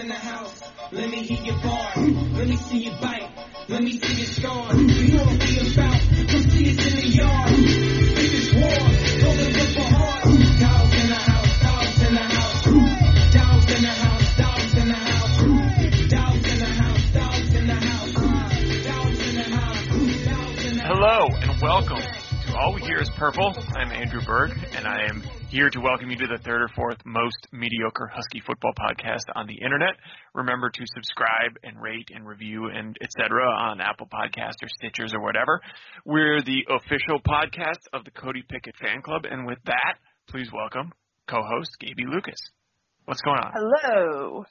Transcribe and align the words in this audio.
in 0.00 0.08
the 0.08 0.14
house. 0.14 0.62
Let 0.92 1.10
me 1.10 1.22
hear 1.22 1.44
your 1.44 1.60
bars. 1.62 1.96
Let 1.96 2.48
me 2.48 2.56
see 2.56 2.84
you 2.84 2.92
bite. 3.02 3.28
Let 3.68 3.82
me 3.82 3.98
see 3.98 4.14
your 4.14 4.26
scars. 4.26 4.80
You 4.80 5.16
know 5.16 5.24
what 5.24 5.38
we 5.44 5.72
about. 5.72 6.00
Come 6.30 6.42
see 6.50 6.70
us 6.70 6.86
in 6.88 6.96
the 6.96 7.06
yard. 7.20 7.50
Is 7.52 8.54
war. 8.54 8.80
Don't 9.20 9.36
look 9.36 9.70
for 9.76 9.88
hard. 9.92 10.22
Dogs 10.24 10.94
in 11.00 11.08
the 11.08 11.20
house. 11.30 11.60
Dogs 11.60 12.00
in 12.00 12.14
the 12.14 12.26
house. 12.32 12.64
Dogs 13.34 13.74
in 13.74 13.82
the 13.82 13.94
house. 14.04 14.36
Dogs 14.36 14.74
in 14.80 14.88
the 14.88 14.96
house. 14.96 15.40
Dogs 16.08 16.34
in 16.40 16.56
the 16.56 16.64
house. 16.64 17.12
Dogs 17.12 17.54
in 17.54 17.66
the 17.66 17.74
house. 17.74 18.12
Dogs 18.84 19.20
in 19.20 19.34
the 19.36 19.42
house. 19.44 19.86
Dogs 20.24 20.64
in 20.64 20.76
the 20.76 20.82
house. 20.82 20.96
Hello 20.96 21.28
and 21.42 21.60
welcome 21.60 22.02
to 22.46 22.56
All 22.56 22.72
We 22.72 22.80
Hear 22.80 23.02
is 23.02 23.10
Purple. 23.10 23.54
I'm 23.76 23.92
Andrew 23.92 24.22
Berg, 24.22 24.52
and 24.76 24.86
I 24.86 25.08
am 25.10 25.22
here 25.50 25.68
to 25.68 25.80
welcome 25.80 26.08
you 26.08 26.16
to 26.16 26.28
the 26.28 26.38
third 26.44 26.62
or 26.62 26.68
fourth 26.76 26.98
most 27.04 27.48
mediocre 27.50 28.06
Husky 28.06 28.40
football 28.46 28.72
podcast 28.78 29.24
on 29.34 29.48
the 29.48 29.54
internet. 29.54 29.94
Remember 30.32 30.70
to 30.70 30.82
subscribe 30.94 31.56
and 31.64 31.80
rate 31.82 32.08
and 32.14 32.24
review 32.24 32.66
and 32.66 32.96
etc. 33.02 33.42
on 33.50 33.80
Apple 33.80 34.06
Podcasts 34.06 34.62
or 34.62 34.68
Stitchers 34.80 35.12
or 35.12 35.20
whatever. 35.20 35.60
We're 36.04 36.40
the 36.42 36.64
official 36.70 37.20
podcast 37.26 37.82
of 37.92 38.04
the 38.04 38.12
Cody 38.12 38.44
Pickett 38.48 38.76
fan 38.80 39.02
club, 39.02 39.22
and 39.28 39.44
with 39.44 39.58
that, 39.66 39.94
please 40.28 40.48
welcome 40.52 40.92
co-host 41.28 41.70
Gaby 41.80 42.04
Lucas. 42.06 42.38
What's 43.06 43.20
going 43.22 43.38
on? 43.38 43.52
Hello. 43.52 44.44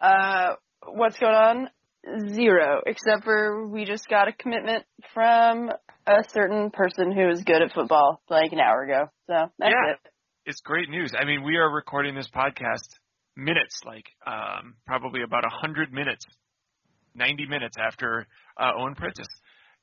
Uh, 0.00 0.54
what's 0.86 1.18
going 1.18 1.34
on? 1.34 1.68
Zero, 2.32 2.80
except 2.86 3.24
for 3.24 3.68
we 3.68 3.84
just 3.84 4.08
got 4.08 4.26
a 4.26 4.32
commitment 4.32 4.86
from 5.12 5.68
a 6.06 6.24
certain 6.30 6.70
person 6.70 7.12
who 7.12 7.28
is 7.28 7.42
good 7.44 7.60
at 7.60 7.74
football 7.74 8.22
like 8.30 8.52
an 8.52 8.58
hour 8.58 8.82
ago. 8.84 9.10
So 9.26 9.34
that's 9.58 9.74
Yeah. 9.74 9.92
it. 9.92 9.98
It's 10.50 10.60
great 10.62 10.90
news. 10.90 11.12
I 11.16 11.24
mean, 11.24 11.44
we 11.44 11.58
are 11.58 11.70
recording 11.70 12.16
this 12.16 12.26
podcast 12.26 12.82
minutes, 13.36 13.78
like 13.86 14.06
um, 14.26 14.74
probably 14.84 15.22
about 15.22 15.44
a 15.44 15.48
hundred 15.48 15.92
minutes, 15.92 16.24
ninety 17.14 17.46
minutes 17.46 17.76
after 17.78 18.26
uh, 18.58 18.72
Owen 18.76 18.96
Prentice 18.96 19.28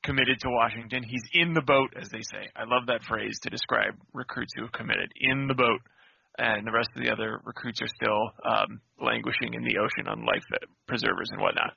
committed 0.04 0.36
to 0.40 0.50
Washington. 0.50 1.02
He's 1.02 1.22
in 1.32 1.54
the 1.54 1.62
boat, 1.62 1.94
as 1.98 2.10
they 2.10 2.20
say. 2.20 2.50
I 2.54 2.64
love 2.66 2.84
that 2.88 3.02
phrase 3.04 3.38
to 3.44 3.48
describe 3.48 3.94
recruits 4.12 4.52
who 4.56 4.64
have 4.64 4.72
committed. 4.72 5.10
In 5.18 5.46
the 5.48 5.54
boat, 5.54 5.80
and 6.36 6.66
the 6.66 6.72
rest 6.72 6.90
of 6.94 7.02
the 7.02 7.10
other 7.10 7.40
recruits 7.44 7.80
are 7.80 7.88
still 7.88 8.28
um, 8.44 8.82
languishing 9.00 9.54
in 9.54 9.64
the 9.64 9.78
ocean 9.78 10.06
on 10.06 10.26
life 10.26 10.44
preservers 10.86 11.30
and 11.32 11.40
whatnot. 11.40 11.72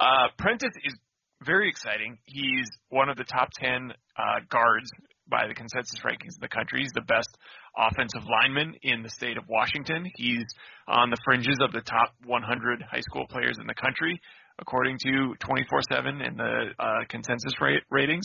Uh, 0.00 0.34
Prentice 0.36 0.74
is 0.82 0.98
very 1.46 1.68
exciting. 1.68 2.18
He's 2.24 2.66
one 2.88 3.08
of 3.08 3.16
the 3.16 3.24
top 3.24 3.50
10 3.62 3.92
uh, 4.18 4.22
guards 4.50 4.90
by 5.28 5.46
the 5.46 5.54
consensus 5.54 6.00
rankings 6.04 6.36
in 6.36 6.42
the 6.42 6.48
country. 6.48 6.80
He's 6.80 6.92
the 6.94 7.06
best 7.06 7.30
offensive 7.76 8.22
lineman 8.28 8.74
in 8.82 9.02
the 9.02 9.10
state 9.10 9.36
of 9.36 9.44
Washington. 9.48 10.04
He's 10.16 10.44
on 10.88 11.10
the 11.10 11.16
fringes 11.24 11.58
of 11.60 11.72
the 11.72 11.80
top 11.82 12.14
100 12.24 12.82
high 12.82 13.00
school 13.00 13.26
players 13.28 13.58
in 13.60 13.66
the 13.66 13.74
country, 13.74 14.20
according 14.58 14.98
to 15.04 15.34
24/7 15.40 16.22
and 16.26 16.38
the 16.38 16.70
uh, 16.78 16.98
consensus 17.08 17.52
rate 17.60 17.82
ratings. 17.90 18.24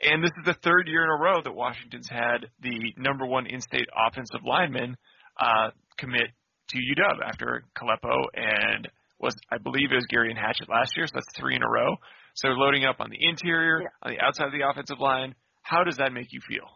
And 0.00 0.22
this 0.22 0.30
is 0.38 0.44
the 0.44 0.54
third 0.62 0.86
year 0.86 1.02
in 1.02 1.10
a 1.10 1.20
row 1.22 1.42
that 1.42 1.52
Washington's 1.54 2.08
had 2.08 2.46
the 2.62 2.94
number 2.96 3.26
one 3.26 3.46
in-state 3.46 3.88
offensive 4.06 4.40
lineman 4.44 4.96
uh, 5.40 5.70
commit 5.96 6.28
to 6.68 6.78
UW 6.78 7.24
after 7.26 7.64
Kalepo 7.76 8.14
and 8.34 8.88
was 9.18 9.34
I 9.50 9.58
believe 9.58 9.90
it 9.90 9.96
was 9.96 10.06
Geirean 10.06 10.36
Hatchett 10.38 10.68
last 10.68 10.96
year, 10.96 11.06
so 11.06 11.12
that's 11.14 11.26
three 11.36 11.56
in 11.56 11.62
a 11.62 11.68
row. 11.68 11.96
So 12.34 12.48
loading 12.50 12.84
up 12.84 13.00
on 13.00 13.10
the 13.10 13.18
interior, 13.20 13.80
Yeah. 13.82 13.88
on 14.02 14.12
the 14.12 14.20
outside 14.20 14.46
of 14.46 14.52
the 14.52 14.68
offensive 14.68 15.00
line. 15.00 15.34
How 15.62 15.82
does 15.84 15.96
that 15.96 16.12
make 16.12 16.32
you 16.32 16.40
feel? 16.48 16.68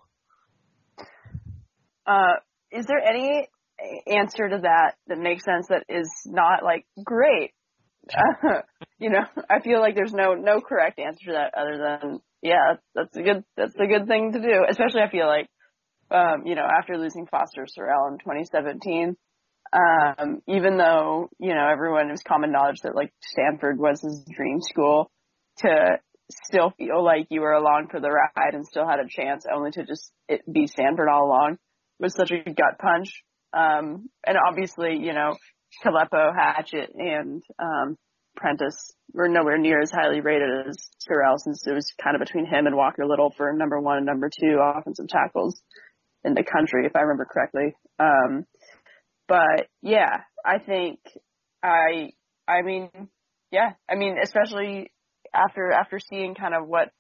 Uh, 2.07 2.35
is 2.71 2.87
there 2.87 3.01
any 3.01 3.49
answer 4.07 4.49
to 4.49 4.59
that 4.63 4.95
that 5.09 5.19
makes 5.19 5.45
sense 5.45 5.69
that 5.69 5.85
is 5.89 6.11
not 6.27 6.63
like 6.63 6.87
great? 7.03 7.53
you 8.99 9.11
know, 9.11 9.25
I 9.49 9.61
feel 9.61 9.81
like 9.81 9.95
there's 9.95 10.13
no 10.13 10.35
no 10.35 10.61
correct 10.61 10.99
answer 10.99 11.27
to 11.27 11.33
that 11.33 11.55
other 11.57 11.79
than 11.79 12.21
yeah, 12.43 12.75
that's 12.95 13.17
a 13.17 13.23
good 13.23 13.45
that's 13.57 13.77
a 13.77 13.87
good 13.87 14.09
thing 14.09 14.33
to 14.33 14.41
do. 14.41 14.65
Especially 14.69 15.03
I 15.03 15.11
feel 15.11 15.27
like 15.27 15.49
um, 16.11 16.47
you 16.47 16.55
know, 16.55 16.67
after 16.67 16.99
losing 16.99 17.27
Foster 17.27 17.65
Sarell 17.67 18.13
in 18.13 18.19
2017, 18.19 19.17
um, 19.73 20.43
even 20.47 20.77
though, 20.77 21.31
you 21.39 21.55
know, 21.55 21.67
everyone 21.67 22.11
was 22.11 22.23
common 22.23 22.53
knowledge 22.53 22.81
that 22.83 22.95
like 22.95 23.13
Stanford 23.23 23.79
was 23.79 24.03
his 24.03 24.23
dream 24.37 24.61
school 24.61 25.11
to 25.59 25.99
still 26.31 26.71
feel 26.77 27.03
like 27.03 27.29
you 27.31 27.41
were 27.41 27.53
along 27.53 27.89
for 27.91 28.01
the 28.01 28.11
ride 28.11 28.55
and 28.55 28.67
still 28.67 28.87
had 28.87 29.01
a 29.01 29.09
chance 29.09 29.47
only 29.51 29.71
to 29.71 29.85
just 29.85 30.13
it 30.29 30.41
be 30.51 30.67
Stanford 30.67 31.09
all 31.09 31.27
along 31.27 31.59
was 32.03 32.15
such 32.15 32.33
a 32.33 32.43
gut 32.45 32.79
punch. 32.79 33.23
Um, 33.55 34.11
and 34.27 34.37
obviously, 34.49 34.99
you 34.99 35.13
know, 35.13 35.37
Kalepo, 35.85 36.35
Hatchett, 36.35 36.91
and, 36.95 37.43
um, 37.59 37.97
Prentice 38.35 38.95
were 39.13 39.29
nowhere 39.29 39.59
near 39.59 39.81
as 39.81 39.91
highly 39.91 40.21
rated 40.21 40.67
as 40.67 40.79
Sarell 41.07 41.39
since 41.39 41.67
it 41.67 41.73
was 41.75 41.93
kind 42.03 42.17
of 42.17 42.21
between 42.21 42.47
him 42.47 42.67
and 42.67 42.77
Walker 42.77 43.07
Little 43.07 43.33
for 43.37 43.53
number 43.53 43.79
one 43.79 43.99
and 43.99 44.07
number 44.07 44.31
two 44.31 44.59
offensive 44.59 45.09
tackles 45.09 45.61
in 46.25 46.35
the 46.35 46.43
country, 46.43 46.87
if 46.87 46.97
I 46.97 47.01
remember 47.01 47.27
correctly. 47.31 47.75
Um, 47.99 48.47
but 49.29 49.69
yeah, 49.83 50.23
I 50.45 50.59
think 50.59 50.99
I, 51.63 52.13
I 52.49 52.63
mean, 52.63 52.91
yeah, 53.51 53.73
I 53.89 53.97
mean, 53.97 54.17
especially 54.23 54.91
after, 55.35 55.71
after 55.71 55.99
seeing 56.01 56.35
kind 56.35 56.55
of 56.55 56.67
what, 56.67 56.91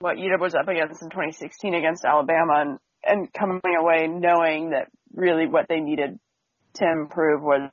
what 0.00 0.16
UW 0.16 0.40
was 0.40 0.54
up 0.54 0.68
against 0.68 1.02
in 1.02 1.10
2016 1.10 1.74
against 1.74 2.04
Alabama 2.04 2.54
and, 2.56 2.78
and 3.04 3.32
coming 3.32 3.60
away 3.78 4.06
knowing 4.06 4.70
that 4.70 4.88
really 5.14 5.46
what 5.46 5.66
they 5.68 5.80
needed 5.80 6.18
to 6.74 6.84
improve 6.84 7.42
was 7.42 7.70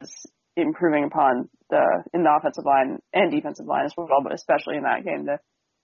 improving 0.55 1.05
upon 1.05 1.49
the, 1.69 2.03
in 2.13 2.23
the 2.23 2.35
offensive 2.35 2.65
line 2.65 2.99
and 3.13 3.31
defensive 3.31 3.65
line 3.65 3.85
as 3.85 3.93
well, 3.95 4.21
but 4.23 4.33
especially 4.33 4.75
in 4.77 4.83
that 4.83 5.05
game, 5.05 5.25
the, 5.25 5.37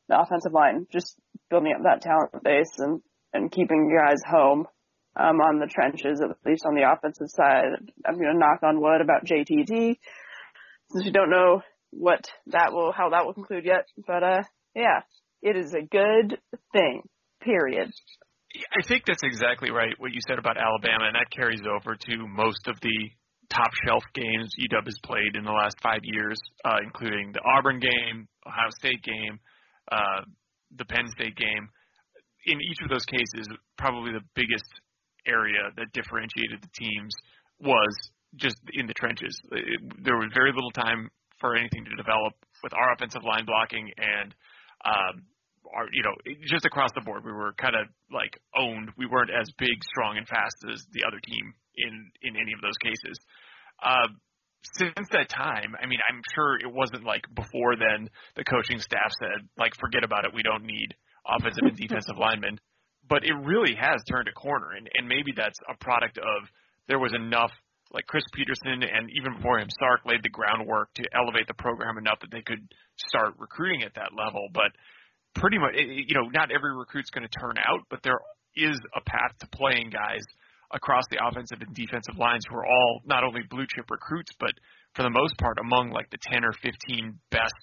the 0.09 0.19
offensive 0.19 0.51
line, 0.51 0.88
just 0.91 1.16
building 1.50 1.73
up 1.75 1.84
that 1.84 2.01
talent 2.01 2.44
base 2.44 2.73
and, 2.79 3.01
and 3.34 3.51
keeping 3.51 3.95
guys 3.95 4.19
home 4.25 4.67
um, 5.16 5.39
on 5.39 5.59
the 5.59 5.67
trenches, 5.67 6.22
at 6.22 6.35
least 6.45 6.66
on 6.66 6.75
the 6.75 6.89
offensive 6.89 7.29
side. 7.29 7.67
I'm 8.05 8.16
going 8.16 8.34
to 8.34 8.38
knock 8.38 8.63
on 8.63 8.81
wood 8.81 9.01
about 9.01 9.25
JTT 9.25 9.97
since 10.91 11.05
we 11.05 11.11
don't 11.11 11.29
know 11.29 11.61
what 11.91 12.29
that 12.47 12.73
will, 12.73 12.91
how 12.91 13.09
that 13.09 13.25
will 13.25 13.34
conclude 13.34 13.66
yet. 13.66 13.88
But, 14.05 14.23
uh, 14.23 14.44
yeah, 14.75 15.01
it 15.41 15.55
is 15.55 15.73
a 15.73 15.81
good 15.81 16.39
thing, 16.73 17.03
period. 17.41 17.94
I 18.71 18.88
think 18.88 19.03
that's 19.05 19.23
exactly 19.23 19.71
right 19.71 19.93
what 19.97 20.11
you 20.11 20.19
said 20.27 20.39
about 20.39 20.57
Alabama, 20.57 21.05
and 21.05 21.16
that 21.16 21.29
carries 21.31 21.61
over 21.66 21.95
to 21.95 22.27
most 22.27 22.67
of 22.67 22.79
the 22.81 23.09
top 23.49 23.69
shelf 23.85 24.03
games 24.13 24.53
UW 24.59 24.85
has 24.85 24.99
played 25.03 25.35
in 25.35 25.43
the 25.43 25.51
last 25.51 25.75
five 25.81 26.01
years, 26.03 26.39
uh, 26.63 26.77
including 26.83 27.31
the 27.31 27.41
Auburn 27.45 27.79
game, 27.79 28.27
Ohio 28.47 28.69
State 28.79 29.03
game, 29.03 29.39
uh, 29.91 30.21
the 30.77 30.85
Penn 30.85 31.07
State 31.07 31.35
game. 31.35 31.69
In 32.45 32.61
each 32.61 32.81
of 32.83 32.89
those 32.89 33.05
cases, 33.05 33.47
probably 33.77 34.11
the 34.11 34.25
biggest 34.35 34.69
area 35.27 35.72
that 35.77 35.91
differentiated 35.93 36.61
the 36.61 36.69
teams 36.73 37.13
was 37.59 37.93
just 38.35 38.57
in 38.73 38.85
the 38.85 38.93
trenches. 38.93 39.39
It, 39.51 39.81
there 40.03 40.17
was 40.17 40.29
very 40.33 40.51
little 40.53 40.72
time 40.72 41.09
for 41.39 41.55
anything 41.55 41.85
to 41.85 41.95
develop 41.95 42.33
with 42.63 42.73
our 42.73 42.93
offensive 42.93 43.23
line 43.23 43.45
blocking 43.45 43.89
and 43.97 44.35
um, 44.85 45.23
our, 45.73 45.87
you 45.91 46.03
know, 46.03 46.15
just 46.45 46.65
across 46.65 46.91
the 46.93 47.01
board, 47.01 47.23
we 47.25 47.31
were 47.31 47.53
kind 47.53 47.75
of 47.75 47.87
like 48.11 48.37
owned. 48.55 48.91
We 48.97 49.05
weren't 49.05 49.31
as 49.31 49.49
big, 49.57 49.83
strong, 49.83 50.17
and 50.17 50.27
fast 50.27 50.57
as 50.71 50.85
the 50.91 51.03
other 51.07 51.19
team 51.23 51.53
in 51.75 52.11
in 52.21 52.35
any 52.35 52.53
of 52.53 52.61
those 52.61 52.77
cases. 52.81 53.17
Uh, 53.81 54.07
since 54.73 55.09
that 55.11 55.29
time, 55.29 55.75
I 55.81 55.85
mean, 55.85 55.99
I'm 56.09 56.21
sure 56.33 56.57
it 56.57 56.71
wasn't 56.71 57.05
like 57.05 57.23
before 57.33 57.75
then 57.75 58.09
the 58.35 58.43
coaching 58.43 58.79
staff 58.79 59.13
said, 59.19 59.47
like, 59.57 59.75
forget 59.77 60.03
about 60.03 60.25
it, 60.25 60.33
we 60.33 60.43
don't 60.43 60.65
need 60.65 60.95
offensive 61.27 61.63
and 61.63 61.77
defensive 61.81 62.17
linemen. 62.17 62.59
But 63.07 63.23
it 63.23 63.33
really 63.33 63.75
has 63.77 64.01
turned 64.09 64.27
a 64.27 64.33
corner, 64.33 64.71
and, 64.71 64.89
and 64.97 65.07
maybe 65.07 65.31
that's 65.35 65.59
a 65.69 65.78
product 65.78 66.17
of 66.17 66.49
there 66.87 66.97
was 66.97 67.13
enough, 67.13 67.51
like 67.93 68.07
Chris 68.07 68.23
Petersen 68.34 68.81
and 68.81 69.09
even 69.13 69.37
before 69.37 69.59
him, 69.59 69.69
Sark 69.79 70.01
laid 70.05 70.23
the 70.23 70.29
groundwork 70.29 70.90
to 70.95 71.03
elevate 71.13 71.47
the 71.47 71.53
program 71.53 71.97
enough 71.99 72.19
that 72.22 72.31
they 72.31 72.41
could 72.41 72.66
start 72.97 73.35
recruiting 73.37 73.84
at 73.84 73.93
that 73.93 74.17
level. 74.17 74.49
But 74.51 74.73
pretty 75.35 75.58
much, 75.58 75.76
it- 75.76 76.09
you 76.09 76.16
know, 76.16 76.28
not 76.34 76.52
every 76.52 76.76
recruit's 76.76 77.09
going 77.09 77.28
to 77.28 77.40
turn 77.40 77.58
out, 77.58 77.82
but 77.90 78.02
there 78.03 78.20
is 78.55 78.79
a 78.96 79.02
path 79.02 79.37
to 79.40 79.47
playing 79.47 79.90
guys 79.90 80.22
across 80.72 81.03
the 81.11 81.20
offensive 81.23 81.61
and 81.61 81.76
defensive 81.76 82.17
lines 82.17 82.43
who 82.49 82.55
are 82.55 82.66
all 82.66 83.02
not 83.05 83.23
only 83.23 83.41
blue 83.49 83.66
chip 83.67 83.85
recruits, 83.90 84.32
but 84.40 84.52
for 84.96 85.03
the 85.03 85.09
most 85.09 85.37
part 85.37 85.58
among 85.59 85.91
like 85.91 86.09
the 86.09 86.17
10 86.32 86.43
or 86.43 86.53
15 86.53 87.20
best 87.32 87.53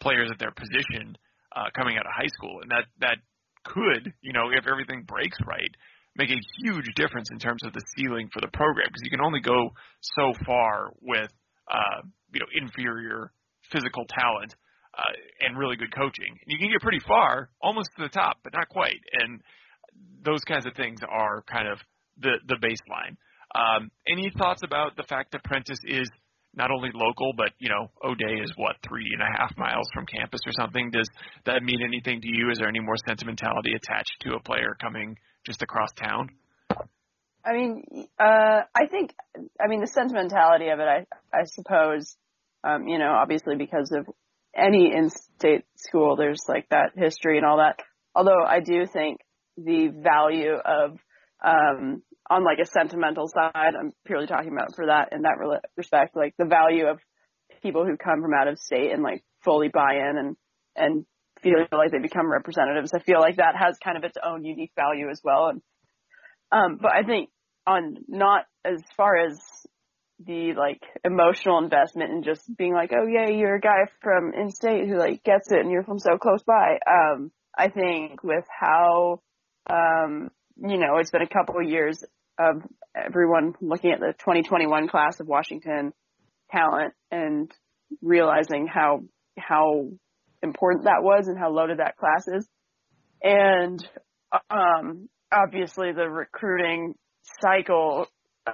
players 0.00 0.30
at 0.30 0.38
their 0.38 0.52
position 0.52 1.16
uh, 1.54 1.68
coming 1.76 1.96
out 1.96 2.06
of 2.06 2.12
high 2.12 2.28
school, 2.28 2.60
and 2.62 2.70
that 2.70 2.84
that 3.00 3.18
could, 3.64 4.12
you 4.22 4.32
know, 4.32 4.50
if 4.50 4.66
everything 4.66 5.02
breaks 5.06 5.36
right, 5.46 5.70
make 6.16 6.30
a 6.30 6.40
huge 6.62 6.86
difference 6.96 7.28
in 7.30 7.38
terms 7.38 7.62
of 7.64 7.72
the 7.72 7.82
ceiling 7.96 8.28
for 8.32 8.40
the 8.40 8.48
program 8.52 8.86
because 8.88 9.02
you 9.04 9.10
can 9.10 9.20
only 9.20 9.40
go 9.40 9.70
so 10.00 10.32
far 10.44 10.90
with 11.00 11.30
uh, 11.70 12.02
you 12.32 12.40
know 12.40 12.46
inferior 12.60 13.32
physical 13.72 14.04
talent 14.08 14.54
uh, 14.98 15.46
and 15.46 15.56
really 15.56 15.76
good 15.76 15.94
coaching. 15.94 16.38
You 16.46 16.58
can 16.58 16.70
get 16.70 16.80
pretty 16.80 17.00
far, 17.06 17.50
almost 17.62 17.90
to 17.96 18.02
the 18.02 18.08
top, 18.08 18.38
but 18.42 18.52
not 18.52 18.68
quite. 18.68 19.00
And 19.12 19.40
those 20.24 20.40
kinds 20.40 20.66
of 20.66 20.74
things 20.74 20.98
are 21.08 21.42
kind 21.42 21.68
of 21.68 21.78
the 22.20 22.38
the 22.46 22.56
baseline. 22.56 23.16
Um, 23.54 23.90
any 24.10 24.30
thoughts 24.36 24.62
about 24.64 24.96
the 24.96 25.04
fact 25.04 25.32
that 25.32 25.44
Prentice 25.44 25.78
is 25.86 26.10
not 26.54 26.70
only 26.70 26.90
local, 26.92 27.32
but 27.36 27.52
you 27.58 27.68
know, 27.68 27.90
O'Dea 28.04 28.42
is 28.42 28.52
what 28.56 28.76
three 28.86 29.08
and 29.12 29.22
a 29.22 29.38
half 29.38 29.56
miles 29.56 29.86
from 29.94 30.04
campus 30.06 30.40
or 30.46 30.52
something. 30.52 30.90
Does 30.90 31.08
that 31.46 31.62
mean 31.62 31.80
anything 31.82 32.20
to 32.20 32.28
you? 32.28 32.50
Is 32.50 32.58
there 32.58 32.68
any 32.68 32.80
more 32.80 32.96
sentimentality 33.06 33.72
attached 33.74 34.16
to 34.22 34.34
a 34.34 34.40
player 34.40 34.76
coming 34.80 35.16
just 35.46 35.62
across 35.62 35.90
town? 35.92 36.30
I 37.44 37.52
mean, 37.52 38.08
uh, 38.18 38.62
I 38.74 38.86
think, 38.90 39.14
I 39.58 39.68
mean, 39.68 39.80
the 39.80 39.86
sentimentality 39.86 40.68
of 40.68 40.80
it, 40.80 40.88
I, 40.88 41.06
I 41.32 41.44
suppose, 41.44 42.16
um, 42.64 42.88
you 42.88 42.98
know, 42.98 43.12
obviously 43.12 43.56
because 43.56 43.90
of 43.92 44.06
any 44.58 44.92
in-state 44.94 45.64
school, 45.76 46.16
there's 46.16 46.42
like 46.48 46.68
that 46.70 46.92
history 46.96 47.36
and 47.36 47.46
all 47.46 47.58
that. 47.58 47.80
Although 48.14 48.44
I 48.44 48.60
do 48.60 48.86
think 48.86 49.20
the 49.56 49.88
value 49.88 50.54
of, 50.54 50.98
um, 51.44 52.02
on 52.30 52.44
like 52.44 52.58
a 52.60 52.66
sentimental 52.66 53.28
side, 53.28 53.74
I'm 53.78 53.92
purely 54.04 54.26
talking 54.26 54.52
about 54.52 54.74
for 54.74 54.86
that 54.86 55.12
in 55.12 55.22
that 55.22 55.38
respect, 55.76 56.16
like 56.16 56.34
the 56.38 56.44
value 56.44 56.86
of 56.86 56.98
people 57.62 57.86
who 57.86 57.96
come 57.96 58.20
from 58.20 58.34
out 58.34 58.48
of 58.48 58.58
state 58.58 58.92
and 58.92 59.02
like 59.02 59.24
fully 59.44 59.68
buy 59.68 59.94
in 59.94 60.16
and, 60.18 60.36
and 60.76 61.06
feel 61.42 61.66
like 61.72 61.90
they 61.90 61.98
become 61.98 62.30
representatives. 62.30 62.92
I 62.94 63.00
feel 63.00 63.20
like 63.20 63.36
that 63.36 63.56
has 63.56 63.78
kind 63.82 63.96
of 63.96 64.04
its 64.04 64.16
own 64.22 64.44
unique 64.44 64.72
value 64.76 65.08
as 65.10 65.20
well. 65.24 65.48
And, 65.48 65.62
um, 66.50 66.78
but 66.80 66.92
I 66.92 67.02
think 67.02 67.30
on 67.66 67.98
not 68.08 68.44
as 68.64 68.82
far 68.96 69.16
as 69.16 69.38
the 70.24 70.54
like 70.54 70.82
emotional 71.04 71.58
investment 71.58 72.10
and 72.10 72.24
just 72.24 72.42
being 72.56 72.72
like, 72.72 72.92
oh 72.92 73.06
yeah, 73.06 73.28
you're 73.28 73.56
a 73.56 73.60
guy 73.60 73.86
from 74.02 74.32
in-state 74.34 74.88
who 74.88 74.98
like 74.98 75.22
gets 75.22 75.50
it 75.50 75.60
and 75.60 75.70
you're 75.70 75.84
from 75.84 75.98
so 75.98 76.18
close 76.18 76.42
by. 76.42 76.78
Um, 76.86 77.30
I 77.56 77.68
think 77.68 78.22
with 78.22 78.44
how, 78.48 79.20
um, 79.68 80.30
you 80.56 80.78
know, 80.78 80.98
it's 80.98 81.10
been 81.10 81.22
a 81.22 81.28
couple 81.28 81.56
of 81.60 81.68
years 81.68 82.02
of 82.38 82.62
everyone 82.94 83.54
looking 83.60 83.92
at 83.92 84.00
the 84.00 84.12
2021 84.18 84.88
class 84.88 85.20
of 85.20 85.26
Washington 85.26 85.92
talent 86.50 86.94
and 87.10 87.52
realizing 88.02 88.66
how, 88.66 89.02
how 89.38 89.88
important 90.42 90.84
that 90.84 91.02
was 91.02 91.28
and 91.28 91.38
how 91.38 91.50
loaded 91.50 91.78
that 91.78 91.96
class 91.96 92.26
is. 92.26 92.48
And, 93.22 93.86
um, 94.50 95.08
obviously 95.32 95.92
the 95.92 96.08
recruiting 96.08 96.94
cycle 97.40 98.06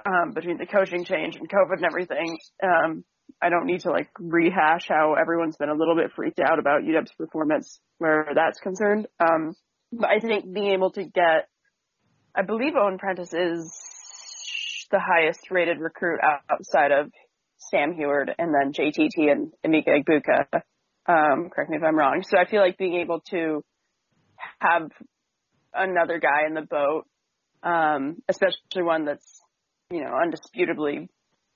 um, 0.05 0.31
between 0.33 0.57
the 0.57 0.65
coaching 0.65 1.05
change 1.05 1.35
and 1.35 1.49
COVID 1.49 1.77
and 1.77 1.85
everything. 1.85 2.37
Um, 2.63 3.03
I 3.41 3.49
don't 3.49 3.65
need 3.65 3.81
to 3.81 3.91
like 3.91 4.09
rehash 4.19 4.87
how 4.87 5.15
everyone's 5.19 5.57
been 5.57 5.69
a 5.69 5.75
little 5.75 5.95
bit 5.95 6.11
freaked 6.15 6.39
out 6.39 6.59
about 6.59 6.83
UW's 6.83 7.11
performance 7.17 7.79
where 7.97 8.27
that's 8.33 8.59
concerned. 8.59 9.07
Um, 9.19 9.55
but 9.91 10.09
I 10.09 10.19
think 10.19 10.51
being 10.51 10.71
able 10.71 10.91
to 10.91 11.03
get, 11.03 11.47
I 12.35 12.43
believe 12.43 12.73
Owen 12.75 12.97
Prentice 12.97 13.33
is 13.33 13.71
the 14.91 14.99
highest 14.99 15.51
rated 15.51 15.79
recruit 15.79 16.19
outside 16.49 16.91
of 16.91 17.11
Sam 17.57 17.93
Huard 17.93 18.33
and 18.37 18.53
then 18.53 18.73
JTT 18.73 19.31
and 19.31 19.51
Emeka 19.65 19.89
Egbuka. 19.89 20.61
Um, 21.07 21.49
correct 21.49 21.69
me 21.69 21.77
if 21.77 21.83
I'm 21.83 21.97
wrong. 21.97 22.23
So 22.27 22.37
I 22.37 22.45
feel 22.45 22.61
like 22.61 22.77
being 22.77 23.01
able 23.01 23.21
to 23.31 23.63
have 24.59 24.89
another 25.73 26.19
guy 26.19 26.47
in 26.47 26.53
the 26.53 26.61
boat, 26.61 27.05
um, 27.63 28.17
especially 28.27 28.83
one 28.83 29.05
that's 29.05 29.41
you 29.91 30.03
know, 30.03 30.11
undisputably 30.11 31.07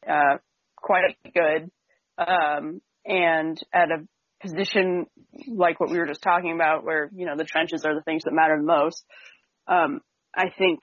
uh, 0.07 0.37
quite 0.75 1.17
good, 1.33 1.71
um, 2.17 2.81
and 3.05 3.59
at 3.73 3.89
a 3.91 4.07
position 4.41 5.05
like 5.47 5.79
what 5.79 5.89
we 5.89 5.97
were 5.97 6.05
just 6.05 6.21
talking 6.21 6.53
about, 6.53 6.83
where 6.83 7.09
you 7.13 7.25
know 7.25 7.35
the 7.35 7.43
trenches 7.43 7.85
are 7.85 7.95
the 7.95 8.01
things 8.01 8.23
that 8.23 8.33
matter 8.33 8.57
the 8.57 8.63
most. 8.63 9.03
Um, 9.67 10.01
I 10.35 10.49
think 10.57 10.79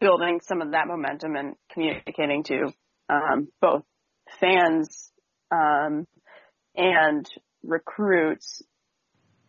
building 0.00 0.40
some 0.42 0.60
of 0.60 0.72
that 0.72 0.86
momentum 0.86 1.36
and 1.36 1.54
communicating 1.72 2.42
to 2.44 2.72
um, 3.08 3.48
both 3.60 3.84
fans 4.40 5.10
um, 5.50 6.06
and 6.74 7.28
recruits, 7.62 8.62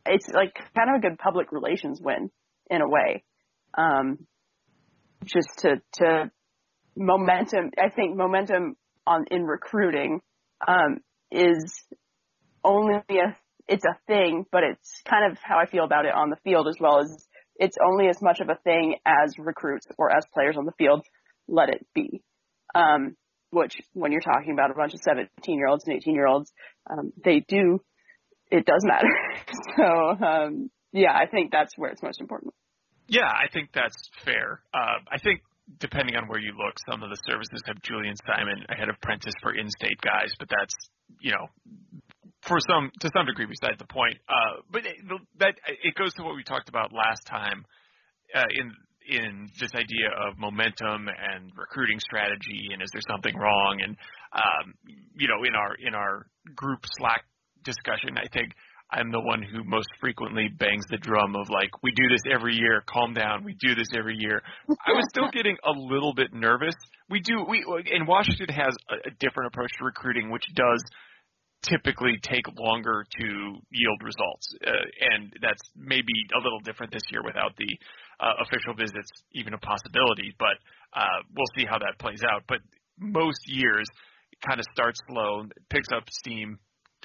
it's 0.05 0.27
like 0.29 0.53
kind 0.75 0.89
of 0.89 0.97
a 0.97 1.09
good 1.09 1.17
public 1.17 1.51
relations 1.51 1.99
win 2.01 2.29
in 2.69 2.81
a 2.81 2.87
way. 2.87 3.23
Um, 3.75 4.27
just 5.25 5.59
to 5.59 5.81
to 5.93 6.31
momentum, 6.95 7.71
I 7.77 7.89
think 7.89 8.15
momentum 8.15 8.75
on 9.05 9.25
in 9.31 9.43
recruiting 9.43 10.21
um, 10.67 10.99
is 11.31 11.73
only 12.63 13.01
a 13.09 13.35
it's 13.67 13.85
a 13.85 13.97
thing, 14.07 14.45
but 14.51 14.63
it's 14.63 15.01
kind 15.09 15.31
of 15.31 15.37
how 15.41 15.57
I 15.57 15.65
feel 15.65 15.85
about 15.85 16.05
it 16.05 16.13
on 16.13 16.29
the 16.29 16.35
field 16.43 16.67
as 16.67 16.75
well 16.79 16.99
as 16.99 17.25
it's 17.55 17.77
only 17.83 18.07
as 18.09 18.21
much 18.21 18.39
of 18.39 18.49
a 18.49 18.57
thing 18.63 18.95
as 19.05 19.35
recruits 19.37 19.87
or 19.97 20.15
as 20.15 20.25
players 20.33 20.57
on 20.57 20.65
the 20.65 20.73
field 20.77 21.05
let 21.47 21.69
it 21.69 21.85
be. 21.93 22.21
Um, 22.75 23.15
which 23.51 23.79
when 23.93 24.11
you're 24.11 24.21
talking 24.21 24.51
about 24.51 24.71
a 24.71 24.73
bunch 24.73 24.93
of 24.93 24.99
17 25.01 25.29
year 25.57 25.67
olds 25.67 25.83
and 25.85 25.95
18 25.95 26.15
year 26.15 26.27
olds, 26.27 26.51
um, 26.89 27.13
they 27.23 27.39
do, 27.47 27.79
it 28.49 28.65
does 28.65 28.83
matter. 28.83 29.07
so, 29.77 30.25
um, 30.25 30.71
yeah, 30.91 31.13
I 31.13 31.27
think 31.27 31.51
that's 31.51 31.77
where 31.77 31.91
it's 31.91 32.01
most 32.01 32.19
important. 32.19 32.53
Yeah, 33.07 33.27
I 33.27 33.47
think 33.51 33.69
that's 33.73 34.09
fair. 34.25 34.61
Uh, 34.73 34.99
I 35.11 35.19
think 35.19 35.41
depending 35.79 36.15
on 36.15 36.27
where 36.27 36.39
you 36.39 36.51
look, 36.57 36.75
some 36.89 37.03
of 37.03 37.09
the 37.09 37.17
services 37.27 37.61
have 37.65 37.81
Julien 37.81 38.15
Simon 38.27 38.65
ahead 38.69 38.89
of 38.89 38.99
Prentice 39.01 39.33
for 39.41 39.55
in-state 39.55 39.99
guys, 40.01 40.33
but 40.39 40.49
that's 40.49 40.73
you 41.19 41.31
know 41.31 41.47
for 42.41 42.57
some 42.67 42.91
to 42.99 43.09
some 43.15 43.25
degree 43.25 43.45
besides 43.45 43.79
the 43.79 43.87
point. 43.87 44.17
Uh, 44.27 44.61
but 44.71 44.85
it, 44.85 44.97
that 45.39 45.55
it 45.67 45.95
goes 45.95 46.13
to 46.15 46.23
what 46.23 46.35
we 46.35 46.43
talked 46.43 46.69
about 46.69 46.91
last 46.91 47.25
time 47.25 47.65
uh, 48.35 48.43
in 48.53 48.71
in 49.07 49.49
this 49.59 49.71
idea 49.75 50.07
of 50.27 50.37
momentum 50.37 51.07
and 51.07 51.51
recruiting 51.57 51.99
strategy, 51.99 52.69
and 52.71 52.81
is 52.81 52.89
there 52.93 53.03
something 53.09 53.35
wrong? 53.35 53.79
And 53.83 53.97
um, 54.33 54.73
you 55.15 55.27
know, 55.27 55.43
in 55.47 55.55
our 55.55 55.75
in 55.75 55.95
our 55.95 56.25
group 56.55 56.79
Slack 56.97 57.23
discussion, 57.63 58.17
I 58.17 58.27
think 58.31 58.51
I'm 58.93 59.11
the 59.11 59.19
one 59.19 59.41
who 59.41 59.63
most 59.63 59.87
frequently 59.99 60.47
bangs 60.47 60.85
the 60.89 60.97
drum 60.97 61.35
of 61.35 61.49
like, 61.49 61.81
we 61.81 61.91
do 61.91 62.07
this 62.09 62.21
every 62.31 62.53
year, 62.55 62.83
calm 62.87 63.13
down, 63.13 63.43
we 63.43 63.55
do 63.59 63.73
this 63.73 63.89
every 63.97 64.15
year. 64.19 64.41
I 64.69 64.93
was 64.93 65.05
still 65.09 65.29
getting 65.33 65.57
a 65.65 65.71
little 65.71 66.13
bit 66.13 66.33
nervous. 66.33 66.75
We 67.09 67.19
do, 67.19 67.43
we, 67.47 67.65
and 67.91 68.07
Washington 68.07 68.49
has 68.49 68.75
a, 68.89 69.09
a 69.09 69.11
different 69.19 69.47
approach 69.47 69.71
to 69.79 69.85
recruiting, 69.85 70.29
which 70.29 70.45
does 70.55 70.83
typically 71.63 72.19
take 72.21 72.45
longer 72.59 73.05
to 73.19 73.25
yield 73.71 73.99
results. 74.03 74.45
Uh, 74.65 74.71
and 75.15 75.33
that's 75.41 75.61
maybe 75.75 76.13
a 76.35 76.39
little 76.43 76.59
different 76.59 76.91
this 76.91 77.03
year 77.11 77.23
without 77.23 77.55
the 77.57 77.77
uh, 78.19 78.43
official 78.45 78.75
visits 78.75 79.09
even 79.31 79.53
a 79.53 79.57
possibility, 79.57 80.35
but 80.37 80.61
uh, 80.93 81.23
we'll 81.35 81.49
see 81.57 81.65
how 81.65 81.79
that 81.79 81.97
plays 81.97 82.21
out. 82.29 82.43
But 82.47 82.59
most 82.99 83.41
years, 83.47 83.87
it 84.31 84.39
kind 84.45 84.59
of 84.59 84.65
starts 84.71 84.99
slow, 85.07 85.45
picks 85.69 85.89
up 85.95 86.03
steam 86.11 86.59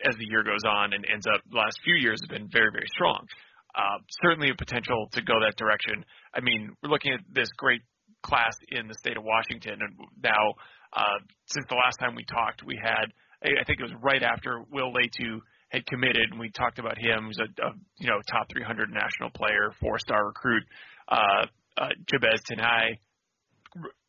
as 0.07 0.17
the 0.17 0.27
year 0.29 0.43
goes 0.43 0.65
on 0.69 0.93
and 0.93 1.05
ends 1.11 1.27
up 1.27 1.41
last 1.53 1.79
few 1.85 1.97
years 1.97 2.21
have 2.23 2.31
been 2.31 2.49
very, 2.51 2.71
very 2.73 2.89
strong. 2.95 3.27
Uh, 3.75 3.99
certainly 4.23 4.51
a 4.51 4.55
potential 4.55 5.09
to 5.13 5.23
go 5.23 5.35
that 5.41 5.57
direction. 5.57 6.05
I 6.35 6.41
mean, 6.41 6.75
we're 6.83 6.91
looking 6.91 7.13
at 7.13 7.21
this 7.31 7.49
great 7.57 7.83
class 8.23 8.57
in 8.69 8.89
the 8.89 8.95
state 8.95 9.17
of 9.17 9.25
Washington, 9.25 9.79
and 9.81 9.95
now 10.23 10.55
uh, 10.93 11.19
since 11.47 11.67
the 11.69 11.77
last 11.77 11.99
time 12.01 12.15
we 12.15 12.25
talked, 12.25 12.65
we 12.65 12.79
had 12.83 13.13
I 13.43 13.65
think 13.67 13.79
it 13.79 13.85
was 13.85 13.95
right 14.03 14.23
after 14.23 14.65
Will 14.73 14.93
Latu 14.93 15.39
had 15.69 15.87
committed, 15.87 16.31
and 16.31 16.41
we 16.41 16.51
talked 16.51 16.79
about 16.79 16.99
him. 16.99 17.27
He's 17.27 17.39
a, 17.39 17.67
a 17.67 17.71
you 17.99 18.09
know 18.09 18.21
top 18.29 18.49
300 18.51 18.91
national 18.91 19.31
player, 19.31 19.73
four-star 19.81 20.27
recruit. 20.27 20.65
Uh, 21.09 21.47
uh, 21.77 21.89
Jabez 22.07 22.41
Tinae 22.49 22.99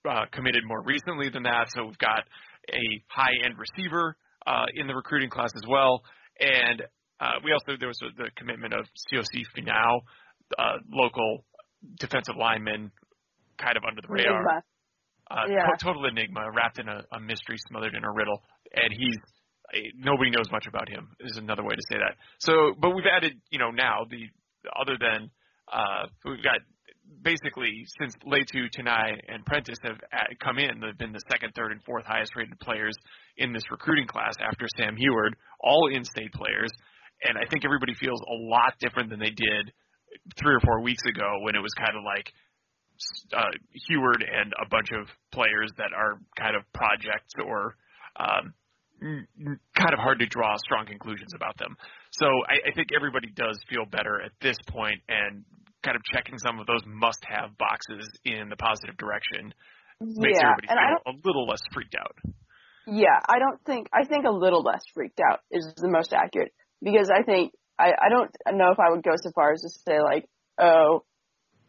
uh, 0.09 0.25
committed 0.31 0.63
more 0.65 0.81
recently 0.81 1.29
than 1.29 1.43
that, 1.43 1.67
so 1.69 1.85
we've 1.85 1.97
got 1.97 2.23
a 2.69 3.03
high-end 3.07 3.55
receiver 3.57 4.15
uh, 4.49 4.65
in 4.75 4.87
the 4.87 4.95
recruiting 4.95 5.29
class 5.29 5.51
as 5.55 5.65
well. 5.69 6.01
And 6.39 6.81
uh, 7.19 7.37
we 7.43 7.51
also 7.53 7.77
there 7.79 7.87
was 7.93 8.01
a, 8.01 8.09
the 8.23 8.29
commitment 8.35 8.73
of 8.73 8.85
Siaosi 9.05 9.43
Finau, 9.55 10.01
uh, 10.57 10.77
local 10.91 11.45
defensive 11.99 12.35
lineman, 12.35 12.91
kind 13.57 13.77
of 13.77 13.83
under 13.87 14.01
the 14.01 14.07
radar. 14.09 14.41
Enigma. 14.41 14.63
Uh, 15.31 15.45
Yeah. 15.47 15.65
to- 15.77 15.85
total 15.85 16.05
enigma, 16.05 16.41
wrapped 16.51 16.79
in 16.79 16.87
a, 16.89 17.05
a 17.13 17.19
mystery, 17.19 17.57
smothered 17.69 17.93
in 17.93 18.03
a 18.03 18.11
riddle, 18.11 18.41
and 18.73 18.89
he's 18.91 19.17
eh, 19.75 19.91
nobody 19.95 20.31
knows 20.31 20.49
much 20.51 20.65
about 20.65 20.89
him. 20.89 21.03
Is 21.19 21.37
another 21.37 21.63
way 21.63 21.75
to 21.75 21.85
say 21.91 21.97
that. 21.97 22.17
So, 22.39 22.73
but 22.81 22.89
we've 22.95 23.05
added, 23.05 23.33
you 23.51 23.59
know, 23.59 23.69
now 23.69 24.05
the 24.09 24.25
other 24.81 24.97
than 24.99 25.29
uh, 25.71 26.07
we've 26.25 26.43
got 26.43 26.59
basically 27.21 27.85
since 27.99 28.15
Latu, 28.25 28.69
Tinae, 28.71 29.19
and 29.27 29.45
Prentice 29.45 29.77
have 29.83 29.97
come 30.39 30.57
in, 30.57 30.79
they've 30.79 30.97
been 30.97 31.11
the 31.11 31.23
second, 31.31 31.53
third, 31.55 31.71
and 31.71 31.83
fourth 31.83 32.05
highest 32.05 32.35
rated 32.35 32.59
players 32.59 32.95
in 33.37 33.53
this 33.53 33.63
recruiting 33.71 34.07
class 34.07 34.33
after 34.39 34.65
Sam 34.77 34.95
Huard, 34.95 35.35
all 35.61 35.89
in-state 35.91 36.33
players, 36.33 36.69
and 37.23 37.37
I 37.37 37.45
think 37.49 37.65
everybody 37.65 37.93
feels 37.93 38.21
a 38.21 38.37
lot 38.47 38.73
different 38.79 39.09
than 39.09 39.19
they 39.19 39.31
did 39.31 39.73
three 40.37 40.55
or 40.55 40.59
four 40.61 40.81
weeks 40.81 41.03
ago 41.07 41.39
when 41.41 41.55
it 41.55 41.59
was 41.59 41.73
kind 41.73 41.97
of 41.97 42.03
like 42.03 42.31
uh, 43.33 43.51
Huard 43.87 44.23
and 44.23 44.53
a 44.53 44.67
bunch 44.69 44.89
of 44.91 45.07
players 45.31 45.71
that 45.77 45.91
are 45.95 46.19
kind 46.37 46.55
of 46.55 46.63
projects 46.73 47.33
or 47.45 47.75
um, 48.19 48.53
kind 49.75 49.93
of 49.93 49.99
hard 49.99 50.19
to 50.19 50.25
draw 50.25 50.55
strong 50.57 50.85
conclusions 50.85 51.33
about 51.35 51.57
them. 51.57 51.75
So 52.11 52.25
I, 52.25 52.69
I 52.69 52.73
think 52.75 52.89
everybody 52.95 53.29
does 53.35 53.59
feel 53.69 53.85
better 53.85 54.21
at 54.21 54.31
this 54.41 54.57
point 54.67 54.99
and 55.07 55.43
kind 55.83 55.95
of 55.95 56.03
checking 56.03 56.37
some 56.37 56.59
of 56.59 56.67
those 56.67 56.81
must-have 56.85 57.57
boxes 57.57 58.09
in 58.25 58.49
the 58.49 58.55
positive 58.55 58.97
direction 58.97 59.53
makes 60.01 60.39
yeah, 60.39 60.51
everybody 60.51 60.67
and 60.69 60.79
I 60.79 60.89
don't 60.91 61.03
feel 61.03 61.13
a 61.13 61.27
little 61.27 61.47
less 61.47 61.61
freaked 61.73 61.95
out. 61.99 62.15
Yeah, 62.87 63.19
I 63.27 63.39
don't 63.39 63.63
think 63.65 63.87
I 63.93 64.05
think 64.05 64.25
a 64.25 64.31
little 64.31 64.63
less 64.63 64.81
freaked 64.93 65.19
out 65.19 65.39
is 65.51 65.73
the 65.75 65.89
most 65.89 66.13
accurate 66.13 66.51
because 66.81 67.09
I 67.13 67.23
think 67.23 67.53
I 67.77 67.91
I 67.91 68.09
don't 68.09 68.31
know 68.57 68.71
if 68.71 68.79
I 68.79 68.89
would 68.89 69.03
go 69.03 69.11
so 69.15 69.31
far 69.35 69.53
as 69.53 69.61
to 69.61 69.69
say 69.69 70.01
like 70.01 70.25
oh 70.59 71.03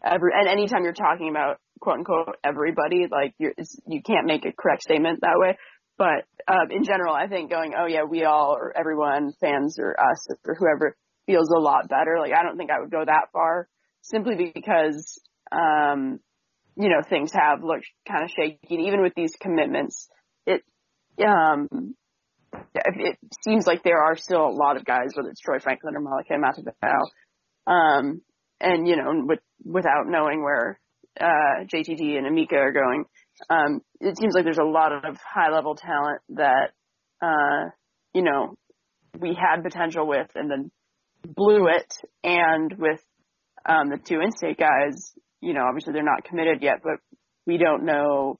every 0.05 0.31
and 0.35 0.49
anytime 0.49 0.85
you're 0.85 0.93
talking 0.93 1.29
about 1.29 1.59
quote 1.81 1.99
unquote 1.99 2.37
everybody 2.45 3.07
like 3.11 3.35
you 3.39 3.53
you 3.87 4.03
can't 4.03 4.27
make 4.27 4.45
a 4.45 4.53
correct 4.53 4.83
statement 4.83 5.21
that 5.23 5.37
way. 5.39 5.57
But 5.99 6.25
um, 6.49 6.71
in 6.71 6.85
general 6.85 7.15
I 7.15 7.27
think 7.27 7.51
going 7.51 7.75
oh 7.77 7.87
yeah 7.87 8.05
we 8.09 8.25
all 8.25 8.57
or 8.57 8.73
everyone 8.77 9.33
fans 9.41 9.77
or 9.79 9.97
us 10.01 10.27
or 10.47 10.55
whoever 10.55 10.97
feels 11.27 11.51
a 11.51 11.61
lot 11.61 11.89
better. 11.89 12.19
Like 12.19 12.33
I 12.33 12.43
don't 12.43 12.57
think 12.57 12.71
I 12.71 12.81
would 12.81 12.91
go 12.91 13.05
that 13.05 13.29
far 13.33 13.69
simply 14.03 14.53
because 14.55 15.21
um 15.53 16.21
you 16.77 16.89
know 16.89 17.03
things 17.09 17.33
have 17.33 17.63
looked 17.63 17.87
kind 18.07 18.25
of 18.25 18.31
shaky 18.31 18.59
and 18.71 18.87
even 18.87 19.03
with 19.03 19.15
these 19.15 19.35
commitments 19.41 20.09
it 20.47 20.63
um, 21.27 21.95
it 22.75 23.19
seems 23.45 23.67
like 23.67 23.83
there 23.83 24.03
are 24.03 24.17
still 24.17 24.47
a 24.47 24.51
lot 24.51 24.77
of 24.77 24.85
guys, 24.85 25.13
whether 25.15 25.29
it's 25.29 25.41
Troy 25.41 25.59
Franklin 25.59 25.95
or 25.97 26.01
Moliki 26.01 26.33
Matavao, 26.33 27.73
um, 27.73 28.23
and 28.61 28.87
you 28.87 28.97
know, 28.97 29.25
with 29.27 29.41
without 29.65 30.07
knowing 30.07 30.43
where 30.43 30.79
uh, 31.21 31.65
JTT 31.65 32.19
and 32.19 32.27
Emeka 32.27 32.55
are 32.55 32.73
going, 32.73 33.05
um, 33.49 33.81
it 34.01 34.19
seems 34.19 34.35
like 34.35 34.45
there's 34.45 34.59
a 34.59 34.65
lot 34.65 34.93
of 34.93 35.17
high 35.17 35.51
level 35.51 35.75
talent 35.75 36.21
that 36.31 36.73
uh, 37.23 37.71
you 38.15 38.23
know 38.23 38.57
we 39.19 39.35
had 39.35 39.63
potential 39.63 40.07
with, 40.07 40.31
and 40.35 40.51
then 40.51 40.71
blew 41.25 41.69
it. 41.69 41.95
And 42.25 42.75
with 42.79 43.01
um, 43.67 43.91
the 43.91 43.99
two 43.99 44.21
in-state 44.21 44.59
guys, 44.59 45.13
you 45.41 45.55
know, 45.55 45.65
obviously 45.67 45.93
they're 45.93 46.03
not 46.03 46.25
committed 46.25 46.63
yet, 46.63 46.81
but 46.83 46.99
we 47.47 47.59
don't 47.59 47.85
know. 47.85 48.39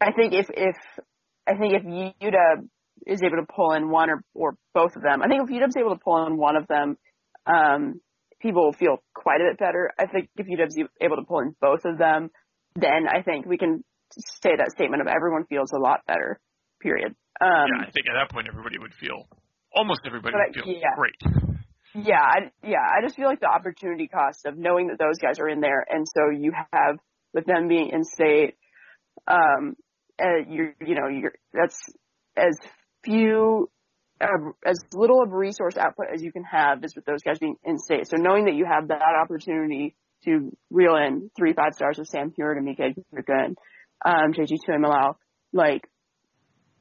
I 0.00 0.12
think 0.12 0.32
if 0.34 0.46
if 0.50 0.76
I 1.46 1.56
think 1.56 1.74
if 1.74 1.82
UW 1.84 2.68
is 3.06 3.22
able 3.22 3.36
to 3.36 3.46
pull 3.54 3.72
in 3.72 3.90
one 3.90 4.10
or, 4.10 4.22
or 4.34 4.56
both 4.74 4.96
of 4.96 5.02
them, 5.02 5.22
I 5.22 5.28
think 5.28 5.42
if 5.42 5.50
UW's 5.50 5.76
able 5.76 5.94
to 5.94 6.00
pull 6.02 6.26
in 6.26 6.36
one 6.36 6.56
of 6.56 6.66
them, 6.66 6.96
um, 7.46 8.00
people 8.40 8.64
will 8.64 8.72
feel 8.72 9.02
quite 9.14 9.40
a 9.40 9.50
bit 9.50 9.58
better. 9.58 9.90
I 9.98 10.06
think 10.06 10.28
if 10.36 10.46
UW's 10.46 10.88
able 11.00 11.16
to 11.16 11.22
pull 11.22 11.40
in 11.40 11.54
both 11.60 11.84
of 11.84 11.98
them, 11.98 12.30
then 12.74 13.06
I 13.08 13.22
think 13.22 13.46
we 13.46 13.58
can 13.58 13.84
say 14.12 14.50
that 14.56 14.70
statement 14.72 15.02
of 15.02 15.08
everyone 15.08 15.44
feels 15.46 15.72
a 15.72 15.78
lot 15.78 16.00
better. 16.06 16.40
Period. 16.80 17.14
Um, 17.40 17.68
yeah, 17.68 17.86
I 17.86 17.90
think 17.90 18.06
at 18.08 18.16
that 18.18 18.30
point 18.30 18.48
everybody 18.48 18.78
would 18.78 18.94
feel 18.94 19.28
almost 19.74 20.00
everybody 20.06 20.34
would 20.36 20.54
feel 20.54 20.74
yeah. 20.74 20.94
great. 20.96 21.16
Yeah, 22.04 22.20
I, 22.20 22.38
yeah. 22.62 22.80
I 22.80 23.00
just 23.02 23.16
feel 23.16 23.26
like 23.26 23.40
the 23.40 23.48
opportunity 23.48 24.06
cost 24.06 24.44
of 24.44 24.58
knowing 24.58 24.88
that 24.88 24.98
those 24.98 25.18
guys 25.18 25.38
are 25.38 25.48
in 25.48 25.60
there, 25.60 25.84
and 25.88 26.06
so 26.06 26.28
you 26.30 26.52
have 26.72 26.96
with 27.32 27.46
them 27.46 27.68
being 27.68 27.90
in 27.90 28.04
state, 28.04 28.54
um, 29.26 29.76
uh, 30.20 30.44
you're, 30.48 30.74
you 30.84 30.94
know, 30.94 31.08
you're, 31.08 31.32
that's 31.52 31.78
as 32.36 32.56
few, 33.02 33.70
uh, 34.20 34.26
as 34.64 34.78
little 34.92 35.22
of 35.22 35.32
resource 35.32 35.76
output 35.76 36.06
as 36.12 36.22
you 36.22 36.32
can 36.32 36.44
have 36.44 36.84
is 36.84 36.94
with 36.94 37.04
those 37.06 37.22
guys 37.24 37.38
being 37.38 37.56
in 37.64 37.78
state. 37.78 38.08
So 38.08 38.16
knowing 38.18 38.44
that 38.44 38.54
you 38.54 38.66
have 38.66 38.88
that 38.88 39.02
opportunity 39.22 39.96
to 40.24 40.50
reel 40.70 40.96
in 40.96 41.30
three 41.36 41.54
five 41.54 41.72
stars 41.74 41.98
with 41.98 42.08
Sam 42.08 42.32
Huard 42.36 42.56
and 42.56 42.66
Mika 42.66 42.90
Good, 43.14 43.56
um, 44.04 44.32
JT 44.32 44.58
Tuimoloau, 44.68 45.14
like, 45.52 45.88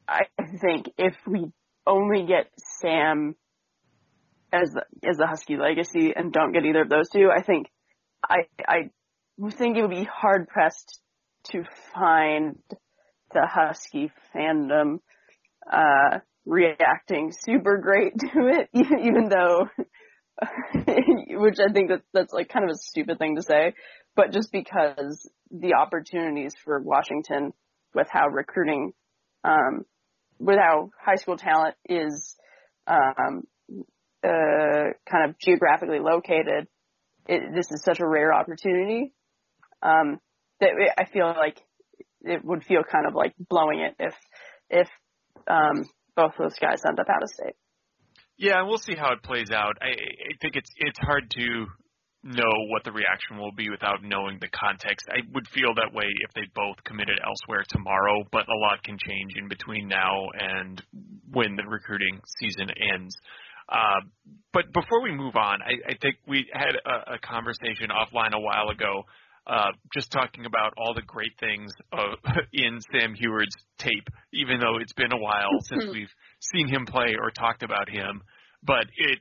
I 0.08 0.24
think 0.62 0.90
if 0.98 1.16
we 1.26 1.52
only 1.88 2.26
get 2.26 2.52
Sam 2.82 3.36
as 4.62 4.72
the, 4.72 4.84
as 5.08 5.18
the 5.18 5.28
Husky 5.28 5.58
legacy 5.58 6.14
and 6.16 6.32
don't 6.32 6.52
get 6.52 6.66
either 6.66 6.82
of 6.82 6.90
those 6.90 7.10
two, 7.10 7.30
I 7.36 7.42
think 7.42 7.68
I 8.24 8.48
I 8.68 8.92
think 9.52 9.78
it 9.78 9.82
would 9.82 9.90
be 9.90 10.08
hard 10.12 10.48
pressed 10.48 11.00
to 11.52 11.64
find 11.94 12.58
the 13.34 13.48
Husky 13.48 14.12
fandom 14.34 15.00
uh, 15.72 16.20
reacting 16.46 17.32
super 17.32 17.78
great 17.78 18.14
to 18.20 18.48
it, 18.48 18.70
even 18.74 19.30
though, 19.30 19.68
which 21.40 21.58
I 21.60 21.72
think 21.72 21.90
that 21.90 22.02
that's 22.14 22.34
like 22.34 22.50
kind 22.50 22.66
of 22.66 22.72
a 22.72 22.78
stupid 22.78 23.20
thing 23.20 23.36
to 23.36 23.42
say, 23.42 23.74
but 24.16 24.32
just 24.32 24.52
because 24.52 25.30
the 25.52 25.74
opportunities 25.74 26.54
for 26.64 26.80
Washington 26.80 27.54
with 27.94 28.08
how 28.10 28.28
recruiting, 28.28 28.94
um, 29.44 29.86
with 30.40 30.58
how 30.58 30.90
high 31.04 31.16
school 31.16 31.38
talent 31.38 31.76
is, 31.88 32.36
um, 32.88 33.44
uh, 34.26 34.94
kind 35.10 35.30
of 35.30 35.36
geographically 35.40 36.00
located, 36.00 36.68
it, 37.28 37.42
this 37.54 37.68
is 37.72 37.84
such 37.84 38.00
a 38.00 38.08
rare 38.08 38.34
opportunity, 38.34 39.14
um, 39.82 40.20
that 40.60 40.72
I 40.98 41.06
feel 41.06 41.28
like 41.28 41.60
it 42.22 42.44
would 42.44 42.64
feel 42.64 42.82
kind 42.84 43.06
of 43.08 43.14
like 43.14 43.34
blowing 43.50 43.80
it 43.80 43.96
if 44.00 44.14
if 44.70 44.88
um, 45.48 45.88
both 46.16 46.34
those 46.40 46.56
guys 46.60 46.82
end 46.88 47.00
up 47.00 47.08
out 47.10 47.24
of 47.24 47.30
state. 47.30 47.56
Yeah, 48.38 48.64
we'll 48.64 48.80
see 48.80 48.96
how 48.96 49.14
it 49.14 49.24
plays 49.24 49.52
out. 49.52 49.78
I, 49.82 49.90
I 49.90 50.34
think 50.42 50.56
it's 50.56 50.70
it's 50.78 51.00
hard 51.00 51.30
to 51.32 51.68
know 52.26 52.52
what 52.70 52.84
the 52.84 52.92
reaction 52.92 53.38
will 53.38 53.52
be 53.52 53.70
without 53.70 54.04
knowing 54.04 54.40
the 54.42 54.50
context. 54.50 55.06
I 55.10 55.22
would 55.34 55.48
feel 55.48 55.76
that 55.76 55.94
way 55.94 56.06
if 56.10 56.34
they 56.34 56.50
both 56.56 56.84
committed 56.84 57.20
elsewhere 57.24 57.64
tomorrow, 57.70 58.24
but 58.32 58.50
a 58.50 58.60
lot 58.66 58.84
can 58.84 58.98
change 58.98 59.34
in 59.38 59.48
between 59.48 59.88
now 59.88 60.26
and 60.34 60.82
when 61.32 61.56
the 61.56 61.64
recruiting 61.70 62.20
season 62.40 62.68
ends. 62.94 63.16
Uh, 63.68 64.02
but 64.54 64.72
before 64.74 65.02
we 65.02 65.12
move 65.12 65.36
on, 65.36 65.62
I, 65.62 65.92
I 65.92 65.96
think 66.02 66.18
we 66.28 66.46
had 66.54 66.76
a, 66.86 67.14
a 67.16 67.20
conversation 67.20 67.90
offline 67.90 68.34
a 68.34 68.40
while 68.40 68.70
ago 68.70 69.04
uh, 69.48 69.72
just 69.94 70.12
talking 70.12 70.46
about 70.46 70.74
all 70.78 70.94
the 70.94 71.04
great 71.04 71.34
things 71.40 71.72
uh, 71.94 72.16
in 72.54 72.80
Sam 72.92 73.14
Huard's 73.16 73.56
tape, 73.78 74.08
even 74.34 74.60
though 74.60 74.78
it's 74.80 74.94
been 74.94 75.12
a 75.12 75.18
while 75.18 75.52
since 75.62 75.86
we've 75.92 76.14
seen 76.40 76.68
him 76.68 76.86
play 76.86 77.16
or 77.20 77.32
talked 77.32 77.64
about 77.64 77.90
him. 77.90 78.22
But 78.64 78.86
it 78.98 79.20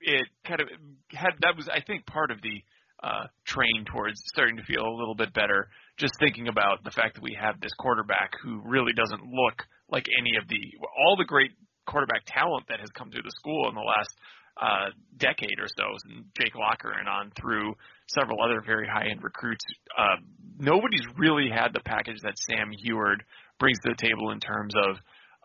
it 0.00 0.26
kind 0.46 0.60
of 0.60 0.68
had 1.10 1.32
that 1.40 1.56
was 1.56 1.68
I 1.68 1.80
think 1.86 2.06
part 2.06 2.30
of 2.30 2.40
the 2.42 2.62
uh, 3.02 3.26
train 3.46 3.84
towards 3.92 4.20
starting 4.26 4.56
to 4.56 4.62
feel 4.62 4.82
a 4.82 4.96
little 4.98 5.14
bit 5.14 5.34
better. 5.34 5.68
Just 5.98 6.14
thinking 6.18 6.48
about 6.48 6.84
the 6.84 6.90
fact 6.90 7.14
that 7.14 7.22
we 7.22 7.36
have 7.38 7.60
this 7.60 7.72
quarterback 7.78 8.32
who 8.42 8.62
really 8.64 8.92
doesn't 8.92 9.22
look 9.22 9.62
like 9.90 10.06
any 10.18 10.36
of 10.40 10.48
the 10.48 10.60
all 10.98 11.16
the 11.16 11.24
great 11.24 11.52
quarterback 11.86 12.22
talent 12.26 12.64
that 12.68 12.80
has 12.80 12.90
come 12.90 13.10
through 13.10 13.22
the 13.22 13.34
school 13.38 13.68
in 13.68 13.74
the 13.74 13.80
last 13.80 14.14
uh, 14.60 14.88
decade 15.18 15.58
or 15.58 15.68
so, 15.68 15.84
and 16.08 16.24
Jake 16.40 16.54
Locker 16.54 16.92
and 16.92 17.08
on 17.08 17.30
through 17.38 17.74
several 18.08 18.42
other 18.42 18.62
very 18.64 18.88
high 18.88 19.08
end 19.10 19.22
recruits. 19.22 19.64
Uh, 19.96 20.16
nobody's 20.58 21.04
really 21.18 21.48
had 21.50 21.72
the 21.72 21.80
package 21.80 22.20
that 22.22 22.34
Sam 22.48 22.72
Huard 22.72 23.22
brings 23.58 23.78
to 23.80 23.90
the 23.90 24.00
table 24.00 24.30
in 24.30 24.40
terms 24.40 24.74
of 24.74 24.96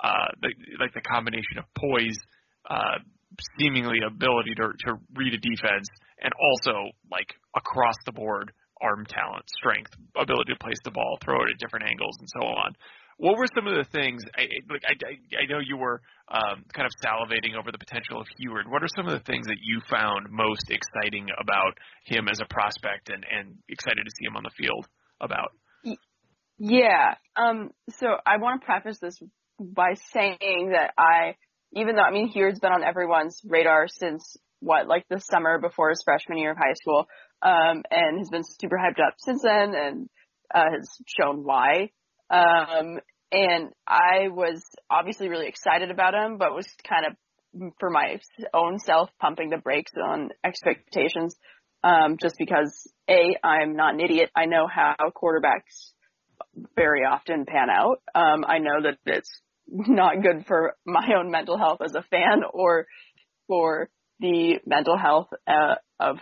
uh, 0.03 0.27
the, 0.41 0.49
like 0.79 0.93
the 0.93 1.01
combination 1.01 1.57
of 1.57 1.65
poise, 1.77 2.17
uh, 2.69 2.99
seemingly 3.59 3.99
ability 4.05 4.55
to, 4.55 4.71
to 4.85 4.99
read 5.15 5.33
a 5.33 5.37
defense, 5.37 5.87
and 6.21 6.33
also 6.39 6.89
like 7.11 7.27
across 7.55 7.95
the 8.05 8.11
board 8.11 8.51
arm 8.81 9.05
talent, 9.05 9.45
strength, 9.57 9.91
ability 10.15 10.53
to 10.53 10.59
place 10.59 10.79
the 10.83 10.91
ball, 10.91 11.17
throw 11.23 11.43
it 11.43 11.49
at 11.53 11.59
different 11.59 11.85
angles, 11.89 12.17
and 12.19 12.27
so 12.29 12.45
on. 12.45 12.73
What 13.17 13.37
were 13.37 13.47
some 13.53 13.67
of 13.67 13.75
the 13.75 13.85
things? 13.91 14.23
I, 14.35 14.47
like 14.71 14.81
I, 14.87 14.97
I 15.37 15.45
know 15.45 15.59
you 15.59 15.77
were 15.77 16.01
um, 16.27 16.65
kind 16.73 16.87
of 16.87 16.91
salivating 17.05 17.55
over 17.59 17.71
the 17.71 17.77
potential 17.77 18.19
of 18.19 18.27
Huard. 18.39 18.65
What 18.67 18.81
are 18.81 18.89
some 18.95 19.05
of 19.05 19.13
the 19.13 19.23
things 19.23 19.45
that 19.45 19.61
you 19.61 19.79
found 19.89 20.27
most 20.31 20.71
exciting 20.71 21.27
about 21.39 21.77
him 22.05 22.27
as 22.27 22.39
a 22.41 22.45
prospect, 22.45 23.09
and 23.09 23.23
and 23.29 23.57
excited 23.69 24.03
to 24.03 24.11
see 24.17 24.25
him 24.25 24.35
on 24.35 24.43
the 24.43 24.51
field 24.57 24.87
about? 25.21 25.51
Yeah. 26.57 27.15
Um. 27.35 27.69
So 27.99 28.07
I 28.25 28.37
want 28.37 28.61
to 28.61 28.65
preface 28.65 28.97
this 28.99 29.19
by 29.59 29.93
saying 30.11 30.73
that 30.73 30.93
I, 30.97 31.35
even 31.73 31.95
though 31.95 32.01
I 32.01 32.11
mean 32.11 32.31
Huard's 32.33 32.59
been 32.59 32.71
on 32.71 32.83
everyone's 32.83 33.39
radar 33.45 33.87
since 33.87 34.37
what, 34.61 34.87
like 34.87 35.05
the 35.09 35.19
summer 35.19 35.59
before 35.59 35.89
his 35.89 36.01
freshman 36.03 36.37
year 36.37 36.51
of 36.51 36.57
high 36.57 36.73
school, 36.73 37.07
um, 37.41 37.83
and 37.89 38.19
has 38.19 38.29
been 38.29 38.43
super 38.43 38.77
hyped 38.77 39.05
up 39.05 39.15
since 39.17 39.41
then, 39.41 39.73
and 39.75 40.09
uh, 40.53 40.65
has 40.77 40.89
shown 41.19 41.43
why. 41.43 41.89
Um, 42.29 42.99
and 43.31 43.69
I 43.87 44.27
was 44.29 44.63
obviously 44.89 45.29
really 45.29 45.47
excited 45.47 45.89
about 45.91 46.13
him, 46.13 46.37
but 46.37 46.53
was 46.53 46.67
kind 46.87 47.05
of 47.05 47.73
for 47.79 47.89
my 47.89 48.19
own 48.53 48.79
self 48.79 49.09
pumping 49.19 49.49
the 49.49 49.57
brakes 49.57 49.91
on 50.01 50.29
expectations. 50.43 51.35
Um, 51.83 52.17
just 52.21 52.35
because 52.37 52.87
A, 53.09 53.35
I'm 53.43 53.75
not 53.75 53.95
an 53.95 54.01
idiot. 54.01 54.29
I 54.35 54.45
know 54.45 54.67
how 54.67 54.95
quarterbacks 55.15 55.93
very 56.75 57.01
often 57.01 57.45
pan 57.45 57.69
out. 57.69 58.01
Um, 58.13 58.45
I 58.47 58.59
know 58.59 58.83
that 58.83 58.97
it's 59.05 59.31
not 59.67 60.21
good 60.21 60.45
for 60.45 60.75
my 60.85 61.07
own 61.17 61.31
mental 61.31 61.57
health 61.57 61.81
as 61.83 61.95
a 61.95 62.03
fan 62.03 62.43
or 62.53 62.85
for 63.47 63.89
the 64.19 64.59
mental 64.65 64.97
health 64.97 65.29
uh, 65.47 65.75
of 65.99 66.17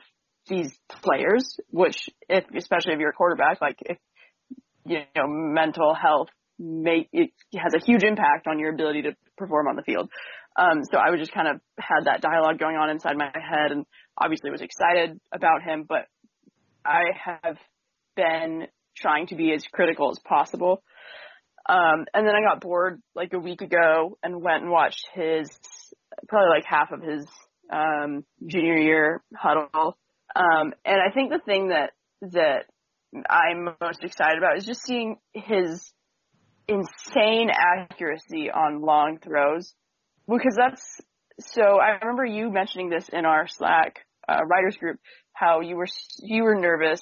these 0.50 0.78
players, 1.04 1.60
which 1.70 2.10
if, 2.28 2.46
especially 2.56 2.94
if 2.94 3.00
you're 3.00 3.12
a 3.12 3.14
quarterback, 3.14 3.62
like 3.62 3.78
if, 3.82 3.98
you 4.86 5.00
know, 5.16 5.28
mental 5.28 5.94
health 5.94 6.30
make 6.60 7.10
it 7.14 7.32
has 7.56 7.74
a 7.74 7.86
huge 7.86 8.04
impact 8.04 8.48
on 8.48 8.60
your 8.60 8.74
ability 8.74 9.04
to 9.04 9.16
perform 9.38 9.68
on 9.68 9.78
the 9.78 9.84
field. 9.84 10.10
Um, 10.58 10.84
so 10.92 10.98
I 10.98 11.12
was 11.12 11.20
just 11.20 11.32
kind 11.34 11.48
of 11.48 11.62
had 11.80 12.06
that 12.06 12.22
dialogue 12.22 12.60
going 12.60 12.76
on 12.76 12.90
inside 12.90 13.18
my 13.18 13.32
head, 13.34 13.72
and 13.72 13.86
obviously 14.18 14.52
was 14.52 14.62
excited 14.62 15.20
about 15.32 15.64
him. 15.64 15.86
But 15.88 16.08
I 16.86 17.04
have 17.24 17.58
been 18.16 18.68
trying 18.98 19.28
to 19.28 19.36
be 19.36 19.54
as 19.54 19.64
critical 19.72 20.12
as 20.12 20.20
possible 20.20 20.82
Um, 21.70 22.06
and 22.14 22.28
then 22.28 22.36
I 22.36 22.42
got 22.42 22.62
bored 22.62 23.02
like 23.16 23.34
a 23.34 23.40
week 23.40 23.62
ago 23.62 24.18
and 24.24 24.42
went 24.42 24.64
and 24.64 24.72
watched 24.72 25.08
his 25.14 25.50
probably 26.28 26.50
like 26.50 26.66
half 26.66 26.92
of 26.92 27.02
his 27.02 27.26
um, 27.72 28.26
junior 28.46 28.78
year 28.78 29.24
Hudl. 29.36 29.94
Um, 30.36 30.74
and 30.86 31.02
I 31.02 31.12
think 31.14 31.32
the 31.32 31.40
thing 31.40 31.70
that 31.70 31.92
that 32.22 32.66
I'm 33.30 33.76
most 33.82 34.04
excited 34.04 34.38
about 34.38 34.58
is 34.58 34.66
just 34.66 34.84
seeing 34.84 35.18
his 35.34 35.92
insane 36.68 37.50
accuracy 37.50 38.52
on 38.52 38.82
long 38.82 39.18
throws 39.24 39.74
because 40.28 40.56
that's 40.56 40.84
so 41.40 41.80
I 41.80 41.98
remember 42.02 42.26
you 42.26 42.52
mentioning 42.52 42.90
this 42.90 43.10
in 43.10 43.26
our 43.26 43.48
Slack 43.48 44.06
uh, 44.28 44.46
writers 44.46 44.78
group 44.78 45.00
how 45.34 45.62
you 45.62 45.76
were 45.76 45.88
you 46.22 46.44
were 46.44 46.56
nervous 46.56 47.02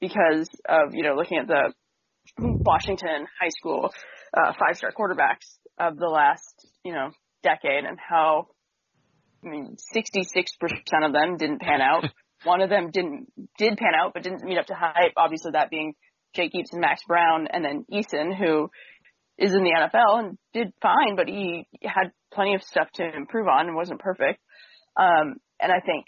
because 0.00 0.48
of 0.68 0.94
you 0.94 1.04
know 1.04 1.14
looking 1.14 1.38
at 1.38 1.46
the 1.46 1.72
Washington 2.38 3.26
high 3.40 3.50
school 3.50 3.92
uh, 4.36 4.52
five 4.52 4.76
star 4.76 4.90
quarterbacks 4.90 5.58
of 5.78 5.96
the 5.96 6.08
last 6.08 6.66
you 6.84 6.92
know 6.92 7.10
decade 7.44 7.84
and 7.84 7.98
how 8.00 8.48
I 9.44 9.48
mean 9.48 9.76
66% 9.94 11.06
of 11.06 11.12
them 11.12 11.36
didn't 11.36 11.60
pan 11.60 11.80
out. 11.80 12.04
One 12.44 12.60
of 12.60 12.70
them 12.70 12.90
didn't 12.90 13.26
did 13.58 13.76
pan 13.76 13.92
out 13.98 14.12
but 14.14 14.22
didn't 14.22 14.44
meet 14.44 14.58
up 14.58 14.66
to 14.66 14.74
hype. 14.74 15.12
Obviously 15.16 15.52
that 15.52 15.70
being 15.70 15.94
Jake 16.34 16.50
Heaps 16.52 16.72
and 16.72 16.80
Max 16.80 17.02
Brown 17.06 17.48
and 17.50 17.64
then 17.64 17.84
Eason 17.92 18.36
who 18.36 18.70
is 19.38 19.52
in 19.52 19.64
the 19.64 19.70
NFL 19.70 20.18
and 20.18 20.38
did 20.52 20.72
fine, 20.80 21.16
but 21.16 21.28
he 21.28 21.66
had 21.82 22.12
plenty 22.32 22.54
of 22.54 22.62
stuff 22.62 22.88
to 22.94 23.16
improve 23.16 23.48
on 23.48 23.66
and 23.66 23.76
wasn't 23.76 24.00
perfect. 24.00 24.38
Um, 24.96 25.36
and 25.60 25.72
I 25.72 25.80
think 25.80 26.06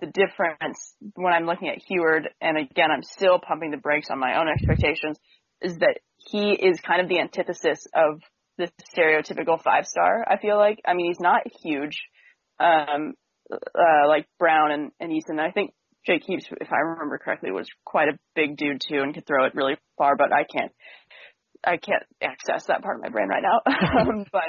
the 0.00 0.06
difference 0.06 0.94
when 1.14 1.32
I'm 1.32 1.46
looking 1.46 1.68
at 1.68 1.78
Huard, 1.88 2.28
and 2.40 2.56
again, 2.56 2.90
I'm 2.90 3.02
still 3.02 3.38
pumping 3.38 3.70
the 3.70 3.76
brakes 3.76 4.08
on 4.10 4.18
my 4.18 4.38
own 4.38 4.48
expectations, 4.48 5.18
is 5.60 5.78
that 5.78 5.98
he 6.16 6.52
is 6.52 6.80
kind 6.80 7.00
of 7.00 7.08
the 7.08 7.20
antithesis 7.20 7.86
of 7.94 8.20
the 8.56 8.70
stereotypical 8.94 9.62
five 9.62 9.86
star. 9.86 10.24
I 10.28 10.38
feel 10.38 10.56
like. 10.56 10.80
I 10.86 10.94
mean, 10.94 11.06
he's 11.06 11.20
not 11.20 11.42
huge, 11.62 11.98
um, 12.58 13.14
uh, 13.52 14.08
like 14.08 14.26
Brown 14.38 14.72
and, 14.72 14.92
and 15.00 15.12
Eason. 15.12 15.38
I 15.40 15.50
think 15.50 15.72
Jake 16.06 16.22
Heaps, 16.26 16.46
if 16.60 16.72
I 16.72 16.78
remember 16.78 17.18
correctly, 17.18 17.50
was 17.50 17.68
quite 17.84 18.08
a 18.08 18.18
big 18.34 18.56
dude 18.56 18.80
too 18.80 19.00
and 19.02 19.14
could 19.14 19.26
throw 19.26 19.44
it 19.44 19.54
really 19.54 19.76
far, 19.98 20.16
but 20.16 20.32
I 20.32 20.44
can't 20.44 20.72
I 21.64 21.76
can't 21.76 22.04
access 22.22 22.66
that 22.66 22.82
part 22.82 22.96
of 22.96 23.02
my 23.02 23.10
brain 23.10 23.28
right 23.28 23.42
now. 23.42 23.60
um, 24.00 24.24
but 24.32 24.42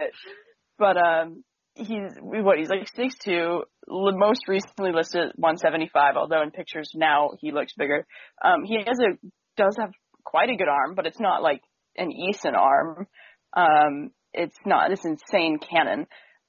but 0.78 0.98
um, 0.98 1.44
he's 1.76 2.12
what 2.20 2.58
he's 2.58 2.70
like 2.70 2.88
six 2.96 3.16
two. 3.24 3.64
Most 3.88 4.48
recently 4.48 4.92
listed 4.94 5.34
175, 5.36 6.16
although 6.16 6.42
in 6.42 6.52
pictures 6.52 6.92
now 6.96 7.32
he 7.40 7.52
looks 7.52 7.74
bigger. 7.78 8.06
Um, 8.44 8.64
he 8.64 8.78
has 8.78 9.00
a 9.00 9.18
does 9.58 9.76
have 9.80 9.92
quite 10.24 10.50
a 10.50 10.56
good 10.56 10.70
arm, 10.70 10.96
but 10.96 11.06
it's 11.06 11.20
not 11.20 11.44
like 11.44 11.62
an 11.98 12.10
Eason 12.10 12.56
arm. 12.56 13.08
Um, 13.54 14.12
it's 14.34 14.56
not 14.66 14.90
this 14.90 15.04
insane 15.04 15.60
cannon. 15.60 16.08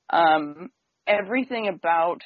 Um, 0.09 0.71
everything 1.07 1.69
about 1.69 2.23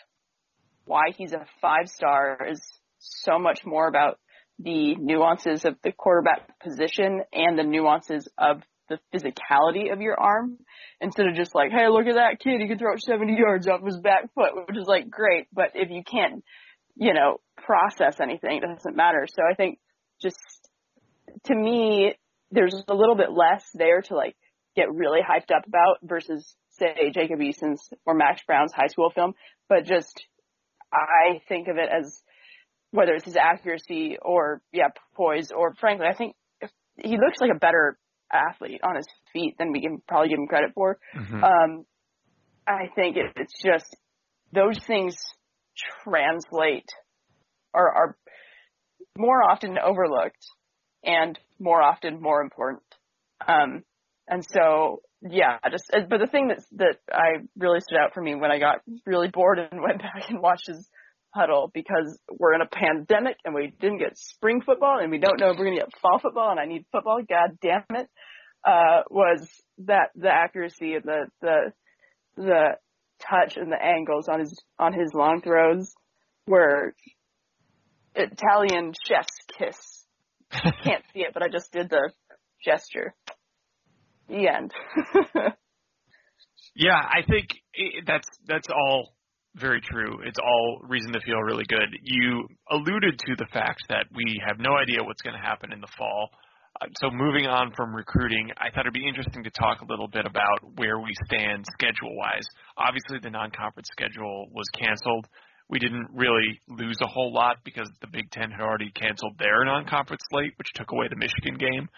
why 0.87 1.11
he's 1.17 1.33
a 1.33 1.45
five 1.61 1.89
star 1.89 2.47
is 2.51 2.61
so 2.99 3.39
much 3.39 3.61
more 3.65 3.87
about 3.89 4.19
the 4.59 4.95
nuances 4.97 5.65
of 5.65 5.77
the 5.83 5.93
quarterback 5.93 6.59
position 6.61 7.23
and 7.33 7.59
the 7.59 7.63
nuances 7.63 8.29
of 8.39 8.63
the 8.89 8.99
physicality 9.15 9.93
of 9.93 10.01
your 10.01 10.19
arm 10.19 10.59
instead 11.01 11.27
of 11.27 11.35
just 11.35 11.55
like, 11.55 11.71
hey, 11.71 11.89
look 11.89 12.07
at 12.07 12.15
that 12.15 12.41
kid, 12.41 12.61
he 12.61 12.69
can 12.69 12.79
throw 12.79 12.95
it 12.95 13.03
70 13.03 13.37
yards 13.37 13.69
off 13.69 13.85
his 13.85 13.99
back 13.99 14.33
foot, 14.35 14.53
which 14.55 14.79
is 14.79 14.87
like 14.87 15.11
great, 15.11 15.47
but 15.53 15.73
if 15.75 15.91
you 15.91 16.03
can't, 16.05 16.43
you 16.95 17.13
know, 17.13 17.41
process 17.57 18.21
anything, 18.21 18.59
it 18.63 18.67
doesn't 18.67 18.97
matter. 18.97 19.27
So 19.29 19.43
I 19.51 19.55
think 19.55 19.79
just 20.23 20.39
to 21.45 21.55
me, 21.55 22.15
there's 22.51 22.75
a 22.89 22.95
little 22.95 23.17
bit 23.17 23.33
less 23.33 23.65
there 23.75 24.03
to 24.03 24.15
like 24.15 24.37
get 24.77 24.93
really 24.93 25.21
hyped 25.21 25.55
up 25.55 25.67
about 25.67 25.99
versus 26.03 26.55
say 26.71 27.11
Jacob 27.13 27.41
Eason's 27.43 27.89
or 28.05 28.15
Max 28.15 28.43
Brown's 28.47 28.73
high 28.73 28.87
school 28.87 29.11
film, 29.11 29.35
but 29.69 29.85
just 29.85 30.25
I 30.93 31.41
think 31.49 31.69
of 31.69 31.77
it 31.77 31.89
as 31.91 32.21
whether 32.91 33.15
it's 33.15 33.25
his 33.25 33.37
accuracy 33.37 34.17
or 34.21 34.63
yeah 34.73 34.89
poise 35.15 35.51
or 35.51 35.75
frankly 35.75 36.07
I 36.07 36.15
think 36.15 36.35
he 36.97 37.17
looks 37.19 37.41
like 37.41 37.51
a 37.55 37.59
better 37.59 37.99
athlete 38.33 38.81
on 38.83 38.97
his 38.97 39.07
feet 39.33 39.57
than 39.59 39.73
we 39.73 39.81
can 39.81 40.03
probably 40.09 40.31
give 40.31 40.39
him 40.39 40.47
credit 40.47 40.73
for. 40.75 40.99
Mm-hmm. 41.17 41.45
Um, 41.45 41.85
I 42.67 42.89
think 42.95 43.17
it, 43.17 43.33
it's 43.37 43.63
just 43.63 43.97
those 44.53 44.79
things 44.87 45.17
translate 46.05 46.89
or 47.73 47.91
are 47.93 48.17
more 49.17 49.43
often 49.43 49.77
overlooked 49.79 50.45
and 51.05 51.39
more 51.59 51.83
often 51.83 52.21
more 52.21 52.41
important. 52.41 52.83
Um, 53.47 53.85
and 54.29 54.45
so 54.45 55.01
yeah, 55.23 55.59
just 55.71 55.91
but 56.09 56.19
the 56.19 56.27
thing 56.27 56.49
that 56.49 56.63
that 56.73 56.97
I 57.13 57.47
really 57.57 57.81
stood 57.81 57.99
out 57.99 58.15
for 58.15 58.23
me 58.23 58.35
when 58.35 58.51
I 58.51 58.59
got 58.59 58.81
really 59.05 59.29
bored 59.29 59.59
and 59.59 59.81
went 59.87 59.99
back 59.99 60.29
and 60.29 60.41
watched 60.41 60.69
his 60.69 60.89
Hudl 61.37 61.73
because 61.73 62.19
we're 62.31 62.55
in 62.55 62.63
a 62.63 62.67
pandemic 62.67 63.37
and 63.45 63.55
we 63.55 63.73
didn't 63.81 63.99
get 63.99 64.17
spring 64.17 64.63
football 64.65 64.99
and 65.01 65.11
we 65.11 65.19
don't 65.19 65.39
know 65.39 65.51
if 65.51 65.59
we're 65.59 65.67
going 65.67 65.79
to 65.79 65.85
get 65.85 66.01
fall 66.01 66.19
football 66.19 66.51
and 66.51 66.61
I 66.61 66.65
need 66.65 66.87
football. 66.91 67.21
God 67.29 67.59
damn 67.61 67.85
it. 67.91 68.09
Uh, 68.65 69.03
was 69.11 69.49
that 69.79 70.11
the 70.17 70.29
accuracy 70.29 70.95
and 70.95 71.05
the, 71.05 71.27
the, 71.41 71.73
the 72.37 72.69
touch 73.21 73.57
and 73.57 73.71
the 73.71 73.81
angles 73.81 74.29
on 74.29 74.41
his, 74.41 74.59
on 74.79 74.93
his 74.93 75.13
long 75.15 75.41
throws 75.41 75.95
were 76.49 76.95
Italian 78.15 78.93
chef's 79.07 79.39
kiss. 79.57 80.05
Can't 80.51 81.05
see 81.13 81.21
it, 81.21 81.33
but 81.33 81.43
I 81.43 81.49
just 81.49 81.71
did 81.71 81.91
the 81.91 82.11
gesture. 82.65 83.15
The 84.29 84.49
end. 84.49 84.73
yeah, 86.75 86.99
I 86.99 87.23
think 87.29 87.49
that's, 88.07 88.29
that's 88.47 88.69
all 88.69 89.17
very 89.57 89.81
true. 89.81 90.21
It's 90.25 90.39
all 90.39 90.81
reason 90.83 91.13
to 91.13 91.21
feel 91.21 91.39
really 91.41 91.65
good. 91.69 91.89
You 92.03 92.47
alluded 92.71 93.19
to 93.19 93.37
the 93.37 93.47
fact 93.53 93.83
that 93.89 94.07
we 94.15 94.41
have 94.47 94.59
no 94.59 94.77
idea 94.77 95.03
what's 95.03 95.23
going 95.23 95.37
to 95.37 95.43
happen 95.43 95.73
in 95.73 95.81
the 95.81 95.89
fall. 95.97 96.29
Uh, 96.81 96.87
so 97.01 97.11
moving 97.11 97.47
on 97.47 97.73
from 97.75 97.95
recruiting, 97.95 98.51
I 98.59 98.71
thought 98.71 98.85
it'd 98.85 98.93
be 98.93 99.09
interesting 99.09 99.45
to 99.45 99.51
talk 99.51 99.81
a 99.81 99.87
little 99.87 100.09
bit 100.09 100.27
about 100.27 100.61
where 100.77 101.01
we 101.01 101.13
stand 101.25 101.65
schedule-wise. 101.73 102.47
Obviously, 102.77 103.19
the 103.23 103.31
non-conference 103.31 103.89
schedule 103.93 104.47
was 104.53 104.69
canceled. 104.79 105.27
We 105.71 105.79
didn't 105.79 106.09
really 106.13 106.61
lose 106.69 106.99
a 107.03 107.07
whole 107.07 107.33
lot 107.33 107.57
because 107.65 107.91
the 108.01 108.09
Big 108.13 108.31
Ten 108.31 108.51
had 108.51 108.61
already 108.61 108.91
canceled 108.93 109.39
their 109.39 109.65
non-conference 109.65 110.23
slate, 110.31 110.53
which 110.59 110.73
took 110.75 110.93
away 110.93 111.07
the 111.09 111.17
Michigan 111.17 111.57
game, 111.57 111.89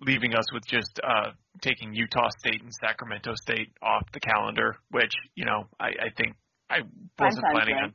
leaving 0.00 0.34
us 0.34 0.44
with 0.52 0.64
just 0.66 1.00
uh, 1.02 1.30
taking 1.62 1.94
Utah 1.94 2.28
State 2.38 2.62
and 2.62 2.72
Sacramento 2.80 3.32
State 3.42 3.72
off 3.82 4.02
the 4.12 4.20
calendar, 4.20 4.76
which 4.90 5.12
you 5.34 5.44
know 5.44 5.64
I, 5.80 5.88
I 5.88 6.08
think 6.16 6.36
I 6.68 6.80
wasn't 7.18 7.44
planning 7.52 7.76
on, 7.76 7.94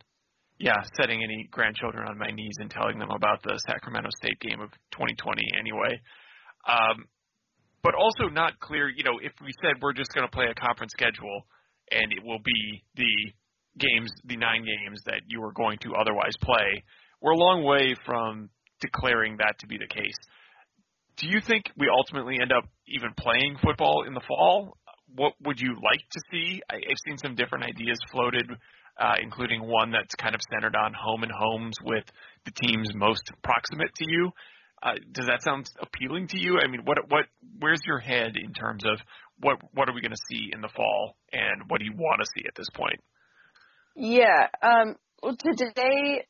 yeah, 0.60 0.78
setting 1.00 1.24
any 1.24 1.48
grandchildren 1.52 2.08
on 2.08 2.18
my 2.18 2.32
knees 2.32 2.56
and 2.60 2.70
telling 2.70 3.00
them 3.00 3.10
about 3.12 3.42
the 3.44 3.60
Sacramento 3.68 4.10
State 4.22 4.40
game 4.40 4.62
of 4.62 4.72
2020 4.92 5.42
anyway. 5.60 6.00
Um, 6.68 7.06
but 7.84 7.96
also 7.96 8.30
not 8.32 8.60
clear, 8.60 8.90
you 8.90 9.04
know, 9.04 9.18
if 9.22 9.34
we 9.42 9.52
said 9.62 9.82
we're 9.82 9.94
just 9.94 10.14
going 10.14 10.26
to 10.26 10.32
play 10.32 10.46
a 10.46 10.54
conference 10.54 10.92
schedule 10.94 11.48
and 11.92 12.14
it 12.14 12.24
will 12.24 12.40
be 12.44 12.84
the 12.96 13.34
games, 13.80 14.12
the 14.26 14.38
nine 14.38 14.64
games 14.64 15.02
that 15.06 15.22
you 15.28 15.44
are 15.44 15.52
going 15.54 15.80
to 15.80 15.96
otherwise 15.96 16.34
play, 16.42 16.84
we're 17.22 17.32
a 17.32 17.38
long 17.38 17.64
way 17.64 17.96
from 18.06 18.50
declaring 18.80 19.38
that 19.38 19.58
to 19.60 19.68
be 19.68 19.78
the 19.78 19.88
case. 19.88 20.18
Do 21.22 21.28
you 21.30 21.40
think 21.40 21.66
we 21.78 21.88
ultimately 21.88 22.40
end 22.42 22.52
up 22.52 22.66
even 22.88 23.12
playing 23.18 23.58
football 23.64 24.04
in 24.08 24.14
the 24.14 24.22
fall? 24.28 24.78
what 25.16 25.34
would 25.44 25.60
you 25.60 25.76
like 25.84 26.02
to 26.12 26.22
see? 26.32 26.62
I, 26.70 26.76
have 26.76 26.98
seen 27.06 27.18
some 27.18 27.36
different 27.36 27.66
ideas 27.66 27.98
floated, 28.12 28.50
uh, 29.00 29.16
including 29.22 29.62
one 29.68 29.92
that's 29.92 30.16
kind 30.16 30.36
of 30.36 30.42
centered 30.52 30.76
on 30.76 30.94
home 30.94 31.24
and 31.24 31.32
homes 31.32 31.76
with 31.84 32.04
the 32.46 32.52
teams 32.52 32.94
most 32.94 33.32
proximate 33.44 33.94
to 33.96 34.06
you. 34.08 34.32
Uh, 34.84 34.96
does 35.12 35.28
that 35.28 35.44
sound 35.44 35.70
appealing 35.82 36.28
to 36.28 36.40
you? 36.40 36.60
I 36.60 36.68
mean, 36.68 36.82
what 36.86 36.98
what 37.10 37.26
where's 37.60 37.82
your 37.86 38.00
head 38.00 38.34
in 38.36 38.54
terms 38.54 38.84
of 38.86 39.00
what 39.40 39.58
what 39.74 39.88
are 39.90 39.94
we 39.94 40.02
going 40.02 40.12
to 40.12 40.28
see 40.30 40.50
in 40.52 40.62
the 40.62 40.70
fall, 40.76 41.16
and 41.32 41.64
what 41.68 41.80
do 41.80 41.86
you 41.86 41.94
want 41.96 42.22
to 42.22 42.28
see 42.36 42.46
at 42.48 42.56
this 42.56 42.70
point? 42.74 43.00
Yeah. 43.96 44.48
Um, 44.64 44.96
well, 45.22 45.36
today, 45.38 46.26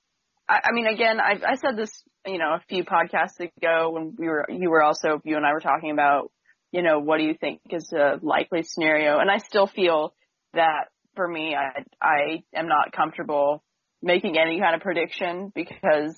I, 0.50 0.60
I 0.66 0.72
mean, 0.74 0.88
again, 0.88 1.22
I, 1.22 1.40
I 1.48 1.56
said 1.56 1.78
this, 1.78 2.04
you 2.26 2.38
know, 2.38 2.54
a 2.54 2.64
few 2.70 2.84
podcasts 2.84 3.40
ago 3.40 3.92
when 3.92 4.16
we 4.18 4.28
were 4.28 4.46
you 4.50 4.70
were 4.70 4.84
also 4.84 5.22
you 5.24 5.38
and 5.38 5.46
I 5.46 5.54
were 5.54 5.60
talking 5.60 5.92
about 5.92 6.32
you 6.72 6.82
know, 6.82 7.00
what 7.00 7.18
do 7.18 7.24
you 7.24 7.36
think 7.40 7.60
is 7.70 7.92
a 7.94 8.18
likely 8.22 8.64
scenario? 8.64 9.20
And 9.20 9.30
I 9.30 9.38
still 9.38 9.68
feel 9.68 10.14
that 10.54 10.86
for 11.16 11.28
me, 11.28 11.56
I, 11.56 11.84
I 12.02 12.44
am 12.56 12.68
not 12.68 12.94
comfortable 12.94 13.64
making 14.02 14.38
any 14.38 14.60
kind 14.60 14.76
of 14.76 14.82
prediction 14.82 15.52
because, 15.54 16.16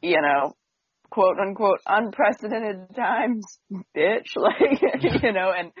you 0.00 0.20
know, 0.20 0.54
quote 1.10 1.38
unquote 1.38 1.80
unprecedented 1.86 2.94
times, 2.96 3.44
bitch, 3.96 4.26
like, 4.36 4.80
you 5.22 5.32
know, 5.32 5.52
and, 5.56 5.72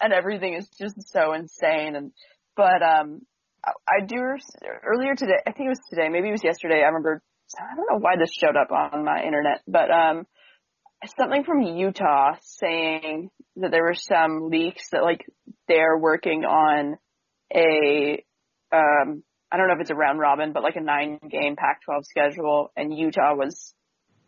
and 0.00 0.12
everything 0.12 0.54
is 0.54 0.68
just 0.78 0.96
so 1.10 1.32
insane. 1.32 1.96
And, 1.96 2.12
but, 2.56 2.82
um, 2.82 3.22
I, 3.64 3.72
I 3.88 4.06
do 4.06 4.16
earlier 4.84 5.14
today, 5.14 5.38
I 5.46 5.52
think 5.52 5.66
it 5.66 5.70
was 5.70 5.80
today, 5.88 6.08
maybe 6.10 6.28
it 6.28 6.32
was 6.32 6.44
yesterday. 6.44 6.82
I 6.82 6.88
remember, 6.88 7.22
I 7.58 7.76
don't 7.76 7.86
know 7.90 7.98
why 7.98 8.16
this 8.18 8.32
showed 8.32 8.56
up 8.56 8.70
on 8.70 9.04
my 9.04 9.22
internet, 9.22 9.62
but, 9.66 9.90
um, 9.90 10.26
something 11.16 11.44
from 11.44 11.62
Utah 11.62 12.34
saying 12.42 13.30
that 13.56 13.70
there 13.70 13.82
were 13.82 13.94
some 13.94 14.50
leaks 14.50 14.90
that 14.90 15.02
like 15.02 15.24
they're 15.68 15.96
working 15.96 16.44
on 16.44 16.96
a 17.54 18.22
um 18.72 19.22
I 19.52 19.56
don't 19.56 19.66
know 19.66 19.74
if 19.74 19.80
it's 19.80 19.90
a 19.90 19.94
round 19.94 20.20
robin, 20.20 20.52
but 20.52 20.62
like 20.62 20.76
a 20.76 20.80
nine 20.80 21.18
game 21.28 21.56
Pac-12 21.56 22.04
schedule, 22.04 22.70
and 22.76 22.96
Utah 22.96 23.34
was 23.34 23.74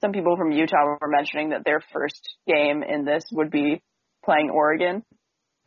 some 0.00 0.12
people 0.12 0.36
from 0.36 0.50
Utah 0.50 0.96
were 1.00 1.08
mentioning 1.08 1.50
that 1.50 1.64
their 1.64 1.80
first 1.92 2.36
game 2.46 2.82
in 2.82 3.04
this 3.04 3.22
would 3.30 3.50
be 3.50 3.80
playing 4.24 4.50
Oregon, 4.50 5.04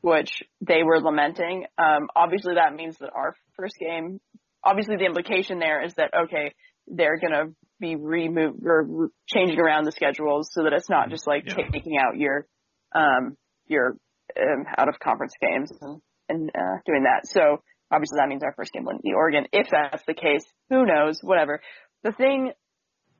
which 0.01 0.43
they 0.59 0.83
were 0.83 0.99
lamenting. 0.99 1.65
Um, 1.77 2.09
obviously, 2.13 2.55
that 2.55 2.75
means 2.75 2.97
that 2.99 3.11
our 3.15 3.33
first 3.55 3.75
game, 3.79 4.19
obviously, 4.61 4.97
the 4.97 5.05
implication 5.05 5.59
there 5.59 5.81
is 5.81 5.93
that 5.93 6.11
okay, 6.25 6.53
they're 6.87 7.17
gonna 7.17 7.51
be 7.79 7.95
removed 7.95 8.59
or 8.65 9.09
changing 9.27 9.59
around 9.59 9.85
the 9.85 9.91
schedules 9.91 10.49
so 10.51 10.63
that 10.63 10.73
it's 10.73 10.89
not 10.89 11.09
just 11.09 11.27
like 11.27 11.45
Yeah. 11.45 11.69
taking 11.71 11.97
out 11.97 12.17
your 12.17 12.47
um, 12.93 13.35
your 13.67 13.97
um, 14.39 14.65
out 14.77 14.87
of 14.87 14.99
conference 14.99 15.33
games 15.41 15.71
and, 15.81 16.01
and 16.29 16.49
uh, 16.49 16.77
doing 16.85 17.03
that. 17.03 17.27
So 17.27 17.61
obviously, 17.91 18.17
that 18.17 18.29
means 18.29 18.43
our 18.43 18.53
first 18.53 18.71
game 18.71 18.85
wouldn't 18.85 19.03
be 19.03 19.13
Oregon. 19.13 19.45
If 19.51 19.67
that's 19.71 20.03
the 20.07 20.13
case, 20.13 20.45
who 20.69 20.85
knows? 20.85 21.19
Whatever. 21.21 21.61
The 22.03 22.11
thing 22.11 22.51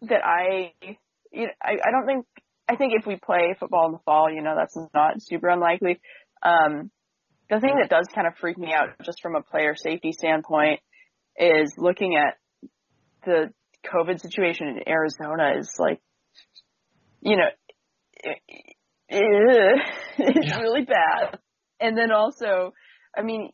that 0.04 0.22
I, 0.24 0.74
you 1.32 1.48
know, 1.48 1.54
I, 1.62 1.72
I 1.86 1.92
don't 1.92 2.06
think, 2.06 2.26
I 2.70 2.76
think 2.76 2.94
if 2.96 3.06
we 3.06 3.18
play 3.18 3.56
football 3.60 3.88
in 3.88 3.92
the 3.94 4.00
fall, 4.06 4.32
you 4.32 4.42
know, 4.42 4.56
that's 4.58 4.78
not 4.94 5.22
super 5.22 5.50
unlikely. 5.50 6.00
Um, 6.42 6.92
the 7.50 7.60
thing 7.60 7.78
that 7.80 7.90
does 7.90 8.08
kind 8.14 8.28
of 8.28 8.34
freak 8.40 8.58
me 8.58 8.74
out 8.74 8.90
just 9.04 9.22
from 9.22 9.36
a 9.36 9.42
player 9.42 9.76
safety 9.76 10.12
standpoint 10.12 10.80
is 11.38 11.74
looking 11.78 12.16
at 12.16 12.38
the 13.26 13.54
COVID 13.92 14.20
situation 14.20 14.68
in 14.68 14.88
Arizona 14.88 15.54
is 15.60 15.74
like, 15.78 16.02
you 17.22 17.38
know, 17.38 17.50
it, 18.24 18.38
it, 19.10 19.82
it's 20.18 20.48
Yeah. 20.48 20.60
really 20.60 20.86
bad. 20.86 21.40
And 21.80 21.98
then 21.98 22.12
also, 22.12 22.74
I 23.16 23.22
mean, 23.22 23.52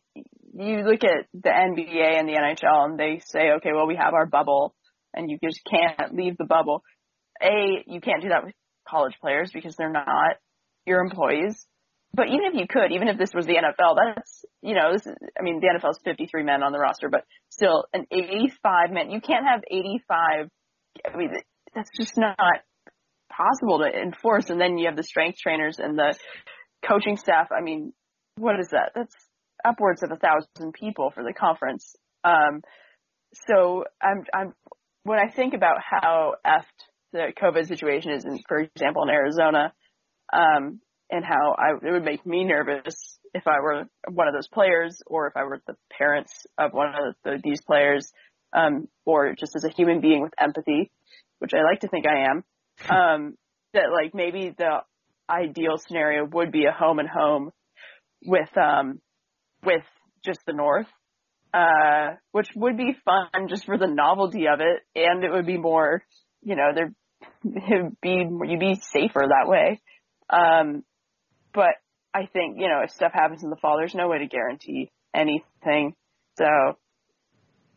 you 0.54 0.78
look 0.82 1.04
at 1.04 1.26
the 1.34 1.48
NBA 1.50 2.18
and 2.18 2.28
the 2.28 2.34
NHL 2.34 2.84
and 2.84 2.98
they 2.98 3.20
say, 3.24 3.52
okay, 3.56 3.72
well, 3.74 3.86
we 3.86 3.96
have 3.96 4.14
our 4.14 4.26
bubble 4.26 4.74
and 5.14 5.30
you 5.30 5.38
just 5.42 5.60
can't 5.68 6.14
leave 6.14 6.36
the 6.38 6.44
bubble. 6.44 6.82
A, 7.42 7.82
you 7.86 8.00
can't 8.00 8.22
do 8.22 8.28
that 8.28 8.44
with 8.44 8.54
college 8.88 9.14
players 9.20 9.50
because 9.52 9.76
they're 9.76 9.90
not 9.90 10.36
your 10.86 11.00
employees. 11.00 11.66
But 12.14 12.28
even 12.28 12.44
if 12.44 12.54
you 12.54 12.66
could, 12.68 12.92
even 12.92 13.08
if 13.08 13.16
this 13.16 13.32
was 13.34 13.46
the 13.46 13.54
NFL, 13.54 13.96
that's, 13.96 14.44
you 14.60 14.74
know, 14.74 14.92
this 14.92 15.06
is, 15.06 15.14
I 15.38 15.42
mean, 15.42 15.60
the 15.60 15.68
NFL's 15.68 15.98
53 16.04 16.42
men 16.42 16.62
on 16.62 16.72
the 16.72 16.78
roster, 16.78 17.08
but 17.08 17.24
still 17.48 17.86
an 17.94 18.06
85 18.10 18.90
men, 18.90 19.10
you 19.10 19.20
can't 19.20 19.46
have 19.46 19.62
85, 19.70 20.48
I 21.12 21.16
mean, 21.16 21.30
that's 21.74 21.90
just 21.98 22.18
not 22.18 22.36
possible 23.30 23.78
to 23.78 23.88
enforce. 23.88 24.50
And 24.50 24.60
then 24.60 24.76
you 24.76 24.88
have 24.88 24.96
the 24.96 25.02
strength 25.02 25.38
trainers 25.38 25.78
and 25.78 25.98
the 25.98 26.14
coaching 26.86 27.16
staff. 27.16 27.48
I 27.50 27.62
mean, 27.62 27.94
what 28.36 28.60
is 28.60 28.68
that? 28.72 28.92
That's 28.94 29.14
upwards 29.64 30.02
of 30.02 30.10
a 30.10 30.16
thousand 30.16 30.74
people 30.74 31.12
for 31.14 31.22
the 31.22 31.32
conference. 31.32 31.96
Um, 32.24 32.60
so 33.48 33.84
I'm, 34.02 34.24
I'm, 34.34 34.54
when 35.04 35.18
I 35.18 35.30
think 35.30 35.54
about 35.54 35.78
how 35.80 36.34
effed 36.46 36.64
the 37.12 37.32
COVID 37.40 37.66
situation 37.68 38.12
is, 38.12 38.24
in, 38.26 38.38
for 38.46 38.58
example, 38.58 39.02
in 39.02 39.08
Arizona, 39.08 39.72
um, 40.32 40.80
and 41.12 41.24
how 41.24 41.54
I, 41.56 41.72
it 41.86 41.92
would 41.92 42.04
make 42.04 42.24
me 42.26 42.42
nervous 42.42 43.18
if 43.34 43.46
I 43.46 43.60
were 43.60 43.84
one 44.10 44.28
of 44.28 44.34
those 44.34 44.48
players 44.48 45.00
or 45.06 45.26
if 45.26 45.36
I 45.36 45.44
were 45.44 45.60
the 45.66 45.76
parents 45.96 46.32
of 46.58 46.72
one 46.72 46.88
of 46.88 47.14
the, 47.22 47.38
these 47.44 47.60
players, 47.60 48.10
um, 48.52 48.88
or 49.04 49.34
just 49.38 49.54
as 49.54 49.64
a 49.64 49.68
human 49.68 50.00
being 50.00 50.22
with 50.22 50.32
empathy, 50.38 50.90
which 51.38 51.52
I 51.54 51.62
like 51.62 51.80
to 51.80 51.88
think 51.88 52.06
I 52.06 52.30
am, 52.30 52.44
um, 52.90 53.34
that 53.74 53.92
like 53.92 54.14
maybe 54.14 54.54
the 54.56 54.78
ideal 55.28 55.76
scenario 55.76 56.24
would 56.24 56.50
be 56.50 56.64
a 56.64 56.72
home 56.72 56.98
and 56.98 57.08
home 57.08 57.50
with, 58.24 58.56
um, 58.56 59.00
with 59.64 59.84
just 60.24 60.40
the 60.46 60.54
North, 60.54 60.88
uh, 61.52 62.16
which 62.32 62.48
would 62.56 62.78
be 62.78 62.96
fun 63.04 63.48
just 63.48 63.66
for 63.66 63.76
the 63.76 63.86
novelty 63.86 64.46
of 64.48 64.60
it. 64.60 64.80
And 64.94 65.24
it 65.24 65.30
would 65.30 65.46
be 65.46 65.58
more, 65.58 66.02
you 66.42 66.56
know, 66.56 66.70
there, 66.74 66.92
it'd 67.44 68.00
be, 68.00 68.26
you'd 68.46 68.60
be 68.60 68.80
safer 68.80 69.20
that 69.28 69.48
way. 69.48 69.80
Um, 70.30 70.84
but 71.54 71.70
I 72.14 72.26
think, 72.32 72.56
you 72.58 72.68
know, 72.68 72.80
if 72.84 72.90
stuff 72.90 73.12
happens 73.14 73.42
in 73.42 73.50
the 73.50 73.56
fall, 73.56 73.76
there's 73.78 73.94
no 73.94 74.08
way 74.08 74.18
to 74.18 74.26
guarantee 74.26 74.90
anything. 75.14 75.94
So, 76.38 76.46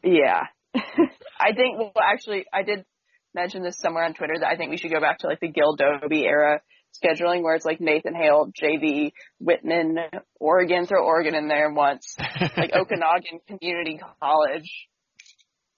yeah. 0.04 0.44
I 0.76 1.54
think, 1.56 1.78
well, 1.78 1.92
actually, 2.02 2.46
I 2.54 2.64
did 2.64 2.86
mention 3.34 3.64
this 3.64 3.78
somewhere 3.80 4.04
on 4.06 4.14
Twitter 4.14 4.36
that 4.40 4.48
I 4.48 4.56
think 4.58 4.72
we 4.72 4.78
should 4.78 4.92
go 4.92 5.00
back 5.02 5.20
to 5.20 5.28
like 5.28 5.40
the 5.40 5.50
Gil 5.50 5.76
Dobie 5.76 6.26
era 6.26 6.62
scheduling 7.04 7.44
where 7.44 7.56
it's 7.56 7.66
like 7.66 7.82
Nathan 7.82 8.14
Hale, 8.16 8.50
JV, 8.62 9.12
Whitman, 9.40 9.98
Oregon, 10.40 10.86
throw 10.86 11.04
Oregon 11.04 11.36
in 11.36 11.48
there 11.50 11.70
once, 11.72 12.16
like 12.58 12.72
Okanagan 12.76 13.40
Community 13.48 14.00
College. 14.22 14.88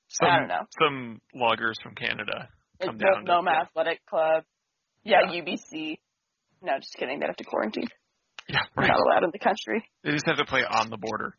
some, 0.10 0.30
I 0.30 0.40
don't 0.40 0.48
know. 0.48 0.62
Some 0.80 1.22
loggers 1.34 1.78
from 1.82 1.96
Canada 1.96 2.50
Like 2.80 2.90
come 2.90 2.98
down. 3.00 3.26
to- 3.26 3.32
Noma 3.32 3.52
Athletic 3.52 4.06
Club. 4.08 4.44
Yeah, 5.04 5.22
Yeah. 5.32 5.42
UBC. 5.42 5.98
No, 6.62 6.78
just 6.80 6.96
kidding. 6.96 7.20
They 7.20 7.26
have 7.26 7.36
to 7.38 7.44
quarantine. 7.44 7.88
yeah, 8.50 8.62
They're 8.76 8.88
not 8.88 9.00
allowed 9.00 9.24
in 9.24 9.32
the 9.32 9.40
country. 9.40 9.84
They 10.04 10.12
just 10.12 10.26
have 10.26 10.38
to 10.38 10.46
play 10.46 10.64
on 10.68 10.90
the 10.90 10.98
border. 10.98 11.36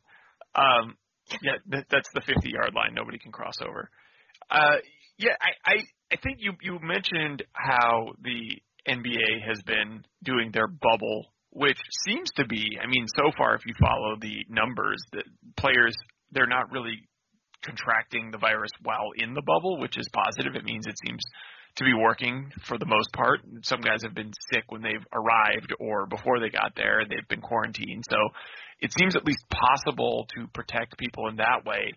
Um, 0.54 0.96
yeah, 1.42 1.56
that, 1.68 1.86
that's 1.90 2.08
the 2.14 2.20
50 2.20 2.50
yard 2.50 2.72
line. 2.74 2.94
Nobody 2.94 3.18
can 3.18 3.32
cross 3.32 3.56
over. 3.62 3.90
Uh, 4.50 4.76
yeah, 5.18 5.34
I, 5.40 5.72
I, 5.72 5.74
I 6.12 6.16
think 6.22 6.38
you, 6.40 6.52
you 6.62 6.78
mentioned 6.80 7.42
how 7.52 8.12
the 8.22 8.60
NBA 8.88 9.46
has 9.46 9.60
been 9.66 10.04
doing 10.24 10.50
their 10.52 10.68
bubble, 10.68 11.26
which 11.50 11.78
seems 12.06 12.30
to 12.36 12.46
be, 12.46 12.78
I 12.82 12.86
mean, 12.86 13.06
so 13.16 13.30
far, 13.36 13.54
if 13.54 13.66
you 13.66 13.74
follow 13.78 14.16
the 14.20 14.44
numbers, 14.48 15.02
that 15.12 15.24
players, 15.56 15.94
they're 16.32 16.46
not 16.46 16.70
really 16.70 16.96
contracting 17.62 18.30
the 18.30 18.38
virus 18.38 18.70
while 18.82 19.10
in 19.16 19.34
the 19.34 19.42
bubble, 19.42 19.80
which 19.80 19.98
is 19.98 20.08
positive. 20.12 20.54
It 20.54 20.64
means 20.64 20.86
it 20.86 20.98
seems 21.04 21.22
to 21.76 21.84
be 21.84 21.94
working 21.94 22.50
for 22.66 22.78
the 22.78 22.86
most 22.86 23.12
part. 23.12 23.40
Some 23.62 23.80
guys 23.80 24.02
have 24.02 24.14
been 24.14 24.32
sick 24.52 24.64
when 24.68 24.82
they've 24.82 25.04
arrived 25.12 25.72
or 25.78 26.06
before 26.06 26.40
they 26.40 26.50
got 26.50 26.72
there 26.76 27.00
and 27.00 27.10
they've 27.10 27.28
been 27.28 27.40
quarantined. 27.40 28.04
So 28.08 28.16
it 28.80 28.92
seems 28.98 29.16
at 29.16 29.24
least 29.24 29.44
possible 29.50 30.26
to 30.36 30.46
protect 30.54 30.98
people 30.98 31.28
in 31.28 31.36
that 31.36 31.64
way. 31.64 31.92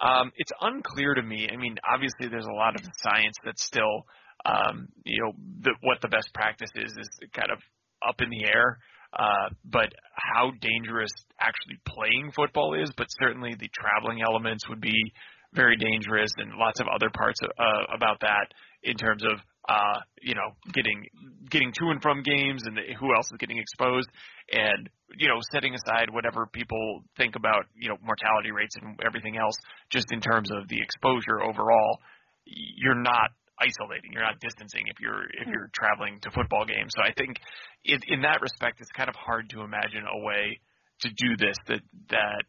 Um, 0.00 0.32
it's 0.36 0.52
unclear 0.60 1.14
to 1.14 1.22
me. 1.22 1.48
I 1.52 1.56
mean, 1.56 1.76
obviously 1.88 2.28
there's 2.28 2.46
a 2.46 2.52
lot 2.52 2.74
of 2.74 2.82
science 3.02 3.36
that's 3.44 3.64
still, 3.64 4.06
um, 4.44 4.88
you 5.04 5.22
know, 5.22 5.32
the, 5.62 5.74
what 5.82 6.00
the 6.00 6.08
best 6.08 6.32
practice 6.34 6.70
is 6.74 6.92
is 6.92 7.08
kind 7.32 7.50
of 7.50 7.58
up 8.06 8.20
in 8.20 8.30
the 8.30 8.46
air. 8.46 8.78
Uh, 9.16 9.48
but 9.64 9.92
how 10.14 10.50
dangerous 10.60 11.12
actually 11.38 11.78
playing 11.86 12.32
football 12.34 12.74
is, 12.74 12.90
but 12.96 13.06
certainly 13.22 13.54
the 13.54 13.70
traveling 13.72 14.20
elements 14.26 14.68
would 14.68 14.80
be 14.80 15.12
very 15.54 15.76
dangerous 15.76 16.30
and 16.38 16.50
lots 16.58 16.80
of 16.80 16.86
other 16.92 17.08
parts 17.14 17.38
uh, 17.42 17.94
about 17.94 18.18
that 18.20 18.46
in 18.84 18.96
terms 18.96 19.24
of 19.24 19.40
uh, 19.68 19.98
you 20.20 20.34
know 20.34 20.52
getting 20.72 21.06
getting 21.50 21.72
to 21.72 21.88
and 21.88 22.02
from 22.02 22.22
games 22.22 22.62
and 22.66 22.76
the, 22.76 22.82
who 23.00 23.14
else 23.14 23.26
is 23.32 23.38
getting 23.38 23.58
exposed 23.58 24.08
and 24.52 24.88
you 25.16 25.26
know 25.26 25.40
setting 25.52 25.74
aside 25.74 26.08
whatever 26.12 26.46
people 26.52 27.00
think 27.16 27.34
about 27.34 27.64
you 27.74 27.88
know 27.88 27.96
mortality 28.04 28.52
rates 28.52 28.76
and 28.80 29.00
everything 29.04 29.36
else 29.38 29.54
just 29.90 30.06
in 30.12 30.20
terms 30.20 30.50
of 30.52 30.68
the 30.68 30.80
exposure 30.80 31.42
overall 31.42 31.98
you're 32.44 33.00
not 33.00 33.30
isolating 33.58 34.12
you're 34.12 34.22
not 34.22 34.38
distancing 34.40 34.84
if 34.86 35.00
you're 35.00 35.24
if 35.40 35.48
you're 35.48 35.70
traveling 35.72 36.18
to 36.20 36.30
football 36.30 36.66
games. 36.66 36.92
So 36.94 37.02
i 37.02 37.12
think 37.16 37.38
in, 37.84 37.98
in 38.08 38.20
that 38.22 38.42
respect 38.42 38.80
it's 38.80 38.90
kind 38.92 39.08
of 39.08 39.16
hard 39.16 39.48
to 39.50 39.62
imagine 39.62 40.04
a 40.04 40.24
way 40.24 40.60
to 41.00 41.08
do 41.08 41.36
this 41.38 41.56
that 41.68 41.80
that 42.10 42.44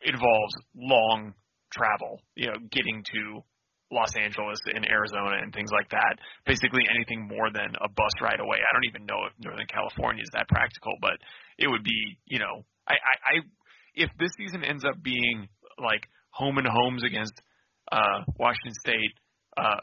involves 0.00 0.54
long 0.74 1.34
travel 1.70 2.20
you 2.34 2.46
know 2.46 2.56
getting 2.70 3.04
to 3.12 3.42
Los 3.90 4.14
Angeles 4.16 4.58
and 4.74 4.84
Arizona 4.84 5.40
and 5.40 5.52
things 5.52 5.70
like 5.72 5.88
that. 5.90 6.18
Basically 6.44 6.82
anything 6.90 7.26
more 7.26 7.50
than 7.52 7.72
a 7.80 7.88
bus 7.88 8.12
ride 8.20 8.40
away. 8.40 8.58
I 8.58 8.72
don't 8.72 8.88
even 8.88 9.06
know 9.06 9.24
if 9.26 9.32
Northern 9.40 9.66
California 9.66 10.22
is 10.22 10.30
that 10.34 10.48
practical, 10.48 10.92
but 11.00 11.16
it 11.56 11.68
would 11.68 11.84
be, 11.84 12.18
you 12.26 12.38
know, 12.38 12.64
I, 12.86 12.94
I, 12.94 13.14
I 13.24 13.34
if 13.94 14.10
this 14.18 14.30
season 14.36 14.64
ends 14.64 14.84
up 14.84 15.02
being 15.02 15.48
like 15.78 16.06
home 16.30 16.58
and 16.58 16.66
homes 16.66 17.02
against 17.04 17.34
uh 17.90 18.24
Washington 18.38 18.74
State, 18.80 19.14
uh 19.56 19.80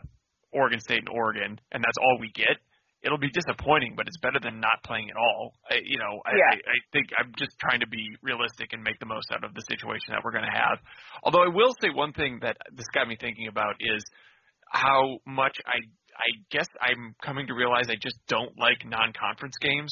Oregon 0.54 0.80
State 0.80 1.00
and 1.00 1.10
Oregon, 1.10 1.60
and 1.72 1.84
that's 1.84 1.98
all 1.98 2.18
we 2.20 2.32
get, 2.32 2.58
it'll 3.06 3.22
be 3.22 3.30
disappointing, 3.30 3.94
but 3.96 4.08
it's 4.08 4.18
better 4.18 4.40
than 4.42 4.60
not 4.60 4.82
playing 4.84 5.10
at 5.12 5.16
all. 5.16 5.54
I, 5.70 5.80
you 5.86 5.98
know, 5.98 6.20
I, 6.26 6.32
Yeah. 6.34 6.52
I, 6.52 6.56
I 6.58 6.78
think 6.92 7.08
I'm 7.18 7.32
just 7.38 7.54
trying 7.60 7.80
to 7.82 7.88
be 7.88 8.04
realistic 8.24 8.74
and 8.74 8.82
make 8.84 9.00
the 9.00 9.06
most 9.06 9.32
out 9.32 9.44
of 9.44 9.54
the 9.54 9.62
situation 9.70 10.10
that 10.18 10.24
we're 10.26 10.34
going 10.34 10.50
to 10.50 10.58
have. 10.58 10.80
Although 11.24 11.44
I 11.44 11.54
will 11.54 11.74
say 11.80 11.90
one 11.94 12.14
thing 12.14 12.40
that 12.42 12.58
this 12.74 12.88
got 12.94 13.08
me 13.08 13.16
thinking 13.16 13.48
about 13.48 13.76
is 13.80 14.04
how 14.68 15.20
much 15.26 15.58
I 15.66 15.78
I 16.16 16.32
guess 16.50 16.68
I'm 16.80 17.14
coming 17.22 17.48
to 17.48 17.54
realize 17.54 17.86
I 17.90 18.00
just 18.02 18.16
don't 18.28 18.58
like 18.58 18.86
non-conference 18.86 19.56
games. 19.60 19.92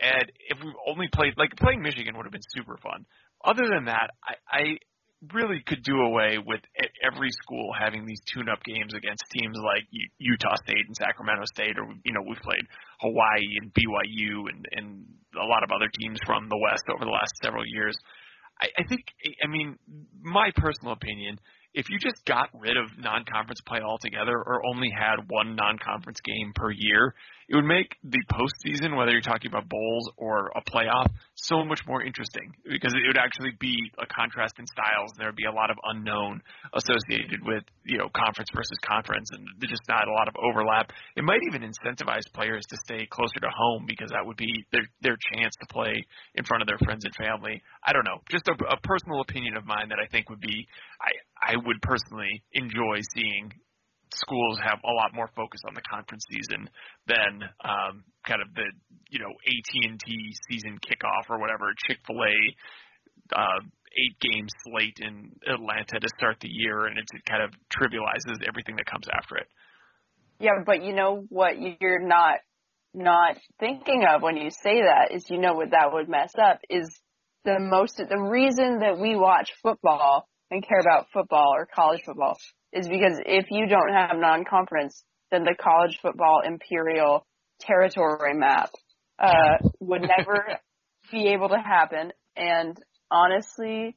And 0.00 0.30
if 0.48 0.62
we 0.62 0.72
only 0.86 1.08
played 1.12 1.34
like 1.36 1.50
playing 1.56 1.82
Michigan 1.82 2.16
would 2.16 2.24
have 2.24 2.32
been 2.32 2.48
super 2.56 2.78
fun. 2.78 3.04
Other 3.44 3.66
than 3.68 3.86
that, 3.86 4.10
I, 4.24 4.34
I 4.48 4.62
really 5.32 5.62
could 5.66 5.82
do 5.82 5.96
away 6.00 6.38
with 6.44 6.60
every 7.02 7.30
school 7.30 7.72
having 7.78 8.06
these 8.06 8.20
tune-up 8.32 8.62
games 8.64 8.94
against 8.94 9.24
teams 9.32 9.56
like 9.64 9.84
Utah 10.18 10.56
State 10.62 10.86
and 10.86 10.96
Sacramento 10.96 11.44
State, 11.46 11.78
or 11.78 11.88
you 12.04 12.12
know 12.12 12.22
we've 12.26 12.42
played 12.42 12.66
Hawaii 13.00 13.56
and 13.60 13.72
BYU 13.72 14.48
and 14.52 14.66
and 14.72 15.06
a 15.34 15.46
lot 15.46 15.62
of 15.64 15.70
other 15.70 15.88
teams 15.98 16.18
from 16.26 16.48
the 16.48 16.58
West 16.58 16.84
over 16.94 17.04
the 17.04 17.10
last 17.10 17.32
several 17.42 17.64
years. 17.66 17.96
I, 18.58 18.68
I 18.78 18.84
think, 18.88 19.04
I 19.44 19.48
mean, 19.48 19.76
my 20.22 20.50
personal 20.56 20.94
opinion 20.94 21.38
if 21.76 21.90
you 21.90 21.98
just 21.98 22.24
got 22.24 22.48
rid 22.54 22.76
of 22.78 22.86
non-conference 22.98 23.60
play 23.68 23.80
altogether 23.80 24.32
or 24.32 24.64
only 24.66 24.88
had 24.90 25.16
one 25.28 25.54
non-conference 25.54 26.18
game 26.24 26.52
per 26.54 26.70
year, 26.70 27.14
it 27.48 27.54
would 27.54 27.64
make 27.64 27.94
the 28.02 28.18
postseason, 28.32 28.96
whether 28.96 29.12
you're 29.12 29.20
talking 29.20 29.50
about 29.50 29.68
bowls 29.68 30.10
or 30.16 30.50
a 30.56 30.62
playoff, 30.62 31.06
so 31.34 31.64
much 31.64 31.80
more 31.86 32.02
interesting 32.02 32.52
because 32.64 32.92
it 32.92 33.06
would 33.06 33.16
actually 33.16 33.52
be 33.60 33.76
a 34.02 34.06
contrast 34.06 34.58
in 34.58 34.66
styles. 34.66 35.12
There 35.16 35.28
would 35.28 35.36
be 35.38 35.46
a 35.46 35.52
lot 35.52 35.70
of 35.70 35.76
unknown 35.84 36.42
associated 36.74 37.46
with 37.46 37.62
you 37.84 37.98
know 37.98 38.08
conference 38.10 38.48
versus 38.52 38.78
conference, 38.82 39.30
and 39.30 39.46
there's 39.60 39.70
just 39.70 39.86
not 39.88 40.08
a 40.08 40.12
lot 40.12 40.26
of 40.26 40.34
overlap. 40.42 40.90
It 41.14 41.22
might 41.22 41.40
even 41.46 41.62
incentivize 41.62 42.26
players 42.34 42.64
to 42.70 42.76
stay 42.82 43.06
closer 43.06 43.38
to 43.38 43.50
home 43.54 43.86
because 43.86 44.10
that 44.10 44.26
would 44.26 44.36
be 44.36 44.66
their 44.72 44.86
their 45.02 45.16
chance 45.32 45.54
to 45.60 45.66
play 45.70 46.04
in 46.34 46.44
front 46.44 46.62
of 46.62 46.66
their 46.66 46.78
friends 46.82 47.04
and 47.04 47.14
family. 47.14 47.62
I 47.84 47.92
don't 47.92 48.04
know, 48.04 48.26
just 48.28 48.48
a, 48.48 48.54
a 48.66 48.80
personal 48.82 49.20
opinion 49.20 49.56
of 49.56 49.66
mine 49.66 49.90
that 49.90 50.02
I 50.02 50.10
think 50.10 50.30
would 50.30 50.40
be 50.40 50.66
I 51.00 51.54
I 51.54 51.54
would 51.56 51.80
personally 51.80 52.42
enjoy 52.52 53.06
seeing 53.14 53.52
schools 54.16 54.58
have 54.62 54.80
a 54.84 54.92
lot 54.92 55.14
more 55.14 55.28
focus 55.36 55.60
on 55.68 55.74
the 55.74 55.82
conference 55.82 56.24
season 56.30 56.68
than 57.06 57.42
um, 57.64 58.04
kind 58.26 58.40
of 58.42 58.48
the 58.54 58.66
you 59.10 59.18
know 59.18 59.30
AT&T 59.30 60.08
season 60.50 60.78
kickoff 60.80 61.30
or 61.30 61.38
whatever 61.38 61.72
Chick 61.86 61.98
Fil 62.06 62.16
A 62.16 62.36
uh, 63.38 63.60
eight 63.96 64.18
game 64.20 64.46
slate 64.64 64.98
in 65.00 65.32
Atlanta 65.46 66.00
to 66.00 66.08
start 66.16 66.36
the 66.40 66.48
year, 66.50 66.86
and 66.86 66.98
it 66.98 67.06
kind 67.28 67.42
of 67.42 67.50
trivializes 67.72 68.46
everything 68.46 68.76
that 68.76 68.86
comes 68.86 69.06
after 69.12 69.36
it. 69.36 69.48
Yeah, 70.38 70.62
but 70.64 70.82
you 70.82 70.92
know 70.92 71.24
what 71.28 71.54
you're 71.80 72.06
not 72.06 72.40
not 72.92 73.36
thinking 73.60 74.04
of 74.08 74.22
when 74.22 74.36
you 74.36 74.50
say 74.50 74.82
that 74.82 75.12
is 75.12 75.28
you 75.28 75.38
know 75.38 75.54
what 75.54 75.70
that 75.70 75.92
would 75.92 76.08
mess 76.08 76.32
up 76.42 76.60
is 76.70 76.88
the 77.44 77.58
most 77.58 77.96
the 77.96 78.18
reason 78.18 78.80
that 78.80 78.98
we 78.98 79.16
watch 79.16 79.50
football 79.62 80.28
and 80.50 80.66
care 80.66 80.80
about 80.80 81.06
football 81.12 81.52
or 81.54 81.66
college 81.66 82.02
football 82.04 82.36
is 82.76 82.86
because 82.88 83.18
if 83.24 83.46
you 83.50 83.66
don't 83.66 83.92
have 83.92 84.18
non-conference, 84.18 85.02
then 85.30 85.44
the 85.44 85.56
college 85.58 85.98
football 86.02 86.42
imperial 86.44 87.26
territory 87.60 88.34
map 88.34 88.70
uh, 89.18 89.58
would 89.80 90.02
never 90.02 90.44
be 91.10 91.28
able 91.28 91.48
to 91.48 91.58
happen. 91.58 92.12
And 92.36 92.76
honestly, 93.10 93.96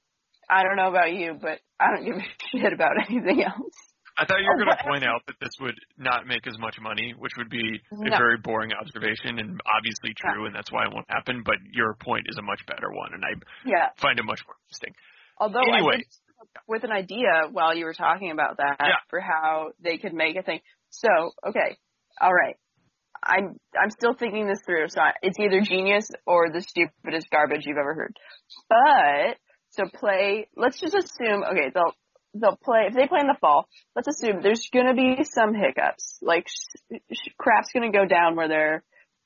I 0.50 0.64
don't 0.64 0.78
know 0.78 0.88
about 0.90 1.12
you, 1.14 1.38
but 1.40 1.60
I 1.80 1.88
don't 1.94 2.06
give 2.06 2.16
a 2.16 2.26
shit 2.58 2.74
about 2.74 2.94
anything 3.10 3.44
else. 3.44 3.76
I 4.18 4.26
thought 4.26 4.40
you 4.40 4.48
were 4.48 4.64
going 4.64 4.76
to 4.78 4.84
point 4.84 5.04
out 5.04 5.22
that 5.28 5.36
this 5.40 5.52
would 5.60 5.76
not 5.98 6.26
make 6.26 6.48
as 6.48 6.58
much 6.58 6.80
money, 6.82 7.14
which 7.18 7.34
would 7.38 7.50
be 7.50 7.64
a 7.92 8.10
No. 8.10 8.18
very 8.18 8.38
boring 8.38 8.72
observation 8.80 9.40
and 9.40 9.60
obviously 9.76 10.14
true, 10.16 10.46
and 10.46 10.56
that's 10.56 10.72
why 10.72 10.86
it 10.86 10.94
won't 10.94 11.10
happen. 11.10 11.44
But 11.46 11.56
your 11.72 11.96
point 12.00 12.28
is 12.28 12.38
a 12.38 12.42
much 12.42 12.60
better 12.66 12.92
one, 12.92 13.14
and 13.14 13.24
I 13.24 13.36
Yeah. 13.66 13.90
find 14.00 14.20
it 14.20 14.24
much 14.24 14.40
more 14.48 14.56
interesting. 14.64 14.96
Although 15.38 15.68
Anyway. 15.68 16.04
Did 16.40 16.48
come 16.54 16.62
up 16.62 16.64
with 16.68 16.84
an 16.84 16.92
idea 16.92 17.50
while 17.52 17.76
you 17.76 17.86
were 17.86 17.94
talking 17.94 18.32
about 18.32 18.58
that 18.58 18.78
Yeah. 18.80 18.96
for 19.10 19.20
how 19.20 19.72
they 19.80 19.98
could 19.98 20.14
make 20.14 20.36
a 20.36 20.44
thing. 20.44 20.62
So, 20.90 21.10
okay, 21.48 21.78
all 22.20 22.34
right. 22.34 22.56
I'm 23.22 23.58
I'm 23.80 23.90
still 23.90 24.14
thinking 24.14 24.48
this 24.48 24.62
through. 24.66 24.88
So 24.90 25.02
it's 25.22 25.38
either 25.40 25.62
genius 25.62 26.10
or 26.26 26.50
the 26.52 26.62
stupidest 26.62 27.30
garbage 27.30 27.66
you've 27.66 27.78
ever 27.78 27.94
heard. 27.94 28.16
But 28.70 29.38
so 29.72 29.84
play. 29.94 30.48
Let's 30.56 30.80
just 30.80 30.96
assume. 30.96 31.44
Okay, 31.44 31.70
they'll 31.74 31.94
they'll 32.34 32.58
play 32.64 32.86
if 32.88 32.94
they 32.94 33.08
play 33.08 33.20
in 33.20 33.28
the 33.28 33.38
fall. 33.42 33.68
Let's 33.96 34.08
assume 34.08 34.42
there's 34.42 34.70
gonna 34.74 34.94
be 34.94 35.24
some 35.26 35.54
hiccups. 35.54 36.20
Like 36.22 36.48
sh- 36.48 36.96
sh- 37.12 37.30
crap's 37.38 37.72
gonna 37.74 37.92
go 37.92 38.06
down 38.06 38.36
where 38.38 38.48
they're 38.48 38.84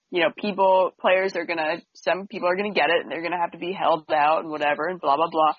you 0.10 0.22
know, 0.22 0.30
people, 0.38 0.92
players 1.02 1.36
are 1.36 1.44
gonna, 1.44 1.82
some 1.96 2.28
people 2.28 2.48
are 2.48 2.56
gonna 2.56 2.72
get 2.72 2.92
it 2.92 3.02
and 3.02 3.12
they're 3.12 3.24
gonna 3.24 3.42
have 3.42 3.54
to 3.54 3.58
be 3.58 3.74
held 3.74 4.06
out 4.12 4.42
and 4.42 4.52
whatever 4.52 4.86
and 4.88 5.02
blah, 5.02 5.16
blah, 5.16 5.28
blah. 5.28 5.54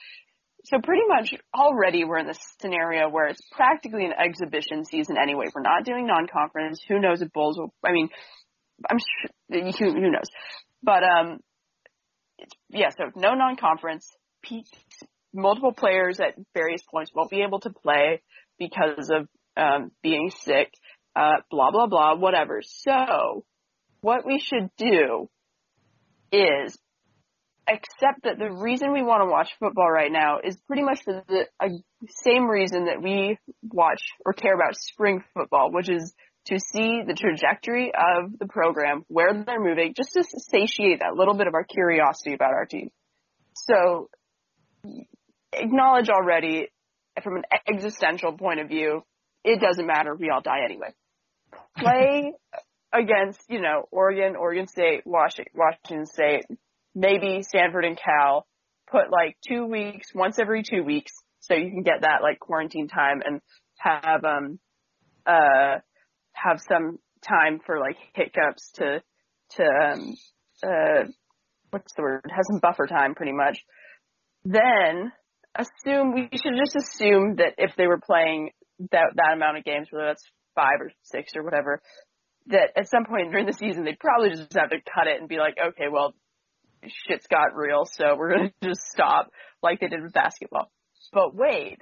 So 0.64 0.79
pretty 0.83 1.03
much 1.07 1.35
already 1.55 2.05
we're 2.05 2.18
in 2.18 2.27
this 2.27 2.38
scenario 2.61 3.09
where 3.11 3.27
it's 3.27 3.42
practically 3.53 4.07
an 4.07 4.12
exhibition 4.12 4.85
season 4.87 5.16
anyway. 5.22 5.46
We're 5.55 5.62
not 5.62 5.85
doing 5.85 6.07
non-conference. 6.07 6.83
Who 6.88 7.00
knows 7.00 7.20
if 7.20 7.33
Bulls 7.33 7.59
will, 7.59 7.74
I 7.85 7.92
mean, 7.92 8.09
I'm 8.88 8.98
sure, 8.98 9.62
who, 9.79 9.92
who 9.92 10.11
knows. 10.11 10.31
But, 10.83 11.03
um, 11.05 11.38
yeah, 12.70 12.88
so 12.96 13.11
no 13.14 13.35
non-conference. 13.35 14.11
Multiple 15.35 15.72
players 15.72 16.18
at 16.20 16.35
various 16.55 16.83
points 16.90 17.11
won't 17.14 17.31
be 17.31 17.42
able 17.42 17.61
to 17.61 17.70
play 17.70 18.22
because 18.59 19.11
of, 19.11 19.29
um, 19.57 19.90
being 20.03 20.31
sick, 20.31 20.72
uh, 21.14 21.37
blah, 21.50 21.72
blah, 21.72 21.87
blah, 21.87 22.14
whatever. 22.14 22.62
So, 22.62 23.44
what 24.00 24.24
we 24.27 24.38
should 24.38 24.70
do 24.79 25.29
is 26.33 26.79
accept 27.68 28.24
that 28.24 28.38
the 28.38 28.50
reason 28.50 28.92
we 28.92 29.03
want 29.03 29.22
to 29.22 29.31
watch 29.31 29.50
football 29.59 29.90
right 29.90 30.12
now 30.12 30.38
is 30.42 30.57
pretty 30.66 30.83
much 30.83 31.00
the, 31.07 31.22
the 31.29 31.46
uh, 31.61 31.68
same 32.09 32.46
reason 32.48 32.87
that 32.87 33.03
we 33.03 33.38
watch 33.62 34.03
or 34.24 34.33
care 34.33 34.55
about 34.55 34.77
spring 34.77 35.22
football, 35.35 35.70
which 35.72 35.88
is 35.88 36.14
to 36.46 36.59
see 36.61 37.03
the 37.07 37.14
trajectory 37.14 37.90
of 37.94 38.38
the 38.38 38.46
program, 38.46 39.05
where 39.09 39.33
they're 39.33 39.62
moving, 39.62 39.94
just 39.96 40.12
to 40.12 40.24
satiate 40.50 41.00
that 41.00 41.14
little 41.14 41.35
bit 41.35 41.46
of 41.46 41.55
our 41.55 41.64
curiosity 41.64 42.35
about 42.35 42.53
our 42.53 42.66
team. 42.66 42.90
So 43.55 44.11
acknowledge 45.53 46.11
already 46.11 46.68
from 47.22 47.37
an 47.37 47.44
existential 47.66 48.33
point 48.33 48.61
of 48.61 48.68
view, 48.68 49.03
it 49.42 49.61
doesn't 49.61 49.87
matter. 49.87 50.14
We 50.14 50.31
all 50.31 50.42
die 50.42 50.64
anyway. 50.64 50.92
Play 51.79 52.33
against, 52.92 53.40
you 53.48 53.61
know, 53.61 53.88
Oregon, 53.90 54.37
Oregon 54.37 54.66
State, 54.66 55.03
Washington, 55.05 55.53
Washington 55.55 56.07
State, 56.07 56.44
maybe 56.94 57.42
Stanford 57.42 57.85
and 57.85 57.98
Cal. 57.98 58.46
Put 58.90 59.11
like 59.11 59.37
two 59.46 59.66
weeks, 59.66 60.09
once 60.14 60.38
every 60.38 60.62
two 60.62 60.85
weeks, 60.85 61.12
so 61.40 61.54
you 61.54 61.70
can 61.70 61.83
get 61.83 62.02
that 62.02 62.22
like 62.22 62.38
quarantine 62.38 62.87
time 62.87 63.22
and 63.24 63.40
have 63.78 64.24
um 64.24 64.59
uh 65.26 65.78
have 66.33 66.61
some 66.61 66.98
time 67.26 67.61
for 67.64 67.78
like 67.78 67.96
hiccups 68.14 68.70
to 68.74 69.02
to 69.52 69.64
um 69.64 70.14
uh 70.62 71.04
what's 71.70 71.92
the 71.94 72.02
word 72.02 72.22
have 72.30 72.44
some 72.50 72.61
buffer 72.61 72.87
time 72.87 73.14
pretty 73.14 73.33
much. 73.33 73.59
Then 74.44 75.12
assume 75.57 76.14
we 76.14 76.28
should 76.33 76.57
just 76.57 76.76
assume 76.76 77.37
that 77.37 77.54
if 77.59 77.72
they 77.76 77.87
were 77.87 78.00
playing 78.00 78.50
that 78.92 79.12
that 79.16 79.33
amount 79.35 79.59
of 79.59 79.64
games, 79.64 79.88
whether 79.90 80.07
that's 80.07 80.24
five 80.54 80.80
or 80.80 80.90
six 81.02 81.33
or 81.37 81.42
whatever, 81.42 81.80
that 82.48 82.70
at 82.76 82.88
some 82.88 83.04
point 83.04 83.30
during 83.30 83.46
the 83.46 83.52
season 83.52 83.85
they'd 83.85 83.98
probably 83.98 84.30
just 84.30 84.52
have 84.54 84.70
to 84.70 84.78
cut 84.94 85.07
it 85.07 85.20
and 85.20 85.28
be 85.28 85.38
like, 85.38 85.54
okay, 85.68 85.87
well, 85.90 86.14
shit's 86.88 87.27
got 87.27 87.55
real, 87.55 87.85
so 87.85 88.16
we're 88.16 88.37
gonna 88.37 88.53
just 88.62 88.81
stop 88.92 89.31
like 89.62 89.81
they 89.81 89.88
did 89.88 90.03
with 90.03 90.12
basketball. 90.12 90.70
But 91.12 91.35
wait, 91.35 91.79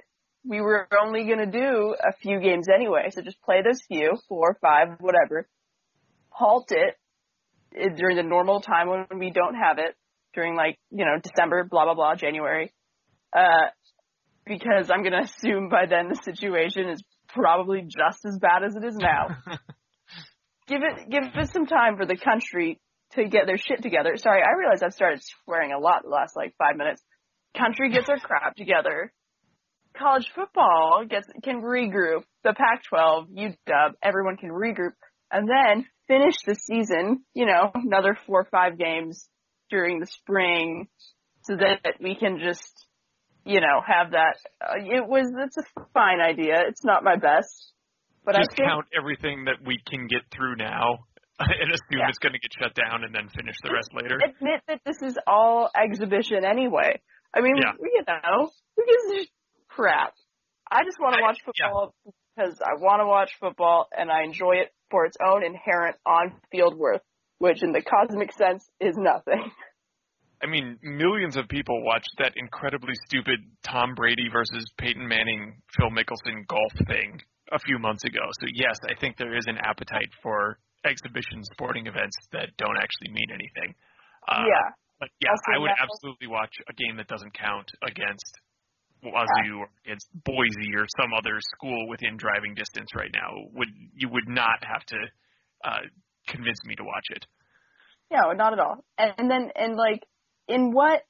we 0.47 0.61
were 0.61 0.87
only 1.01 1.25
gonna 1.25 1.51
do 1.51 1.95
a 1.99 2.13
few 2.21 2.39
games 2.39 2.67
anyway, 2.73 3.09
so 3.11 3.21
just 3.21 3.41
play 3.41 3.61
those 3.63 3.81
few, 3.87 4.17
four, 4.27 4.57
five, 4.61 4.99
whatever. 4.99 5.47
Halt 6.29 6.71
it 6.71 6.95
eh, 7.77 7.89
during 7.95 8.17
the 8.17 8.23
normal 8.23 8.61
time 8.61 8.89
when 8.89 9.19
we 9.19 9.31
don't 9.31 9.55
have 9.55 9.77
it, 9.77 9.95
during 10.33 10.55
like, 10.55 10.77
you 10.91 11.05
know, 11.05 11.17
December, 11.21 11.63
blah, 11.63 11.85
blah, 11.85 11.95
blah, 11.95 12.15
January. 12.15 12.73
Uh, 13.35 13.67
because 14.45 14.89
I'm 14.91 15.03
gonna 15.03 15.21
assume 15.37 15.69
by 15.69 15.85
then 15.89 16.09
the 16.09 16.19
situation 16.23 16.89
is 16.89 17.03
probably 17.29 17.81
just 17.81 18.25
as 18.25 18.37
bad 18.39 18.63
as 18.63 18.75
it 18.75 18.83
is 18.83 18.95
now. 18.95 19.37
give 20.67 20.81
it, 20.83 21.09
give 21.09 21.23
it 21.35 21.49
some 21.51 21.65
time 21.65 21.97
for 21.97 22.05
the 22.05 22.17
country 22.17 22.79
to 23.15 23.27
get 23.27 23.45
their 23.45 23.57
shit 23.57 23.81
together. 23.81 24.15
Sorry, 24.17 24.41
I 24.41 24.57
realize 24.57 24.81
I've 24.83 24.93
started 24.93 25.21
swearing 25.43 25.71
a 25.71 25.79
lot 25.79 26.03
the 26.03 26.09
last 26.09 26.35
like 26.35 26.53
five 26.57 26.75
minutes. 26.75 27.01
Country 27.57 27.91
gets 27.91 28.07
their 28.07 28.17
crap 28.17 28.55
together. 28.55 29.11
College 29.97 30.27
football 30.33 31.05
gets 31.07 31.27
can 31.43 31.61
regroup. 31.61 32.23
The 32.43 32.53
Pac-12, 32.53 33.29
UW, 33.29 33.91
everyone 34.01 34.37
can 34.37 34.49
regroup, 34.49 34.93
and 35.31 35.47
then 35.47 35.85
finish 36.07 36.35
the 36.45 36.55
season. 36.55 37.23
You 37.33 37.45
know, 37.45 37.71
another 37.73 38.17
four 38.25 38.41
or 38.41 38.47
five 38.49 38.77
games 38.77 39.27
during 39.69 39.99
the 39.99 40.07
spring, 40.07 40.87
so 41.43 41.55
that 41.55 41.79
we 42.01 42.15
can 42.15 42.39
just, 42.43 42.87
you 43.45 43.61
know, 43.61 43.81
have 43.85 44.11
that. 44.11 44.37
Uh, 44.59 44.79
it 44.79 45.07
was 45.07 45.31
it's 45.37 45.57
a 45.57 45.85
fine 45.93 46.21
idea. 46.21 46.63
It's 46.67 46.83
not 46.83 47.03
my 47.03 47.17
best, 47.17 47.71
but 48.25 48.35
Just 48.35 48.51
I 48.53 48.55
think 48.55 48.69
count 48.69 48.85
everything 48.97 49.45
that 49.45 49.57
we 49.63 49.77
can 49.87 50.07
get 50.07 50.21
through 50.31 50.55
now 50.55 51.05
and 51.39 51.71
assume 51.71 51.99
Yeah. 51.99 52.09
it's 52.09 52.19
going 52.19 52.33
to 52.33 52.39
get 52.39 52.51
shut 52.53 52.73
down 52.75 53.03
and 53.03 53.13
then 53.13 53.27
finish 53.29 53.55
the 53.63 53.71
rest 53.73 53.89
later. 53.93 54.17
admit 54.23 54.61
that 54.67 54.81
this 54.85 55.01
is 55.01 55.17
all 55.27 55.69
exhibition 55.75 56.45
anyway. 56.45 56.99
I 57.33 57.41
mean, 57.41 57.57
Yeah. 57.57 57.73
you 57.81 58.03
know, 58.07 58.51
who 58.77 58.85
gives 58.85 59.27
a 59.27 59.31
crap? 59.67 60.13
I 60.71 60.83
just 60.83 60.97
want 60.99 61.15
to 61.15 61.21
watch 61.21 61.37
yeah. 61.57 61.67
football 61.67 61.93
because 62.35 62.59
I 62.61 62.79
want 62.81 63.01
to 63.01 63.05
watch 63.07 63.31
football 63.39 63.87
and 63.95 64.11
I 64.11 64.23
enjoy 64.23 64.57
it 64.57 64.71
for 64.89 65.05
its 65.05 65.17
own 65.23 65.43
inherent 65.43 65.97
on-field 66.05 66.77
worth, 66.77 67.01
which 67.39 67.63
in 67.63 67.71
the 67.71 67.81
cosmic 67.81 68.31
sense 68.33 68.69
is 68.79 68.95
nothing. 68.97 69.51
I 70.43 70.45
mean, 70.45 70.77
millions 70.83 71.37
of 71.37 71.47
people 71.47 71.83
watched 71.83 72.09
that 72.19 72.33
incredibly 72.35 72.93
stupid 73.07 73.39
Tom 73.63 73.95
Brady 73.95 74.27
versus 74.31 74.65
Peyton 74.77 75.07
Manning, 75.07 75.61
Phil 75.77 75.89
Mickelson 75.89 76.45
golf 76.47 76.73
thing 76.87 77.21
a 77.51 77.59
few 77.59 77.79
months 77.79 78.03
ago. 78.03 78.19
So 78.41 78.47
yes, 78.53 78.77
I 78.89 78.99
think 78.99 79.17
there 79.17 79.37
is 79.37 79.45
an 79.47 79.57
appetite 79.57 80.09
for 80.21 80.59
exhibition 80.85 81.43
sporting 81.53 81.87
events 81.87 82.15
that 82.31 82.49
don't 82.57 82.77
actually 82.77 83.11
mean 83.11 83.29
anything. 83.33 83.75
Uh, 84.27 84.43
yeah. 84.47 84.67
But 84.99 85.09
yeah, 85.19 85.31
Also 85.31 85.55
I 85.55 85.57
would 85.59 85.75
absolutely 85.79 86.27
watch 86.27 86.53
a 86.69 86.73
game 86.73 86.97
that 86.97 87.07
doesn't 87.07 87.33
count 87.33 87.67
against 87.83 88.31
Wazoo 89.03 89.59
or 89.59 89.67
against 89.85 90.07
Boise 90.23 90.75
or 90.75 90.87
some 90.95 91.11
other 91.17 91.39
school 91.55 91.87
within 91.89 92.15
driving 92.15 92.55
distance 92.55 92.89
right 92.95 93.11
now. 93.13 93.31
Would 93.53 93.69
you 93.95 94.07
would 94.09 94.27
not 94.27 94.63
have 94.63 94.85
to 94.87 94.99
uh, 95.65 95.83
convince 96.27 96.59
me 96.65 96.75
to 96.75 96.83
watch 96.83 97.07
it? 97.09 97.25
No, 98.11 98.31
not 98.31 98.53
at 98.53 98.59
all. 98.59 98.85
And, 98.97 99.13
and 99.17 99.31
then, 99.31 99.49
and 99.55 99.75
like, 99.75 100.03
in 100.47 100.71
what 100.71 101.01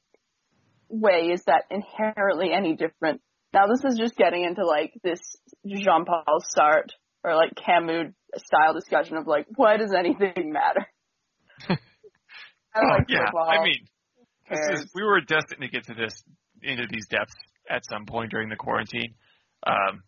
way 0.89 1.31
is 1.33 1.43
that 1.47 1.65
inherently 1.69 2.51
any 2.53 2.75
different? 2.75 3.21
Now, 3.53 3.67
this 3.67 3.83
is 3.91 3.99
just 3.99 4.15
getting 4.15 4.43
into 4.43 4.65
like 4.65 4.93
this 5.03 5.19
Jean 5.67 6.05
Paul 6.05 6.39
Sartre 6.57 6.89
or 7.23 7.36
like 7.36 7.51
Camus 7.55 8.13
style 8.39 8.74
discussion 8.74 9.17
of 9.17 9.28
like, 9.28 9.48
why 9.56 9.78
does 9.78 9.93
anything 9.93 10.52
matter? 10.52 10.86
I 11.69 11.78
Oh, 12.76 12.88
like 12.88 13.06
yeah, 13.08 13.26
football. 13.26 13.50
I 13.50 13.63
mean, 13.63 13.86
is, 14.50 14.91
we 14.96 15.04
were 15.04 15.22
destined 15.22 15.62
to 15.62 15.67
get 15.67 15.86
to 15.88 15.93
this 15.93 16.24
into 16.62 16.86
these 16.89 17.08
depths 17.08 17.34
at 17.69 17.84
some 17.89 18.06
point 18.06 18.32
during 18.32 18.50
the 18.50 18.56
quarantine. 18.56 19.13
Um, 19.65 20.04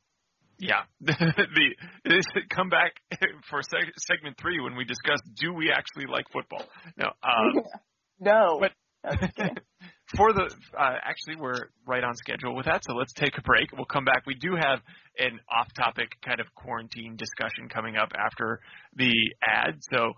yeah, 0.58 0.84
the 1.02 1.76
this 2.06 2.26
come 2.50 2.70
back 2.70 2.94
for 3.50 3.60
seg- 3.60 3.94
segment 3.98 4.38
three 4.42 4.60
when 4.60 4.76
we 4.76 4.86
discuss 4.86 5.20
do 5.40 5.54
we 5.54 5.72
actually 5.72 6.06
like 6.12 6.26
football? 6.32 6.64
No, 6.98 7.08
um, 7.24 7.64
no. 8.20 8.58
but- 8.62 8.72
No, 9.04 9.12
just 9.18 9.36
kidding. 9.36 9.58
For 10.16 10.34
the 10.34 10.54
uh, 10.78 10.96
actually 11.04 11.36
we're 11.38 11.70
right 11.88 12.04
on 12.04 12.16
schedule 12.16 12.56
with 12.56 12.66
that, 12.66 12.84
so 12.84 12.94
let's 12.94 13.14
take 13.14 13.38
a 13.38 13.42
break. 13.42 13.72
We'll 13.72 13.86
come 13.86 14.06
back. 14.06 14.24
We 14.28 14.36
do 14.36 14.56
have 14.56 14.80
an 15.18 15.40
off-topic 15.50 16.10
kind 16.24 16.40
of 16.40 16.48
quarantine 16.56 17.16
discussion 17.16 17.70
coming 17.70 17.96
up 17.96 18.10
after 18.18 18.60
the 18.96 19.12
ad, 19.42 19.80
so 19.92 20.14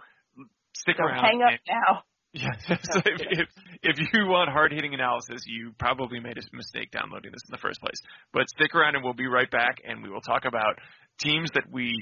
stick 0.75 0.97
So 0.97 1.05
around. 1.05 1.23
hang 1.23 1.41
up 1.41 1.59
now. 1.67 2.03
Yeah, 2.33 2.49
so 2.67 2.99
if, 3.05 3.21
if 3.31 3.47
if 3.81 4.13
you 4.13 4.27
want 4.27 4.51
hard 4.51 4.71
hitting 4.71 4.93
analysis, 4.93 5.41
you 5.47 5.73
probably 5.79 6.19
made 6.19 6.37
a 6.37 6.41
mistake 6.53 6.91
downloading 6.91 7.31
this 7.31 7.41
in 7.47 7.51
the 7.51 7.57
first 7.57 7.79
place. 7.79 7.99
But 8.31 8.47
stick 8.49 8.75
around 8.75 8.93
and 8.95 9.03
we'll 9.03 9.13
be 9.15 9.25
right 9.27 9.49
back 9.49 9.77
and 9.87 10.03
we 10.03 10.09
will 10.09 10.21
talk 10.21 10.43
about 10.45 10.75
teams 11.19 11.49
that 11.55 11.63
we 11.71 11.97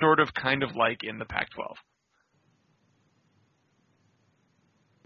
sort 0.00 0.18
of 0.18 0.32
kind 0.34 0.62
of 0.64 0.74
like 0.74 1.00
in 1.04 1.18
the 1.18 1.26
Pac 1.26 1.50
12. 1.54 1.76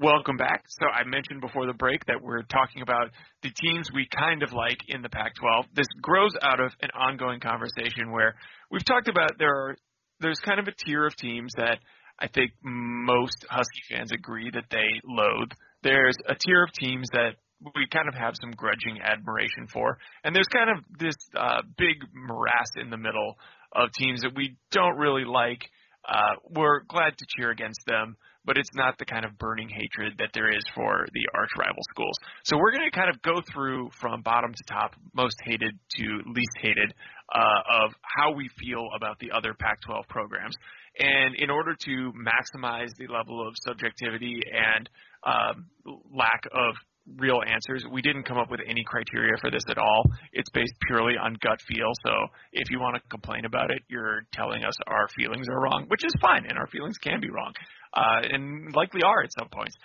Welcome 0.01 0.37
back. 0.37 0.63
So 0.69 0.87
I 0.87 1.03
mentioned 1.03 1.41
before 1.41 1.67
the 1.67 1.73
break 1.73 2.07
that 2.07 2.23
we're 2.23 2.43
talking 2.43 2.83
about 2.83 3.11
the 3.43 3.51
teams 3.51 3.91
we 3.93 4.07
kind 4.17 4.45
of 4.45 4.53
like 4.53 4.79
in 4.87 5.03
the 5.03 5.09
Pac 5.09 5.35
12. 5.35 5.65
This 5.75 5.89
grows 6.01 6.31
out 6.41 6.61
of 6.61 6.71
an 6.81 6.91
ongoing 6.95 7.41
conversation 7.41 8.13
where 8.13 8.37
we've 8.71 8.85
talked 8.85 9.09
about 9.09 9.33
there 9.41 9.51
are 9.51 9.77
there's 10.21 10.39
kind 10.39 10.61
of 10.61 10.69
a 10.69 10.85
tier 10.87 11.05
of 11.05 11.17
teams 11.17 11.51
that 11.57 11.79
I 12.21 12.29
think 12.29 12.53
most 12.63 13.45
Husky 13.51 13.83
fans 13.91 14.13
agree 14.13 14.49
that 14.55 14.67
they 14.71 14.87
loathe. 15.05 15.51
There's 15.83 16.17
a 16.29 16.37
tier 16.37 16.63
of 16.63 16.73
teams 16.75 17.09
that 17.15 17.35
we 17.75 17.89
kind 17.93 18.07
of 18.07 18.15
have 18.15 18.35
some 18.41 18.53
grudging 18.53 19.01
admiration 19.03 19.67
for, 19.67 19.99
and 20.23 20.33
there's 20.33 20.47
kind 20.47 20.71
of 20.71 20.85
this 20.97 21.17
uh, 21.37 21.63
big 21.77 21.97
morass 22.15 22.71
in 22.81 22.91
the 22.91 22.97
middle 22.97 23.37
of 23.75 23.91
teams 23.99 24.21
that 24.21 24.37
we 24.37 24.57
don't 24.71 24.97
really 24.97 25.25
like. 25.25 25.65
Uh, 26.09 26.39
we're 26.51 26.83
glad 26.85 27.19
to 27.19 27.27
cheer 27.37 27.51
against 27.51 27.81
them, 27.89 28.17
but 28.49 28.57
it's 28.57 28.75
not 28.75 28.97
the 28.99 29.05
kind 29.05 29.27
of 29.27 29.37
burning 29.37 29.69
hatred 29.69 30.15
that 30.19 30.31
there 30.33 30.51
is 30.51 30.65
for 30.75 31.07
the 31.13 31.21
arch 31.35 31.51
rival 31.59 31.83
schools. 31.91 32.17
So 32.45 32.57
we're 32.57 32.73
going 32.73 32.91
to 32.91 32.97
kind 32.97 33.11
of 33.11 33.21
go 33.21 33.43
through 33.53 33.91
from 34.01 34.23
bottom 34.23 34.55
to 34.55 34.65
top, 34.73 34.95
most 35.15 35.37
hated 35.45 35.79
to 35.97 36.05
least 36.33 36.57
hated, 36.59 36.95
uh, 37.35 37.85
of 37.85 37.93
how 38.01 38.33
we 38.33 38.49
feel 38.59 38.89
about 38.97 39.19
the 39.19 39.31
other 39.33 39.53
Pac-12 39.53 40.09
programs. 40.09 40.57
And 40.99 41.35
in 41.35 41.51
order 41.51 41.77
to 41.79 42.13
maximize 42.17 42.89
the 42.97 43.07
level 43.13 43.47
of 43.47 43.53
subjectivity 43.67 44.41
and 44.51 44.89
um, 45.27 45.67
lack 46.11 46.41
of 46.51 46.75
real 47.17 47.43
answers, 47.47 47.85
we 47.91 48.01
didn't 48.01 48.25
come 48.25 48.39
up 48.39 48.51
with 48.51 48.61
any 48.67 48.83
criteria 48.85 49.33
for 49.41 49.51
this 49.51 49.63
at 49.69 49.77
all. 49.77 50.05
It's 50.33 50.49
based 50.51 50.75
purely 50.87 51.15
on 51.21 51.37
gut 51.43 51.59
feel. 51.69 51.91
So 52.05 52.13
if 52.53 52.71
you 52.71 52.81
want 52.81 52.97
to 52.97 53.03
complain 53.11 53.45
about 53.45 53.71
it, 53.71 53.83
you're 53.89 54.23
telling 54.33 54.65
us 54.65 54.75
our 54.87 55.09
feelings 55.17 55.49
are 55.49 55.61
wrong, 55.61 55.85
which 55.89 56.05
is 56.05 56.13
fine, 56.21 56.47
and 56.49 56.59
our 56.59 56.67
feelings 56.69 56.97
can 56.99 57.21
be 57.21 57.31
wrong, 57.31 57.53
uh, 57.95 58.21
and 58.23 58.75
likely 58.75 59.03
are 59.03 59.23
at 59.23 59.31
some 59.39 59.49
points. 59.49 59.77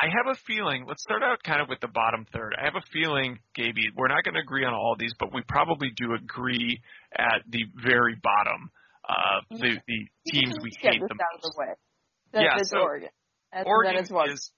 I 0.00 0.06
have 0.06 0.30
a 0.30 0.38
feeling, 0.46 0.84
let's 0.86 1.02
start 1.02 1.22
out 1.24 1.42
kind 1.42 1.60
of 1.60 1.68
with 1.68 1.80
the 1.80 1.88
bottom 1.88 2.24
third. 2.32 2.54
I 2.56 2.64
have 2.64 2.76
a 2.76 2.86
feeling, 2.92 3.40
Gaby, 3.56 3.90
we're 3.96 4.06
not 4.06 4.22
going 4.22 4.34
to 4.34 4.40
agree 4.40 4.64
on 4.64 4.72
all 4.72 4.92
of 4.92 4.98
these, 4.98 5.12
but 5.18 5.34
we 5.34 5.42
probably 5.48 5.90
do 5.96 6.14
agree 6.14 6.80
at 7.16 7.42
the 7.48 7.64
very 7.74 8.14
bottom. 8.22 8.70
Uh, 9.08 9.40
the, 9.50 9.80
the 9.88 10.06
teams 10.30 10.54
we 10.62 10.70
hate 10.80 11.00
the 11.00 11.14
most. 11.14 11.56
the. 11.56 11.74
That, 12.32 12.42
Yeah, 12.42 12.62
so 12.62 12.78
Oregon. 12.78 13.08
Oregon 13.64 13.96
it's 13.96 14.10
what? 14.10 14.28
is 14.28 14.52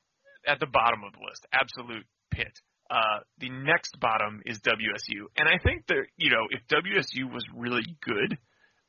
at 0.46 0.60
the 0.60 0.66
bottom 0.66 1.00
of 1.06 1.12
the 1.12 1.20
list. 1.26 1.46
Absolute 1.52 2.04
pit. 2.30 2.52
Uh, 2.90 3.20
the 3.38 3.48
next 3.48 3.98
bottom 4.00 4.42
is 4.44 4.58
WSU, 4.60 5.30
and 5.36 5.48
I 5.48 5.62
think 5.62 5.86
that 5.86 6.02
you 6.16 6.30
know 6.30 6.48
if 6.50 6.60
WSU 6.66 7.32
was 7.32 7.44
really 7.54 7.84
good, 8.02 8.36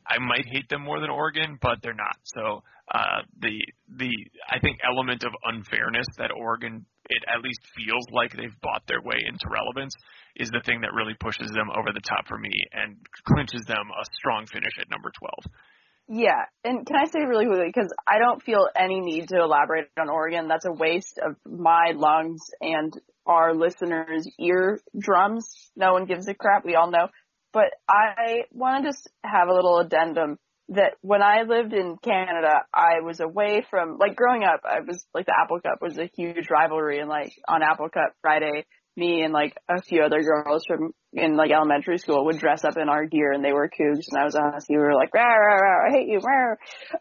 I 0.08 0.20
might 0.20 0.46
hate 0.46 0.70
them 0.70 0.84
more 0.84 1.00
than 1.00 1.10
Oregon, 1.10 1.58
but 1.62 1.80
they're 1.82 1.94
not. 1.94 2.18
So 2.24 2.64
uh, 2.94 3.22
the 3.40 3.56
the 3.98 4.12
I 4.50 4.60
think 4.60 4.80
element 4.84 5.24
of 5.24 5.32
unfairness 5.44 6.08
that 6.18 6.32
Oregon 6.32 6.86
it 7.10 7.24
at 7.28 7.42
least 7.42 7.60
feels 7.76 8.06
like 8.12 8.32
they've 8.32 8.62
bought 8.62 8.84
their 8.88 9.02
way 9.02 9.18
into 9.28 9.46
relevance 9.50 9.94
is 10.36 10.50
the 10.50 10.62
thing 10.66 10.82
that 10.82 10.94
really 10.94 11.16
pushes 11.20 11.50
them 11.52 11.70
over 11.72 11.92
the 11.94 12.02
top 12.08 12.28
for 12.28 12.38
me 12.38 12.52
and 12.72 12.98
clinches 13.28 13.64
them 13.68 13.90
a 13.90 14.06
strong 14.14 14.46
finish 14.48 14.74
at 14.80 14.90
number 14.90 15.12
twelve. 15.18 15.44
Yeah, 16.14 16.44
and 16.66 16.86
can 16.86 16.98
I 16.98 17.06
say 17.06 17.20
really 17.26 17.46
quickly 17.46 17.68
because 17.74 17.94
I 18.06 18.20
don't 18.20 18.44
feel 18.44 18.68
any 18.76 19.00
need 19.00 19.30
to 19.30 19.38
elaborate 19.38 19.88
on 19.98 20.10
Oregon. 20.10 20.48
That's 20.48 20.66
a 20.66 20.74
waste 20.74 21.20
of 21.24 21.36
my 21.46 21.94
lungs 21.96 22.42
and 22.60 22.94
our 23.26 23.54
listeners' 23.54 24.28
eardrums. 24.38 25.72
No 25.76 25.94
one 25.94 26.06
gives 26.06 26.28
a 26.28 26.34
crap. 26.34 26.66
We 26.66 26.76
all 26.76 26.92
know. 26.92 27.08
But 27.54 27.72
I 27.90 28.44
want 28.52 28.84
to 28.84 28.90
just 28.90 29.10
have 29.24 29.50
a 29.50 29.54
little 29.54 29.80
addendum 29.80 30.38
that 30.70 30.94
when 31.02 31.22
I 31.22 31.44
lived 31.44 31.74
in 31.74 31.98
Canada, 32.02 32.62
I 32.74 33.02
was 33.04 33.20
away 33.20 33.66
from 33.70 33.98
like 33.98 34.16
growing 34.16 34.44
up. 34.44 34.62
I 34.64 34.80
was 34.80 35.06
like 35.14 35.26
the 35.26 35.36
Apple 35.38 35.60
Cup 35.60 35.82
was 35.82 35.98
a 35.98 36.10
huge 36.16 36.50
rivalry, 36.50 37.00
and 37.00 37.10
like 37.10 37.34
on 37.48 37.62
Apple 37.62 37.90
Cup 37.90 38.14
Friday, 38.22 38.66
me 38.96 39.22
and 39.22 39.34
like 39.34 39.54
a 39.70 39.82
few 39.82 40.02
other 40.02 40.22
girls 40.22 40.64
from 40.66 40.92
in 41.14 41.36
like 41.36 41.52
elementary 41.52 41.98
school 41.98 42.26
would 42.26 42.40
dress 42.40 42.64
up 42.64 42.78
in 42.78 42.88
our 42.88 43.06
gear 43.06 43.34
and 43.34 43.44
they 43.44 43.52
were 43.52 43.70
cougs 43.70 44.06
and 44.10 44.22
I 44.22 44.24
was 44.24 44.36
a. 44.36 44.60
We 44.70 44.78
were 44.78 44.94
like, 44.94 45.14
rah, 45.14 45.24
rah, 45.24 45.56
rah, 45.56 45.88
I 45.90 45.92
hate 45.92 46.08
you, 46.08 46.20
rah. 46.20 46.56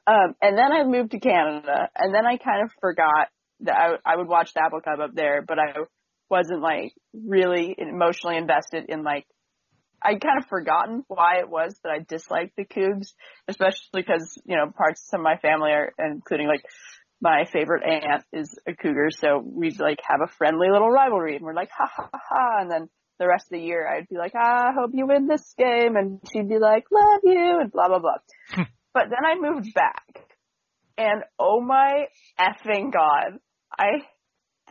Um, 0.06 0.34
and 0.42 0.58
then 0.58 0.72
I 0.72 0.84
moved 0.84 1.12
to 1.12 1.20
Canada 1.20 1.88
and 1.96 2.14
then 2.14 2.26
I 2.26 2.36
kind 2.36 2.64
of 2.64 2.72
forgot 2.80 3.28
that 3.60 3.76
I, 3.76 4.12
I 4.12 4.16
would 4.16 4.28
watch 4.28 4.52
the 4.54 4.62
Apple 4.64 4.80
Cup 4.80 4.98
up 4.98 5.14
there, 5.14 5.42
but 5.46 5.58
I 5.58 5.74
wasn't 6.28 6.62
like 6.62 6.92
really 7.12 7.74
emotionally 7.78 8.36
invested 8.36 8.86
in 8.88 9.02
like, 9.02 9.26
I'd 10.02 10.20
kind 10.20 10.38
of 10.38 10.46
forgotten 10.46 11.04
why 11.08 11.40
it 11.40 11.48
was 11.48 11.78
that 11.84 11.90
I 11.90 11.98
disliked 12.06 12.56
the 12.56 12.64
Cougs, 12.64 13.12
especially 13.48 13.88
because, 13.92 14.40
you 14.44 14.56
know, 14.56 14.70
parts 14.70 15.08
of 15.12 15.20
my 15.20 15.36
family 15.36 15.70
are, 15.70 15.92
including 15.98 16.46
like 16.46 16.64
my 17.20 17.44
favorite 17.52 17.82
aunt 17.84 18.24
is 18.32 18.58
a 18.66 18.74
cougar, 18.74 19.10
so 19.10 19.42
we'd 19.44 19.78
like 19.78 19.98
have 20.08 20.20
a 20.22 20.32
friendly 20.38 20.68
little 20.70 20.88
rivalry, 20.88 21.36
and 21.36 21.44
we're 21.44 21.54
like 21.54 21.70
ha 21.76 21.90
ha 21.94 22.08
ha, 22.12 22.60
and 22.60 22.70
then 22.70 22.88
the 23.18 23.28
rest 23.28 23.46
of 23.46 23.58
the 23.58 23.64
year 23.64 23.86
I'd 23.86 24.08
be 24.08 24.16
like, 24.16 24.32
ah, 24.34 24.68
I 24.68 24.72
hope 24.72 24.92
you 24.94 25.06
win 25.06 25.26
this 25.26 25.54
game, 25.58 25.96
and 25.96 26.20
she'd 26.32 26.48
be 26.48 26.58
like, 26.58 26.84
love 26.90 27.20
you, 27.24 27.58
and 27.60 27.70
blah 27.70 27.88
blah 27.88 27.98
blah. 27.98 28.64
but 28.94 29.04
then 29.10 29.24
I 29.24 29.34
moved 29.38 29.74
back, 29.74 30.06
and 30.96 31.22
oh 31.38 31.60
my 31.60 32.06
effing 32.38 32.90
god, 32.90 33.38
I 33.78 34.02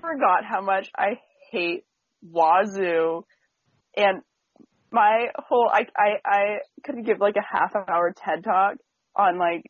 forgot 0.02 0.44
how 0.44 0.62
much 0.62 0.90
I 0.98 1.20
hate 1.52 1.86
Wazoo, 2.28 3.26
and 3.96 4.22
my 4.92 5.28
whole 5.36 5.70
I 5.72 5.86
I 5.96 6.10
I 6.26 6.44
could 6.84 7.06
give 7.06 7.20
like 7.20 7.36
a 7.36 7.58
half 7.58 7.76
an 7.76 7.84
hour 7.88 8.14
TED 8.16 8.44
talk 8.44 8.76
on 9.16 9.38
like 9.38 9.64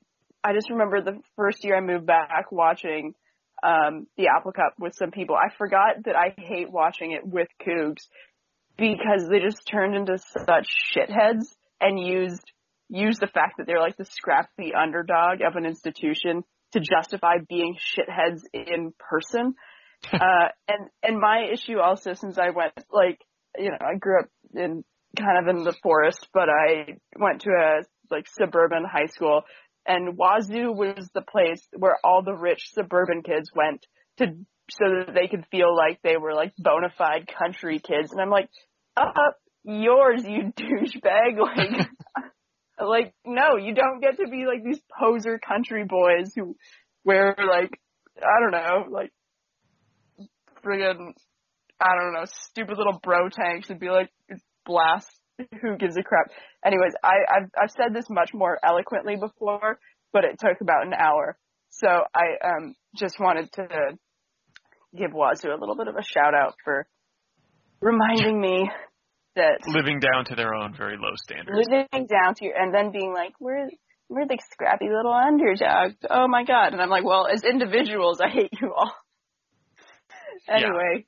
I 0.43 0.53
just 0.53 0.69
remember 0.69 1.01
the 1.01 1.19
first 1.35 1.63
year 1.63 1.77
I 1.77 1.81
moved 1.81 2.05
back 2.05 2.51
watching 2.51 3.13
um 3.61 4.07
the 4.17 4.27
Apple 4.27 4.51
Cup 4.51 4.75
with 4.79 4.95
some 4.95 5.11
people. 5.11 5.35
I 5.35 5.53
forgot 5.57 6.03
that 6.05 6.15
I 6.15 6.33
hate 6.37 6.71
watching 6.71 7.11
it 7.11 7.25
with 7.25 7.47
Cougs 7.65 8.03
because 8.77 9.27
they 9.29 9.39
just 9.39 9.67
turned 9.69 9.95
into 9.95 10.17
such 10.17 10.67
shitheads 10.95 11.45
and 11.81 11.99
used 11.99 12.43
used 12.89 13.19
the 13.19 13.27
fact 13.27 13.57
that 13.57 13.67
they're 13.67 13.81
like 13.81 13.97
the 13.97 14.05
scrappy 14.05 14.73
underdog 14.73 15.41
of 15.41 15.55
an 15.55 15.65
institution 15.65 16.43
to 16.71 16.79
justify 16.79 17.35
being 17.47 17.75
shitheads 17.75 18.41
in 18.53 18.93
person. 18.97 19.55
uh 20.13 20.47
and 20.69 20.89
and 21.03 21.19
my 21.19 21.49
issue 21.51 21.79
also 21.79 22.13
since 22.13 22.37
I 22.37 22.51
went 22.51 22.73
like 22.89 23.19
you 23.57 23.71
know, 23.71 23.77
I 23.81 23.95
grew 23.95 24.19
up 24.19 24.29
in 24.53 24.83
kind 25.17 25.37
of 25.37 25.55
in 25.55 25.63
the 25.63 25.75
forest, 25.83 26.27
but 26.33 26.49
I 26.49 26.97
went 27.17 27.41
to 27.41 27.51
a 27.51 27.83
like 28.11 28.27
suburban 28.27 28.83
high 28.85 29.07
school 29.07 29.43
and 29.85 30.17
Wazoo 30.17 30.71
was 30.71 31.09
the 31.13 31.21
place 31.21 31.67
where 31.75 31.97
all 32.03 32.21
the 32.21 32.35
rich 32.35 32.69
suburban 32.73 33.23
kids 33.23 33.51
went 33.55 33.85
to 34.17 34.27
so 34.71 34.85
that 34.85 35.15
they 35.15 35.27
could 35.27 35.45
feel 35.49 35.75
like 35.75 35.99
they 36.03 36.15
were 36.15 36.33
like 36.35 36.53
bona 36.57 36.89
fide 36.95 37.27
country 37.27 37.79
kids. 37.79 38.11
And 38.11 38.21
I'm 38.21 38.29
like, 38.29 38.49
up 38.95 39.35
yours, 39.63 40.23
you 40.23 40.53
douchebag. 40.57 41.39
Like, 41.39 41.87
like 42.79 43.13
no, 43.25 43.57
you 43.57 43.73
don't 43.73 43.99
get 43.99 44.17
to 44.17 44.29
be 44.29 44.45
like 44.45 44.63
these 44.63 44.81
poser 44.99 45.39
country 45.39 45.85
boys 45.85 46.33
who 46.35 46.55
wear 47.03 47.35
like 47.37 47.71
I 48.17 48.39
don't 48.41 48.51
know, 48.51 48.85
like 48.91 49.11
friggin' 50.63 51.13
I 51.81 51.95
don't 51.95 52.13
know, 52.13 52.25
stupid 52.25 52.77
little 52.77 52.99
bro 53.01 53.29
tanks 53.29 53.69
and 53.69 53.79
be 53.79 53.89
like 53.89 54.09
blast 54.69 55.09
who 55.61 55.77
gives 55.77 55.97
a 55.97 56.03
crap. 56.03 56.27
Anyways, 56.65 56.93
I, 57.03 57.15
I've 57.29 57.49
I've 57.61 57.71
said 57.71 57.93
this 57.93 58.05
much 58.09 58.31
more 58.33 58.59
eloquently 58.63 59.15
before, 59.15 59.79
but 60.13 60.23
it 60.23 60.39
took 60.39 60.61
about 60.61 60.85
an 60.85 60.93
hour. 60.93 61.37
So 61.71 61.87
I 61.87 62.47
um 62.47 62.75
just 62.95 63.19
wanted 63.19 63.51
to 63.53 63.67
give 64.95 65.11
Wazoo 65.11 65.49
a 65.49 65.59
little 65.59 65.75
bit 65.75 65.87
of 65.87 65.95
a 65.95 66.03
shout 66.03 66.33
out 66.33 66.55
for 66.63 66.87
reminding 67.81 68.39
me 68.39 68.69
that 69.35 69.59
living 69.67 69.99
down 69.99 70.25
to 70.25 70.35
their 70.35 70.53
own 70.53 70.75
very 70.75 70.97
low 70.97 71.13
standards. 71.23 71.67
living 71.69 72.07
down 72.07 72.35
to 72.35 72.45
your 72.45 72.55
and 72.57 72.73
then 72.73 72.91
being 72.91 73.13
like, 73.13 73.33
we're 73.39 73.69
we're 74.09 74.27
the 74.27 74.37
scrappy 74.51 74.87
little 74.89 75.13
underdog. 75.13 75.93
Oh 76.09 76.27
my 76.27 76.43
god. 76.43 76.73
And 76.73 76.81
I'm 76.81 76.89
like, 76.89 77.05
well, 77.05 77.27
as 77.27 77.43
individuals, 77.43 78.19
I 78.19 78.29
hate 78.29 78.51
you 78.59 78.73
all. 78.75 78.91
anyway. 80.49 81.05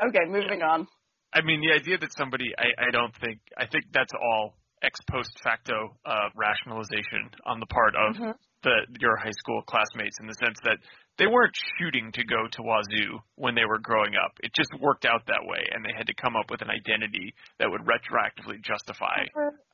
Okay, 0.00 0.26
moving 0.26 0.62
on. 0.62 0.86
I 1.34 1.42
mean, 1.42 1.60
the 1.60 1.74
idea 1.74 1.98
that 1.98 2.12
somebody, 2.16 2.52
I, 2.56 2.88
I 2.88 2.90
don't 2.90 3.14
think, 3.20 3.40
I 3.58 3.66
think 3.66 3.84
that's 3.92 4.12
all 4.14 4.54
ex 4.82 5.00
post 5.10 5.30
facto 5.42 5.96
uh, 6.06 6.28
rationalization 6.36 7.30
on 7.46 7.58
the 7.58 7.66
part 7.66 7.94
of 7.96 8.16
Mhm. 8.16 8.34
the 8.62 8.86
your 9.00 9.16
high 9.16 9.32
school 9.32 9.62
classmates 9.62 10.20
in 10.20 10.26
the 10.26 10.34
sense 10.34 10.58
that 10.64 10.78
they 11.16 11.26
weren't 11.26 11.54
shooting 11.78 12.12
to 12.12 12.24
go 12.24 12.46
to 12.50 12.62
Wazoo 12.62 13.18
when 13.36 13.54
they 13.54 13.64
were 13.64 13.78
growing 13.78 14.14
up. 14.16 14.32
It 14.42 14.52
just 14.54 14.70
worked 14.80 15.04
out 15.06 15.24
that 15.26 15.44
way, 15.44 15.62
and 15.72 15.84
they 15.84 15.92
had 15.96 16.06
to 16.08 16.14
come 16.14 16.36
up 16.36 16.50
with 16.50 16.60
an 16.62 16.70
identity 16.70 17.34
that 17.58 17.70
would 17.70 17.82
retroactively 17.82 18.62
justify 18.62 19.24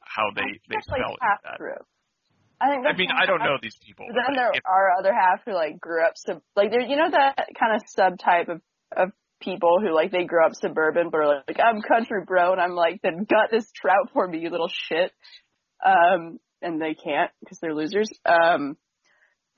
how 0.01 0.31
they 0.35 0.43
they 0.69 0.77
that's 0.77 0.89
like 0.89 1.03
felt. 1.03 1.19
half 1.21 1.43
that. 1.43 1.57
true. 1.57 1.83
I 2.61 2.69
think. 2.71 2.87
I 2.87 2.93
mean, 2.93 3.11
I 3.11 3.25
don't 3.27 3.41
know 3.41 3.57
these 3.61 3.77
people. 3.85 4.07
Then 4.13 4.35
there 4.37 4.51
if- 4.55 4.63
are 4.67 4.93
other 4.99 5.13
half 5.15 5.43
who 5.45 5.53
like 5.55 5.81
grew 5.81 6.05
up 6.05 6.13
sub 6.17 6.41
like 6.57 6.71
there 6.71 6.83
you 6.83 6.97
know 6.97 7.11
that 7.11 7.49
kind 7.59 7.75
of 7.75 7.83
subtype 7.97 8.49
of 8.49 8.61
of 8.97 9.13
people 9.41 9.79
who 9.81 9.95
like 9.95 10.11
they 10.11 10.25
grew 10.25 10.45
up 10.45 10.55
suburban 10.55 11.11
but 11.11 11.19
are 11.19 11.43
like 11.47 11.59
I'm 11.63 11.83
country 11.83 12.23
bro 12.27 12.53
and 12.53 12.61
I'm 12.61 12.75
like 12.75 13.01
then 13.03 13.27
gut 13.29 13.51
this 13.51 13.71
trout 13.75 14.11
for 14.13 14.27
me 14.27 14.39
you 14.39 14.51
little 14.51 14.71
shit. 14.71 15.13
Um 15.85 16.39
and 16.63 16.81
they 16.81 16.95
can't 16.95 17.31
because 17.41 17.59
they're 17.61 17.75
losers. 17.75 18.09
Um 18.25 18.77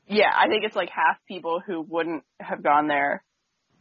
yeah 0.06 0.30
I 0.34 0.48
think 0.48 0.64
it's 0.64 0.76
like 0.76 0.90
half 0.90 1.18
people 1.26 1.60
who 1.64 1.80
wouldn't 1.80 2.24
have 2.40 2.62
gone 2.62 2.88
there 2.88 3.24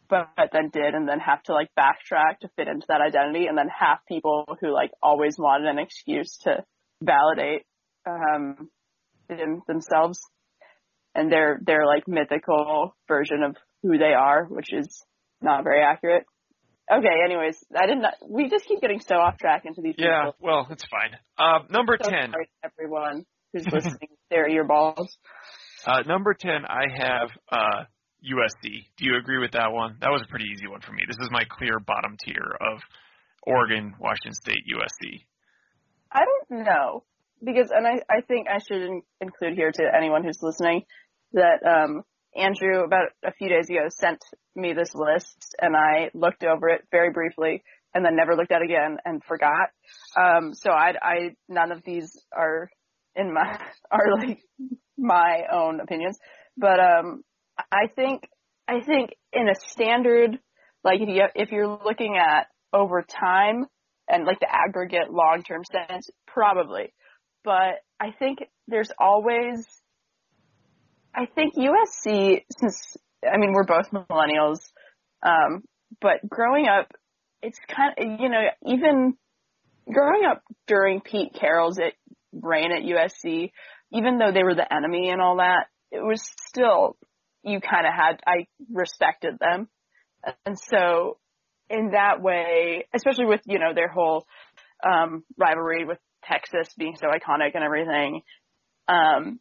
but 0.09 0.49
then 0.51 0.69
did 0.73 0.93
and 0.93 1.07
then 1.07 1.19
have 1.19 1.41
to 1.43 1.53
like 1.53 1.69
backtrack 1.77 2.39
to 2.41 2.49
fit 2.57 2.67
into 2.67 2.85
that 2.89 2.99
identity 2.99 3.45
and 3.47 3.57
then 3.57 3.69
half 3.69 3.99
people 4.07 4.45
who 4.59 4.73
like 4.73 4.91
always 5.01 5.37
wanted 5.37 5.67
an 5.67 5.79
excuse 5.79 6.37
to 6.43 6.63
validate 7.01 7.63
um 8.05 8.69
them, 9.37 9.61
themselves. 9.67 10.19
And 11.13 11.31
their 11.31 11.59
their 11.61 11.85
like 11.85 12.07
mythical 12.07 12.95
version 13.07 13.43
of 13.43 13.57
who 13.83 13.97
they 13.97 14.13
are, 14.13 14.45
which 14.45 14.71
is 14.71 15.03
not 15.41 15.63
very 15.63 15.81
accurate. 15.81 16.25
Okay, 16.91 17.15
anyways, 17.25 17.57
I 17.75 17.85
didn't. 17.87 18.05
We 18.27 18.49
just 18.49 18.65
keep 18.65 18.81
getting 18.81 18.99
so 18.99 19.15
off 19.15 19.37
track 19.37 19.63
into 19.65 19.81
these. 19.81 19.95
yeah, 19.97 20.25
people. 20.25 20.35
well, 20.41 20.67
it's 20.69 20.83
fine. 20.85 21.11
Uh, 21.37 21.63
number 21.69 21.97
So 22.01 22.09
ten. 22.09 22.33
everyone 22.63 23.25
who's 23.53 23.65
listening, 23.71 24.09
their 24.29 24.49
earballs. 24.49 25.07
Uh, 25.85 26.01
number 26.05 26.33
10, 26.35 26.51
I 26.67 26.83
have 26.95 27.29
uh, 27.51 27.83
USC. 28.23 28.85
Do 28.97 29.05
you 29.05 29.17
agree 29.17 29.39
with 29.39 29.53
that 29.53 29.71
one? 29.71 29.97
That 30.01 30.09
was 30.11 30.21
a 30.21 30.29
pretty 30.29 30.45
easy 30.53 30.67
one 30.67 30.81
for 30.81 30.91
me. 30.91 31.01
This 31.07 31.17
is 31.19 31.29
my 31.31 31.43
clear 31.49 31.79
bottom 31.79 32.17
tier 32.23 32.55
of 32.61 32.79
Oregon, 33.47 33.93
Washington 33.99 34.33
State, 34.33 34.59
USC. 34.71 35.23
I 36.11 36.21
don't 36.25 36.63
know 36.65 37.03
because, 37.43 37.71
and 37.71 37.87
I 37.87 38.01
I 38.09 38.21
think 38.27 38.47
I 38.47 38.59
should 38.59 38.81
in, 38.83 39.01
include 39.21 39.53
here 39.55 39.71
to 39.71 39.83
anyone 39.97 40.23
who's 40.23 40.37
listening 40.41 40.83
that 41.33 41.63
um 41.65 42.03
Andrew 42.35 42.83
about 42.83 43.09
a 43.23 43.33
few 43.33 43.49
days 43.49 43.69
ago 43.69 43.87
sent 43.89 44.23
me 44.55 44.73
this 44.73 44.93
list 44.95 45.55
and 45.59 45.75
I 45.75 46.09
looked 46.13 46.43
over 46.43 46.69
it 46.69 46.81
very 46.91 47.11
briefly 47.11 47.63
and 47.93 48.05
then 48.05 48.15
never 48.15 48.35
looked 48.35 48.51
at 48.51 48.61
it 48.61 48.65
again 48.65 48.97
and 49.03 49.23
forgot. 49.23 49.69
Um, 50.17 50.53
so 50.53 50.71
I, 50.71 50.93
I, 51.01 51.35
none 51.49 51.71
of 51.71 51.83
these 51.83 52.17
are 52.35 52.69
in 53.15 53.33
my, 53.33 53.59
are 53.91 54.17
like 54.17 54.39
my 54.97 55.41
own 55.51 55.79
opinions, 55.81 56.17
but, 56.57 56.79
um, 56.79 57.23
I 57.71 57.87
think, 57.95 58.23
I 58.67 58.79
think 58.81 59.11
in 59.33 59.49
a 59.49 59.55
standard, 59.67 60.39
like 60.83 61.01
if 61.01 61.09
you, 61.09 61.23
if 61.35 61.51
you're 61.51 61.67
looking 61.67 62.17
at 62.17 62.47
over 62.73 63.03
time 63.03 63.65
and 64.07 64.25
like 64.25 64.39
the 64.39 64.47
aggregate 64.49 65.11
long-term 65.11 65.63
sense, 65.65 66.09
probably, 66.27 66.93
but 67.43 67.81
I 67.99 68.11
think 68.17 68.39
there's 68.67 68.91
always, 68.97 69.67
I 71.13 71.25
think 71.25 71.55
USC, 71.55 72.43
since, 72.57 72.97
I 73.25 73.37
mean, 73.37 73.53
we're 73.53 73.65
both 73.65 73.91
millennials, 73.91 74.59
um, 75.23 75.63
but 75.99 76.17
growing 76.27 76.67
up, 76.67 76.91
it's 77.41 77.59
kind 77.67 77.93
of, 77.97 78.19
you 78.19 78.29
know, 78.29 78.43
even 78.65 79.15
growing 79.91 80.25
up 80.25 80.41
during 80.67 81.01
Pete 81.01 81.33
Carroll's 81.33 81.77
it, 81.77 81.95
reign 82.31 82.71
at 82.71 82.83
USC, 82.83 83.51
even 83.91 84.17
though 84.17 84.31
they 84.31 84.43
were 84.43 84.55
the 84.55 84.73
enemy 84.73 85.09
and 85.09 85.21
all 85.21 85.37
that, 85.37 85.67
it 85.91 86.01
was 86.01 86.21
still, 86.47 86.95
you 87.43 87.59
kind 87.59 87.85
of 87.85 87.93
had, 87.93 88.21
I 88.25 88.45
respected 88.71 89.37
them. 89.39 89.67
And 90.45 90.57
so 90.57 91.17
in 91.69 91.91
that 91.91 92.21
way, 92.21 92.87
especially 92.93 93.25
with, 93.25 93.41
you 93.45 93.59
know, 93.59 93.73
their 93.73 93.89
whole, 93.89 94.25
um, 94.83 95.23
rivalry 95.37 95.85
with 95.85 95.97
Texas 96.23 96.73
being 96.77 96.95
so 96.95 97.07
iconic 97.07 97.51
and 97.55 97.63
everything, 97.63 98.21
um, 98.87 99.39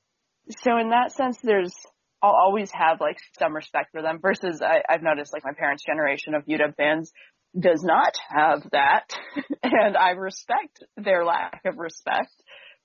so 0.49 0.77
in 0.79 0.91
that 0.91 1.13
sense, 1.13 1.39
there's, 1.43 1.75
I'll 2.23 2.31
always 2.31 2.71
have 2.73 3.01
like 3.01 3.17
some 3.39 3.55
respect 3.55 3.91
for 3.93 4.03
them 4.03 4.19
versus 4.21 4.63
I, 4.63 4.83
I've 4.89 5.03
noticed 5.03 5.33
like 5.33 5.45
my 5.45 5.53
parents' 5.57 5.85
generation 5.85 6.35
of 6.35 6.45
UW 6.45 6.77
fans 6.77 7.13
does 7.59 7.83
not 7.83 8.15
have 8.29 8.63
that. 8.73 9.11
and 9.63 9.97
I 9.97 10.11
respect 10.11 10.83
their 10.97 11.25
lack 11.25 11.63
of 11.65 11.79
respect 11.79 12.33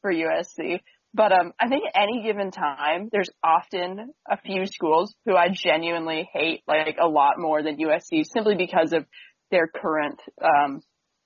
for 0.01 0.11
USC. 0.11 0.79
But 1.13 1.31
um, 1.31 1.53
I 1.59 1.69
think 1.69 1.83
at 1.87 2.01
any 2.01 2.23
given 2.23 2.51
time, 2.51 3.07
there's 3.11 3.29
often 3.41 4.11
a 4.29 4.37
few 4.37 4.65
schools 4.65 5.15
who 5.25 5.35
I 5.35 5.47
genuinely 5.49 6.29
hate 6.33 6.63
like 6.67 6.97
a 7.01 7.07
lot 7.07 7.35
more 7.37 7.63
than 7.63 7.77
USC 7.77 8.25
simply 8.25 8.55
because 8.55 8.91
of 8.91 9.05
their 9.49 9.67
current 9.67 10.19
um, 10.43 10.81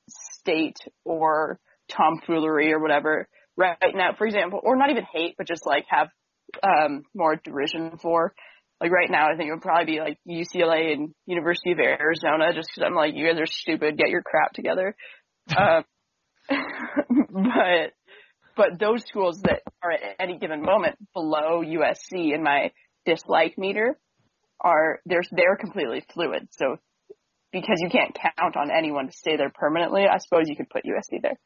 state 0.07 0.77
or 1.05 1.59
tomfoolery 1.89 2.71
or 2.71 2.79
whatever 2.79 3.27
right 3.57 3.77
now, 3.95 4.13
for 4.17 4.27
example, 4.27 4.59
or 4.63 4.75
not 4.75 4.91
even 4.91 5.05
hate, 5.11 5.35
but 5.37 5.47
just 5.47 5.65
like 5.65 5.85
have 5.89 6.09
um, 6.63 7.03
more 7.13 7.35
derision 7.35 7.97
for. 8.01 8.33
Like 8.81 8.91
right 8.91 9.09
now, 9.11 9.27
I 9.31 9.35
think 9.35 9.49
it 9.49 9.53
would 9.53 9.61
probably 9.61 9.93
be 9.93 9.99
like 9.99 10.17
UCLA 10.27 10.93
and 10.93 11.13
University 11.25 11.73
of 11.73 11.79
Arizona, 11.79 12.53
just 12.53 12.69
because 12.73 12.87
I'm 12.87 12.95
like, 12.95 13.13
you 13.13 13.27
guys 13.27 13.39
are 13.39 13.45
stupid. 13.45 13.97
Get 13.97 14.09
your 14.09 14.21
crap 14.21 14.53
together. 14.53 14.95
um, 15.57 15.83
but 17.29 17.93
but 18.55 18.79
those 18.79 19.03
schools 19.07 19.41
that 19.43 19.61
are 19.83 19.91
at 19.91 20.15
any 20.19 20.37
given 20.37 20.61
moment 20.61 20.95
below 21.13 21.61
USC 21.63 22.33
in 22.33 22.41
my 22.43 22.71
dislike 23.05 23.57
meter 23.57 23.97
are 24.61 24.99
they're 25.05 25.23
they're 25.31 25.57
completely 25.57 26.03
fluid. 26.13 26.47
So 26.51 26.77
because 27.51 27.77
you 27.79 27.89
can't 27.89 28.13
count 28.13 28.55
on 28.55 28.69
anyone 28.75 29.07
to 29.07 29.13
stay 29.13 29.37
there 29.37 29.51
permanently, 29.53 30.05
I 30.05 30.17
suppose 30.19 30.47
you 30.47 30.55
could 30.55 30.69
put 30.69 30.83
USC 30.83 31.21
there. 31.21 31.39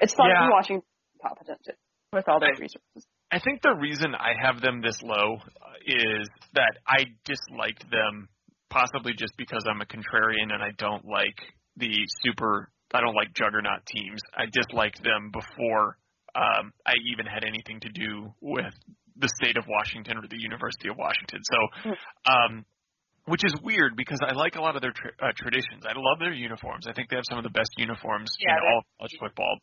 It's 0.00 0.14
fun 0.14 0.28
Yeah. 0.28 0.48
watching 0.50 0.82
competent 1.20 1.60
with 2.12 2.28
all 2.28 2.40
their 2.40 2.54
resources. 2.58 3.06
I 3.32 3.40
think 3.40 3.62
the 3.62 3.74
reason 3.74 4.14
I 4.14 4.34
have 4.44 4.60
them 4.60 4.82
this 4.82 5.00
low 5.02 5.38
uh, 5.40 5.72
is 5.86 6.28
that 6.52 6.76
I 6.86 7.04
disliked 7.24 7.90
them 7.90 8.28
possibly 8.68 9.14
just 9.16 9.32
because 9.38 9.64
I'm 9.68 9.80
a 9.80 9.86
contrarian 9.86 10.52
and 10.52 10.62
I 10.62 10.70
don't 10.76 11.04
like 11.06 11.40
the 11.76 11.92
super 12.22 12.70
I 12.94 13.00
don't 13.00 13.16
like 13.16 13.32
juggernaut 13.32 13.86
teams. 13.86 14.20
I 14.36 14.44
disliked 14.52 15.02
them 15.02 15.32
before 15.32 15.96
um, 16.36 16.72
I 16.84 16.92
even 17.10 17.24
had 17.24 17.42
anything 17.42 17.80
to 17.80 17.88
do 17.88 18.34
with 18.42 18.74
the 19.16 19.28
state 19.40 19.56
of 19.56 19.64
Washington 19.66 20.18
or 20.18 20.28
the 20.28 20.36
University 20.36 20.88
of 20.88 20.96
Washington. 20.98 21.40
So, 21.40 21.92
um, 22.28 22.64
which 23.24 23.44
is 23.44 23.54
weird 23.62 23.96
because 23.96 24.18
I 24.20 24.32
like 24.32 24.56
a 24.56 24.60
lot 24.60 24.76
of 24.76 24.82
their 24.82 24.92
tra- 24.92 25.16
uh, 25.22 25.32
traditions. 25.36 25.84
I 25.88 25.92
love 25.96 26.18
their 26.20 26.32
uniforms. 26.32 26.86
I 26.86 26.92
think 26.92 27.08
they 27.08 27.16
have 27.16 27.28
some 27.28 27.38
of 27.38 27.44
the 27.44 27.54
best 27.54 27.70
uniforms 27.78 28.28
Yeah, 28.40 28.56
in 28.56 28.60
all 28.68 28.78
of 28.80 28.84
college 28.98 29.16
football. 29.20 29.56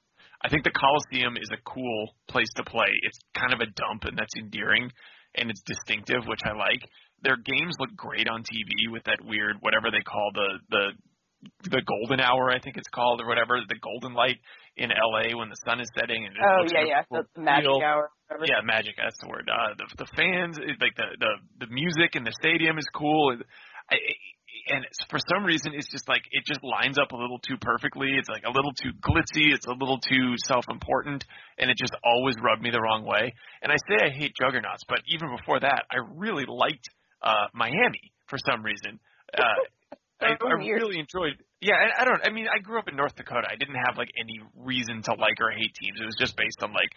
I 0.43 0.49
think 0.49 0.63
the 0.63 0.71
Coliseum 0.71 1.35
is 1.37 1.49
a 1.51 1.69
cool 1.69 2.15
place 2.27 2.49
to 2.55 2.63
play. 2.63 2.89
It's 3.03 3.19
kind 3.35 3.53
of 3.53 3.59
a 3.59 3.71
dump, 3.75 4.05
and 4.05 4.17
that's 4.17 4.35
endearing, 4.37 4.89
and 5.35 5.49
it's 5.49 5.61
distinctive, 5.65 6.25
which 6.27 6.41
I 6.45 6.53
like. 6.53 6.81
Their 7.21 7.35
games 7.35 7.75
look 7.79 7.95
great 7.95 8.29
on 8.29 8.43
TV 8.43 8.91
with 8.91 9.03
that 9.03 9.19
weird 9.23 9.57
whatever 9.59 9.91
they 9.91 10.01
call 10.01 10.31
the 10.33 10.59
the 10.69 10.83
the 11.63 11.81
golden 11.87 12.19
hour, 12.19 12.51
I 12.51 12.59
think 12.59 12.75
it's 12.75 12.89
called, 12.89 13.21
or 13.21 13.27
whatever, 13.27 13.59
the 13.67 13.79
golden 13.79 14.13
light 14.13 14.37
in 14.75 14.89
LA 14.89 15.37
when 15.37 15.49
the 15.49 15.55
sun 15.65 15.79
is 15.79 15.87
setting. 15.97 16.25
And 16.25 16.35
Oh 16.35 16.63
yeah, 16.67 16.83
yeah, 16.83 17.03
the, 17.09 17.23
magic 17.39 17.67
Real- 17.67 17.81
hour. 17.83 18.11
Whatever. 18.27 18.45
yeah, 18.47 18.61
magic. 18.63 18.95
That's 18.97 19.17
the 19.21 19.27
word. 19.27 19.49
Uh, 19.49 19.73
the 19.77 20.03
the 20.03 20.09
fans, 20.15 20.57
like 20.59 20.95
the 20.95 21.15
the 21.19 21.65
the 21.65 21.71
music 21.71 22.15
in 22.15 22.23
the 22.23 22.33
stadium 22.39 22.77
is 22.77 22.87
cool. 22.93 23.37
I, 23.89 23.95
and 24.69 24.85
for 25.09 25.19
some 25.33 25.43
reason 25.43 25.73
it's 25.73 25.89
just 25.89 26.07
like 26.07 26.21
it 26.31 26.45
just 26.45 26.63
lines 26.63 26.97
up 26.97 27.11
a 27.11 27.17
little 27.17 27.39
too 27.39 27.57
perfectly. 27.59 28.09
It's 28.17 28.29
like 28.29 28.43
a 28.45 28.51
little 28.51 28.71
too 28.71 28.91
glitzy. 29.01 29.53
It's 29.53 29.67
a 29.67 29.73
little 29.73 29.99
too 29.99 30.35
self-important, 30.45 31.25
and 31.57 31.69
it 31.69 31.77
just 31.77 31.95
always 32.03 32.35
rubbed 32.41 32.61
me 32.61 32.69
the 32.69 32.81
wrong 32.81 33.05
way. 33.05 33.33
And 33.61 33.71
I 33.71 33.75
say 33.89 34.05
I 34.05 34.09
hate 34.09 34.33
juggernauts, 34.39 34.83
but 34.87 34.99
even 35.07 35.35
before 35.35 35.59
that, 35.59 35.83
I 35.91 35.97
really 36.15 36.45
liked 36.47 36.87
uh, 37.21 37.47
Miami 37.53 38.13
for 38.27 38.37
some 38.37 38.63
reason. 38.63 38.99
Uh, 39.37 39.41
I, 40.21 40.35
I 40.35 40.53
really 40.59 40.99
enjoyed. 40.99 41.39
Yeah, 41.61 41.75
I, 41.75 42.01
I 42.01 42.05
don't. 42.05 42.21
I 42.23 42.29
mean, 42.29 42.47
I 42.47 42.59
grew 42.59 42.77
up 42.77 42.87
in 42.87 42.95
North 42.95 43.15
Dakota. 43.15 43.47
I 43.49 43.55
didn't 43.55 43.79
have 43.87 43.97
like 43.97 44.09
any 44.19 44.39
reason 44.55 45.01
to 45.03 45.11
like 45.13 45.39
or 45.39 45.51
hate 45.51 45.73
teams. 45.75 45.99
It 45.99 46.05
was 46.05 46.17
just 46.19 46.35
based 46.35 46.61
on 46.61 46.73
like 46.73 46.91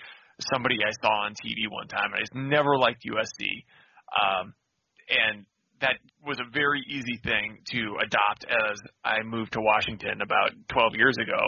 somebody 0.52 0.78
I 0.82 0.90
saw 1.00 1.26
on 1.26 1.32
TV 1.32 1.70
one 1.70 1.88
time. 1.88 2.10
and 2.12 2.16
I 2.16 2.20
just 2.20 2.34
never 2.34 2.76
liked 2.76 3.04
USC. 3.06 3.46
Um, 4.10 4.54
and 5.08 5.46
that 5.82 5.98
was 6.24 6.38
a 6.38 6.48
very 6.50 6.80
easy 6.88 7.18
thing 7.22 7.58
to 7.72 7.98
adopt 8.00 8.46
as 8.48 8.78
I 9.04 9.22
moved 9.24 9.52
to 9.52 9.60
Washington 9.60 10.22
about 10.22 10.50
12 10.68 10.94
years 10.96 11.18
ago. 11.18 11.42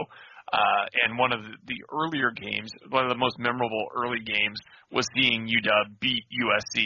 Uh, 0.52 0.84
and 1.06 1.18
one 1.18 1.32
of 1.32 1.40
the, 1.40 1.78
earlier 1.90 2.30
games, 2.30 2.70
one 2.90 3.04
of 3.04 3.08
the 3.08 3.16
most 3.16 3.38
memorable 3.38 3.86
early 3.96 4.20
games, 4.20 4.58
was 4.92 5.06
seeing 5.14 5.48
UW 5.48 5.98
beat 6.00 6.24
USC 6.30 6.84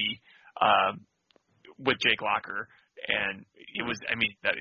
uh, 0.61 0.93
with 1.79 1.97
Jake 2.07 2.23
Locker, 2.23 2.69
and 3.09 3.45
it 3.75 3.83
was, 3.87 3.99
I 4.11 4.15
mean, 4.15 4.33
that 4.43 4.55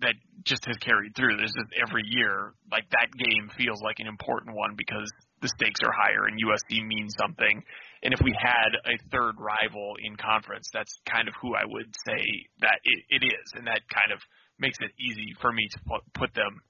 that 0.00 0.14
just 0.44 0.64
has 0.66 0.76
carried 0.78 1.14
through. 1.14 1.36
There's 1.36 1.52
just 1.52 1.72
every 1.76 2.02
year, 2.06 2.52
like 2.70 2.84
that 2.90 3.08
game 3.16 3.50
feels 3.56 3.80
like 3.82 3.96
an 4.00 4.06
important 4.06 4.56
one 4.56 4.74
because 4.76 5.10
the 5.40 5.48
stakes 5.48 5.80
are 5.84 5.92
higher 5.92 6.26
and 6.26 6.36
USC 6.40 6.86
means 6.86 7.14
something, 7.18 7.62
and 8.02 8.12
if 8.12 8.20
we 8.22 8.34
had 8.36 8.74
a 8.84 8.98
third 9.10 9.34
rival 9.38 9.94
in 10.02 10.16
conference, 10.16 10.68
that's 10.72 10.92
kind 11.08 11.28
of 11.28 11.34
who 11.40 11.54
I 11.54 11.62
would 11.64 11.94
say 12.06 12.22
that 12.60 12.78
it, 12.82 13.22
it 13.22 13.26
is, 13.26 13.52
and 13.54 13.66
that 13.66 13.80
kind 13.92 14.12
of 14.12 14.20
makes 14.58 14.78
it 14.80 14.90
easy 14.98 15.34
for 15.40 15.52
me 15.52 15.68
to 15.72 15.78
put 16.14 16.34
them 16.34 16.60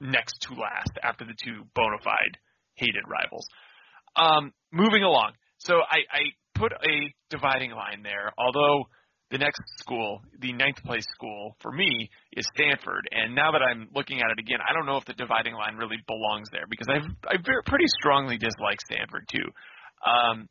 next 0.00 0.34
to 0.42 0.54
last 0.54 0.92
after 1.02 1.24
the 1.24 1.34
two 1.42 1.64
bona 1.74 1.98
fide 2.02 2.38
hated 2.74 3.04
rivals. 3.08 3.46
Um, 4.14 4.52
moving 4.72 5.02
along, 5.02 5.32
so 5.58 5.80
I, 5.80 5.98
I 6.10 6.22
put 6.54 6.72
a 6.72 7.14
dividing 7.30 7.72
line 7.72 8.02
there, 8.02 8.32
although 8.38 8.84
the 9.30 9.38
next 9.38 9.60
school, 9.78 10.20
the 10.38 10.52
ninth 10.52 10.82
place 10.84 11.06
school 11.14 11.56
for 11.60 11.72
me 11.72 12.08
is 12.32 12.46
Stanford. 12.54 13.08
And 13.10 13.34
now 13.34 13.50
that 13.50 13.62
I'm 13.62 13.88
looking 13.94 14.20
at 14.20 14.30
it 14.30 14.38
again, 14.38 14.58
I 14.62 14.72
don't 14.72 14.86
know 14.86 14.96
if 14.96 15.04
the 15.04 15.14
dividing 15.14 15.54
line 15.54 15.74
really 15.76 15.98
belongs 16.06 16.48
there 16.52 16.66
because 16.70 16.86
I've 16.88 17.10
I 17.26 17.34
pretty 17.42 17.86
strongly 17.98 18.38
dislike 18.38 18.78
Stanford 18.86 19.26
too. 19.28 19.50
Um, 20.04 20.48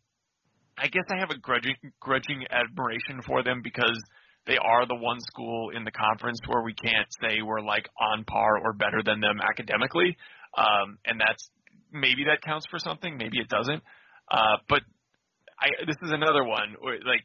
I 0.77 0.87
guess 0.87 1.03
I 1.09 1.19
have 1.19 1.29
a 1.29 1.37
grudging 1.37 1.75
grudging 1.99 2.45
admiration 2.49 3.21
for 3.25 3.43
them 3.43 3.61
because 3.63 3.99
they 4.45 4.57
are 4.57 4.85
the 4.85 4.95
one 4.95 5.19
school 5.21 5.71
in 5.75 5.83
the 5.83 5.91
conference 5.91 6.39
where 6.47 6.63
we 6.63 6.73
can't 6.73 7.07
say 7.21 7.41
we're 7.41 7.61
like 7.61 7.87
on 7.99 8.25
par 8.25 8.59
or 8.63 8.73
better 8.73 9.01
than 9.03 9.19
them 9.21 9.39
academically, 9.41 10.17
um, 10.57 10.97
and 11.05 11.19
that's 11.19 11.49
maybe 11.91 12.25
that 12.25 12.41
counts 12.41 12.65
for 12.69 12.79
something, 12.79 13.17
maybe 13.17 13.39
it 13.39 13.47
doesn't. 13.47 13.81
Uh, 14.29 14.57
but 14.67 14.81
I 15.59 15.85
this 15.85 15.97
is 16.03 16.11
another 16.11 16.43
one 16.43 16.75
where, 16.79 16.99
like 17.05 17.23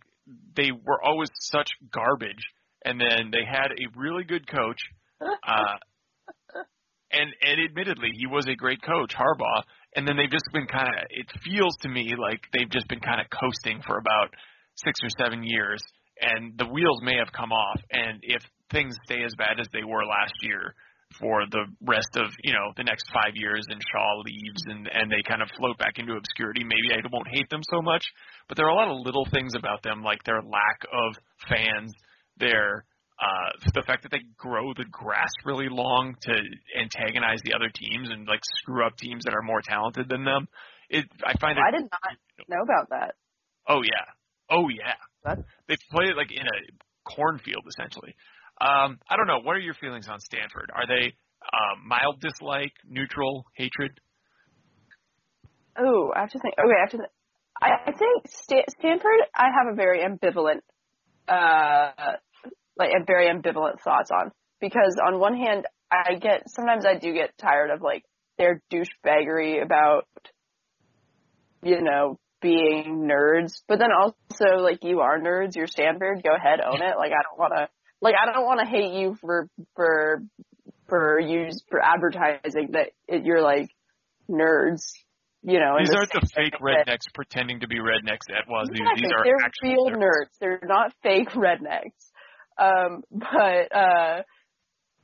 they 0.57 0.71
were 0.71 1.03
always 1.03 1.29
such 1.35 1.71
garbage, 1.93 2.45
and 2.85 3.01
then 3.01 3.31
they 3.33 3.45
had 3.45 3.73
a 3.73 3.99
really 3.99 4.25
good 4.25 4.47
coach. 4.49 4.81
Uh, 5.47 5.77
and 7.13 7.29
and 7.43 7.61
admittedly, 7.69 8.11
he 8.17 8.27
was 8.27 8.47
a 8.47 8.55
great 8.55 8.81
coach, 8.83 9.15
Harbaugh. 9.15 9.63
And 9.97 10.07
then 10.07 10.17
they've 10.17 10.31
just 10.31 10.49
been 10.53 10.67
kind 10.67 10.89
of. 10.89 10.95
It 11.11 11.27
feels 11.43 11.77
to 11.83 11.89
me 11.89 12.15
like 12.17 12.41
they've 12.53 12.71
just 12.71 12.89
been 12.89 13.01
kind 13.01 13.21
of 13.21 13.27
coasting 13.31 13.83
for 13.87 13.99
about 13.99 14.31
six 14.77 15.01
or 15.03 15.11
seven 15.19 15.43
years, 15.43 15.83
and 16.21 16.57
the 16.59 16.67
wheels 16.67 17.01
may 17.03 17.17
have 17.17 17.33
come 17.33 17.53
off. 17.53 17.81
And 17.91 18.21
if 18.23 18.43
things 18.71 18.95
stay 19.05 19.25
as 19.25 19.35
bad 19.35 19.59
as 19.59 19.67
they 19.73 19.85
were 19.85 20.05
last 20.07 20.35
year 20.43 20.75
for 21.19 21.43
the 21.51 21.67
rest 21.83 22.15
of 22.15 22.31
you 22.45 22.53
know 22.53 22.71
the 22.77 22.85
next 22.85 23.11
five 23.13 23.35
years, 23.35 23.67
and 23.69 23.81
Shaw 23.91 24.23
leaves, 24.25 24.63
and 24.67 24.89
and 24.93 25.11
they 25.11 25.23
kind 25.27 25.43
of 25.43 25.49
float 25.59 25.79
back 25.79 25.99
into 25.99 26.15
obscurity, 26.15 26.63
maybe 26.63 26.95
I 26.95 27.03
won't 27.11 27.29
hate 27.29 27.51
them 27.51 27.63
so 27.69 27.83
much. 27.83 28.05
But 28.49 28.57
there 28.57 28.67
are 28.67 28.75
a 28.75 28.79
lot 28.79 28.95
of 28.95 29.05
little 29.05 29.27
things 29.33 29.55
about 29.59 29.83
them, 29.83 30.03
like 30.03 30.23
their 30.25 30.43
lack 30.43 30.87
of 30.93 31.19
fans, 31.49 31.93
their 32.39 32.85
uh, 33.21 33.51
the 33.75 33.83
fact 33.83 34.03
that 34.03 34.11
they 34.11 34.23
grow 34.39 34.73
the 34.73 34.87
grass 34.91 35.29
really 35.45 35.69
long 35.69 36.17
to 36.23 36.33
antagonize 36.79 37.41
the 37.45 37.53
other 37.53 37.69
teams 37.75 38.09
and 38.09 38.27
like 38.27 38.41
screw 38.61 38.87
up 38.87 38.97
teams 38.97 39.25
that 39.25 39.35
are 39.35 39.43
more 39.43 39.61
talented 39.61 40.09
than 40.09 40.25
them. 40.25 40.49
It 40.89 41.05
I 41.25 41.35
find 41.39 41.59
it. 41.59 41.65
I 41.67 41.71
did 41.71 41.83
not 41.83 42.49
know 42.49 42.63
about 42.63 42.89
that. 42.91 43.15
Oh 43.69 43.83
yeah, 43.83 44.07
oh 44.51 44.69
yeah. 44.69 44.95
That's... 45.23 45.43
They 45.69 45.77
play 45.91 46.07
it 46.07 46.17
like 46.17 46.33
in 46.33 46.47
a 46.47 47.11
cornfield 47.11 47.65
essentially. 47.69 48.15
Um, 48.61 48.99
I 49.09 49.17
don't 49.17 49.27
know. 49.27 49.41
What 49.41 49.57
are 49.57 49.61
your 49.61 49.75
feelings 49.75 50.09
on 50.09 50.21
Stanford? 50.21 50.71
Are 50.75 50.87
they 50.87 51.13
um, 51.43 51.87
mild 51.87 52.21
dislike, 52.21 52.73
neutral, 52.89 53.45
hatred? 53.55 53.93
Oh, 55.79 56.13
I 56.15 56.21
have 56.21 56.31
to 56.31 56.39
think. 56.39 56.55
Okay, 56.59 56.77
I 56.77 56.81
have 56.81 56.91
to. 56.91 56.97
Th- 56.99 57.11
I, 57.63 57.71
I 57.87 57.93
think 57.93 58.29
St- 58.29 58.71
Stanford. 58.79 59.21
I 59.35 59.49
have 59.57 59.73
a 59.73 59.77
very 59.77 60.01
ambivalent 60.01 60.61
uh, 61.29 62.17
like 62.81 62.91
I 62.91 62.99
have 62.99 63.07
very 63.07 63.29
ambivalent 63.29 63.81
thoughts 63.81 64.11
on 64.11 64.33
because 64.61 64.97
on 65.05 65.21
one 65.21 65.37
hand 65.37 65.67
I 65.93 66.15
get 66.15 66.49
sometimes 66.49 66.85
I 66.87 66.97
do 66.97 67.13
get 67.13 67.37
tired 67.39 67.71
of 67.71 67.83
like 67.83 68.05
their 68.39 68.63
douchebaggery 68.73 69.63
about 69.63 70.07
you 71.63 71.83
know 71.83 72.19
being 72.41 73.07
nerds, 73.07 73.61
but 73.69 73.79
then 73.79 73.91
also 73.93 74.63
like 74.63 74.83
you 74.83 75.01
are 75.01 75.19
nerds, 75.19 75.57
you're 75.57 75.67
Stanford, 75.67 76.23
go 76.25 76.35
ahead 76.35 76.61
own 76.61 76.83
it. 76.83 76.97
Like 76.97 77.13
I 77.13 77.23
don't 77.23 77.39
want 77.39 77.53
to 77.55 77.69
like 78.01 78.15
I 78.21 78.33
don't 78.33 78.47
want 78.47 78.61
to 78.61 78.67
hate 78.67 78.95
you 78.95 79.17
for 79.21 79.49
for 79.77 80.23
for 80.89 81.21
use 81.21 81.63
for 81.69 81.81
advertising 81.83 82.71
that 82.73 82.91
it, 83.07 83.25
you're 83.25 83.43
like 83.43 83.69
nerds. 84.29 84.93
You 85.43 85.59
know, 85.59 85.77
these 85.79 85.95
aren't 85.95 86.13
the 86.13 86.29
fake 86.35 86.55
rednecks 86.61 87.09
pretending 87.15 87.61
to 87.61 87.67
be 87.67 87.79
rednecks 87.79 88.29
at 88.29 88.47
Wazoo. 88.47 88.73
Exactly. 88.73 89.03
These 89.03 89.13
are 89.13 89.25
They're 89.25 89.43
actual 89.43 89.87
real 89.87 89.97
nerds. 89.97 90.03
nerds. 90.03 90.39
They're 90.39 90.61
not 90.65 90.93
fake 91.03 91.31
rednecks. 91.31 92.10
Um, 92.59 93.03
but 93.11 93.75
uh, 93.75 94.23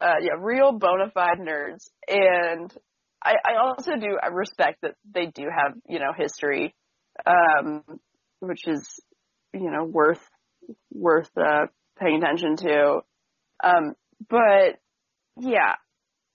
uh, 0.01 0.17
yeah, 0.21 0.35
real 0.39 0.73
bona 0.73 1.11
fide 1.13 1.39
nerds, 1.39 1.89
and 2.09 2.73
I, 3.25 3.35
I 3.45 3.57
also 3.65 3.93
do 3.97 4.19
respect 4.31 4.83
that 4.83 4.95
they 5.13 5.27
do 5.27 5.45
have 5.45 5.73
you 5.89 5.99
know 5.99 6.13
history, 6.17 6.75
um, 7.25 7.83
which 8.41 8.67
is 8.67 9.01
you 9.53 9.71
know 9.71 9.85
worth 9.85 10.23
worth 10.93 11.31
uh, 11.37 11.67
paying 11.99 12.23
attention 12.23 12.57
to. 12.57 13.01
Um, 13.63 13.95
but 14.29 14.79
yeah, 15.39 15.77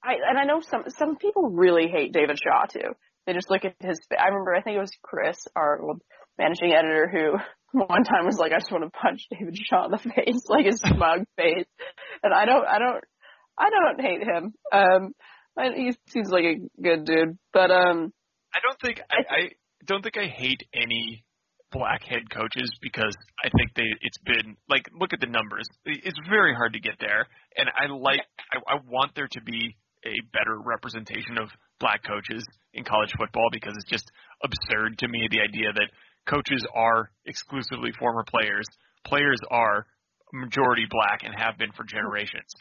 I 0.03 0.13
and 0.27 0.37
I 0.37 0.45
know 0.45 0.61
some 0.61 0.83
some 0.89 1.17
people 1.17 1.49
really 1.49 1.87
hate 1.87 2.13
David 2.13 2.39
Shaw 2.39 2.65
too. 2.65 2.95
They 3.25 3.33
just 3.33 3.51
look 3.51 3.65
at 3.65 3.75
his. 3.79 3.99
I 4.17 4.27
remember 4.27 4.55
I 4.55 4.61
think 4.61 4.77
it 4.77 4.81
was 4.81 4.97
Chris, 5.03 5.47
our 5.55 5.81
old 5.81 6.01
managing 6.37 6.73
editor, 6.73 7.09
who 7.11 7.37
one 7.85 8.03
time 8.03 8.25
was 8.25 8.37
like, 8.37 8.51
I 8.51 8.59
just 8.59 8.71
want 8.71 8.83
to 8.83 8.89
punch 8.89 9.27
David 9.31 9.57
Shaw 9.57 9.85
in 9.85 9.91
the 9.91 9.97
face, 10.15 10.43
like 10.47 10.65
his 10.65 10.79
smug 10.79 11.25
face. 11.37 11.67
And 12.23 12.33
I 12.33 12.45
don't, 12.45 12.65
I 12.65 12.79
don't, 12.79 13.03
I 13.57 13.69
don't 13.69 14.01
hate 14.01 14.23
him. 14.23 14.53
Um, 14.71 15.13
he 15.75 15.93
seems 16.07 16.29
like 16.29 16.45
a 16.45 16.81
good 16.81 17.05
dude, 17.05 17.37
but 17.53 17.71
um, 17.71 18.13
I 18.53 18.59
don't 18.63 18.79
think 18.81 19.01
I, 19.09 19.33
I 19.33 19.49
don't 19.85 20.01
think 20.01 20.17
I 20.17 20.27
hate 20.27 20.63
any 20.73 21.25
black 21.71 22.03
head 22.03 22.29
coaches 22.29 22.71
because 22.81 23.15
I 23.43 23.49
think 23.49 23.73
they 23.75 23.87
it's 24.01 24.17
been 24.19 24.55
like 24.69 24.89
look 24.97 25.13
at 25.13 25.19
the 25.19 25.27
numbers. 25.27 25.67
It's 25.85 26.19
very 26.29 26.53
hard 26.53 26.73
to 26.73 26.79
get 26.79 26.95
there, 26.99 27.27
and 27.57 27.69
I 27.69 27.91
like 27.91 28.21
I, 28.51 28.75
I 28.75 28.79
want 28.87 29.15
there 29.15 29.27
to 29.31 29.41
be 29.41 29.75
a 30.05 30.15
better 30.33 30.57
representation 30.59 31.37
of 31.37 31.49
black 31.79 32.03
coaches 32.03 32.45
in 32.73 32.83
college 32.83 33.11
football 33.17 33.49
because 33.51 33.73
it's 33.77 33.89
just 33.89 34.11
absurd 34.43 34.97
to 34.99 35.07
me 35.07 35.27
the 35.29 35.41
idea 35.41 35.71
that 35.73 35.89
coaches 36.27 36.65
are 36.73 37.09
exclusively 37.25 37.91
former 37.97 38.23
players. 38.23 38.65
Players 39.05 39.39
are 39.49 39.85
majority 40.33 40.85
black 40.89 41.21
and 41.23 41.33
have 41.37 41.57
been 41.57 41.71
for 41.71 41.83
generations. 41.83 42.53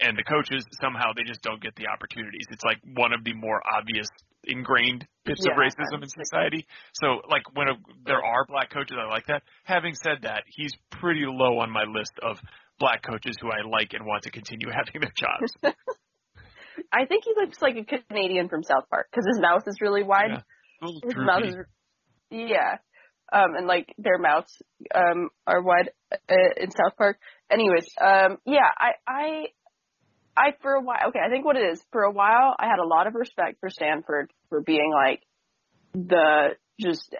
And 0.00 0.16
the 0.16 0.24
coaches 0.24 0.64
somehow 0.80 1.12
they 1.16 1.24
just 1.24 1.40
don't 1.40 1.60
get 1.60 1.74
the 1.76 1.88
opportunities. 1.88 2.46
It's 2.50 2.64
like 2.64 2.78
one 2.94 3.12
of 3.12 3.24
the 3.24 3.32
more 3.32 3.62
obvious 3.64 4.06
ingrained 4.44 5.06
bits 5.24 5.40
yeah, 5.44 5.52
of 5.52 5.58
racism 5.58 6.02
in 6.02 6.08
society. 6.08 6.66
So 6.92 7.22
like 7.30 7.42
when 7.54 7.68
a, 7.68 7.74
there 8.04 8.22
are 8.22 8.44
black 8.46 8.70
coaches, 8.70 8.96
I 9.00 9.08
like 9.08 9.26
that. 9.26 9.42
Having 9.64 9.94
said 9.94 10.18
that, 10.22 10.44
he's 10.46 10.72
pretty 10.90 11.24
low 11.24 11.58
on 11.58 11.70
my 11.70 11.84
list 11.84 12.12
of 12.22 12.38
black 12.78 13.02
coaches 13.02 13.36
who 13.40 13.48
I 13.48 13.66
like 13.66 13.94
and 13.94 14.04
want 14.04 14.24
to 14.24 14.30
continue 14.30 14.68
having 14.74 15.00
their 15.00 15.14
jobs. 15.16 15.52
I 16.92 17.06
think 17.06 17.24
he 17.24 17.32
looks 17.34 17.62
like 17.62 17.76
a 17.76 17.84
Canadian 17.84 18.50
from 18.50 18.62
South 18.62 18.84
Park 18.90 19.08
because 19.10 19.26
his 19.26 19.40
mouth 19.40 19.62
is 19.66 19.80
really 19.80 20.02
wide. 20.02 20.44
Yeah. 20.82 20.88
His 21.02 21.14
mouth 21.16 21.42
is, 21.42 21.56
yeah 22.30 22.76
um, 23.32 23.54
and 23.56 23.66
like 23.66 23.92
their 23.98 24.18
mouths 24.18 24.62
um, 24.94 25.30
are 25.46 25.62
wide 25.62 25.90
uh, 26.12 26.34
in 26.56 26.70
South 26.70 26.96
Park. 26.96 27.18
Anyways, 27.50 27.88
um, 28.00 28.38
yeah, 28.44 28.68
I, 28.76 28.90
I, 29.06 29.44
I 30.36 30.52
for 30.60 30.72
a 30.72 30.82
while, 30.82 31.08
okay, 31.08 31.20
I 31.24 31.30
think 31.30 31.44
what 31.44 31.56
it 31.56 31.72
is 31.72 31.82
for 31.92 32.02
a 32.02 32.10
while, 32.10 32.54
I 32.58 32.66
had 32.66 32.78
a 32.78 32.86
lot 32.86 33.06
of 33.06 33.14
respect 33.14 33.58
for 33.60 33.70
Stanford 33.70 34.32
for 34.48 34.60
being 34.60 34.92
like 34.92 35.22
the 35.94 36.50
just 36.80 37.14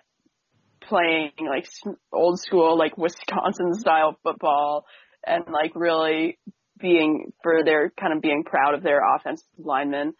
playing 0.82 1.32
like 1.48 1.66
old 2.12 2.38
school 2.38 2.78
like 2.78 2.96
Wisconsin 2.96 3.74
style 3.74 4.16
football 4.22 4.84
and 5.26 5.44
like 5.50 5.72
really 5.74 6.38
being 6.78 7.32
for 7.42 7.64
their 7.64 7.90
kind 7.98 8.12
of 8.12 8.20
being 8.20 8.44
proud 8.44 8.74
of 8.74 8.82
their 8.82 9.00
offensive 9.16 9.46
linemen, 9.58 10.12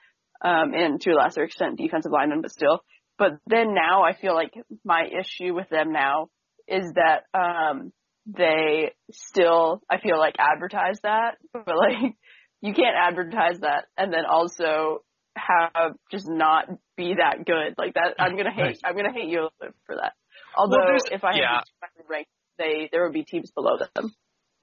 um, 0.42 0.72
and 0.74 1.00
to 1.02 1.10
a 1.10 1.14
lesser 1.14 1.44
extent 1.44 1.78
defensive 1.78 2.12
linemen, 2.12 2.42
but 2.42 2.50
still. 2.50 2.82
But 3.18 3.38
then 3.46 3.74
now 3.74 4.02
I 4.02 4.14
feel 4.14 4.34
like 4.34 4.52
my 4.84 5.04
issue 5.06 5.54
with 5.54 5.68
them 5.70 5.92
now 5.92 6.28
is 6.68 6.92
that, 6.94 7.24
um, 7.38 7.92
they 8.26 8.92
still, 9.12 9.80
I 9.88 10.00
feel 10.00 10.18
like 10.18 10.34
advertise 10.38 10.98
that, 11.02 11.36
but 11.52 11.66
like 11.76 12.14
you 12.60 12.74
can't 12.74 12.96
advertise 12.98 13.60
that 13.60 13.84
and 13.96 14.12
then 14.12 14.24
also 14.28 15.02
have 15.36 15.92
just 16.10 16.26
not 16.28 16.66
be 16.96 17.14
that 17.14 17.44
good. 17.46 17.74
Like 17.78 17.94
that, 17.94 18.14
I'm 18.18 18.36
gonna 18.36 18.52
hate, 18.52 18.62
Right. 18.62 18.78
I'm 18.84 18.96
gonna 18.96 19.12
hate 19.12 19.28
you 19.28 19.48
for 19.86 19.96
that. 19.96 20.14
Although 20.56 20.78
there's- 20.86 21.02
if 21.12 21.24
I 21.24 21.36
yeah. 21.36 21.60
had 21.80 21.88
to 21.98 22.02
rank, 22.08 22.26
they, 22.58 22.88
there 22.90 23.04
would 23.04 23.12
be 23.12 23.24
teams 23.24 23.50
below 23.52 23.76
them. 23.78 24.12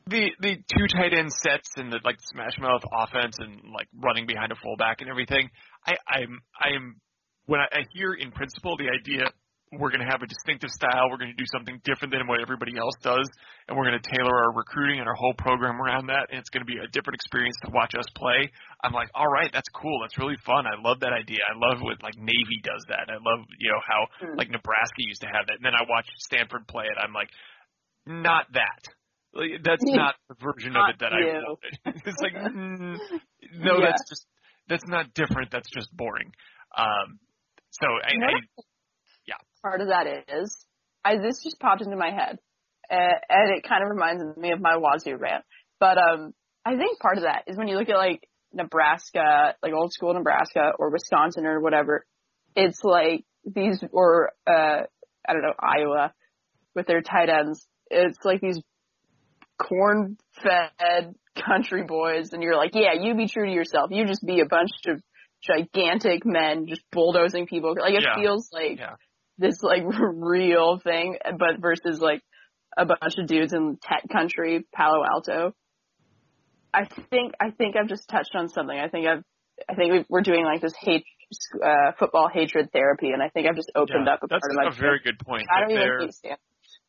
the 0.07 0.31
the 0.41 0.57
two 0.57 0.87
tight 0.87 1.13
end 1.13 1.31
sets 1.31 1.69
and 1.77 1.91
the 1.91 1.99
like 2.03 2.17
smash 2.21 2.59
mouth 2.59 2.83
offense 2.91 3.37
and 3.39 3.61
like 3.73 3.87
running 4.01 4.25
behind 4.25 4.51
a 4.51 4.55
fullback 4.55 4.99
and 5.01 5.09
everything. 5.09 5.49
I 5.87 5.93
I'm 6.07 6.41
I'm 6.61 6.95
when 7.45 7.59
I, 7.59 7.67
I 7.71 7.81
hear 7.93 8.13
in 8.13 8.31
principle 8.31 8.77
the 8.77 8.89
idea 8.89 9.27
we're 9.79 9.89
going 9.89 10.05
to 10.05 10.11
have 10.11 10.21
a 10.21 10.29
distinctive 10.29 10.69
style, 10.69 11.09
we're 11.09 11.17
going 11.17 11.33
to 11.33 11.39
do 11.39 11.49
something 11.49 11.81
different 11.81 12.13
than 12.13 12.27
what 12.29 12.37
everybody 12.37 12.77
else 12.77 12.93
does, 13.01 13.25
and 13.67 13.73
we're 13.73 13.89
going 13.89 13.97
to 13.97 14.05
tailor 14.05 14.29
our 14.29 14.53
recruiting 14.53 14.99
and 15.01 15.07
our 15.09 15.15
whole 15.17 15.33
program 15.37 15.81
around 15.81 16.07
that, 16.13 16.29
and 16.29 16.37
it's 16.37 16.49
going 16.53 16.61
to 16.61 16.69
be 16.69 16.77
a 16.77 16.85
different 16.93 17.15
experience 17.17 17.57
to 17.65 17.71
watch 17.73 17.97
us 17.97 18.05
play. 18.13 18.45
I'm 18.85 18.93
like, 18.93 19.09
all 19.15 19.27
right, 19.27 19.49
that's 19.51 19.69
cool, 19.73 19.97
that's 20.05 20.17
really 20.21 20.37
fun. 20.45 20.65
I 20.69 20.77
love 20.77 20.99
that 21.01 21.13
idea. 21.13 21.41
I 21.49 21.57
love 21.57 21.81
what 21.81 22.03
like 22.03 22.13
Navy 22.17 22.61
does 22.61 22.85
that. 22.89 23.09
I 23.09 23.17
love 23.17 23.45
you 23.57 23.71
know 23.73 23.81
how 23.81 24.01
Hmm. 24.21 24.37
like 24.37 24.49
Nebraska 24.49 25.01
used 25.01 25.21
to 25.21 25.27
have 25.33 25.47
that, 25.49 25.57
and 25.57 25.65
then 25.65 25.73
I 25.73 25.83
watch 25.89 26.05
Stanford 26.21 26.67
play 26.67 26.85
it. 26.85 26.97
I'm 27.01 27.13
like, 27.13 27.29
not 28.05 28.45
that. 28.53 28.81
Like, 29.33 29.63
that's 29.63 29.83
not 29.89 30.15
the 30.29 30.35
version 30.37 30.75
of 30.77 30.85
it 30.93 30.99
that 30.99 31.13
I 31.13 31.19
you. 31.19 31.41
wanted. 31.41 31.73
it's 32.05 32.21
like, 32.21 32.33
mm, 32.37 32.97
no, 33.57 33.79
Yeah. 33.81 33.89
that's 33.89 34.05
just 34.07 34.25
that's 34.69 34.85
not 34.87 35.13
different. 35.15 35.49
That's 35.51 35.69
just 35.73 35.89
boring. 35.97 36.31
Um, 36.77 37.17
so 37.81 37.87
I, 37.87 38.13
You 38.13 38.19
know 38.19 38.27
I 38.27 38.33
what 38.33 38.65
part 39.63 39.81
of 39.81 39.87
that 39.87 40.05
is, 40.27 40.65
I 41.03 41.17
this 41.17 41.41
just 41.43 41.59
popped 41.59 41.81
into 41.81 41.95
my 41.95 42.11
head, 42.11 42.37
uh, 42.91 43.17
and 43.29 43.57
it 43.57 43.63
kind 43.67 43.83
of 43.83 43.89
reminds 43.89 44.37
me 44.37 44.51
of 44.51 44.61
my 44.61 44.75
Wazoo 44.77 45.17
rant. 45.17 45.43
But 45.79 45.97
um, 45.97 46.33
I 46.65 46.75
think 46.75 46.99
part 46.99 47.17
of 47.17 47.23
that 47.23 47.43
is 47.47 47.57
when 47.57 47.67
you 47.67 47.77
look 47.77 47.89
at 47.89 47.97
like 47.97 48.27
Nebraska, 48.53 49.55
like 49.63 49.73
old 49.73 49.93
school 49.93 50.13
Nebraska 50.13 50.71
or 50.77 50.91
Wisconsin 50.91 51.45
or 51.45 51.59
whatever, 51.61 52.05
it's 52.55 52.83
like 52.83 53.25
these 53.45 53.83
or 53.91 54.31
uh, 54.45 54.81
I 55.27 55.33
don't 55.33 55.41
know 55.41 55.53
Iowa 55.59 56.13
with 56.75 56.85
their 56.85 57.01
tight 57.01 57.29
ends. 57.29 57.65
It's 57.89 58.19
like 58.23 58.41
these 58.41 58.61
corn-fed 59.61 61.15
country 61.47 61.83
boys, 61.83 62.33
and 62.33 62.43
you're 62.43 62.55
like, 62.55 62.71
yeah, 62.73 62.93
you 62.99 63.15
be 63.15 63.27
true 63.27 63.45
to 63.45 63.51
yourself. 63.51 63.89
You 63.91 64.05
just 64.05 64.25
be 64.25 64.41
a 64.41 64.45
bunch 64.45 64.71
of 64.87 65.01
gigantic 65.45 66.25
men 66.25 66.67
just 66.67 66.81
bulldozing 66.91 67.45
people. 67.47 67.75
Like 67.79 67.93
it 67.93 68.03
Yeah. 68.03 68.15
feels 68.21 68.49
like 68.51 68.79
Yeah. 68.79 68.95
this 69.37 69.61
like 69.61 69.83
real 69.87 70.79
thing, 70.79 71.17
but 71.37 71.59
versus 71.59 71.99
like 71.99 72.21
a 72.77 72.85
bunch 72.85 73.17
of 73.17 73.27
dudes 73.27 73.53
in 73.53 73.77
tech 73.81 74.03
country, 74.11 74.65
Palo 74.73 75.03
Alto. 75.05 75.53
I 76.73 76.85
think 77.09 77.33
I 77.39 77.51
think 77.51 77.75
I've 77.75 77.87
just 77.89 78.07
touched 78.09 78.35
on 78.35 78.49
something. 78.49 78.77
I 78.77 78.89
think 78.89 79.05
I've 79.07 79.23
I 79.69 79.75
think 79.75 79.91
we've, 79.93 80.05
we're 80.09 80.21
doing 80.21 80.43
like 80.45 80.61
this 80.61 80.73
hate 80.79 81.05
uh, 81.63 81.91
football 81.99 82.29
hatred 82.33 82.71
therapy, 82.73 83.09
and 83.11 83.21
I 83.21 83.29
think 83.29 83.47
I've 83.47 83.55
just 83.55 83.71
opened 83.75 84.05
yeah, 84.07 84.13
up 84.13 84.23
a 84.23 84.27
that's 84.27 84.41
part 84.41 84.51
of 84.67 84.71
my. 84.73 84.75
a 84.77 84.79
very 84.79 84.99
good 85.03 85.19
point. 85.19 85.45
I 85.55 85.61
don't 85.61 85.71
even 85.71 85.81
they're- 85.83 85.99
hate 85.99 86.13
Stanford. 86.13 86.39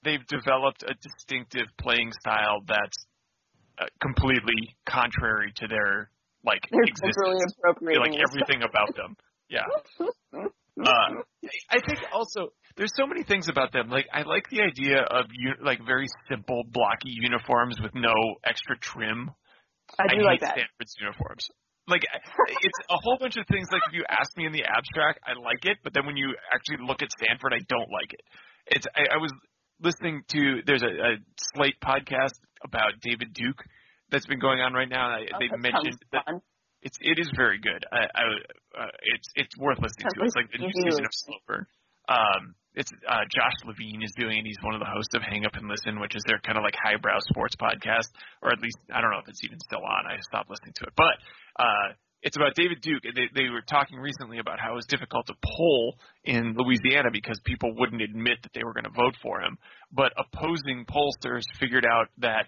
they've 0.02 0.26
developed 0.26 0.82
a 0.84 0.94
distinctive 1.02 1.66
playing 1.78 2.12
style 2.20 2.60
that's 2.66 3.06
uh, 3.78 3.86
completely 4.00 4.76
contrary 4.86 5.52
to 5.56 5.66
their 5.68 6.10
like 6.44 6.62
They're 6.70 6.82
existence. 6.84 7.54
appropriating. 7.58 8.02
like 8.12 8.20
everything 8.20 8.62
about 8.62 8.94
them. 8.96 9.16
Yeah. 9.48 9.66
Uh, 10.74 11.22
I 11.70 11.78
think 11.86 12.00
also 12.12 12.50
there's 12.76 12.90
so 12.96 13.06
many 13.06 13.22
things 13.22 13.48
about 13.48 13.72
them. 13.72 13.90
Like 13.90 14.06
I 14.12 14.22
like 14.22 14.50
the 14.50 14.60
idea 14.62 15.02
of 15.06 15.26
like 15.62 15.78
very 15.86 16.08
simple 16.28 16.64
blocky 16.66 17.14
uniforms 17.14 17.78
with 17.80 17.94
no 17.94 18.12
extra 18.44 18.76
trim. 18.78 19.30
I 19.98 20.08
do 20.08 20.16
hate 20.16 20.24
like 20.24 20.40
that. 20.40 20.58
Stanford's 20.58 20.96
uniforms. 21.00 21.46
Like 21.86 22.02
it's 22.02 22.78
a 22.90 22.96
whole 22.98 23.18
bunch 23.20 23.36
of 23.36 23.46
things. 23.46 23.68
Like 23.70 23.82
if 23.86 23.94
you 23.94 24.02
ask 24.10 24.36
me 24.36 24.46
in 24.46 24.52
the 24.52 24.64
abstract, 24.64 25.20
I 25.24 25.38
like 25.38 25.64
it, 25.64 25.78
but 25.84 25.94
then 25.94 26.06
when 26.06 26.16
you 26.16 26.34
actually 26.52 26.84
look 26.84 27.02
at 27.02 27.08
Stanford, 27.22 27.52
I 27.54 27.62
don't 27.68 27.90
like 27.92 28.10
it. 28.12 28.22
It's 28.66 28.86
I, 28.96 29.14
I 29.14 29.18
was 29.18 29.30
listening 29.80 30.22
to 30.30 30.62
there's 30.66 30.82
a, 30.82 30.90
a 30.90 31.12
Slate 31.54 31.78
podcast 31.78 32.34
about 32.64 32.98
David 33.00 33.32
Duke 33.32 33.62
that's 34.14 34.26
been 34.26 34.38
going 34.38 34.60
on 34.60 34.72
right 34.72 34.88
now. 34.88 35.10
I, 35.10 35.26
Oh, 35.34 35.38
they 35.42 35.50
mentioned 35.58 35.98
that 36.14 36.24
fun. 36.24 36.40
it's 36.82 36.96
it 37.02 37.18
is 37.18 37.30
very 37.34 37.58
good. 37.58 37.82
I, 37.90 38.06
I 38.14 38.22
uh, 38.78 38.94
it's 39.02 39.28
it's 39.34 39.56
worth 39.58 39.82
listening 39.82 40.06
to. 40.14 40.22
It's 40.22 40.36
like 40.36 40.50
the 40.52 40.58
new 40.62 40.70
season 40.70 41.04
of 41.04 41.10
Slow 41.12 41.36
Burn. 41.46 41.66
Um, 42.08 42.54
it's 42.74 42.90
uh, 43.08 43.24
Josh 43.34 43.56
Levin 43.66 44.02
is 44.02 44.12
doing 44.18 44.38
it. 44.38 44.44
He's 44.46 44.60
one 44.62 44.74
of 44.74 44.80
the 44.80 44.86
hosts 44.90 45.14
of 45.14 45.22
Hang 45.22 45.46
Up 45.46 45.54
and 45.54 45.66
Listen, 45.68 46.00
which 46.00 46.14
is 46.14 46.22
their 46.26 46.38
kind 46.38 46.58
of 46.58 46.62
like 46.62 46.74
highbrow 46.78 47.18
sports 47.30 47.56
podcast, 47.56 48.10
or 48.42 48.52
at 48.52 48.60
least 48.60 48.78
I 48.92 49.00
don't 49.00 49.10
know 49.10 49.18
if 49.22 49.28
it's 49.28 49.42
even 49.44 49.58
still 49.60 49.82
on. 49.82 50.06
I 50.06 50.18
stopped 50.20 50.50
listening 50.50 50.74
to 50.78 50.84
it, 50.86 50.94
but 50.96 51.14
uh, 51.58 51.94
it's 52.22 52.36
about 52.36 52.54
David 52.56 52.80
Duke. 52.80 53.02
They 53.04 53.28
they 53.34 53.48
were 53.48 53.62
talking 53.62 53.98
recently 53.98 54.38
about 54.38 54.58
how 54.58 54.72
it 54.72 54.74
was 54.76 54.86
difficult 54.86 55.26
to 55.28 55.34
poll 55.44 55.96
in 56.24 56.54
Louisiana 56.56 57.10
because 57.12 57.38
people 57.44 57.74
wouldn't 57.76 58.02
admit 58.02 58.38
that 58.42 58.52
they 58.54 58.64
were 58.64 58.72
going 58.72 58.84
to 58.90 58.96
vote 58.96 59.14
for 59.22 59.40
him, 59.40 59.56
but 59.92 60.12
opposing 60.18 60.84
pollsters 60.84 61.44
figured 61.60 61.86
out 61.86 62.08
that 62.18 62.46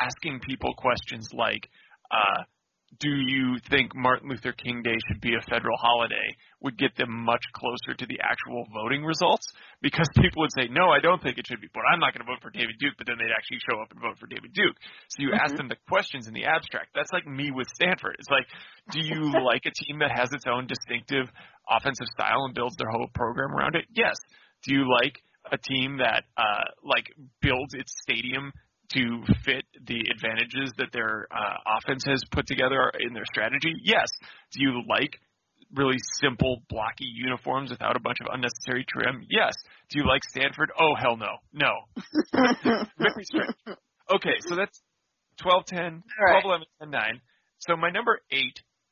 asking 0.00 0.40
people 0.40 0.74
questions 0.74 1.28
like. 1.32 1.68
Uh, 2.10 2.44
do 2.96 3.10
you 3.10 3.58
think 3.68 3.94
Martin 3.94 4.30
Luther 4.30 4.52
King 4.52 4.82
Day 4.82 4.96
should 5.06 5.20
be 5.20 5.34
a 5.36 5.44
federal 5.50 5.76
holiday 5.76 6.34
would 6.62 6.78
get 6.78 6.96
them 6.96 7.12
much 7.12 7.44
closer 7.52 7.94
to 7.94 8.06
the 8.06 8.18
actual 8.24 8.64
voting 8.72 9.04
results 9.04 9.46
because 9.82 10.08
people 10.16 10.40
would 10.40 10.56
say, 10.56 10.68
no, 10.72 10.88
I 10.88 11.00
don't 11.00 11.22
think 11.22 11.36
it 11.36 11.46
should 11.46 11.60
be, 11.60 11.68
but 11.72 11.84
I'm 11.84 12.00
not 12.00 12.14
going 12.14 12.24
to 12.24 12.32
vote 12.32 12.40
for 12.40 12.50
David 12.50 12.80
Duke, 12.80 12.94
but 12.96 13.06
then 13.06 13.16
they'd 13.18 13.34
actually 13.34 13.60
show 13.68 13.78
up 13.80 13.92
and 13.92 14.00
vote 14.00 14.16
for 14.18 14.26
David 14.26 14.52
Duke. 14.54 14.76
So 15.12 15.20
you 15.20 15.36
ask 15.36 15.54
them 15.54 15.68
the 15.68 15.76
questions 15.86 16.26
in 16.26 16.34
the 16.34 16.48
abstract. 16.48 16.96
That's 16.96 17.12
like 17.12 17.26
me 17.26 17.52
with 17.52 17.68
Stanford. 17.76 18.16
It's 18.18 18.32
like, 18.32 18.48
do 18.90 19.04
you 19.04 19.36
like 19.44 19.68
a 19.68 19.74
team 19.84 20.00
that 20.00 20.10
has 20.16 20.32
its 20.32 20.48
own 20.48 20.66
distinctive 20.66 21.28
offensive 21.68 22.08
style 22.16 22.48
and 22.48 22.54
builds 22.54 22.76
their 22.76 22.90
whole 22.90 23.12
program 23.12 23.52
around 23.52 23.76
it? 23.76 23.84
Yes. 23.92 24.16
Do 24.64 24.74
you 24.74 24.88
like 24.88 25.20
a 25.52 25.56
team 25.56 25.98
that 25.98 26.24
uh 26.36 26.68
like 26.84 27.08
builds 27.40 27.72
its 27.72 27.92
stadium 28.02 28.52
to 28.94 29.22
fit 29.44 29.64
the 29.86 30.00
advantages 30.14 30.72
that 30.78 30.88
their 30.92 31.26
uh, 31.30 31.78
offense 31.78 32.04
has 32.06 32.22
put 32.30 32.46
together 32.46 32.90
in 33.00 33.12
their 33.12 33.26
strategy? 33.26 33.74
Yes. 33.84 34.08
Do 34.52 34.60
you 34.62 34.82
like 34.88 35.18
really 35.74 35.98
simple 36.20 36.62
blocky 36.68 37.04
uniforms 37.04 37.70
without 37.70 37.96
a 37.96 38.00
bunch 38.00 38.18
of 38.20 38.28
unnecessary 38.32 38.84
trim? 38.88 39.26
Yes. 39.28 39.52
Do 39.90 39.98
you 39.98 40.06
like 40.06 40.22
Stanford? 40.24 40.70
Oh 40.78 40.94
hell 40.94 41.16
no. 41.16 41.36
No. 41.52 41.72
Very 42.98 43.24
strict. 43.24 43.54
Okay, 44.10 44.36
so 44.48 44.56
that's 44.56 44.80
12 45.42 45.64
10, 45.66 45.78
12 45.80 46.02
right. 46.20 46.44
11 46.44 46.66
10 46.80 46.90
9. 46.90 47.20
So 47.58 47.76
my 47.76 47.90
number 47.90 48.20
8 48.30 48.40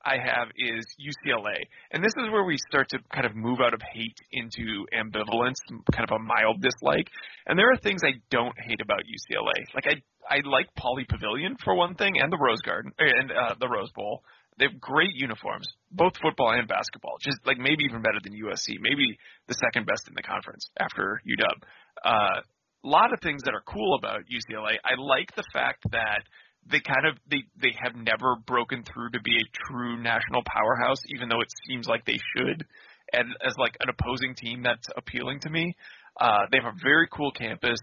I 0.07 0.19
have 0.23 0.49
is 0.57 0.87
UCLA. 1.03 1.59
And 1.91 2.03
this 2.03 2.13
is 2.17 2.31
where 2.31 2.45
we 2.45 2.57
start 2.71 2.89
to 2.91 2.99
kind 3.13 3.27
of 3.27 3.35
move 3.35 3.59
out 3.61 3.75
of 3.75 3.81
hate 3.83 4.19
into 4.31 4.87
ambivalence, 4.95 5.59
kind 5.93 6.09
of 6.09 6.15
a 6.15 6.23
mild 6.23 6.63
dislike. 6.63 7.09
And 7.47 7.59
there 7.59 7.71
are 7.73 7.77
things 7.77 8.03
I 8.05 8.15
don't 8.31 8.55
hate 8.57 8.81
about 8.81 9.01
UCLA. 9.03 9.67
Like 9.75 9.87
I 9.89 10.03
I 10.29 10.41
like 10.45 10.67
Pauley 10.79 11.07
Pavilion 11.09 11.57
for 11.63 11.75
one 11.75 11.95
thing 11.95 12.15
and 12.21 12.33
the 12.33 12.39
Rose 12.39 12.63
Garden 12.63 12.93
and 12.99 13.31
uh, 13.33 13.55
the 13.61 13.69
Rose 13.69 13.91
Bowl. 13.95 14.23
They 14.59 14.67
have 14.67 14.81
great 14.81 15.15
uniforms, 15.15 15.69
both 15.91 16.15
football 16.23 16.51
and 16.53 16.67
basketball. 16.67 17.17
Just 17.21 17.39
like 17.45 17.59
maybe 17.59 17.85
even 17.85 18.01
better 18.01 18.19
than 18.23 18.33
USC, 18.33 18.81
maybe 18.81 19.19
the 19.49 19.55
second 19.55 19.87
best 19.87 20.09
in 20.09 20.15
the 20.15 20.23
conference 20.23 20.71
after 20.79 21.21
UW. 21.27 21.63
Uh, 22.05 22.41
a 22.41 22.89
lot 22.89 23.13
of 23.13 23.21
things 23.21 23.43
that 23.43 23.55
are 23.55 23.63
cool 23.67 23.99
about 23.99 24.21
UCLA. 24.31 24.77
I 24.85 24.95
like 24.99 25.35
the 25.35 25.45
fact 25.53 25.83
that 25.91 26.23
they 26.71 26.81
kind 26.81 27.07
of 27.07 27.19
they 27.31 27.45
they 27.61 27.75
have 27.83 27.95
never 27.95 28.37
broken 28.47 28.83
through 28.83 29.11
to 29.11 29.21
be 29.21 29.37
a 29.37 29.51
true 29.67 30.01
national 30.03 30.43
powerhouse, 30.45 31.01
even 31.15 31.29
though 31.29 31.41
it 31.41 31.53
seems 31.67 31.87
like 31.87 32.05
they 32.05 32.19
should. 32.37 32.65
And 33.13 33.29
as 33.47 33.55
like 33.59 33.77
an 33.81 33.89
opposing 33.89 34.35
team, 34.35 34.63
that's 34.63 34.89
appealing 34.97 35.41
to 35.41 35.51
me. 35.51 35.77
Uh, 36.21 36.47
they 36.51 36.59
have 36.59 36.73
a 36.75 36.79
very 36.83 37.09
cool 37.13 37.31
campus, 37.31 37.79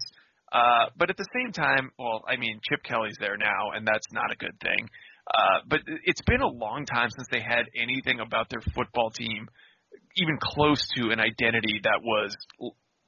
uh, 0.52 0.86
but 0.96 1.10
at 1.10 1.16
the 1.16 1.26
same 1.34 1.52
time, 1.52 1.90
well, 1.98 2.22
I 2.28 2.36
mean, 2.36 2.60
Chip 2.68 2.82
Kelly's 2.84 3.16
there 3.18 3.36
now, 3.36 3.72
and 3.74 3.86
that's 3.86 4.06
not 4.12 4.30
a 4.32 4.36
good 4.36 4.58
thing. 4.60 4.88
Uh, 5.26 5.60
but 5.66 5.80
it's 6.04 6.20
been 6.26 6.42
a 6.42 6.46
long 6.46 6.84
time 6.84 7.08
since 7.10 7.26
they 7.30 7.40
had 7.40 7.64
anything 7.74 8.20
about 8.20 8.50
their 8.50 8.60
football 8.74 9.10
team 9.10 9.48
even 10.16 10.36
close 10.40 10.86
to 10.96 11.10
an 11.10 11.18
identity 11.18 11.80
that 11.82 12.00
was 12.02 12.36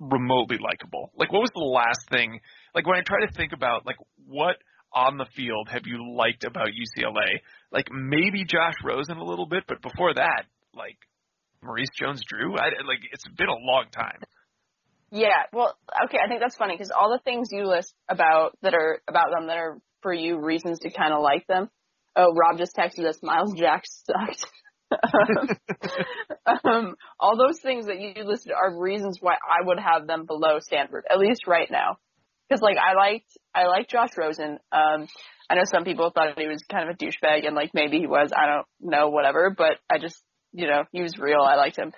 remotely 0.00 0.58
likable. 0.58 1.12
Like, 1.16 1.32
what 1.32 1.40
was 1.40 1.50
the 1.54 1.60
last 1.60 2.08
thing? 2.10 2.40
Like, 2.74 2.86
when 2.86 2.96
I 2.96 3.02
try 3.02 3.24
to 3.26 3.32
think 3.36 3.52
about 3.52 3.86
like 3.86 3.96
what 4.26 4.56
on 4.96 5.18
the 5.18 5.26
field 5.36 5.68
have 5.70 5.82
you 5.84 6.14
liked 6.16 6.44
about 6.44 6.68
UCLA? 6.68 7.40
Like 7.70 7.88
maybe 7.92 8.44
Josh 8.44 8.74
Rosen 8.82 9.18
a 9.18 9.24
little 9.24 9.46
bit, 9.46 9.64
but 9.68 9.82
before 9.82 10.14
that, 10.14 10.44
like 10.74 10.96
Maurice 11.62 11.90
Jones-Drew, 12.00 12.56
I, 12.56 12.66
like 12.86 13.00
it's 13.12 13.28
been 13.36 13.48
a 13.48 13.60
long 13.60 13.86
time. 13.92 14.20
Yeah, 15.12 15.44
well, 15.52 15.76
okay, 16.06 16.18
I 16.24 16.28
think 16.28 16.40
that's 16.40 16.56
funny 16.56 16.74
because 16.74 16.90
all 16.90 17.10
the 17.10 17.22
things 17.22 17.48
you 17.52 17.66
list 17.66 17.94
about 18.08 18.58
that 18.62 18.74
are 18.74 19.00
about 19.06 19.28
them 19.36 19.46
that 19.46 19.56
are 19.56 19.78
for 20.02 20.12
you 20.12 20.40
reasons 20.40 20.80
to 20.80 20.90
kind 20.90 21.12
of 21.12 21.22
like 21.22 21.46
them. 21.46 21.68
Oh, 22.16 22.32
Rob 22.34 22.58
just 22.58 22.74
texted 22.74 23.06
us. 23.06 23.18
Myles 23.22 23.54
Jack 23.56 23.84
sucked. 23.84 24.46
um, 26.64 26.94
all 27.20 27.36
those 27.36 27.60
things 27.60 27.86
that 27.86 28.00
you 28.00 28.24
listed 28.24 28.52
are 28.52 28.80
reasons 28.80 29.18
why 29.20 29.34
I 29.34 29.64
would 29.64 29.78
have 29.78 30.06
them 30.06 30.26
below 30.26 30.58
Stanford, 30.60 31.04
at 31.10 31.18
least 31.18 31.46
right 31.46 31.70
now. 31.70 31.98
Because 32.48 32.62
like 32.62 32.76
I 32.76 32.94
liked, 32.94 33.36
I 33.54 33.66
liked 33.66 33.90
Josh 33.90 34.10
Rosen. 34.16 34.58
Um, 34.72 35.08
I 35.48 35.54
know 35.54 35.64
some 35.64 35.84
people 35.84 36.10
thought 36.10 36.38
he 36.38 36.46
was 36.46 36.62
kind 36.70 36.88
of 36.88 36.94
a 36.94 36.98
douchebag, 36.98 37.46
and 37.46 37.54
like 37.54 37.70
maybe 37.74 37.98
he 37.98 38.06
was. 38.06 38.30
I 38.36 38.46
don't 38.46 38.66
know, 38.80 39.08
whatever. 39.08 39.54
But 39.56 39.78
I 39.90 39.98
just, 39.98 40.20
you 40.52 40.66
know, 40.66 40.84
he 40.92 41.02
was 41.02 41.18
real. 41.18 41.40
I 41.40 41.56
liked 41.56 41.78
him. 41.78 41.92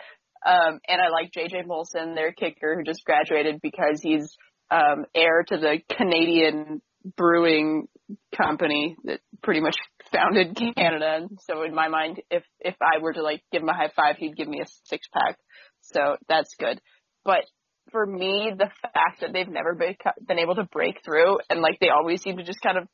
Um, 0.46 0.80
and 0.88 1.00
I 1.00 1.08
like 1.08 1.32
JJ 1.32 1.66
Molson, 1.66 2.14
their 2.14 2.32
kicker, 2.32 2.76
who 2.76 2.84
just 2.84 3.04
graduated 3.04 3.60
because 3.62 4.00
he's 4.00 4.36
um, 4.70 5.04
heir 5.14 5.44
to 5.48 5.56
the 5.56 5.78
Canadian 5.96 6.80
brewing 7.16 7.88
company 8.36 8.96
that 9.04 9.20
pretty 9.42 9.60
much 9.60 9.76
founded 10.12 10.56
Canada. 10.76 11.16
And 11.16 11.38
so 11.48 11.62
in 11.62 11.74
my 11.74 11.88
mind, 11.88 12.20
if 12.30 12.44
if 12.60 12.76
I 12.80 13.00
were 13.00 13.12
to 13.12 13.22
like 13.22 13.42
give 13.52 13.62
him 13.62 13.68
a 13.68 13.74
high 13.74 13.90
five, 13.94 14.16
he'd 14.16 14.36
give 14.36 14.48
me 14.48 14.60
a 14.60 14.66
six 14.84 15.06
pack. 15.12 15.38
So 15.80 16.16
that's 16.28 16.54
good. 16.58 16.80
But 17.24 17.44
for 17.90 18.04
me, 18.04 18.52
the 18.56 18.70
fact 18.82 19.20
that 19.20 19.32
they've 19.32 19.48
never 19.48 19.74
been 19.74 19.96
been 20.26 20.38
able 20.38 20.56
to 20.56 20.64
break 20.64 21.02
through 21.04 21.38
and 21.50 21.60
like 21.60 21.78
they 21.80 21.88
always 21.88 22.22
seem 22.22 22.36
to 22.36 22.44
just 22.44 22.60
kind 22.60 22.78
of 22.78 22.88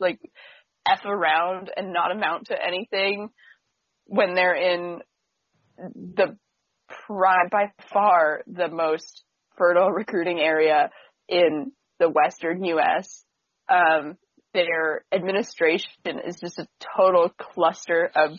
like 0.00 0.18
f 0.88 1.04
around 1.04 1.70
and 1.76 1.92
not 1.92 2.12
amount 2.12 2.46
to 2.48 2.54
anything 2.54 3.28
when 4.06 4.34
they're 4.34 4.54
in 4.54 5.00
the 5.78 6.36
prime 7.06 7.48
by 7.50 7.72
far 7.92 8.42
the 8.46 8.68
most 8.68 9.24
fertile 9.56 9.90
recruiting 9.90 10.40
area 10.40 10.90
in 11.28 11.72
the 11.98 12.08
western 12.08 12.62
US 12.64 13.24
um, 13.68 14.16
their 14.52 15.04
administration 15.12 16.20
is 16.26 16.36
just 16.40 16.58
a 16.58 16.66
total 16.96 17.30
cluster 17.30 18.10
of 18.14 18.38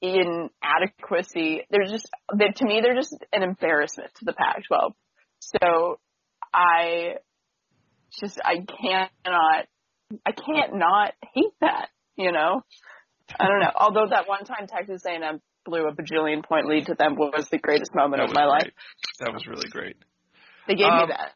inadequacy. 0.00 1.62
They're 1.70 1.86
just, 1.86 2.08
they, 2.36 2.48
to 2.56 2.64
me, 2.64 2.80
they're 2.82 2.94
just 2.94 3.16
an 3.32 3.42
embarrassment 3.42 4.10
to 4.18 4.24
the 4.24 4.32
Pac-12. 4.32 4.92
So 5.60 5.98
I 6.52 7.16
just, 8.20 8.40
I 8.44 8.64
cannot, 8.80 9.66
I 10.26 10.32
can't 10.32 10.74
not 10.76 11.12
hate 11.34 11.52
that, 11.60 11.88
you 12.16 12.32
know? 12.32 12.62
I 13.38 13.46
don't 13.48 13.60
know. 13.60 13.72
Although 13.74 14.08
that 14.10 14.28
one 14.28 14.44
time 14.44 14.66
Texas 14.66 15.02
A&M 15.06 15.40
blew 15.64 15.86
a 15.88 15.94
bajillion 15.94 16.44
point 16.44 16.66
lead 16.66 16.86
to 16.86 16.94
them 16.94 17.16
was 17.16 17.48
the 17.50 17.58
greatest 17.58 17.94
moment 17.94 18.22
of 18.22 18.28
my 18.32 18.42
great. 18.42 18.48
life. 18.48 18.70
That 19.20 19.32
was 19.32 19.46
really 19.46 19.68
great. 19.70 19.96
They 20.68 20.74
gave 20.74 20.86
Um, 20.86 20.98
me 21.00 21.06
that. 21.08 21.32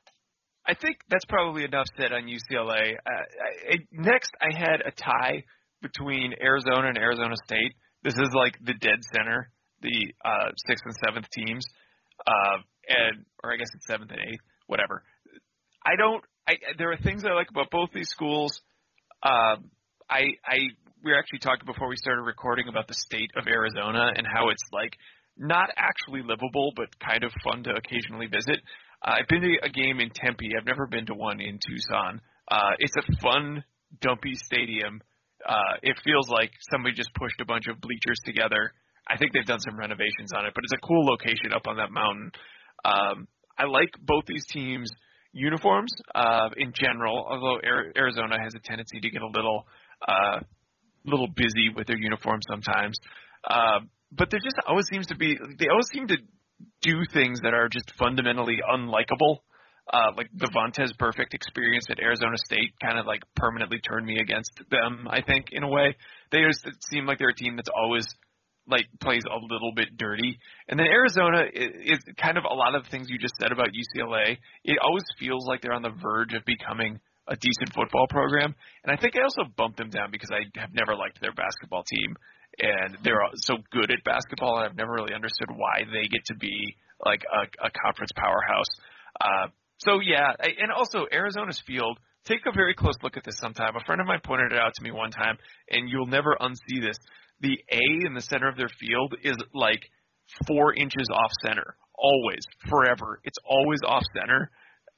I 0.67 0.75
think 0.75 0.99
that's 1.09 1.25
probably 1.25 1.65
enough 1.65 1.87
said 1.97 2.13
on 2.13 2.25
UCLA. 2.25 2.93
Uh, 2.95 3.11
I, 3.11 3.73
I- 3.75 3.87
next, 3.91 4.31
I 4.41 4.55
had 4.57 4.83
a 4.85 4.91
tie 4.91 5.45
between 5.81 6.35
Arizona 6.43 6.89
and 6.89 6.99
Arizona 6.99 7.35
State. 7.45 7.73
This 8.03 8.15
is 8.15 8.29
like 8.35 8.59
the 8.63 8.75
dead 8.75 8.99
center, 9.15 9.51
the 9.81 10.13
uh, 10.25 10.51
sixth 10.67 10.85
and 10.85 10.95
seventh 11.07 11.31
teams, 11.31 11.65
uh, 12.27 12.59
and 12.89 13.24
or 13.43 13.53
I 13.53 13.57
guess 13.57 13.68
it's 13.74 13.86
seventh 13.86 14.11
and 14.11 14.20
eighth, 14.20 14.43
whatever. 14.66 15.03
I 15.84 15.97
don't. 15.97 16.24
I 16.49 16.57
there 16.78 16.91
are 16.93 16.97
things 16.97 17.24
I 17.24 17.32
like 17.32 17.51
about 17.51 17.70
both 17.70 17.91
these 17.93 18.09
schools. 18.09 18.61
Um, 19.22 19.70
I 20.09 20.34
I 20.45 20.59
we 21.05 21.12
were 21.12 21.18
actually 21.18 21.41
talking 21.41 21.66
before 21.66 21.89
we 21.89 21.97
started 21.97 22.22
recording 22.22 22.68
about 22.68 22.89
the 22.89 22.95
state 22.95 23.30
of 23.36 23.47
Arizona 23.47 24.12
and 24.16 24.26
how 24.26 24.49
it's 24.49 24.64
like 24.72 24.97
not 25.36 25.70
actually 25.76 26.22
livable, 26.22 26.72
but 26.74 26.89
kind 26.99 27.22
of 27.22 27.32
fun 27.45 27.62
to 27.64 27.70
occasionally 27.70 28.26
visit. 28.26 28.59
Uh, 29.05 29.14
I've 29.20 29.28
been 29.28 29.43
to 29.43 29.57
a 29.62 29.68
game 29.68 30.01
in 30.01 30.11
Tempe. 30.11 30.51
I've 30.59 30.66
never 30.66 30.86
been 30.86 31.07
to 31.07 31.14
one 31.14 31.41
in 31.41 31.59
Tucson. 31.64 32.20
Uh, 32.51 32.72
it's 32.78 32.97
a 32.97 33.16
fun, 33.22 33.62
dumpy 34.01 34.34
stadium. 34.34 35.01
Uh, 35.47 35.78
it 35.82 35.97
feels 36.03 36.28
like 36.28 36.51
somebody 36.70 36.95
just 36.95 37.14
pushed 37.14 37.41
a 37.41 37.45
bunch 37.45 37.68
of 37.68 37.80
bleachers 37.80 38.18
together. 38.24 38.72
I 39.07 39.16
think 39.16 39.32
they've 39.32 39.47
done 39.47 39.61
some 39.61 39.78
renovations 39.78 40.32
on 40.34 40.45
it, 40.47 40.53
but 40.55 40.64
it's 40.64 40.74
a 40.74 40.86
cool 40.86 41.07
location 41.07 41.53
up 41.55 41.66
on 41.66 41.76
that 41.76 41.93
mountain. 41.93 42.32
Um, 42.85 43.29
I 43.59 43.64
like 43.64 43.91
both 44.01 44.24
these 44.26 44.47
teams' 44.47 44.91
uniforms 45.33 45.93
uh, 46.14 46.51
in 46.57 46.72
general, 46.74 47.26
although 47.29 47.59
Arizona 47.97 48.37
has 48.43 48.55
a 48.55 48.61
tendency 48.61 49.01
to 49.01 49.11
get 49.11 49.22
a 49.22 49.26
little, 49.26 49.66
uh, 50.07 50.41
little 51.05 51.29
busy 51.35 51.68
with 51.74 51.87
their 51.87 51.99
uniforms 51.99 52.45
sometimes. 52.49 52.99
Uh, 53.49 53.81
but 54.12 54.31
there 54.31 54.41
just 54.41 54.57
always 54.66 54.87
seems 54.91 55.07
to 55.09 55.16
be, 55.16 55.37
they 55.59 55.68
always 55.68 55.89
seem 55.93 56.07
to 56.09 56.16
do 56.83 57.03
things 57.12 57.41
that 57.43 57.55
are 57.55 57.68
just 57.68 57.93
fundamentally 57.99 58.59
unlikable. 58.72 59.39
Uh, 59.91 60.12
like 60.18 60.29
the 60.37 60.51
Vontaze 60.55 60.95
Burfict 61.01 61.33
experience 61.33 61.87
at 61.89 61.99
Arizona 61.99 62.37
State 62.45 62.74
kind 62.83 62.99
of 62.99 63.07
like 63.07 63.22
permanently 63.35 63.81
turned 63.81 64.05
me 64.05 64.18
against 64.20 64.53
them. 64.70 65.09
I 65.09 65.22
think 65.22 65.47
in 65.51 65.62
a 65.62 65.68
way 65.68 65.97
they 66.31 66.43
just 66.43 66.66
seem 66.91 67.07
like 67.07 67.18
they're 67.18 67.31
a 67.31 67.35
team 67.35 67.57
that's 67.57 67.70
always 67.74 68.07
like 68.69 68.87
plays 69.01 69.23
a 69.25 69.39
little 69.41 69.73
bit 69.75 69.97
dirty. 69.97 70.39
And 70.69 70.79
then 70.79 70.87
Arizona 70.87 71.45
is, 71.53 71.99
is 71.99 71.99
kind 72.21 72.39
of 72.39 72.45
a 72.45 72.55
lot 72.55 72.75
of 72.75 72.87
things 72.91 73.09
you 73.09 73.19
just 73.19 73.35
said 73.41 73.53
about 73.53 73.69
UCLA. 73.69 74.37
It 74.64 74.79
always 74.83 75.05
feels 75.19 75.47
like 75.47 75.62
they're 75.62 75.73
on 75.73 75.83
the 75.83 75.97
verge 76.03 76.35
of 76.35 76.45
becoming 76.45 77.01
a 77.27 77.37
decent 77.37 77.75
football 77.75 78.07
program. 78.09 78.55
And 78.85 78.93
I 78.93 79.01
think 79.01 79.16
I 79.16 79.23
also 79.23 79.51
bumped 79.57 79.79
them 79.79 79.91
down 79.91 80.11
because 80.11 80.31
I 80.33 80.49
have 80.61 80.73
never 80.73 80.95
liked 80.95 81.21
their 81.21 81.33
basketball 81.33 81.85
team 81.85 82.16
and 82.59 82.99
they're 83.05 83.21
so 83.37 83.59
good 83.71 83.91
at 83.91 84.03
basketball, 84.05 84.59
and 84.59 84.66
I've 84.66 84.77
never 84.77 84.93
really 84.93 85.14
understood 85.14 85.49
why 85.55 85.83
they 85.85 86.09
get 86.09 86.25
to 86.27 86.35
be 86.35 86.77
like 87.05 87.23
a, 87.23 87.66
a 87.66 87.71
conference 87.71 88.11
powerhouse. 88.16 88.66
Uh, 89.21 89.47
so 89.79 90.01
yeah, 90.01 90.33
I, 90.41 90.49
and 90.61 90.73
also 90.73 91.07
Arizona's 91.12 91.62
field. 91.66 91.99
Take 92.25 92.45
a 92.47 92.53
very 92.53 92.75
close 92.75 92.97
look 93.03 93.16
at 93.16 93.25
this 93.25 93.39
sometime. 93.39 93.75
A 93.77 93.85
friend 93.87 94.01
of 94.01 94.07
mine 94.07 94.21
pointed 94.23 94.53
it 94.53 94.59
out 94.59 94.75
to 94.75 94.83
me 94.83 94.91
one 94.91 95.11
time, 95.11 95.39
and 95.71 95.89
you'll 95.89 96.07
never 96.07 96.37
unsee 96.41 96.83
this. 96.83 96.99
The 97.41 97.59
A 97.70 98.07
in 98.07 98.14
the 98.14 98.20
center 98.20 98.49
of 98.49 98.57
their 98.57 98.70
field 98.80 99.14
is 99.22 99.36
like 99.55 99.91
four 100.47 100.74
inches 100.74 101.09
off 101.12 101.30
center, 101.43 101.76
always, 101.95 102.43
forever. 102.68 103.20
It's 103.24 103.39
always 103.49 103.80
off 103.86 104.03
center. 104.16 104.51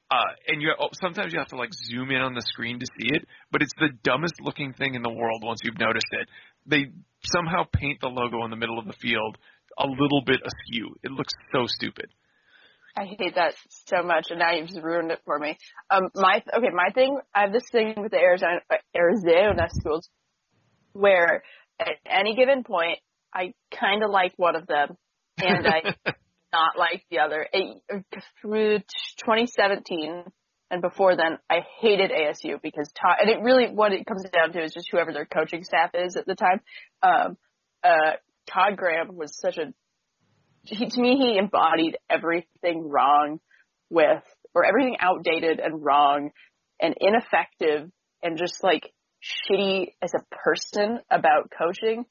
Uh, 0.09 0.33
and 0.47 0.61
you 0.61 0.73
sometimes 1.01 1.31
you 1.31 1.39
have 1.39 1.47
to 1.47 1.55
like 1.55 1.69
zoom 1.73 2.11
in 2.11 2.21
on 2.21 2.33
the 2.33 2.41
screen 2.41 2.79
to 2.79 2.85
see 2.99 3.07
it, 3.15 3.25
but 3.49 3.61
it's 3.61 3.71
the 3.79 3.89
dumbest 4.03 4.41
looking 4.41 4.73
thing 4.73 4.95
in 4.95 5.01
the 5.01 5.09
world 5.09 5.41
once 5.43 5.61
you've 5.63 5.79
noticed 5.79 6.11
it. 6.11 6.27
They 6.65 6.91
somehow 7.23 7.63
paint 7.71 8.01
the 8.01 8.09
logo 8.09 8.43
in 8.43 8.49
the 8.49 8.57
middle 8.57 8.77
of 8.77 8.85
the 8.85 8.93
field 9.01 9.37
a 9.77 9.87
little 9.87 10.21
bit 10.25 10.41
askew. 10.45 10.95
It 11.01 11.11
looks 11.11 11.33
so 11.53 11.65
stupid. 11.65 12.07
I 12.97 13.05
hate 13.05 13.35
that 13.35 13.53
so 13.69 14.03
much, 14.03 14.27
and 14.31 14.39
now 14.39 14.51
you've 14.51 14.67
just 14.67 14.81
ruined 14.81 15.11
it 15.11 15.21
for 15.23 15.39
me. 15.39 15.57
Um, 15.89 16.09
my 16.13 16.43
okay, 16.53 16.71
my 16.73 16.89
thing. 16.93 17.17
I 17.33 17.43
have 17.43 17.53
this 17.53 17.63
thing 17.71 17.93
with 17.97 18.11
the 18.11 18.17
Arizona 18.17 18.59
Arizona 18.93 19.69
schools, 19.69 20.09
where 20.91 21.43
at 21.81 21.95
any 22.05 22.35
given 22.35 22.63
point, 22.63 22.99
I 23.33 23.53
kind 23.77 24.03
of 24.03 24.11
like 24.11 24.33
one 24.37 24.55
of 24.55 24.67
them, 24.67 24.97
and 25.37 25.67
I 25.67 25.95
not 26.53 26.77
like 26.77 27.03
the 27.09 27.19
other. 27.19 27.47
It, 27.51 27.81
through 28.41 28.79
2017 29.19 30.23
and 30.69 30.81
before 30.81 31.17
then, 31.17 31.37
I 31.49 31.59
hated 31.81 32.11
ASU 32.11 32.61
because 32.61 32.89
Todd, 32.93 33.17
and 33.21 33.29
it 33.29 33.41
really 33.41 33.67
what 33.73 33.91
it 33.91 34.05
comes 34.05 34.23
down 34.23 34.53
to 34.53 34.63
is 34.63 34.73
just 34.73 34.87
whoever 34.91 35.11
their 35.11 35.25
coaching 35.25 35.63
staff 35.63 35.91
is 35.93 36.15
at 36.15 36.25
the 36.25 36.35
time. 36.35 36.61
Um, 37.03 37.37
uh, 37.83 38.13
Todd 38.49 38.77
Graham 38.77 39.15
was 39.15 39.37
such 39.37 39.57
a 39.57 39.73
he, 40.63 40.87
to 40.87 41.01
me, 41.01 41.17
he 41.17 41.37
embodied 41.37 41.97
everything 42.09 42.87
wrong 42.87 43.39
with, 43.89 44.23
or 44.53 44.65
everything 44.65 44.97
outdated 44.99 45.59
and 45.59 45.83
wrong 45.83 46.31
and 46.79 46.95
ineffective 46.99 47.89
and 48.23 48.37
just 48.37 48.63
like 48.63 48.91
shitty 49.21 49.93
as 50.01 50.11
a 50.13 50.35
person 50.43 50.99
about 51.09 51.51
coaching, 51.57 52.05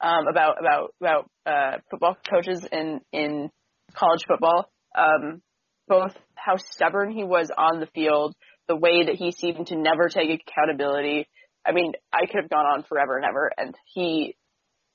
um, 0.00 0.26
about, 0.28 0.58
about, 0.60 0.94
about, 1.00 1.30
uh, 1.46 1.78
football 1.90 2.16
coaches 2.28 2.66
in, 2.70 3.00
in 3.12 3.50
college 3.94 4.24
football. 4.26 4.70
Um, 4.96 5.42
both 5.86 6.16
how 6.34 6.56
stubborn 6.56 7.10
he 7.10 7.24
was 7.24 7.50
on 7.56 7.80
the 7.80 7.88
field, 7.94 8.34
the 8.68 8.76
way 8.76 9.04
that 9.04 9.16
he 9.16 9.32
seemed 9.32 9.66
to 9.68 9.76
never 9.76 10.08
take 10.08 10.42
accountability. 10.48 11.28
I 11.66 11.72
mean, 11.72 11.92
I 12.12 12.26
could 12.26 12.42
have 12.42 12.50
gone 12.50 12.66
on 12.66 12.84
forever 12.84 13.16
and 13.16 13.24
ever 13.24 13.50
and 13.56 13.74
he 13.92 14.36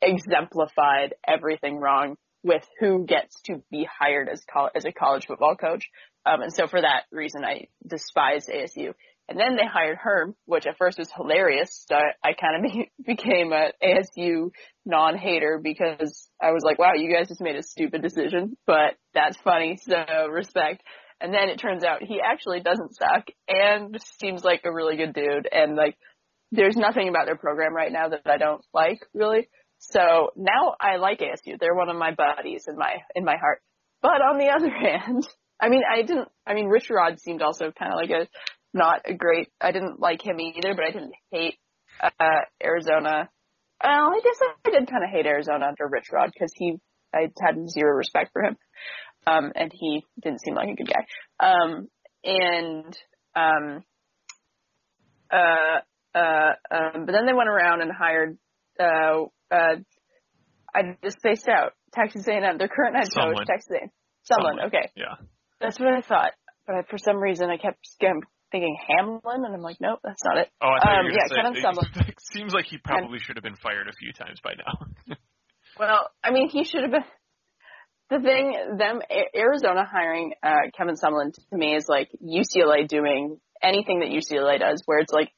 exemplified 0.02 1.14
everything 1.28 1.78
wrong 1.78 2.16
with 2.44 2.64
who 2.80 3.06
gets 3.06 3.36
to 3.46 3.62
be 3.70 3.88
hired 4.00 4.30
as 4.30 4.44
col- 4.52 4.70
as 4.74 4.86
a 4.86 4.92
college 4.92 5.26
football 5.28 5.56
coach. 5.56 5.90
Um, 6.26 6.42
and 6.42 6.54
so 6.54 6.68
for 6.68 6.82
that 6.82 7.04
reason, 7.12 7.44
I 7.44 7.68
despise 7.86 8.48
ASU. 8.48 8.94
And 9.30 9.40
then 9.40 9.56
they 9.56 9.66
hired 9.66 10.00
Herm, 10.02 10.34
which 10.46 10.66
at 10.66 10.78
first 10.78 10.98
was 10.98 11.12
hilarious. 11.16 11.86
So 11.88 11.96
I, 11.96 12.30
I 12.30 12.34
kind 12.34 12.66
of 12.66 12.72
be, 12.72 12.92
became 13.06 13.54
a 13.54 13.72
ASU 13.82 14.50
non-hater 14.86 15.60
because 15.64 16.28
I 16.42 16.52
was 16.52 16.64
like, 16.64 16.80
wow, 16.80 16.94
you 16.96 17.14
guys 17.14 17.28
just 17.28 17.40
made 17.40 17.56
a 17.56 17.64
stupid 17.64 18.02
decision, 18.02 18.58
but 18.66 18.96
that's 19.14 19.38
funny. 19.38 19.78
So 19.82 20.28
respect. 20.30 20.82
And 21.22 21.34
then 21.34 21.50
it 21.50 21.60
turns 21.60 21.84
out 21.84 22.02
he 22.02 22.20
actually 22.26 22.62
doesn't 22.62 22.96
suck 22.96 23.28
and 23.48 24.02
seems 24.20 24.44
like 24.44 24.62
a 24.66 24.74
really 24.74 24.98
good 24.98 25.14
dude. 25.14 25.48
And 25.52 25.76
like, 25.76 25.96
there's 26.52 26.76
nothing 26.76 27.08
about 27.10 27.28
their 27.28 27.38
program 27.38 27.76
right 27.76 27.92
now 27.92 28.10
that 28.10 28.22
I 28.26 28.38
don't 28.38 28.66
like 28.74 29.00
really. 29.14 29.48
So 29.78 30.32
now 30.36 30.76
I 30.82 30.98
like 30.98 31.20
ASU. 31.20 31.60
They're 31.60 31.76
one 31.76 31.90
of 31.90 31.98
my 31.98 32.14
buddies 32.16 32.66
in 32.68 32.76
my 32.78 32.98
in 33.16 33.24
my 33.24 33.38
heart. 33.38 33.62
But 34.02 34.22
on 34.22 34.40
the 34.40 34.48
other 34.56 34.72
hand, 34.72 35.28
I 35.62 35.70
mean, 35.70 35.82
I 35.90 36.02
didn't. 36.02 36.30
I 36.48 36.54
mean, 36.54 36.68
Rich 36.68 36.90
Rod 36.90 37.20
seemed 37.20 37.42
also 37.42 37.72
kind 37.72 37.94
of 37.94 37.98
like 37.98 38.10
a 38.10 38.28
not 38.74 39.02
a 39.06 39.14
great. 39.14 39.50
I 39.60 39.72
didn't 39.72 40.00
like 40.00 40.26
him 40.26 40.40
either, 40.40 40.74
but 40.76 40.86
I 40.86 40.92
didn't 40.92 41.14
hate 41.32 41.58
uh, 42.02 42.42
Arizona. 42.64 43.30
Well, 43.84 44.14
I 44.14 44.20
guess 44.24 44.40
I 44.42 44.70
did 44.72 44.90
kind 44.90 45.04
of 45.04 45.10
hate 45.10 45.26
Arizona 45.26 45.68
under 45.68 45.88
Rich 45.88 46.08
Rod 46.12 46.32
because 46.34 46.52
he, 46.56 46.76
I 47.14 47.30
had 47.42 47.70
zero 47.70 47.96
respect 47.96 48.32
for 48.34 48.44
him, 48.44 48.58
um, 49.26 49.52
and 49.56 49.72
he 49.74 50.06
didn't 50.22 50.42
seem 50.42 50.56
like 50.56 50.70
a 50.70 50.76
good 50.76 50.90
guy. 50.90 51.06
Um, 51.40 51.88
and 52.24 52.98
um, 53.36 53.84
uh, 55.32 55.80
uh, 56.16 56.52
um, 56.72 57.06
but 57.06 57.12
then 57.14 57.26
they 57.26 57.34
went 57.34 57.50
around 57.50 57.82
and 57.82 57.92
hired. 57.92 58.38
Uh, 58.80 59.26
uh, 59.52 59.76
I 60.74 60.82
just 61.04 61.18
spaced 61.18 61.48
out. 61.48 61.74
Texas 61.94 62.28
A&M, 62.28 62.58
their 62.58 62.68
current 62.68 62.96
head 62.96 63.08
coach. 63.14 63.48
Texas 63.48 63.72
A&M. 63.72 63.90
Someone, 64.24 64.58
Someone. 64.58 64.68
okay. 64.68 64.92
Yeah. 64.96 65.16
That's 65.60 65.80
what 65.80 65.90
I 65.90 66.02
thought. 66.02 66.34
But 66.68 66.76
I, 66.76 66.82
for 66.84 66.98
some 66.98 67.18
reason, 67.18 67.50
I 67.50 67.58
kept 67.58 67.80
thinking 68.52 68.78
Hamlin, 68.88 69.46
and 69.46 69.54
I'm 69.54 69.62
like, 69.62 69.78
nope, 69.80 70.00
that's 70.04 70.24
not 70.24 70.38
it. 70.38 70.50
Oh, 70.62 70.70
I 70.70 70.80
thought 70.80 71.00
Um, 71.00 71.06
you 71.06 71.12
were 71.12 71.18
yeah, 71.18 71.44
gonna 71.44 71.54
Kevin 71.54 71.64
Sumlin. 71.64 72.14
seems 72.34 72.54
like 72.54 72.66
he 72.66 72.78
probably 72.78 73.20
should 73.20 73.38
have 73.38 73.44
been 73.44 73.56
fired 73.56 73.88
a 73.88 73.94
few 73.94 74.12
times 74.14 74.40
by 74.44 74.54
now. 74.54 75.16
Well, 75.80 76.10
I 76.22 76.32
mean, 76.32 76.50
he 76.50 76.66
should 76.66 76.82
have 76.82 76.92
been. 76.92 77.06
The 78.10 78.20
thing, 78.20 78.78
them 78.78 79.02
Arizona 79.34 79.86
hiring 79.86 80.34
uh, 80.44 80.72
Kevin 80.76 80.96
Sumlin 80.96 81.32
to 81.34 81.58
me 81.58 81.76
is 81.76 81.86
like 81.88 82.10
UCLA 82.22 82.86
doing 82.86 83.40
anything 83.64 84.00
that 84.00 84.10
UCLA 84.10 84.60
does, 84.60 84.82
where 84.86 85.00
it's 85.00 85.14
like 85.14 85.30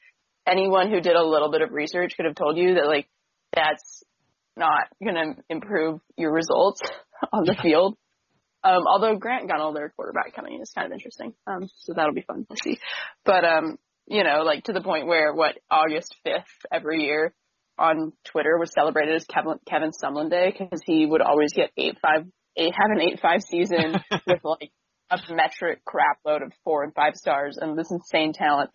anyone 0.47 0.89
who 0.89 0.99
did 0.99 1.15
a 1.15 1.23
little 1.23 1.51
bit 1.51 1.61
of 1.61 1.71
research 1.71 2.13
could 2.15 2.25
have 2.25 2.35
told 2.35 2.57
you 2.57 2.75
that 2.75 2.87
like 2.87 3.07
that's 3.53 4.03
not 4.57 4.87
going 5.03 5.15
to 5.15 5.43
improve 5.49 5.99
your 6.17 6.31
results 6.31 6.81
on 7.33 7.43
the 7.45 7.55
field. 7.61 7.97
Um, 8.63 8.83
although 8.87 9.15
Grant 9.15 9.49
Gunnell, 9.49 9.73
their 9.73 9.89
quarterback 9.95 10.35
coming 10.35 10.53
in, 10.53 10.61
is 10.61 10.71
kind 10.73 10.85
of 10.85 10.93
interesting. 10.93 11.33
Um, 11.47 11.69
so 11.77 11.93
that'll 11.95 12.13
be 12.13 12.21
fun 12.21 12.45
to 12.49 12.57
see. 12.63 12.79
But 13.25 13.43
um, 13.43 13.77
you 14.07 14.23
know, 14.23 14.43
like 14.43 14.65
to 14.65 14.73
the 14.73 14.81
point 14.81 15.07
where 15.07 15.33
what 15.33 15.57
August 15.69 16.15
fifth 16.23 16.65
every 16.71 17.03
year 17.03 17.33
on 17.77 18.13
Twitter 18.25 18.57
was 18.57 18.71
celebrated 18.73 19.15
as 19.15 19.25
Kevin 19.25 19.57
Kevin 19.67 19.91
Sumlin 19.91 20.29
Day 20.29 20.53
because 20.57 20.81
he 20.85 21.05
would 21.05 21.21
always 21.21 21.53
get 21.53 21.71
eight 21.77 21.97
five 22.01 22.25
eight 22.55 22.73
have 22.73 22.91
an 22.91 23.01
eight 23.01 23.19
five 23.19 23.41
season 23.41 23.95
with 24.27 24.39
like 24.43 24.71
a 25.09 25.19
metric 25.33 25.83
crap 25.85 26.19
load 26.25 26.41
of 26.41 26.53
four 26.63 26.83
and 26.83 26.93
five 26.93 27.15
stars 27.15 27.57
and 27.59 27.77
this 27.77 27.91
insane 27.91 28.33
talent. 28.33 28.69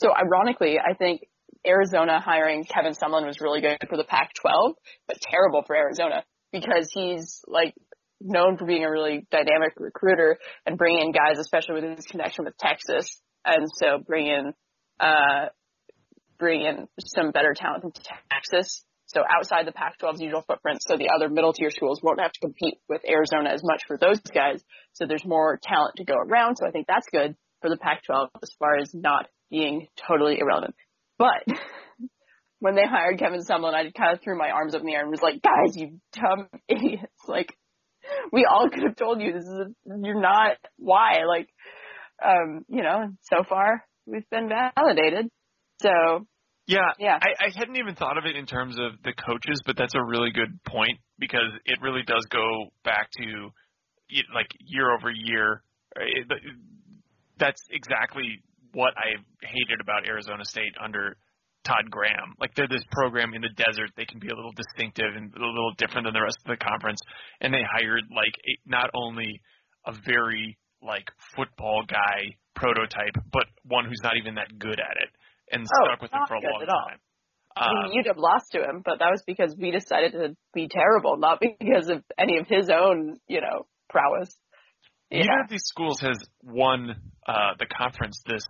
So 0.00 0.10
ironically, 0.14 0.78
I 0.78 0.94
think 0.94 1.22
Arizona 1.66 2.20
hiring 2.20 2.64
Kevin 2.64 2.92
Sumlin 2.92 3.26
was 3.26 3.40
really 3.40 3.60
good 3.60 3.78
for 3.88 3.96
the 3.96 4.04
Pac-12, 4.04 4.74
but 5.06 5.20
terrible 5.20 5.62
for 5.66 5.76
Arizona 5.76 6.24
because 6.52 6.90
he's 6.92 7.42
like 7.46 7.74
known 8.20 8.56
for 8.56 8.66
being 8.66 8.84
a 8.84 8.90
really 8.90 9.26
dynamic 9.30 9.72
recruiter 9.76 10.38
and 10.66 10.76
bringing 10.76 11.06
in 11.06 11.12
guys, 11.12 11.38
especially 11.38 11.80
with 11.80 11.96
his 11.96 12.06
connection 12.06 12.44
with 12.44 12.56
Texas, 12.58 13.20
and 13.44 13.66
so 13.78 13.98
bring 14.06 14.26
in 14.26 14.52
uh, 15.00 15.46
bring 16.38 16.62
in 16.62 16.88
some 16.98 17.30
better 17.30 17.54
talent 17.54 17.82
from 17.82 17.92
Texas. 18.30 18.84
So 19.06 19.22
outside 19.28 19.66
the 19.66 19.72
Pac-12's 19.72 20.20
usual 20.20 20.42
footprint, 20.46 20.80
so 20.86 20.96
the 20.96 21.10
other 21.14 21.28
middle 21.28 21.52
tier 21.52 21.70
schools 21.70 22.00
won't 22.02 22.20
have 22.20 22.30
to 22.30 22.40
compete 22.40 22.78
with 22.88 23.02
Arizona 23.08 23.50
as 23.50 23.60
much 23.64 23.82
for 23.88 23.98
those 23.98 24.20
guys. 24.20 24.62
So 24.92 25.04
there's 25.06 25.24
more 25.24 25.58
talent 25.62 25.96
to 25.96 26.04
go 26.04 26.14
around. 26.14 26.56
So 26.56 26.66
I 26.66 26.70
think 26.70 26.86
that's 26.86 27.06
good 27.10 27.34
for 27.60 27.68
the 27.68 27.76
Pac-12 27.76 28.28
as 28.42 28.50
far 28.58 28.76
as 28.76 28.94
not 28.94 29.26
being 29.50 29.88
totally 30.08 30.38
irrelevant. 30.38 30.76
But 31.18 31.44
when 32.60 32.76
they 32.76 32.86
hired 32.86 33.18
Kevin 33.18 33.40
Sumlin, 33.40 33.74
I 33.74 33.90
kind 33.90 34.12
of 34.12 34.22
threw 34.22 34.38
my 34.38 34.50
arms 34.50 34.74
up 34.74 34.80
in 34.80 34.86
the 34.86 34.94
air 34.94 35.02
and 35.02 35.10
was 35.10 35.22
like, 35.22 35.42
guys, 35.42 35.76
you 35.76 35.98
dumb 36.12 36.46
idiots. 36.68 37.12
Like, 37.26 37.54
we 38.32 38.46
all 38.50 38.68
could 38.70 38.82
have 38.82 38.96
told 38.96 39.20
you 39.20 39.32
this 39.32 39.44
is, 39.44 39.50
a, 39.50 39.66
you're 40.02 40.20
not, 40.20 40.56
why? 40.76 41.24
Like, 41.26 41.48
um, 42.24 42.64
you 42.68 42.82
know, 42.82 43.10
so 43.22 43.44
far 43.48 43.84
we've 44.06 44.28
been 44.30 44.48
validated. 44.48 45.28
So, 45.82 46.26
Yeah, 46.66 46.92
yeah. 46.98 47.18
I, 47.20 47.46
I 47.46 47.48
hadn't 47.54 47.76
even 47.76 47.94
thought 47.94 48.18
of 48.18 48.24
it 48.26 48.36
in 48.36 48.46
terms 48.46 48.78
of 48.78 48.92
the 49.02 49.12
coaches, 49.12 49.62
but 49.64 49.76
that's 49.76 49.94
a 49.94 50.02
really 50.02 50.30
good 50.30 50.62
point 50.64 50.98
because 51.18 51.50
it 51.64 51.78
really 51.82 52.02
does 52.06 52.24
go 52.30 52.66
back 52.84 53.10
to 53.12 53.50
y- 54.12 54.22
like 54.34 54.48
year 54.60 54.92
over 54.92 55.10
year. 55.10 55.62
uh, 55.96 56.04
It, 56.04 56.26
that's 57.38 57.62
exactly 57.70 58.42
what 58.72 58.92
I 58.96 59.16
hated 59.42 59.80
about 59.80 60.06
Arizona 60.06 60.44
State 60.44 60.74
under 60.82 61.16
Todd 61.64 61.90
Graham. 61.90 62.34
Like 62.40 62.54
they're 62.54 62.68
this 62.68 62.84
program 62.90 63.34
in 63.34 63.42
the 63.42 63.50
desert. 63.56 63.90
They 63.96 64.06
can 64.06 64.18
be 64.20 64.28
a 64.28 64.34
little 64.34 64.52
distinctive 64.52 65.14
and 65.16 65.32
a 65.34 65.38
little 65.38 65.72
different 65.76 66.06
than 66.06 66.14
the 66.14 66.22
rest 66.22 66.38
of 66.44 66.50
the 66.58 66.62
conference. 66.64 67.00
And 67.40 67.52
they 67.52 67.62
hired 67.62 68.04
like 68.10 68.34
a, 68.48 68.52
not 68.68 68.90
only 68.94 69.40
a 69.86 69.92
very 70.04 70.56
like 70.82 71.08
football 71.36 71.82
guy 71.86 72.36
prototype, 72.54 73.14
but 73.32 73.44
one 73.64 73.84
who's 73.84 74.00
not 74.02 74.16
even 74.16 74.34
that 74.36 74.58
good 74.58 74.80
at 74.80 74.96
it 75.02 75.10
and 75.52 75.66
Oh, 75.66 75.84
stuck 75.86 76.02
with 76.02 76.10
it 76.12 76.16
not 76.16 76.28
for 76.28 76.34
a 76.34 76.40
long 76.40 76.64
time. 76.66 76.98
I 77.56 77.88
mean, 77.88 78.02
UW 78.04 78.16
lost 78.16 78.52
to 78.52 78.60
him, 78.62 78.80
but 78.84 79.00
that 79.00 79.10
was 79.10 79.22
because 79.26 79.54
we 79.58 79.70
decided 79.70 80.12
to 80.12 80.36
be 80.54 80.68
terrible, 80.68 81.16
not 81.16 81.40
because 81.60 81.88
of 81.90 82.02
any 82.18 82.38
of 82.38 82.46
his 82.48 82.70
own, 82.70 83.18
you 83.28 83.40
know, 83.40 83.66
prowess. 83.88 84.34
Neither 85.10 85.24
Yeah. 85.26 85.44
of 85.44 85.50
these 85.50 85.64
schools 85.64 86.00
has 86.00 86.16
won 86.42 86.90
uh, 87.26 87.54
the 87.58 87.66
conference 87.66 88.22
this 88.26 88.44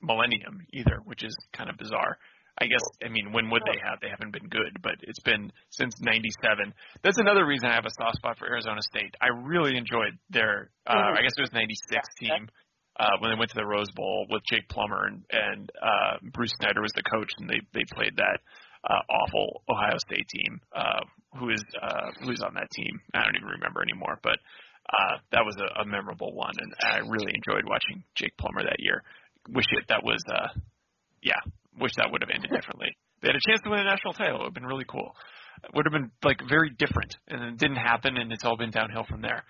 millennium 0.00 0.60
either, 0.72 1.00
which 1.04 1.22
is 1.22 1.36
kind 1.52 1.68
of 1.68 1.76
bizarre. 1.76 2.16
I 2.58 2.66
guess 2.66 2.82
I 3.04 3.08
mean 3.08 3.32
when 3.32 3.50
would 3.50 3.62
they 3.66 3.78
have? 3.84 4.00
They 4.00 4.08
haven't 4.08 4.32
been 4.32 4.48
good, 4.48 4.80
but 4.82 4.94
it's 5.02 5.20
been 5.20 5.52
since 5.70 5.94
'97. 6.00 6.72
That's 7.02 7.18
another 7.18 7.46
reason 7.46 7.68
I 7.68 7.74
have 7.74 7.86
a 7.86 7.94
soft 8.02 8.16
spot 8.16 8.38
for 8.38 8.48
Arizona 8.48 8.82
State. 8.82 9.14
I 9.20 9.28
really 9.28 9.76
enjoyed 9.76 10.18
their, 10.30 10.70
uh, 10.86 10.94
Mhm. 10.94 11.18
I 11.18 11.22
guess 11.22 11.32
it 11.36 11.40
was 11.40 11.52
'96 11.52 12.06
Yeah. 12.20 12.36
team 12.36 12.48
uh, 12.98 13.16
when 13.20 13.30
they 13.32 13.38
went 13.38 13.50
to 13.50 13.56
the 13.56 13.66
Rose 13.66 13.90
Bowl 13.94 14.26
with 14.28 14.42
Jake 14.50 14.68
Plummer 14.68 15.06
and, 15.06 15.24
and 15.30 15.70
uh, 15.80 16.18
Bruce 16.32 16.52
Snyder 16.60 16.82
was 16.82 16.92
the 16.92 17.02
coach, 17.02 17.30
and 17.38 17.48
they 17.48 17.60
they 17.72 17.84
played 17.94 18.16
that 18.16 18.40
uh, 18.84 19.02
awful 19.08 19.62
Ohio 19.68 19.98
State 19.98 20.28
team. 20.28 20.60
Uh, 20.74 21.00
who 21.38 21.50
is 21.50 21.62
uh, 21.80 22.10
who 22.22 22.30
is 22.32 22.42
on 22.42 22.54
that 22.54 22.70
team? 22.72 23.00
I 23.14 23.24
don't 23.24 23.36
even 23.36 23.48
remember 23.48 23.82
anymore, 23.82 24.18
but 24.22 24.38
uh, 24.92 25.18
that 25.32 25.44
was 25.44 25.56
a, 25.56 25.80
a 25.82 25.84
memorable 25.86 26.34
one, 26.34 26.54
and 26.58 26.74
I 26.82 26.98
really 26.98 27.32
enjoyed 27.34 27.64
watching 27.64 28.02
Jake 28.16 28.36
Plummer 28.36 28.64
that 28.64 28.80
year. 28.80 29.02
Wish 29.48 29.66
it 29.72 29.86
that 29.88 30.02
was, 30.02 30.20
uh, 30.28 30.48
yeah, 31.22 31.40
wish 31.78 31.92
that 31.96 32.08
would 32.10 32.22
have 32.22 32.30
ended 32.32 32.50
differently. 32.50 32.88
They 33.22 33.28
had 33.28 33.36
a 33.36 33.46
chance 33.48 33.60
to 33.62 33.70
win 33.70 33.80
a 33.80 33.84
national 33.84 34.14
title. 34.14 34.36
It 34.36 34.38
would 34.38 34.46
have 34.46 34.54
been 34.54 34.66
really 34.66 34.86
cool. 34.88 35.14
It 35.64 35.70
would 35.74 35.84
have 35.84 35.92
been 35.92 36.10
like 36.24 36.40
very 36.48 36.70
different, 36.70 37.16
and 37.28 37.42
it 37.42 37.58
didn't 37.58 37.76
happen, 37.76 38.16
and 38.16 38.32
it's 38.32 38.44
all 38.44 38.56
been 38.56 38.70
downhill 38.70 39.04
from 39.08 39.20
there. 39.20 39.44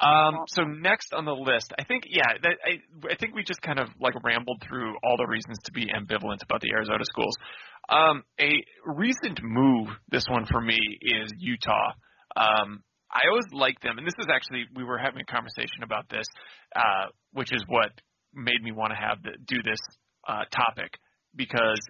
Um, 0.00 0.34
so 0.48 0.64
next 0.64 1.14
on 1.14 1.24
the 1.24 1.32
list, 1.32 1.72
I 1.78 1.84
think, 1.84 2.02
yeah, 2.08 2.26
that, 2.42 2.56
I, 2.66 3.12
I 3.12 3.14
think 3.14 3.34
we 3.34 3.44
just 3.44 3.62
kind 3.62 3.78
of 3.78 3.88
like 4.00 4.14
rambled 4.24 4.60
through 4.66 4.96
all 5.04 5.16
the 5.16 5.26
reasons 5.26 5.56
to 5.64 5.72
be 5.72 5.86
ambivalent 5.86 6.42
about 6.42 6.60
the 6.60 6.72
Arizona 6.72 7.04
schools. 7.04 7.36
Um, 7.88 8.24
a 8.40 8.64
recent 8.84 9.40
move, 9.42 9.88
this 10.10 10.24
one 10.28 10.46
for 10.50 10.60
me, 10.60 10.78
is 11.00 11.32
Utah. 11.38 11.92
Um, 12.36 12.82
I 13.08 13.28
always 13.30 13.46
liked 13.52 13.82
them, 13.82 13.98
and 13.98 14.06
this 14.06 14.14
is 14.18 14.26
actually 14.28 14.64
we 14.74 14.82
were 14.82 14.98
having 14.98 15.20
a 15.20 15.32
conversation 15.32 15.84
about 15.84 16.08
this, 16.08 16.26
uh, 16.74 17.06
which 17.32 17.52
is 17.52 17.62
what 17.68 17.92
made 18.34 18.60
me 18.62 18.72
want 18.72 18.92
to 18.92 18.98
have 18.98 19.22
the, 19.22 19.30
do 19.46 19.62
this 19.62 19.78
uh, 20.26 20.42
topic 20.50 20.98
because 21.36 21.80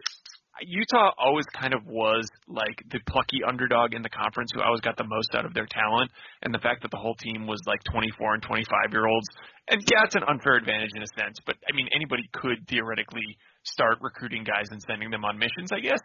Utah 0.63 1.11
always 1.19 1.47
kind 1.53 1.75
of 1.75 1.85
was 1.87 2.29
like 2.47 2.79
the 2.91 3.01
plucky 3.09 3.43
underdog 3.47 3.95
in 3.95 4.03
the 4.03 4.09
conference 4.09 4.51
who 4.55 4.63
always 4.63 4.81
got 4.81 4.97
the 4.97 5.07
most 5.07 5.35
out 5.35 5.45
of 5.45 5.53
their 5.55 5.67
talent, 5.67 6.11
and 6.43 6.55
the 6.55 6.63
fact 6.63 6.83
that 6.83 6.91
the 6.91 6.97
whole 6.97 7.17
team 7.17 7.47
was 7.47 7.59
like 7.67 7.83
24 7.91 8.35
and 8.35 8.43
25 8.43 8.93
year 8.93 9.07
olds, 9.07 9.27
and 9.69 9.83
yeah, 9.91 10.05
it's 10.05 10.15
an 10.15 10.23
unfair 10.29 10.55
advantage 10.55 10.91
in 10.95 11.03
a 11.03 11.11
sense, 11.19 11.39
but 11.45 11.57
I 11.69 11.75
mean 11.75 11.89
anybody 11.95 12.23
could 12.33 12.69
theoretically 12.69 13.27
start 13.65 13.99
recruiting 14.01 14.45
guys 14.45 14.71
and 14.71 14.81
sending 14.87 15.11
them 15.11 15.25
on 15.25 15.39
missions, 15.39 15.73
I 15.73 15.81
guess. 15.81 16.01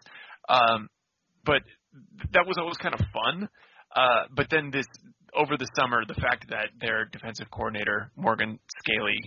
Um, 0.50 0.90
but 1.46 1.62
that 2.34 2.46
was 2.48 2.58
always 2.58 2.78
kind 2.78 2.96
of 2.96 3.02
fun. 3.14 3.50
Uh, 3.96 4.24
but 4.36 4.48
then 4.50 4.72
this 4.72 4.86
over 5.36 5.58
the 5.58 5.68
summer, 5.76 6.04
the 6.08 6.20
fact 6.20 6.50
that 6.50 6.70
their 6.82 7.06
defensive 7.06 7.52
coordinator 7.52 8.12
Morgan 8.16 8.60
Scaley, 8.82 9.18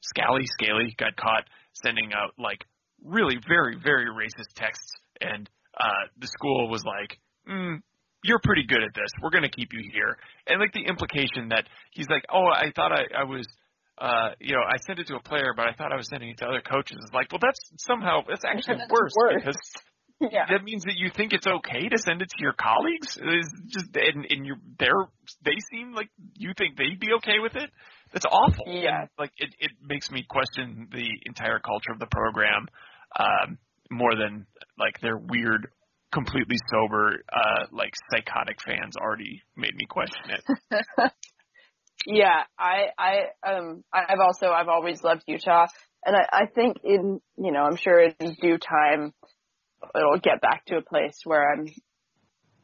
Scally 0.00 0.44
Scaley, 0.60 0.96
got 0.98 1.16
caught 1.16 1.44
sending 1.82 2.12
out 2.12 2.32
like 2.38 2.64
really 3.04 3.36
very 3.46 3.76
very 3.82 4.06
racist 4.06 4.52
texts, 4.54 4.92
and 5.20 5.48
uh, 5.78 6.06
the 6.18 6.26
school 6.26 6.68
was 6.68 6.82
like, 6.84 7.18
mm, 7.48 7.80
"You're 8.24 8.40
pretty 8.42 8.64
good 8.66 8.82
at 8.82 8.94
this. 8.94 9.10
We're 9.22 9.30
going 9.30 9.44
to 9.44 9.50
keep 9.50 9.72
you 9.72 9.88
here." 9.92 10.16
And 10.46 10.60
like 10.60 10.72
the 10.72 10.84
implication 10.86 11.48
that 11.50 11.64
he's 11.92 12.08
like, 12.08 12.24
"Oh, 12.32 12.46
I 12.46 12.72
thought 12.74 12.92
I, 12.92 13.04
I 13.16 13.24
was." 13.24 13.46
Uh, 13.98 14.32
you 14.40 14.52
know, 14.52 14.60
I 14.60 14.76
sent 14.86 14.98
it 14.98 15.06
to 15.06 15.16
a 15.16 15.22
player, 15.22 15.54
but 15.56 15.66
I 15.66 15.72
thought 15.72 15.90
I 15.90 15.96
was 15.96 16.06
sending 16.10 16.28
it 16.28 16.36
to 16.38 16.44
other 16.44 16.60
coaches. 16.60 16.98
It's 17.00 17.14
like, 17.14 17.32
well, 17.32 17.40
that's 17.40 17.58
somehow 17.78 18.20
that's 18.28 18.44
actually 18.44 18.76
That's 18.80 18.92
worse, 18.92 19.12
worse. 19.16 19.34
because 19.40 19.56
yeah. 20.20 20.44
that 20.50 20.64
means 20.64 20.84
that 20.84 20.96
you 20.96 21.10
think 21.16 21.32
it's 21.32 21.46
okay 21.46 21.88
to 21.88 21.96
send 21.98 22.20
it 22.20 22.28
to 22.28 22.36
your 22.38 22.52
colleagues. 22.52 23.16
Is 23.16 23.48
just 23.68 23.96
and, 23.96 24.26
and 24.28 24.44
you 24.46 24.56
they're 24.78 25.08
they 25.44 25.56
seem 25.70 25.94
like 25.94 26.10
you 26.34 26.52
think 26.58 26.76
they'd 26.76 27.00
be 27.00 27.12
okay 27.18 27.38
with 27.40 27.56
it. 27.56 27.70
That's 28.16 28.32
awful. 28.32 28.64
Yeah. 28.66 29.00
And, 29.02 29.08
like 29.18 29.32
it 29.36 29.54
it 29.58 29.72
makes 29.82 30.10
me 30.10 30.24
question 30.28 30.88
the 30.90 31.06
entire 31.26 31.58
culture 31.58 31.92
of 31.92 31.98
the 31.98 32.06
program 32.10 32.66
um, 33.18 33.58
more 33.90 34.16
than 34.16 34.46
like 34.78 34.98
their 35.02 35.18
weird, 35.18 35.68
completely 36.12 36.56
sober, 36.70 37.22
uh, 37.30 37.66
like 37.72 37.92
psychotic 38.10 38.56
fans 38.64 38.96
already 38.96 39.42
made 39.54 39.74
me 39.74 39.84
question 39.88 40.30
it. 40.30 41.12
Yeah, 42.06 42.44
I, 42.56 42.84
I, 42.96 43.16
um, 43.50 43.82
I've 43.92 44.20
also, 44.20 44.50
I've 44.50 44.68
always 44.68 45.02
loved 45.02 45.24
Utah. 45.26 45.66
and 46.04 46.14
I, 46.14 46.44
I 46.44 46.46
think 46.46 46.76
in 46.84 47.20
you 47.36 47.52
know 47.52 47.64
I'm 47.64 47.76
sure 47.76 47.98
in 48.00 48.36
due 48.40 48.58
time 48.58 49.12
it'll 49.94 50.20
get 50.20 50.40
back 50.40 50.64
to 50.66 50.76
a 50.76 50.82
place 50.82 51.18
where 51.24 51.52
I'm 51.52 51.66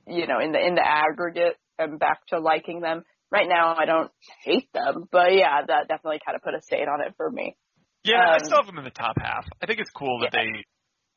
you 0.07 0.29
know 0.29 0.39
in 0.39 0.53
the 0.53 0.65
in 0.65 0.77
the 0.77 0.87
aggregate 0.87 1.57
I'm 1.79 1.99
back 1.99 2.25
to 2.29 2.39
liking 2.39 2.81
them. 2.81 3.03
Right 3.33 3.49
now 3.49 3.75
I 3.77 3.87
don't 3.87 4.13
hate 4.45 4.69
them, 4.75 5.09
but 5.11 5.33
yeah, 5.33 5.63
that 5.67 5.89
definitely 5.89 6.21
kind 6.25 6.37
of 6.37 6.43
put 6.43 6.55
a 6.55 6.61
stain 6.63 6.87
on 6.89 7.01
it 7.01 7.15
for 7.17 7.31
me. 7.31 7.57
Yeah, 8.05 8.21
I 8.35 8.37
Um, 8.37 8.43
still 8.45 8.59
have 8.59 8.67
them 8.67 8.79
in 8.79 8.85
the 8.85 8.91
top 8.91 9.17
half. 9.19 9.47
I 9.63 9.67
think 9.67 9.81
it's 9.81 9.91
cool 9.91 10.21
that 10.21 10.31
Yeah. 10.35 10.43
they 10.43 10.65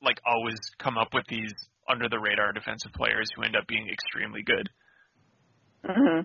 like 0.02 0.20
always 0.26 0.58
come 0.80 0.98
up 0.98 1.10
with 1.14 1.26
these 1.28 1.52
under 1.90 2.08
the 2.10 2.20
radar 2.20 2.54
defensive 2.54 2.94
players 2.94 3.28
who 3.36 3.44
end 3.44 3.56
up 3.56 3.68
being 3.68 3.90
extremely 3.90 4.44
good. 4.44 4.70
hmm 5.86 6.22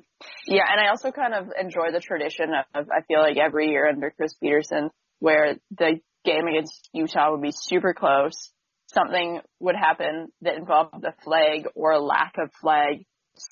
Yeah, 0.46 0.64
and 0.70 0.80
I 0.80 0.88
also 0.90 1.10
kind 1.10 1.34
of 1.34 1.48
enjoy 1.58 1.92
the 1.92 2.00
tradition 2.00 2.50
of, 2.74 2.88
I 2.90 3.02
feel 3.08 3.20
like 3.20 3.36
every 3.36 3.68
year 3.68 3.88
under 3.88 4.10
Chris 4.10 4.34
Petersen, 4.40 4.90
where 5.18 5.56
the 5.76 6.00
game 6.24 6.46
against 6.46 6.88
Utah 6.92 7.32
would 7.32 7.42
be 7.42 7.52
super 7.52 7.94
close. 7.94 8.52
Something 8.92 9.40
would 9.60 9.76
happen 9.76 10.28
that 10.42 10.56
involved 10.56 11.04
a 11.04 11.14
flag 11.22 11.66
or 11.74 11.92
a 11.92 12.00
lack 12.00 12.34
of 12.38 12.50
flag. 12.60 13.04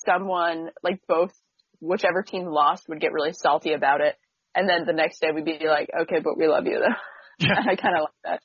Someone, 0.05 0.69
like 0.83 1.01
both, 1.07 1.31
whichever 1.79 2.23
team 2.23 2.45
lost 2.45 2.87
would 2.89 3.01
get 3.01 3.13
really 3.13 3.33
salty 3.33 3.73
about 3.73 4.01
it. 4.01 4.15
And 4.55 4.67
then 4.67 4.85
the 4.85 4.93
next 4.93 5.19
day 5.19 5.27
we'd 5.33 5.45
be 5.45 5.59
like, 5.67 5.89
okay, 6.03 6.19
but 6.23 6.37
we 6.37 6.47
love 6.47 6.65
you 6.65 6.79
though. 6.79 6.95
Yeah. 7.39 7.55
I 7.55 7.79
kind 7.79 7.95
of 7.95 8.01
like 8.03 8.19
that. 8.25 8.41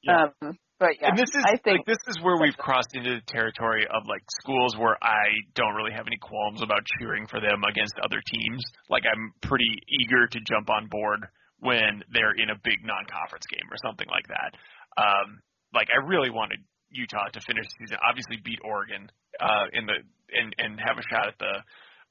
Yeah. 0.00 0.30
Um, 0.38 0.58
but 0.78 1.00
yeah, 1.00 1.08
and 1.10 1.18
this 1.18 1.34
is 1.34 1.42
I 1.42 1.58
think 1.58 1.82
like 1.82 1.90
this 1.90 2.04
is 2.06 2.22
where 2.22 2.38
we've 2.38 2.56
crossed 2.56 2.94
into 2.94 3.18
the 3.18 3.24
territory 3.26 3.82
of 3.88 4.06
like 4.06 4.22
schools 4.30 4.76
where 4.76 4.94
I 5.02 5.32
don't 5.56 5.74
really 5.74 5.90
have 5.90 6.06
any 6.06 6.18
qualms 6.22 6.62
about 6.62 6.86
cheering 7.00 7.26
for 7.26 7.40
them 7.40 7.64
against 7.64 7.98
other 8.04 8.22
teams. 8.30 8.62
Like 8.88 9.02
I'm 9.10 9.34
pretty 9.42 9.66
eager 9.88 10.28
to 10.30 10.38
jump 10.46 10.70
on 10.70 10.86
board 10.86 11.26
when 11.58 12.04
they're 12.12 12.36
in 12.38 12.54
a 12.54 12.58
big 12.62 12.84
non-conference 12.84 13.50
game 13.50 13.66
or 13.72 13.78
something 13.82 14.06
like 14.06 14.28
that. 14.28 14.54
Um, 15.00 15.40
like 15.74 15.88
I 15.90 16.04
really 16.04 16.30
wanted 16.30 16.60
Utah 16.92 17.32
to 17.32 17.40
finish 17.40 17.66
the 17.66 17.74
season, 17.82 17.98
obviously 18.04 18.36
beat 18.44 18.60
Oregon 18.62 19.10
uh, 19.40 19.66
in 19.72 19.86
the 19.86 19.98
and 20.30 20.54
and 20.58 20.78
have 20.78 21.00
a 21.00 21.04
shot 21.08 21.28
at 21.32 21.38
the 21.40 21.54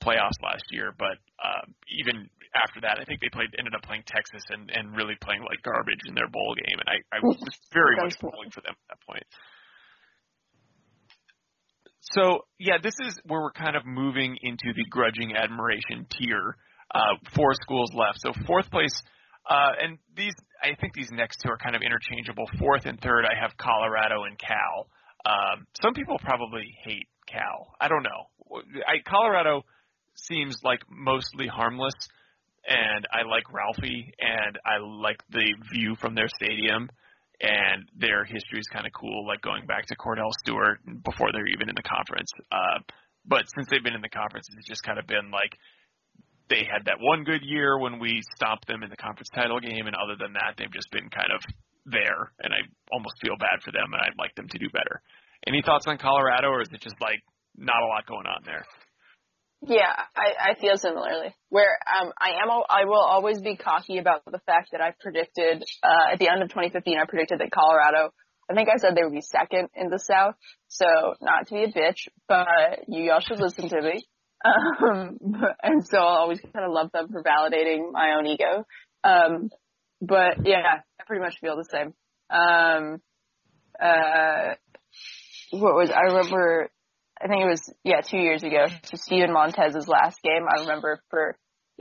playoffs 0.03 0.39
last 0.43 0.63
year. 0.71 0.93
But 0.97 1.17
um, 1.39 1.73
even 1.89 2.29
after 2.55 2.81
that, 2.81 2.99
I 2.99 3.05
think 3.05 3.19
they 3.21 3.29
played 3.31 3.51
ended 3.57 3.75
up 3.75 3.83
playing 3.83 4.03
Texas 4.07 4.43
and 4.49 4.71
and 4.71 4.95
really 4.95 5.15
playing 5.21 5.41
like 5.43 5.61
garbage 5.63 6.01
in 6.07 6.15
their 6.15 6.29
bowl 6.29 6.55
game, 6.55 6.79
and 6.79 6.89
I 6.89 6.97
I 7.15 7.19
was 7.21 7.37
very 7.73 7.95
much 7.97 8.19
pulling 8.19 8.51
for 8.51 8.61
them 8.61 8.73
at 8.73 8.87
that 8.95 9.01
point. 9.05 9.25
So 12.13 12.45
yeah, 12.59 12.77
this 12.81 12.95
is 13.01 13.19
where 13.25 13.41
we're 13.41 13.51
kind 13.51 13.75
of 13.75 13.85
moving 13.85 14.37
into 14.41 14.73
the 14.75 14.85
grudging 14.89 15.35
admiration 15.35 16.05
tier. 16.11 16.55
Uh, 16.93 17.17
four 17.35 17.53
schools 17.53 17.91
left. 17.93 18.21
So 18.21 18.31
fourth 18.45 18.69
place, 18.69 18.93
uh, 19.49 19.73
and 19.81 19.97
these 20.15 20.33
I 20.61 20.75
think 20.79 20.93
these 20.93 21.09
next 21.11 21.41
two 21.43 21.49
are 21.49 21.57
kind 21.57 21.75
of 21.75 21.81
interchangeable. 21.81 22.45
Fourth 22.59 22.85
and 22.85 22.99
third, 23.01 23.25
I 23.25 23.33
have 23.39 23.57
Colorado 23.57 24.23
and 24.23 24.37
Cal. 24.37 24.87
Um, 25.25 25.65
some 25.81 25.93
people 25.93 26.17
probably 26.19 26.65
hate 26.83 27.07
Cal. 27.27 27.73
I 27.81 27.87
don't 27.87 28.03
know. 28.03 28.61
I, 28.87 29.01
Colorado 29.03 29.63
seems 30.16 30.57
like 30.63 30.82
mostly 30.89 31.47
harmless, 31.47 31.95
and 32.68 33.05
I 33.11 33.28
like 33.28 33.51
Ralphie, 33.53 34.13
and 34.20 34.57
I 34.66 34.78
like 34.80 35.22
the 35.30 35.45
view 35.72 35.95
from 35.95 36.16
their 36.16 36.30
stadium, 36.41 36.89
and 37.41 37.89
their 37.95 38.24
history 38.24 38.59
is 38.59 38.68
kind 38.72 38.88
of 38.88 38.93
cool, 38.93 39.28
like 39.28 39.41
going 39.41 39.66
back 39.66 39.86
to 39.88 39.95
Kordell 39.95 40.32
Stewart 40.39 40.80
before 41.03 41.32
they're 41.32 41.47
even 41.47 41.70
in 41.70 41.76
the 41.76 41.84
conference. 41.84 42.32
Uh, 42.51 42.80
but 43.26 43.45
since 43.55 43.68
they've 43.70 43.84
been 43.84 43.95
in 43.95 44.01
the 44.01 44.09
conference, 44.09 44.47
it's 44.57 44.68
just 44.68 44.84
kind 44.84 44.99
of 44.99 45.07
been 45.07 45.32
like 45.32 45.53
they 46.49 46.63
had 46.63 46.86
that 46.86 46.97
one 46.99 47.24
good 47.24 47.41
year 47.41 47.80
when 47.80 47.99
we 47.99 48.22
stomped 48.36 48.68
them 48.68 48.84
in 48.84 48.89
the 48.89 48.97
conference 48.97 49.30
title 49.34 49.59
game, 49.59 49.88
and 49.88 49.95
other 49.95 50.16
than 50.18 50.34
that, 50.34 50.55
they've 50.57 50.72
just 50.72 50.89
been 50.91 51.09
kind 51.09 51.32
of 51.34 51.41
there, 51.86 52.32
and 52.41 52.53
I 52.53 52.66
almost 52.91 53.16
feel 53.22 53.38
bad 53.38 53.61
for 53.63 53.72
them, 53.72 53.93
and 53.93 54.01
I'd 54.01 54.18
like 54.18 54.34
them 54.36 54.47
to 54.49 54.57
do 54.57 54.70
better. 54.70 55.01
Any 55.45 55.61
thoughts 55.61 55.86
on 55.88 55.97
Colorado, 55.97 56.49
or 56.49 56.61
is 56.61 56.70
it 56.72 56.82
just 56.82 56.97
like 57.01 57.22
not 57.57 57.82
a 57.82 57.88
lot 57.88 58.05
going 58.05 58.26
on 58.26 58.41
there? 58.45 58.66
Yeah, 59.68 59.91
I, 60.16 60.51
I 60.51 60.59
feel 60.59 60.78
similarly. 60.78 61.36
Where 61.49 61.78
um, 62.01 62.11
I 62.20 62.32
am, 62.43 62.49
I 62.70 62.86
will 62.86 63.01
always 63.01 63.41
be 63.41 63.55
cocky 63.55 63.97
about 63.97 64.24
the 64.26 64.39
fact 64.45 64.70
that 64.72 64.82
I 64.82 64.93
predicted 64.99 65.63
uh, 65.84 66.13
at 66.13 66.20
the 66.20 66.30
end 66.30 66.43
of 66.43 66.49
2015, 66.49 66.97
I 66.99 67.05
predicted 67.05 67.39
that 67.39 67.51
Colorado. 67.51 68.13
I 68.49 68.53
think 68.53 68.70
I 68.70 68.78
said 68.78 68.95
they 68.95 69.03
would 69.03 69.13
be 69.13 69.22
second 69.22 69.70
in 69.76 69.89
the 69.89 69.97
South. 69.97 70.36
So 70.68 70.86
not 71.22 71.47
to 71.47 71.53
be 71.53 71.63
a 71.63 71.68
bitch, 71.72 72.07
but 72.28 72.88
you 72.88 73.03
y'all 73.05 73.22
should 73.22 73.39
listen 73.39 73.70
to 73.70 73.82
me. 73.82 74.05
Um, 74.45 75.18
and 75.63 75.84
so 75.88 75.97
I'll 75.97 76.18
always 76.18 76.39
kind 76.39 76.66
of 76.66 76.72
love 76.72 76.91
them 76.91 77.07
for 77.11 77.24
validating 77.24 77.91
my 77.91 78.13
own 78.16 78.28
ego. 78.28 78.68
Um, 79.03 79.49
but 80.01 80.45
yeah, 80.45 80.82
I 80.99 81.03
pretty 81.07 81.24
much 81.24 81.39
feel 81.41 81.55
the 81.55 81.66
same. 81.66 81.95
Um, 82.30 83.01
uh, 83.82 84.53
what 85.49 85.74
was 85.74 85.89
I 85.89 86.01
remember 86.01 86.70
I 87.22 87.28
think 87.28 87.43
it 87.43 87.47
was 87.47 87.74
yeah 87.84 88.01
two 88.01 88.18
years 88.18 88.43
ago. 88.43 88.66
So 88.84 88.95
Steven 88.97 89.32
Montez's 89.32 89.88
last 89.88 90.22
game, 90.22 90.45
I 90.49 90.61
remember 90.61 91.01
for 91.09 91.38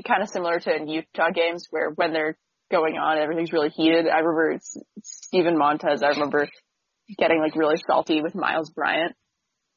kind 0.06 0.22
of 0.22 0.28
similar 0.28 0.58
to 0.60 0.74
in 0.74 0.88
Utah 0.88 1.30
games 1.34 1.66
where 1.70 1.90
when 1.90 2.12
they're 2.12 2.36
going 2.70 2.96
on, 2.96 3.18
everything's 3.18 3.52
really 3.52 3.70
heated. 3.70 4.06
I 4.08 4.18
remember 4.18 4.52
it's 4.52 4.76
Steven 5.02 5.58
Montez. 5.58 6.02
I 6.02 6.08
remember 6.08 6.48
getting 7.18 7.40
like 7.40 7.56
really 7.56 7.76
salty 7.86 8.22
with 8.22 8.34
Myles 8.34 8.70
Bryant, 8.70 9.14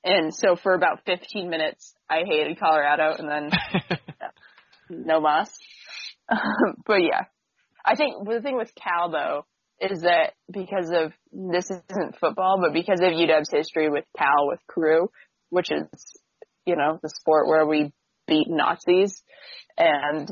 and 0.04 0.34
so 0.34 0.56
for 0.56 0.74
about 0.74 1.02
15 1.06 1.50
minutes, 1.50 1.94
I 2.10 2.22
hated 2.26 2.60
Colorado, 2.60 3.16
and 3.18 3.30
then 3.30 3.50
no 4.90 5.20
mas. 5.20 5.52
but 6.86 7.02
yeah, 7.02 7.24
I 7.86 7.96
think 7.96 8.28
the 8.28 8.42
thing 8.42 8.58
with 8.58 8.72
Cal 8.76 9.12
though 9.12 9.46
is 9.80 10.02
that 10.02 10.34
because 10.52 10.92
of 10.92 11.14
this 11.32 11.66
isn't 11.66 12.18
football, 12.20 12.60
but 12.62 12.74
because 12.74 13.00
of 13.00 13.12
UW's 13.12 13.52
history 13.52 13.90
with 13.90 14.06
Cal 14.18 14.48
with 14.48 14.60
Crew, 14.68 15.10
which 15.50 15.72
is 15.72 15.88
you 16.66 16.76
know 16.76 17.00
the 17.02 17.10
sport 17.10 17.48
where 17.48 17.66
we 17.66 17.92
beat 18.28 18.48
Nazis 18.50 19.22
and 19.78 20.30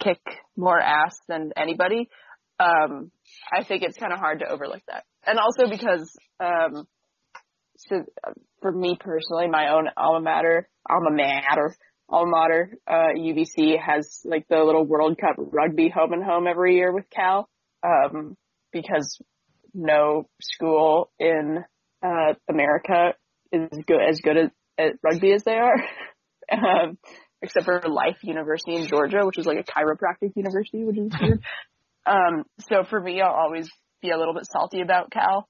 kick 0.00 0.20
more 0.56 0.80
ass 0.80 1.18
than 1.28 1.52
anybody. 1.56 2.08
Um, 2.58 3.12
I 3.52 3.62
think 3.62 3.82
it's 3.82 3.98
kind 3.98 4.12
of 4.12 4.18
hard 4.18 4.40
to 4.40 4.48
overlook 4.48 4.82
that, 4.88 5.04
and 5.26 5.38
also 5.38 5.68
because 5.68 6.10
um, 6.40 6.86
so 7.78 8.04
for 8.60 8.72
me 8.72 8.96
personally, 8.98 9.48
my 9.48 9.72
own 9.72 9.88
alma 9.96 10.20
mater, 10.20 10.68
alma 10.88 11.10
mater, 11.10 11.76
alma 12.08 12.30
mater, 12.30 12.78
uh, 12.86 13.12
UBC 13.16 13.78
has 13.80 14.20
like 14.24 14.46
the 14.48 14.58
little 14.58 14.84
World 14.84 15.18
Cup 15.18 15.36
rugby 15.38 15.88
home 15.88 16.12
and 16.12 16.24
home 16.24 16.46
every 16.48 16.74
year 16.74 16.92
with 16.92 17.08
Cal, 17.10 17.48
um, 17.84 18.36
because 18.72 19.20
no 19.74 20.28
school 20.40 21.10
in 21.18 21.64
uh, 22.02 22.34
America 22.48 23.14
is 23.52 23.84
good 23.86 24.00
as 24.08 24.20
good 24.20 24.36
at, 24.36 24.52
at 24.78 24.92
rugby 25.02 25.32
as 25.32 25.42
they 25.44 25.56
are, 25.56 25.74
um, 26.52 26.98
except 27.42 27.64
for 27.64 27.82
Life 27.88 28.18
University 28.22 28.76
in 28.76 28.86
Georgia, 28.86 29.24
which 29.24 29.38
is 29.38 29.46
like 29.46 29.58
a 29.58 29.64
chiropractic 29.64 30.32
university, 30.36 30.84
which 30.84 30.98
is 30.98 31.10
weird. 31.20 31.42
um, 32.06 32.44
so 32.68 32.84
for 32.88 33.00
me, 33.00 33.20
I'll 33.20 33.32
always 33.32 33.68
be 34.00 34.10
a 34.10 34.18
little 34.18 34.34
bit 34.34 34.46
salty 34.50 34.80
about 34.80 35.10
Cal. 35.10 35.48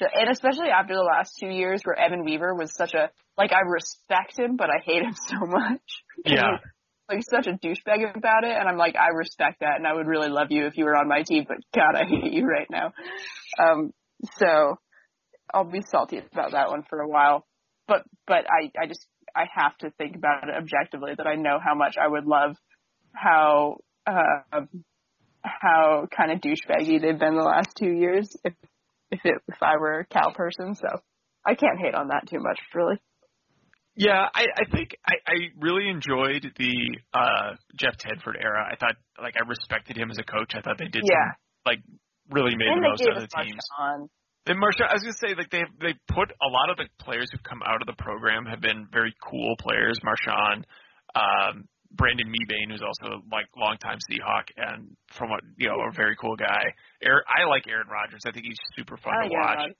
And 0.00 0.28
especially 0.28 0.70
after 0.70 0.94
the 0.94 1.02
last 1.02 1.36
two 1.38 1.48
years 1.48 1.82
where 1.84 1.96
Evan 1.98 2.24
Weaver 2.24 2.54
was 2.54 2.74
such 2.74 2.94
a, 2.94 3.10
like 3.38 3.52
I 3.52 3.60
respect 3.60 4.36
him, 4.36 4.56
but 4.56 4.68
I 4.68 4.82
hate 4.84 5.02
him 5.02 5.14
so 5.28 5.46
much. 5.46 5.80
Yeah. 6.24 6.58
like 7.08 7.22
such 7.22 7.46
a 7.46 7.52
douchebag 7.52 8.16
about 8.16 8.44
it 8.44 8.56
and 8.56 8.68
I'm 8.68 8.76
like, 8.76 8.96
I 8.96 9.08
respect 9.14 9.60
that 9.60 9.76
and 9.76 9.86
I 9.86 9.92
would 9.92 10.06
really 10.06 10.30
love 10.30 10.48
you 10.50 10.66
if 10.66 10.76
you 10.76 10.84
were 10.84 10.96
on 10.96 11.06
my 11.06 11.22
team, 11.22 11.44
but 11.46 11.58
God, 11.74 11.94
I 11.94 12.04
hate 12.08 12.32
you 12.32 12.44
right 12.44 12.66
now. 12.70 12.92
Um, 13.62 13.92
so 14.38 14.78
I'll 15.54 15.64
be 15.64 15.82
salty 15.90 16.18
about 16.32 16.52
that 16.52 16.68
one 16.68 16.82
for 16.88 17.00
a 17.00 17.08
while. 17.08 17.46
But, 17.86 18.02
but 18.26 18.46
I, 18.50 18.70
I 18.80 18.86
just, 18.86 19.06
I 19.36 19.44
have 19.54 19.76
to 19.78 19.90
think 19.98 20.16
about 20.16 20.48
it 20.48 20.54
objectively 20.56 21.12
that 21.16 21.26
I 21.26 21.36
know 21.36 21.58
how 21.64 21.74
much 21.74 21.96
I 22.00 22.08
would 22.08 22.26
love 22.26 22.56
how, 23.12 23.78
uh, 24.06 24.62
how 25.42 26.08
kind 26.14 26.32
of 26.32 26.40
douchebaggy 26.40 27.00
they've 27.00 27.18
been 27.18 27.36
the 27.36 27.42
last 27.42 27.68
two 27.78 27.92
years 27.92 28.36
if, 28.44 28.54
if 29.10 29.20
it, 29.24 29.34
if 29.48 29.62
I 29.62 29.76
were 29.76 30.00
a 30.00 30.06
Cal 30.06 30.32
person. 30.32 30.74
So 30.74 30.88
I 31.46 31.54
can't 31.54 31.78
hate 31.78 31.94
on 31.94 32.08
that 32.08 32.28
too 32.28 32.40
much, 32.40 32.58
really. 32.74 32.96
Yeah, 33.96 34.26
I, 34.34 34.46
I 34.56 34.64
think 34.74 34.96
I, 35.06 35.14
I 35.26 35.34
really 35.60 35.88
enjoyed 35.88 36.44
the 36.58 36.74
uh 37.12 37.54
Jeff 37.78 37.94
Tedford 37.96 38.34
era. 38.42 38.66
I 38.70 38.74
thought 38.76 38.96
like 39.22 39.34
I 39.36 39.46
respected 39.48 39.96
him 39.96 40.10
as 40.10 40.18
a 40.18 40.24
coach. 40.24 40.54
I 40.54 40.62
thought 40.62 40.78
they 40.78 40.88
did 40.88 41.04
Yeah. 41.04 41.14
some, 41.14 41.32
like 41.64 41.78
really 42.30 42.56
made 42.56 42.74
and 42.74 42.82
the 42.82 42.88
most 42.88 43.02
out 43.02 43.22
of 43.22 43.22
the 43.22 43.42
teams. 43.42 43.62
Marshawn. 43.78 44.08
And 44.46 44.60
Marshawn, 44.60 44.88
I 44.90 44.94
was 44.94 45.02
gonna 45.02 45.16
say 45.16 45.34
like 45.34 45.50
they 45.50 45.64
they 45.80 45.94
put 46.08 46.28
a 46.28 46.48
lot 46.48 46.68
of 46.68 46.76
the 46.76 46.84
players 47.00 47.28
who've 47.32 47.42
come 47.42 47.62
out 47.64 47.80
of 47.80 47.86
the 47.86 47.96
program 47.96 48.44
have 48.44 48.60
been 48.60 48.86
very 48.92 49.14
cool 49.24 49.56
players. 49.58 49.98
Marshawn, 50.04 50.64
um, 51.16 51.64
Brandon 51.92 52.28
Mebane, 52.28 52.70
who's 52.70 52.82
also 52.82 53.22
like 53.32 53.46
longtime 53.56 53.98
Seahawk 54.10 54.52
and 54.56 54.96
from 55.12 55.30
what 55.30 55.40
you 55.56 55.68
know 55.68 55.80
a 55.80 55.92
very 55.96 56.16
cool 56.20 56.36
guy. 56.36 56.64
Aaron, 57.02 57.22
I 57.26 57.48
like 57.48 57.66
Aaron 57.68 57.88
Rodgers. 57.88 58.20
I 58.26 58.32
think 58.32 58.44
he's 58.44 58.60
super 58.76 58.96
fun 58.98 59.14
to 59.14 59.20
like 59.20 59.32
Aaron 59.32 59.56
watch. 59.56 59.70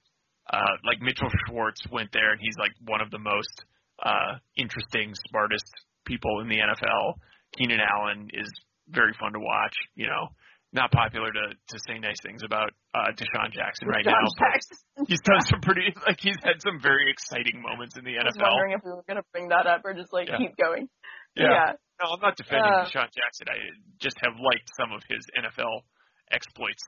Uh, 0.50 0.76
like 0.84 1.00
Mitchell 1.00 1.30
Schwartz 1.46 1.80
went 1.90 2.12
there 2.12 2.32
and 2.32 2.40
he's 2.40 2.56
like 2.58 2.72
one 2.84 3.00
of 3.00 3.10
the 3.10 3.18
most 3.18 3.64
uh, 4.02 4.36
interesting, 4.56 5.12
smartest 5.28 5.64
people 6.04 6.40
in 6.40 6.48
the 6.48 6.56
NFL. 6.56 7.14
Keenan 7.56 7.80
Allen 7.80 8.28
is 8.32 8.50
very 8.88 9.12
fun 9.18 9.32
to 9.32 9.40
watch. 9.40 9.74
You 9.94 10.06
know, 10.06 10.28
not 10.74 10.90
popular 10.90 11.30
to 11.30 11.44
to 11.54 11.76
say 11.86 11.98
nice 11.98 12.18
things 12.22 12.42
about 12.42 12.70
uh 12.94 13.14
DeSean 13.14 13.54
Jackson 13.54 13.88
right 13.88 14.04
John 14.04 14.14
now. 14.18 14.30
Jackson. 14.50 14.76
He's 15.08 15.22
done 15.22 15.40
some 15.46 15.60
pretty 15.62 15.94
like 16.06 16.18
he's 16.20 16.36
had 16.42 16.60
some 16.60 16.82
very 16.82 17.10
exciting 17.10 17.62
moments 17.62 17.96
in 17.96 18.04
the 18.04 18.18
NFL. 18.18 18.26
I 18.26 18.26
was 18.26 18.36
wondering 18.42 18.72
if 18.74 18.82
we 18.84 18.90
were 18.90 19.04
gonna 19.08 19.26
bring 19.32 19.48
that 19.48 19.66
up 19.66 19.82
or 19.84 19.94
just 19.94 20.12
like 20.12 20.28
Yeah. 20.28 20.38
keep 20.38 20.56
going. 20.56 20.88
Yeah. 21.36 21.74
No, 22.02 22.14
I'm 22.14 22.20
not 22.20 22.36
defending 22.36 22.66
Uh, 22.70 22.84
DeSean 22.86 23.10
Jackson. 23.14 23.46
I 23.48 23.58
just 24.02 24.18
have 24.22 24.34
liked 24.38 24.68
some 24.76 24.90
of 24.92 25.02
his 25.08 25.22
NFL 25.38 25.82
exploits. 26.30 26.82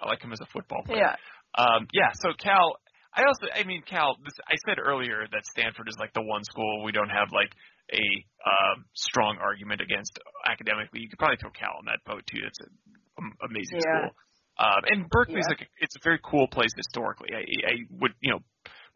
I 0.00 0.08
like 0.08 0.22
him 0.22 0.32
as 0.32 0.40
a 0.40 0.46
football 0.46 0.82
player. 0.84 0.98
Yeah. 0.98 1.16
Um, 1.54 1.86
yeah. 1.92 2.10
So 2.14 2.32
Cal, 2.38 2.76
I 3.14 3.22
also, 3.26 3.46
I 3.54 3.64
mean, 3.64 3.82
Cal, 3.82 4.16
this, 4.24 4.34
I 4.46 4.54
said 4.66 4.78
earlier 4.78 5.26
that 5.30 5.42
Stanford 5.46 5.88
is 5.88 5.96
like 5.98 6.12
the 6.14 6.22
one 6.22 6.44
school 6.44 6.82
we 6.84 6.92
don't 6.92 7.10
have 7.10 7.28
like 7.32 7.50
a 7.92 8.04
um, 8.46 8.84
strong 8.94 9.38
argument 9.42 9.80
against 9.80 10.18
academically. 10.46 11.00
You 11.02 11.08
could 11.10 11.18
probably 11.18 11.36
throw 11.38 11.50
Cal 11.50 11.74
in 11.80 11.86
that 11.86 11.98
boat 12.06 12.22
too. 12.26 12.38
It's 12.46 12.60
an 12.60 12.70
um, 12.70 12.99
amazing 13.42 13.80
Yeah. 13.84 14.08
school. 14.08 14.10
Um, 14.58 14.82
and 14.88 15.08
Berkeley's 15.08 15.44
Yeah. 15.48 15.56
like 15.56 15.70
it's 15.78 15.96
a 15.96 16.00
very 16.04 16.18
cool 16.22 16.46
place 16.48 16.70
historically. 16.76 17.30
I, 17.34 17.40
I 17.70 17.74
would, 18.00 18.12
you 18.20 18.32
know, 18.32 18.40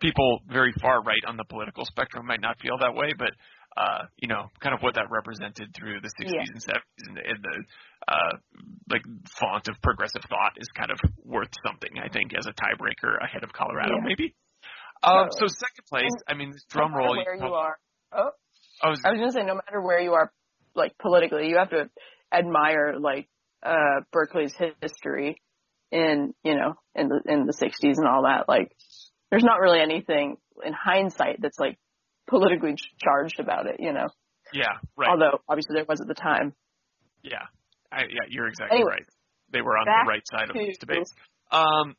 people 0.00 0.40
very 0.48 0.72
far 0.80 1.02
right 1.02 1.24
on 1.26 1.36
the 1.36 1.44
political 1.44 1.84
spectrum 1.86 2.26
might 2.26 2.40
not 2.40 2.60
feel 2.60 2.76
that 2.78 2.94
way, 2.94 3.12
but 3.16 3.30
uh, 3.76 4.04
you 4.16 4.28
know, 4.28 4.46
kind 4.60 4.72
of 4.74 4.80
what 4.82 4.94
that 4.94 5.10
represented 5.10 5.74
through 5.74 6.00
the 6.00 6.06
60s 6.20 6.30
Yeah. 6.32 6.44
and 6.46 6.62
70s 6.62 7.08
and, 7.08 7.18
and 7.18 7.38
the 7.42 7.64
uh, 8.06 8.36
like 8.90 9.02
font 9.40 9.66
of 9.68 9.74
progressive 9.82 10.22
thought 10.28 10.52
is 10.58 10.68
kind 10.76 10.90
of 10.92 10.98
worth 11.24 11.50
something, 11.66 11.90
I 11.98 12.08
think, 12.08 12.32
as 12.38 12.46
a 12.46 12.52
tiebreaker 12.52 13.16
ahead 13.20 13.42
of 13.42 13.52
Colorado, 13.52 13.94
Yeah. 13.96 14.04
maybe. 14.04 14.34
Um, 15.02 15.26
so 15.32 15.46
second 15.48 15.84
place, 15.90 16.04
And 16.04 16.22
I 16.28 16.34
mean, 16.38 16.52
this 16.52 16.64
drum 16.70 16.92
no 16.92 16.98
roll. 16.98 17.16
where 17.16 17.34
you 17.34 17.40
prob- 17.40 17.52
are. 17.52 17.76
Oh, 18.12 18.30
I 18.82 18.90
was, 18.90 19.00
I 19.04 19.10
was 19.10 19.18
gonna 19.18 19.32
say, 19.32 19.42
no 19.44 19.54
matter 19.56 19.80
where 19.82 20.00
you 20.00 20.12
are, 20.12 20.32
like 20.76 20.96
politically, 20.98 21.48
you 21.48 21.56
have 21.58 21.70
to 21.70 21.90
admire 22.32 22.94
like 22.98 23.28
uh 23.64 24.00
Berkeley's 24.12 24.54
history 24.80 25.40
in 25.90 26.34
you 26.42 26.54
know 26.54 26.74
in 26.94 27.08
the 27.08 27.20
in 27.26 27.46
the 27.46 27.52
'60s 27.52 27.98
and 27.98 28.06
all 28.06 28.22
that. 28.22 28.48
Like, 28.48 28.72
there's 29.30 29.44
not 29.44 29.60
really 29.60 29.80
anything 29.80 30.36
in 30.64 30.72
hindsight 30.72 31.40
that's 31.40 31.58
like 31.58 31.78
politically 32.28 32.76
charged 33.02 33.40
about 33.40 33.66
it, 33.66 33.76
you 33.78 33.92
know. 33.92 34.06
yeah, 34.52 34.78
right. 34.96 35.10
Although 35.10 35.40
obviously 35.48 35.74
there 35.74 35.86
was 35.88 36.00
at 36.00 36.08
the 36.08 36.14
time. 36.14 36.54
yeah, 37.22 37.46
I, 37.92 38.02
yeah, 38.02 38.26
you're 38.28 38.48
exactly 38.48 38.76
Anyway, 38.76 38.92
right. 38.92 39.06
They 39.52 39.62
were 39.62 39.76
on 39.76 39.86
the 39.86 40.08
right 40.08 40.22
side 40.26 40.50
of 40.50 40.56
these 40.56 40.78
debates. 40.78 41.12
Um, 41.50 41.94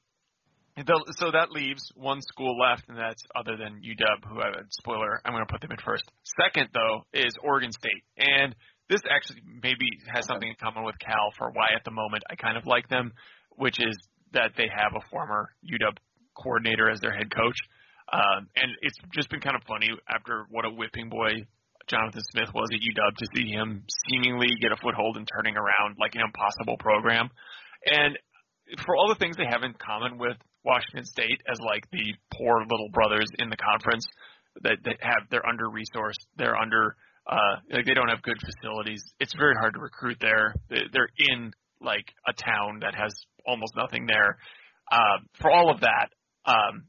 the, 0.76 1.14
so 1.18 1.32
that 1.32 1.52
leaves 1.52 1.92
one 1.96 2.22
school 2.22 2.58
left, 2.60 2.90
and 2.90 2.98
that's 2.98 3.24
other 3.34 3.56
than 3.56 3.82
UW, 3.82 4.28
who 4.28 4.42
I 4.42 4.50
would 4.50 4.74
spoiler. 4.74 5.22
I'm 5.24 5.32
going 5.32 5.46
to 5.46 5.52
put 5.52 5.62
them 5.62 5.72
in 5.72 5.78
first. 5.78 6.04
Second, 6.42 6.70
though, 6.74 7.06
is 7.14 7.34
Oregon 7.42 7.72
State, 7.72 8.04
and 8.18 8.54
this 8.90 9.02
actually 9.10 9.42
maybe 9.64 9.88
has 10.14 10.26
something 10.26 10.48
in 10.48 10.56
common 10.62 10.84
with 10.84 10.98
Cal 11.00 11.32
for 11.38 11.50
why 11.52 11.70
at 11.76 11.84
the 11.84 11.92
moment 11.92 12.24
I 12.30 12.36
kind 12.36 12.58
of 12.58 12.66
like 12.66 12.88
them, 12.90 13.14
which 13.56 13.80
is 13.80 13.98
that 14.34 14.52
they 14.58 14.68
have 14.70 14.94
a 14.96 15.10
former 15.10 15.50
UW 15.64 15.98
coordinator 16.36 16.90
as 16.90 17.00
their 17.00 17.14
head 17.16 17.34
coach, 17.34 17.58
um, 18.12 18.48
and 18.56 18.70
it's 18.82 18.98
just 19.14 19.30
been 19.30 19.40
kind 19.40 19.56
of 19.56 19.64
funny 19.64 19.90
after 20.10 20.46
what 20.50 20.66
a 20.66 20.70
whipping 20.70 21.10
boy 21.10 21.46
Jonathan 21.88 22.22
Smith 22.32 22.50
was 22.54 22.70
at 22.74 22.82
UW 22.82 23.16
to 23.18 23.28
see 23.36 23.50
him 23.50 23.84
seemingly 24.10 24.50
get 24.62 24.72
a 24.72 24.78
foothold 24.78 25.18
and 25.18 25.28
turning 25.28 25.56
around 25.56 25.98
like 26.00 26.16
an 26.16 26.22
impossible 26.22 26.78
program. 26.78 27.30
And 27.86 28.18
for 28.86 28.96
all 28.96 29.08
the 29.08 29.16
things 29.16 29.38
they 29.38 29.46
have 29.50 29.64
in 29.64 29.74
common 29.74 30.18
with 30.18 30.38
Washington 30.64 31.06
State 31.06 31.42
as 31.50 31.60
like 31.62 31.86
the 31.92 32.14
poor 32.34 32.62
little 32.62 32.90
brothers 32.92 33.30
in 33.38 33.50
the 33.50 33.58
conference 33.58 34.06
that, 34.62 34.78
that 34.84 34.98
have 35.02 35.30
they're 35.30 35.46
under 35.46 35.66
resourced, 35.66 36.26
they're 36.38 36.58
under 36.58 36.96
uh 37.28 37.56
like 37.72 37.86
they 37.86 37.94
don't 37.94 38.10
have 38.10 38.22
good 38.22 38.38
facilities. 38.40 39.04
It's 39.20 39.34
very 39.36 39.56
hard 39.60 39.74
to 39.74 39.80
recruit 39.80 40.18
there. 40.20 40.54
They- 40.70 40.88
They're 40.92 41.10
in 41.18 41.52
like 41.82 42.06
a 42.28 42.34
town 42.34 42.80
that 42.82 42.96
has 42.96 43.14
almost 43.46 43.74
nothing 43.76 44.06
there. 44.08 44.38
Um, 44.92 45.28
for 45.42 45.52
all 45.52 45.72
of 45.72 45.82
that, 45.82 46.10
um, 46.46 46.86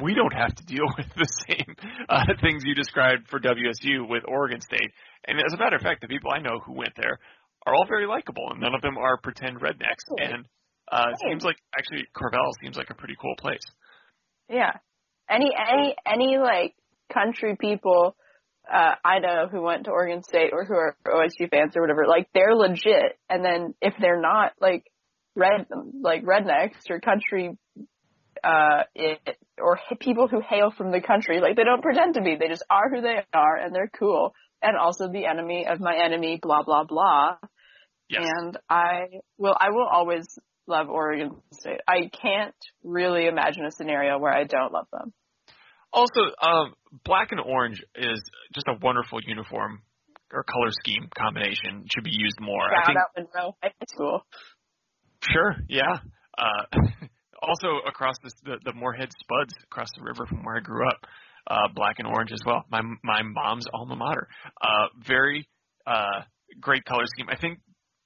we 0.00 0.14
don't 0.14 0.32
have 0.32 0.54
to 0.54 0.64
deal 0.64 0.84
with 0.96 1.06
the 1.16 1.28
same 1.48 1.74
uh, 2.08 2.24
things 2.40 2.62
you 2.64 2.74
described 2.74 3.28
for 3.28 3.40
WSU 3.40 4.08
with 4.08 4.22
Oregon 4.28 4.60
State. 4.60 4.92
And 5.26 5.38
as 5.38 5.52
a 5.52 5.58
matter 5.58 5.76
of 5.76 5.82
fact, 5.82 6.00
the 6.00 6.08
people 6.08 6.30
I 6.32 6.38
know 6.40 6.60
who 6.64 6.74
went 6.74 6.92
there 6.96 7.18
are 7.66 7.74
all 7.74 7.86
very 7.86 8.06
likable, 8.06 8.48
and 8.50 8.60
none 8.60 8.74
of 8.74 8.82
them 8.82 8.96
are 8.96 9.18
pretend 9.18 9.60
rednecks. 9.60 10.04
And 10.18 10.44
uh, 10.92 11.06
it 11.12 11.18
seems 11.28 11.44
like 11.44 11.56
actually 11.76 12.04
Corvallis 12.16 12.52
seems 12.62 12.76
like 12.76 12.90
a 12.90 12.94
pretty 12.94 13.16
cool 13.20 13.34
place. 13.38 13.64
Yeah. 14.48 14.72
Any 15.28 15.50
any 15.54 15.94
any 16.06 16.38
like 16.38 16.74
country 17.12 17.56
people 17.60 18.16
uh 18.72 18.94
I 19.04 19.18
know 19.20 19.48
who 19.50 19.62
went 19.62 19.84
to 19.84 19.90
Oregon 19.90 20.22
State 20.22 20.50
or 20.52 20.64
who 20.64 20.74
are 20.74 20.96
OSU 21.06 21.50
fans 21.50 21.76
or 21.76 21.82
whatever, 21.82 22.06
like 22.06 22.28
they're 22.34 22.54
legit. 22.54 23.18
And 23.28 23.44
then 23.44 23.74
if 23.80 23.94
they're 24.00 24.20
not 24.20 24.52
like 24.60 24.84
red 25.34 25.66
like 26.00 26.24
rednecks 26.24 26.90
or 26.90 27.00
country 27.00 27.56
uh 28.44 28.82
it, 28.94 29.36
or 29.58 29.78
people 30.00 30.28
who 30.28 30.40
hail 30.40 30.70
from 30.70 30.92
the 30.92 31.00
country, 31.00 31.40
like 31.40 31.56
they 31.56 31.64
don't 31.64 31.82
pretend 31.82 32.14
to 32.14 32.22
be. 32.22 32.36
They 32.36 32.48
just 32.48 32.64
are 32.70 32.88
who 32.90 33.00
they 33.00 33.24
are 33.32 33.56
and 33.56 33.74
they're 33.74 33.90
cool. 33.98 34.34
And 34.62 34.76
also 34.76 35.08
the 35.08 35.26
enemy 35.26 35.66
of 35.68 35.80
my 35.80 35.96
enemy, 36.04 36.38
blah 36.40 36.62
blah 36.62 36.84
blah. 36.84 37.36
Yes. 38.08 38.22
And 38.24 38.58
I 38.68 39.20
will 39.36 39.56
I 39.58 39.70
will 39.70 39.86
always 39.86 40.26
love 40.66 40.88
Oregon 40.88 41.36
State. 41.52 41.80
I 41.88 42.10
can't 42.12 42.54
really 42.84 43.26
imagine 43.26 43.64
a 43.64 43.70
scenario 43.70 44.18
where 44.18 44.32
I 44.32 44.44
don't 44.44 44.72
love 44.72 44.86
them. 44.92 45.12
Also, 45.92 46.20
um, 46.42 46.74
black 47.04 47.32
and 47.32 47.40
orange 47.40 47.82
is 47.94 48.20
just 48.54 48.66
a 48.68 48.74
wonderful 48.82 49.20
uniform 49.26 49.82
or 50.32 50.44
color 50.44 50.70
scheme 50.70 51.08
combination. 51.16 51.82
It 51.84 51.90
should 51.94 52.04
be 52.04 52.12
used 52.12 52.38
more. 52.40 52.64
I 52.74 52.84
think 52.86 52.98
Monroe 53.16 53.56
High 53.62 53.72
School. 53.88 54.26
Sure, 55.22 55.56
yeah. 55.68 55.98
Uh, 56.36 56.78
also 57.42 57.78
across 57.86 58.16
this, 58.22 58.32
the 58.44 58.58
the 58.64 58.72
Moorhead 58.72 59.08
Spuds 59.20 59.54
across 59.64 59.88
the 59.96 60.02
river 60.02 60.26
from 60.26 60.44
where 60.44 60.56
I 60.56 60.60
grew 60.60 60.86
up, 60.86 61.06
uh, 61.46 61.68
black 61.74 61.96
and 61.98 62.06
orange 62.06 62.32
as 62.32 62.40
well. 62.44 62.64
My 62.70 62.82
my 63.02 63.22
mom's 63.22 63.66
alma 63.72 63.96
mater. 63.96 64.28
Uh, 64.60 64.86
very 65.06 65.48
uh, 65.86 66.22
great 66.60 66.84
color 66.84 67.04
scheme. 67.06 67.26
I 67.30 67.36
think 67.36 67.58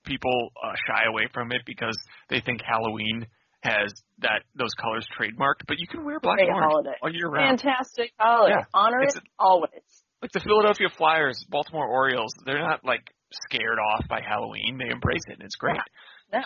people 0.05 0.51
uh, 0.63 0.75
shy 0.87 1.05
away 1.09 1.29
from 1.33 1.53
it 1.53 1.63
because 1.67 1.97
they 2.29 2.41
think 2.41 2.61
Halloween 2.63 3.27
has 3.63 3.93
that 4.19 4.43
those 4.55 4.75
colors 4.75 5.07
trademarked, 5.19 5.67
but 5.67 5.79
you 5.79 5.87
can 5.87 6.05
wear 6.05 6.21
black 6.21 6.37
Great 6.39 6.49
and 6.49 6.57
orange 6.57 6.71
holiday. 6.73 6.97
all 7.03 7.11
year 7.13 7.29
round. 7.29 7.61
Fantastic 7.61 8.13
holiday. 8.19 8.57
Yeah. 8.59 8.65
Honor 8.75 9.03
It's- 9.03 9.17
it 9.17 9.23
always. 9.39 9.71
Like 10.21 10.31
the 10.33 10.41
Philadelphia 10.41 10.89
Flyers, 10.97 11.45
Baltimore 11.49 11.87
Orioles, 11.87 12.33
they're 12.47 12.61
not 12.61 12.85
like 12.85 13.03
scared 13.33 13.79
off 13.79 14.07
by 14.09 14.21
Halloween. 14.21 14.79
They 14.79 14.89
embrace 14.93 15.23
it, 15.29 15.35
and 15.35 15.43
it's 15.43 15.57
great. 15.57 15.81
No. 16.33 16.43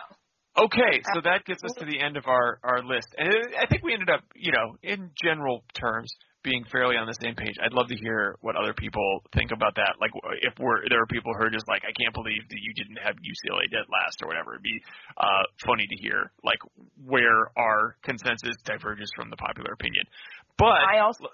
Okay, 0.58 1.02
so 1.12 1.20
that 1.20 1.44
gets 1.44 1.62
us 1.62 1.72
to 1.78 1.84
the 1.84 2.00
end 2.00 2.16
of 2.16 2.26
our 2.26 2.58
our 2.64 2.82
list, 2.82 3.08
and 3.18 3.28
I 3.60 3.66
think 3.66 3.82
we 3.82 3.92
ended 3.92 4.08
up, 4.08 4.22
you 4.34 4.52
know, 4.52 4.76
in 4.82 5.10
general 5.22 5.62
terms, 5.74 6.10
being 6.46 6.64
fairly 6.70 6.94
on 6.94 7.10
the 7.10 7.18
same 7.18 7.34
page. 7.34 7.58
I'd 7.58 7.74
love 7.74 7.90
to 7.90 7.98
hear 7.98 8.38
what 8.40 8.54
other 8.54 8.72
people 8.72 9.26
think 9.34 9.50
about 9.50 9.74
that. 9.74 9.98
Like, 10.00 10.14
if 10.46 10.54
we're 10.62 10.86
there 10.88 11.02
are 11.02 11.10
people 11.10 11.34
who 11.34 11.42
are 11.42 11.50
just 11.50 11.66
like, 11.66 11.82
I 11.82 11.90
can't 11.98 12.14
believe 12.14 12.46
that 12.48 12.62
you 12.62 12.72
didn't 12.78 13.02
have 13.02 13.18
UCLA 13.18 13.66
dead 13.66 13.90
last 13.90 14.22
or 14.22 14.30
whatever. 14.30 14.54
It'd 14.54 14.62
be 14.62 14.78
uh, 15.18 15.42
funny 15.66 15.84
to 15.90 15.96
hear 15.98 16.30
like 16.46 16.62
where 17.04 17.50
our 17.58 17.98
consensus 18.06 18.54
diverges 18.64 19.10
from 19.18 19.28
the 19.28 19.36
popular 19.36 19.74
opinion. 19.74 20.06
But 20.56 20.86
I 20.86 21.02
also 21.02 21.26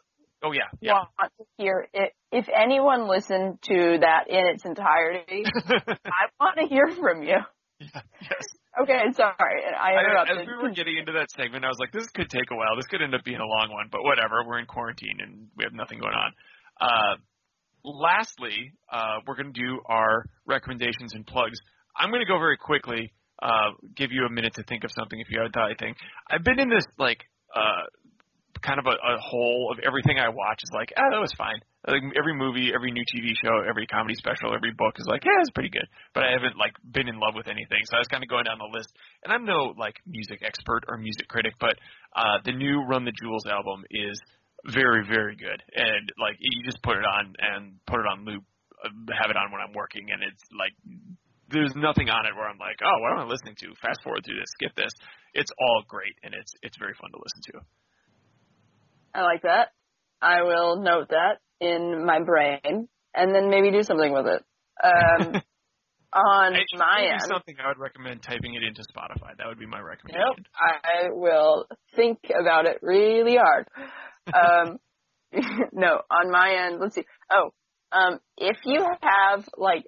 oh 0.42 0.52
yeah, 0.52 0.72
yeah. 0.80 1.04
want 1.20 1.32
to 1.38 1.44
hear 1.58 1.86
it. 1.92 2.16
If 2.32 2.48
anyone 2.48 3.06
listened 3.06 3.60
to 3.68 3.98
that 4.00 4.32
in 4.32 4.48
its 4.48 4.64
entirety, 4.64 5.44
I 5.68 6.32
want 6.40 6.56
to 6.56 6.66
hear 6.66 6.88
from 6.98 7.22
you. 7.22 7.36
yeah, 7.78 8.00
yes. 8.20 8.44
Okay, 8.80 9.00
sorry. 9.12 9.60
I 9.78 9.92
I, 9.92 10.00
interrupted. 10.00 10.38
as 10.38 10.46
we 10.46 10.54
were 10.56 10.70
getting 10.70 10.96
into 10.96 11.12
that 11.12 11.30
segment, 11.30 11.64
I 11.64 11.68
was 11.68 11.76
like, 11.78 11.92
this 11.92 12.08
could 12.08 12.30
take 12.30 12.50
a 12.50 12.56
while. 12.56 12.74
This 12.76 12.86
could 12.86 13.02
end 13.02 13.14
up 13.14 13.22
being 13.24 13.40
a 13.40 13.44
long 13.44 13.68
one, 13.70 13.88
but 13.92 14.02
whatever. 14.02 14.44
We're 14.46 14.58
in 14.60 14.66
quarantine 14.66 15.18
and 15.20 15.48
we 15.56 15.64
have 15.64 15.74
nothing 15.74 15.98
going 15.98 16.14
on. 16.14 16.32
Uh, 16.80 17.16
lastly, 17.84 18.72
uh, 18.90 19.20
we're 19.26 19.36
going 19.36 19.52
to 19.52 19.60
do 19.60 19.80
our 19.86 20.24
recommendations 20.46 21.14
and 21.14 21.26
plugs. 21.26 21.58
I'm 21.96 22.08
going 22.10 22.22
to 22.22 22.26
go 22.26 22.38
very 22.38 22.56
quickly, 22.56 23.12
uh, 23.42 23.72
give 23.94 24.10
you 24.10 24.24
a 24.24 24.30
minute 24.30 24.54
to 24.54 24.62
think 24.62 24.84
of 24.84 24.90
something 24.92 25.20
if 25.20 25.28
you 25.30 25.38
haven't 25.38 25.52
thought 25.52 25.66
anything. 25.66 25.94
I've 26.30 26.44
been 26.44 26.58
in 26.58 26.70
this, 26.70 26.84
like, 26.98 27.20
uh, 27.54 27.84
kind 28.60 28.78
of 28.78 28.86
a, 28.86 28.94
a 28.94 29.18
hole 29.18 29.72
of 29.72 29.78
everything 29.80 30.18
I 30.18 30.28
watch 30.28 30.60
is 30.62 30.70
like, 30.74 30.92
ah, 30.96 31.08
that 31.10 31.20
was 31.20 31.32
fine. 31.38 31.60
Like 31.86 32.02
every 32.14 32.34
movie, 32.34 32.70
every 32.74 32.92
new 32.92 33.02
TV 33.02 33.34
show, 33.42 33.64
every 33.66 33.86
comedy 33.86 34.14
special, 34.14 34.54
every 34.54 34.70
book 34.70 34.94
is 34.98 35.06
like, 35.06 35.24
yeah, 35.24 35.40
it's 35.40 35.50
pretty 35.50 35.70
good. 35.70 35.88
But 36.14 36.24
I 36.24 36.30
haven't 36.30 36.56
like 36.56 36.74
been 36.92 37.08
in 37.08 37.18
love 37.18 37.34
with 37.34 37.48
anything. 37.48 37.82
So 37.90 37.96
I 37.96 38.00
was 38.00 38.08
kind 38.08 38.22
of 38.22 38.28
going 38.28 38.44
down 38.44 38.58
the 38.58 38.70
list, 38.70 38.92
and 39.24 39.32
I'm 39.32 39.44
no 39.44 39.74
like 39.76 39.96
music 40.06 40.42
expert 40.44 40.84
or 40.86 40.96
music 40.98 41.26
critic, 41.26 41.54
but 41.58 41.74
uh, 42.14 42.38
the 42.44 42.52
new 42.52 42.84
Run 42.86 43.04
the 43.04 43.12
Jewels 43.12 43.46
album 43.46 43.82
is 43.90 44.20
very, 44.70 45.02
very 45.06 45.34
good. 45.34 45.58
And 45.74 46.12
like 46.20 46.36
you 46.38 46.62
just 46.62 46.82
put 46.82 46.96
it 46.96 47.04
on 47.04 47.34
and 47.38 47.80
put 47.86 47.98
it 47.98 48.06
on 48.06 48.24
loop, 48.24 48.44
uh, 48.84 48.90
have 49.18 49.30
it 49.30 49.36
on 49.36 49.50
when 49.50 49.60
I'm 49.60 49.74
working, 49.74 50.06
and 50.12 50.22
it's 50.22 50.44
like 50.54 50.74
there's 51.50 51.74
nothing 51.76 52.08
on 52.08 52.26
it 52.26 52.34
where 52.34 52.48
I'm 52.48 52.58
like, 52.58 52.78
oh, 52.82 52.96
what 53.02 53.12
am 53.12 53.18
I 53.18 53.26
listening 53.26 53.54
to? 53.60 53.74
Fast 53.82 54.02
forward 54.02 54.24
through 54.24 54.38
this, 54.40 54.50
skip 54.56 54.74
this. 54.74 54.92
It's 55.34 55.50
all 55.58 55.82
great, 55.88 56.14
and 56.22 56.34
it's 56.34 56.54
it's 56.62 56.78
very 56.78 56.94
fun 56.94 57.10
to 57.10 57.18
listen 57.18 57.42
to. 57.52 57.66
I 59.14 59.22
like 59.22 59.42
that. 59.42 59.68
I 60.20 60.42
will 60.42 60.80
note 60.80 61.08
that 61.10 61.38
in 61.60 62.04
my 62.04 62.20
brain 62.20 62.88
and 63.14 63.34
then 63.34 63.50
maybe 63.50 63.70
do 63.70 63.82
something 63.82 64.12
with 64.12 64.26
it. 64.26 64.42
Um, 64.82 65.42
on 66.12 66.54
It 66.54 66.66
my 66.76 67.08
end, 67.10 67.22
something 67.26 67.56
I 67.62 67.68
would 67.68 67.78
recommend 67.78 68.22
typing 68.22 68.54
it 68.54 68.62
into 68.62 68.82
Spotify. 68.82 69.36
That 69.38 69.46
would 69.46 69.58
be 69.58 69.66
my 69.66 69.80
recommendation. 69.80 70.24
Nope. 70.36 70.46
I 70.54 71.08
will 71.10 71.66
think 71.96 72.18
about 72.38 72.66
it 72.66 72.78
really 72.82 73.36
hard. 73.36 73.66
Um, 74.26 74.78
no, 75.72 76.00
on 76.10 76.30
my 76.30 76.66
end, 76.66 76.80
let's 76.80 76.94
see. 76.94 77.04
Oh, 77.30 77.50
um, 77.92 78.18
if 78.36 78.58
you 78.64 78.84
have 79.02 79.48
like 79.56 79.84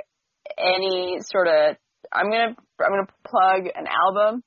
any 0.58 1.18
sort 1.20 1.48
of, 1.48 1.76
I'm 2.12 2.30
gonna 2.30 2.54
I'm 2.80 2.90
gonna 2.90 3.06
plug 3.26 3.66
an 3.74 3.86
album 3.86 4.42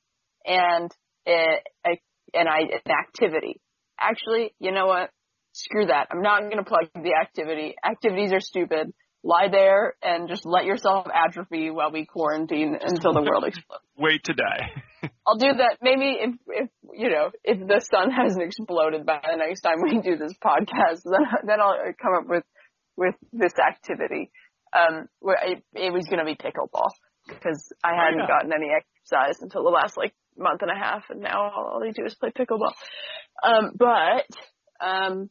and 0.46 0.92
a, 1.28 1.62
a 1.86 2.02
and 2.34 2.48
I 2.48 2.60
an 2.62 2.92
activity. 2.92 3.62
Actually, 4.00 4.54
you 4.60 4.72
know 4.72 4.88
what? 4.88 5.10
Screw 5.54 5.88
that. 5.88 6.08
I'm 6.12 6.22
not 6.22 6.50
gonna 6.50 6.64
plug 6.64 6.90
the 6.94 7.16
activity. 7.20 7.76
Activities 7.84 8.32
are 8.32 8.40
stupid. 8.40 8.94
Lie 9.24 9.48
there 9.52 9.96
and 10.04 10.30
just 10.30 10.46
let 10.46 10.66
yourself 10.66 11.08
atrophy 11.14 11.72
while 11.72 11.92
we 11.92 12.06
quarantine 12.06 12.78
until 12.80 13.14
the 13.14 13.24
world 13.24 13.44
explodes. 13.46 13.84
Wait 13.98 14.24
to 14.26 14.34
die. 14.34 14.84
I'll 15.28 15.38
do 15.38 15.52
that 15.58 15.78
maybe 15.82 16.18
if, 16.20 16.36
if, 16.48 16.70
you 16.94 17.10
know, 17.10 17.32
if 17.44 17.60
the 17.60 17.82
sun 17.92 18.12
hasn't 18.12 18.44
exploded 18.44 19.06
by 19.06 19.20
the 19.22 19.38
next 19.38 19.62
time 19.62 19.78
we 19.84 20.00
do 20.00 20.16
this 20.16 20.34
podcast, 20.44 21.02
then, 21.04 21.26
then 21.48 21.60
I'll 21.60 21.78
come 22.02 22.14
up 22.14 22.30
with, 22.30 22.44
with 22.96 23.16
this 23.34 23.54
activity. 23.60 24.32
Um, 24.74 25.08
where 25.20 25.38
it, 25.44 25.64
it 25.74 25.94
was 25.94 26.06
gonna 26.10 26.26
be 26.26 26.36
pickleball 26.36 26.92
because 27.28 27.72
I 27.84 27.96
hadn't 27.96 28.20
yeah. 28.20 28.28
gotten 28.28 28.52
any 28.54 28.68
exercise 28.70 29.42
until 29.42 29.64
the 29.64 29.70
last 29.70 29.98
like 29.98 30.14
month 30.38 30.62
and 30.62 30.72
a 30.72 30.76
half 30.76 31.04
and 31.10 31.22
now 31.22 31.52
all 31.56 31.80
they 31.82 31.92
do 31.92 32.06
is 32.06 32.16
play 32.16 32.32
pickleball. 32.32 32.74
Um, 33.44 33.72
but, 33.78 34.28
um, 34.86 35.30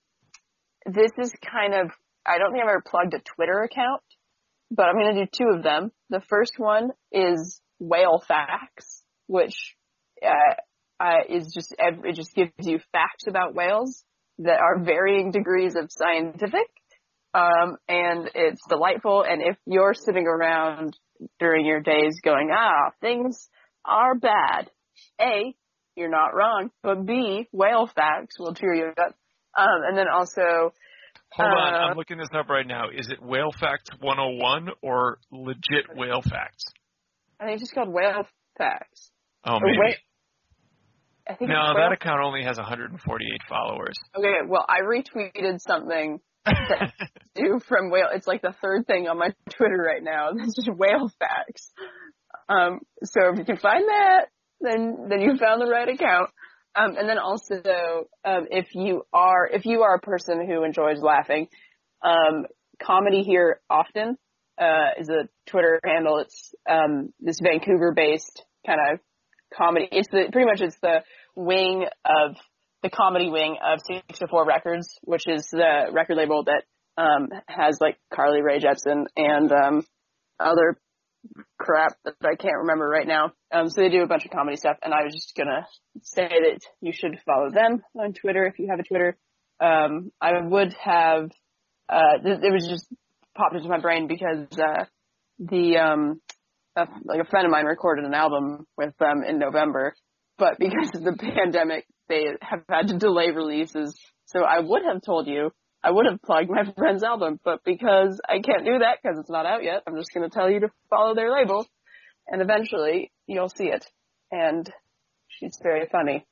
this 0.86 1.12
is 1.18 1.32
kind 1.50 1.74
of, 1.74 1.90
I 2.24 2.38
don't 2.38 2.52
think 2.52 2.62
I've 2.62 2.70
ever 2.70 2.84
plugged 2.86 3.14
a 3.14 3.20
Twitter 3.34 3.62
account, 3.62 4.02
but 4.70 4.86
I'm 4.86 4.94
going 4.94 5.14
to 5.14 5.24
do 5.24 5.30
two 5.32 5.56
of 5.56 5.62
them. 5.62 5.90
The 6.10 6.22
first 6.28 6.54
one 6.58 6.90
is 7.12 7.60
Whale 7.78 8.22
Facts, 8.26 9.02
which 9.26 9.74
uh, 10.24 10.54
uh, 11.00 11.18
is 11.28 11.52
just 11.54 11.74
it 11.78 12.14
just 12.14 12.34
gives 12.34 12.52
you 12.60 12.78
facts 12.92 13.24
about 13.28 13.54
whales 13.54 14.04
that 14.38 14.58
are 14.60 14.82
varying 14.82 15.30
degrees 15.30 15.76
of 15.76 15.90
scientific, 15.90 16.68
um, 17.34 17.76
and 17.88 18.30
it's 18.34 18.62
delightful. 18.68 19.24
And 19.28 19.42
if 19.42 19.56
you're 19.66 19.94
sitting 19.94 20.26
around 20.26 20.96
during 21.38 21.66
your 21.66 21.80
days 21.80 22.20
going, 22.22 22.50
ah, 22.52 22.90
things 23.00 23.48
are 23.84 24.14
bad, 24.14 24.70
a 25.20 25.54
you're 25.96 26.10
not 26.10 26.34
wrong, 26.34 26.70
but 26.82 27.06
b 27.06 27.48
whale 27.52 27.86
facts 27.94 28.36
will 28.38 28.54
cheer 28.54 28.74
you 28.74 28.88
up. 28.88 29.14
Um, 29.56 29.80
and 29.88 29.96
then 29.96 30.06
also 30.12 30.72
Hold 31.32 31.52
on, 31.52 31.74
Uh, 31.74 31.78
I'm 31.78 31.96
looking 31.96 32.18
this 32.18 32.28
up 32.34 32.48
right 32.48 32.66
now. 32.66 32.88
Is 32.94 33.08
it 33.10 33.20
Whale 33.22 33.50
Facts 33.58 33.88
101 34.00 34.68
or 34.82 35.18
legit 35.32 35.94
Whale 35.94 36.22
Facts? 36.22 36.64
I 37.40 37.44
think 37.44 37.54
it's 37.54 37.62
just 37.62 37.74
called 37.74 37.88
Whale 37.92 38.26
Facts. 38.56 39.10
Oh, 39.44 39.56
Or 39.56 39.60
maybe. 39.62 39.78
wait, 39.78 39.96
I 41.28 41.34
think 41.34 41.50
No, 41.50 41.74
that 41.74 41.92
account 41.92 42.20
only 42.24 42.42
has 42.44 42.56
148 42.56 43.40
followers. 43.48 43.94
Okay, 44.16 44.38
well, 44.48 44.64
I 44.68 44.80
retweeted 44.82 45.58
something 45.60 46.20
due 47.34 47.60
from 47.68 47.90
whale. 47.90 48.08
It's 48.12 48.26
like 48.26 48.42
the 48.42 48.54
third 48.62 48.86
thing 48.86 49.08
on 49.08 49.18
my 49.18 49.34
Twitter 49.50 49.76
right 49.76 50.02
now. 50.02 50.30
It's 50.34 50.54
just 50.56 50.70
whale 50.76 51.10
facts. 51.18 51.70
Um, 52.48 52.80
so 53.02 53.30
if 53.32 53.38
you 53.38 53.44
can 53.44 53.56
find 53.56 53.82
that, 53.88 54.26
then 54.60 55.06
then 55.08 55.20
you 55.20 55.36
found 55.38 55.60
the 55.60 55.70
right 55.70 55.88
account. 55.88 56.30
Um, 56.74 56.96
and 56.98 57.08
then 57.08 57.18
also, 57.18 57.54
um, 58.24 58.46
if 58.50 58.74
you 58.74 59.06
are 59.12 59.46
if 59.46 59.64
you 59.64 59.82
are 59.82 59.94
a 59.94 60.00
person 60.00 60.46
who 60.46 60.62
enjoys 60.62 61.00
laughing, 61.00 61.48
um, 62.04 62.44
comedy 62.82 63.22
here 63.22 63.60
often 63.70 64.18
uh, 64.60 64.90
is 64.98 65.08
a 65.08 65.28
Twitter 65.46 65.80
handle. 65.84 66.18
It's 66.18 66.54
um, 66.68 67.12
this 67.20 67.38
Vancouver-based 67.42 68.44
kind 68.66 68.80
of 68.92 69.00
comedy. 69.56 69.88
It's 69.90 70.08
the 70.08 70.28
pretty 70.30 70.46
much 70.46 70.60
it's 70.60 70.78
the 70.82 71.02
wing 71.34 71.86
of 72.04 72.36
the 72.82 72.90
comedy 72.90 73.30
wing 73.30 73.56
of 73.64 73.80
604 73.86 74.46
Records, 74.46 74.98
which 75.02 75.26
is 75.26 75.46
the 75.50 75.86
record 75.92 76.16
label 76.16 76.44
that 76.44 76.64
um, 77.02 77.28
has 77.48 77.78
like 77.80 77.96
Carly 78.12 78.42
Rae 78.42 78.60
Jepsen 78.60 79.06
and 79.16 79.52
um, 79.52 79.86
other 80.38 80.78
crap 81.58 81.92
that 82.04 82.14
I 82.22 82.36
can't 82.36 82.58
remember 82.60 82.88
right 82.88 83.06
now. 83.06 83.32
Um, 83.52 83.68
so 83.68 83.80
they 83.80 83.88
do 83.88 84.02
a 84.02 84.06
bunch 84.06 84.24
of 84.24 84.30
comedy 84.30 84.56
stuff, 84.56 84.76
and 84.82 84.92
I 84.92 85.04
was 85.04 85.14
just 85.14 85.34
gonna 85.36 85.66
say 86.02 86.28
that 86.28 86.60
you 86.80 86.92
should 86.92 87.18
follow 87.24 87.50
them 87.50 87.82
on 87.98 88.12
Twitter 88.12 88.46
if 88.46 88.58
you 88.58 88.68
have 88.70 88.80
a 88.80 88.84
Twitter. 88.84 89.16
Um, 89.60 90.12
I 90.20 90.32
would 90.42 90.74
have. 90.82 91.30
Uh, 91.88 92.18
it 92.24 92.52
was 92.52 92.66
just 92.68 92.86
popped 93.36 93.54
into 93.54 93.68
my 93.68 93.78
brain 93.78 94.08
because 94.08 94.46
uh, 94.58 94.84
the 95.38 95.76
um, 95.76 96.20
a, 96.76 96.86
like 97.04 97.20
a 97.20 97.30
friend 97.30 97.46
of 97.46 97.52
mine 97.52 97.66
recorded 97.66 98.04
an 98.04 98.14
album 98.14 98.66
with 98.76 98.96
them 98.98 99.22
in 99.26 99.38
November, 99.38 99.94
but 100.38 100.54
because 100.58 100.90
of 100.94 101.02
the 101.02 101.16
pandemic, 101.16 101.86
they 102.08 102.26
have 102.40 102.62
had 102.68 102.88
to 102.88 102.98
delay 102.98 103.30
releases. 103.30 103.98
So 104.26 104.42
I 104.42 104.60
would 104.60 104.82
have 104.82 105.02
told 105.02 105.26
you, 105.26 105.52
I 105.86 105.90
would 105.92 106.06
have 106.06 106.20
plugged 106.22 106.50
my 106.50 106.64
friend's 106.76 107.04
album, 107.04 107.38
but 107.44 107.62
because 107.64 108.20
I 108.28 108.40
can't 108.40 108.64
do 108.64 108.78
that 108.80 108.98
because 109.00 109.18
it's 109.20 109.30
not 109.30 109.46
out 109.46 109.62
yet, 109.62 109.82
I'm 109.86 109.96
just 109.96 110.10
going 110.12 110.28
to 110.28 110.34
tell 110.34 110.50
you 110.50 110.60
to 110.60 110.68
follow 110.90 111.14
their 111.14 111.30
label, 111.32 111.64
and 112.26 112.42
eventually 112.42 113.12
you'll 113.28 113.48
see 113.48 113.66
it. 113.66 113.86
And 114.32 114.68
she's 115.28 115.56
very 115.62 115.86
funny. 115.90 116.26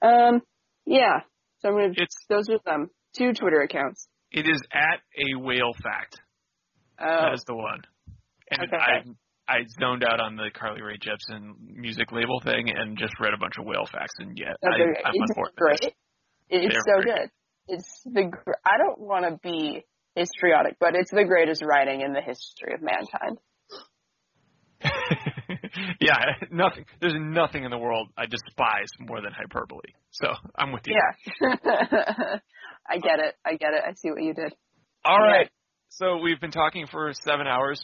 Um, 0.00 0.40
yeah. 0.86 1.20
So 1.60 1.68
I'm 1.68 1.74
going 1.74 1.94
to. 1.94 2.02
It's 2.02 2.16
Those 2.30 2.48
are 2.48 2.58
them. 2.64 2.88
Two 3.16 3.32
Twitter 3.34 3.60
accounts. 3.60 4.08
it 4.30 4.48
is 4.48 4.60
at 4.72 5.00
a 5.18 5.38
Whale 5.38 5.74
Fact. 5.82 6.20
Uh, 6.98 7.26
That 7.26 7.34
is 7.34 7.44
the 7.46 7.54
one. 7.54 7.80
And 8.50 8.62
Okay. 8.62 8.76
I 8.76 9.54
I 9.54 9.64
zoned 9.80 10.04
out 10.04 10.20
on 10.20 10.36
the 10.36 10.50
Carly 10.54 10.82
Rae 10.82 10.98
Jepsen 10.98 11.52
music 11.58 12.12
label 12.12 12.40
thing 12.40 12.70
and 12.70 12.96
just 12.98 13.14
read 13.20 13.34
a 13.34 13.38
bunch 13.38 13.54
of 13.58 13.64
Whale 13.66 13.86
Facts 13.90 14.14
and 14.18 14.38
yet 14.38 14.56
I, 14.62 14.68
Okay, 14.68 15.00
I'm 15.04 15.14
on 15.14 15.22
it's 15.24 15.34
board 15.34 15.50
great. 15.56 15.94
It's 16.50 16.74
They're 16.74 16.80
so 16.96 17.02
very 17.02 17.20
good. 17.20 17.30
It's 17.68 18.02
the. 18.04 18.30
I 18.64 18.78
don't 18.78 18.98
want 18.98 19.24
to 19.26 19.38
be 19.42 19.84
histrionic, 20.14 20.76
but 20.80 20.94
it's 20.94 21.10
the 21.10 21.24
greatest 21.24 21.62
writing 21.64 22.00
in 22.00 22.12
the 22.12 22.20
history 22.20 22.74
of 22.74 22.80
mankind. 22.82 23.38
yeah, 26.00 26.14
nothing. 26.50 26.84
There's 27.00 27.16
nothing 27.16 27.64
in 27.64 27.70
the 27.70 27.78
world 27.78 28.08
I 28.16 28.26
despise 28.26 28.88
more 29.00 29.20
than 29.20 29.32
hyperbole. 29.32 29.92
So 30.10 30.28
I'm 30.56 30.72
with 30.72 30.82
you. 30.86 30.96
Yeah. 30.96 31.56
I 32.88 32.98
get 32.98 33.18
it. 33.18 33.34
I 33.44 33.56
get 33.56 33.74
it. 33.74 33.82
I 33.86 33.92
see 33.94 34.10
what 34.10 34.22
you 34.22 34.34
did. 34.34 34.54
All 35.04 35.18
right. 35.18 35.48
So 35.90 36.18
we've 36.18 36.40
been 36.40 36.50
talking 36.50 36.86
for 36.86 37.12
seven 37.24 37.46
hours, 37.46 37.80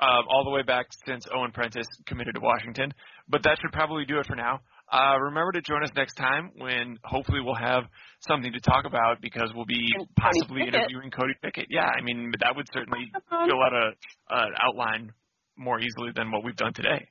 um, 0.00 0.24
all 0.28 0.44
the 0.44 0.50
way 0.50 0.62
back 0.62 0.86
since 1.06 1.26
Owen 1.34 1.52
Prentice 1.52 1.86
committed 2.06 2.34
to 2.34 2.40
Washington. 2.40 2.92
But 3.28 3.42
that 3.44 3.58
should 3.60 3.72
probably 3.72 4.04
do 4.04 4.18
it 4.18 4.26
for 4.26 4.36
now. 4.36 4.60
Uh, 4.92 5.18
remember 5.18 5.52
to 5.52 5.62
join 5.62 5.82
us 5.82 5.90
next 5.96 6.14
time 6.14 6.52
when 6.58 6.98
hopefully 7.02 7.40
we'll 7.40 7.56
have 7.56 7.84
something 8.20 8.52
to 8.52 8.60
talk 8.60 8.84
about 8.84 9.20
because 9.20 9.50
we'll 9.54 9.66
be 9.66 9.88
And 9.94 10.06
possibly 10.14 10.62
interviewing 10.62 11.10
Cody 11.10 11.34
Pickett. 11.42 11.66
Yeah, 11.70 11.86
I 11.86 12.02
mean 12.02 12.32
that 12.40 12.54
would 12.54 12.66
certainly 12.72 13.10
fill 13.28 13.62
out 13.62 13.72
a 13.72 13.90
an 14.30 14.52
outline 14.62 15.12
more 15.56 15.80
easily 15.80 16.10
than 16.14 16.30
what 16.30 16.44
we've 16.44 16.56
done 16.56 16.72
today. 16.72 17.08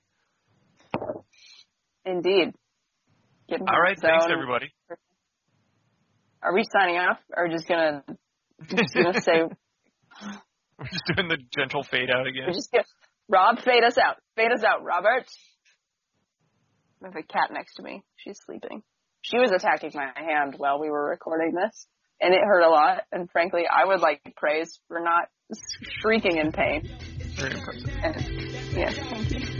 Indeed. 2.05 2.53
Get 3.49 3.59
in 3.59 3.67
All 3.67 3.81
right, 3.81 3.97
thanks 3.99 4.25
everybody. 4.31 4.71
Are 6.41 6.53
we 6.53 6.63
signing 6.71 6.97
off 6.97 7.17
or 7.35 7.49
just 7.49 7.67
gonna 7.67 8.03
just 8.69 8.93
gonna 8.93 9.21
say 9.21 9.43
We're 10.77 10.85
just 10.85 11.03
doing 11.13 11.27
the 11.27 11.37
gentle 11.57 11.83
fade 11.83 12.09
out 12.09 12.25
again. 12.25 12.45
we're 12.47 12.53
just 12.53 12.71
gonna 12.71 12.85
Rob 13.27 13.59
fade 13.59 13.83
us 13.83 13.97
out. 13.97 14.17
Fade 14.35 14.51
us 14.51 14.63
out, 14.63 14.83
Robert. 14.83 15.25
I 17.03 17.07
have 17.07 17.15
a 17.15 17.23
cat 17.23 17.49
next 17.51 17.75
to 17.75 17.83
me. 17.83 18.03
She's 18.17 18.39
sleeping. 18.45 18.83
She 19.21 19.37
was 19.37 19.51
attacking 19.51 19.91
my 19.93 20.11
hand 20.15 20.55
while 20.57 20.79
we 20.79 20.89
were 20.89 21.09
recording 21.09 21.53
this, 21.55 21.87
and 22.21 22.33
it 22.33 22.41
hurt 22.43 22.61
a 22.61 22.69
lot. 22.69 23.03
And 23.11 23.29
frankly, 23.31 23.63
I 23.69 23.85
would 23.85 23.99
like 23.99 24.21
praise 24.35 24.79
for 24.87 24.99
not 24.99 25.29
shrieking 26.01 26.37
in 26.37 26.51
pain. 26.51 26.89
Very 27.35 27.57
impressive. 27.57 27.89
And, 28.03 28.21
yeah, 28.73 28.91
thank 28.91 29.31
you. 29.31 29.54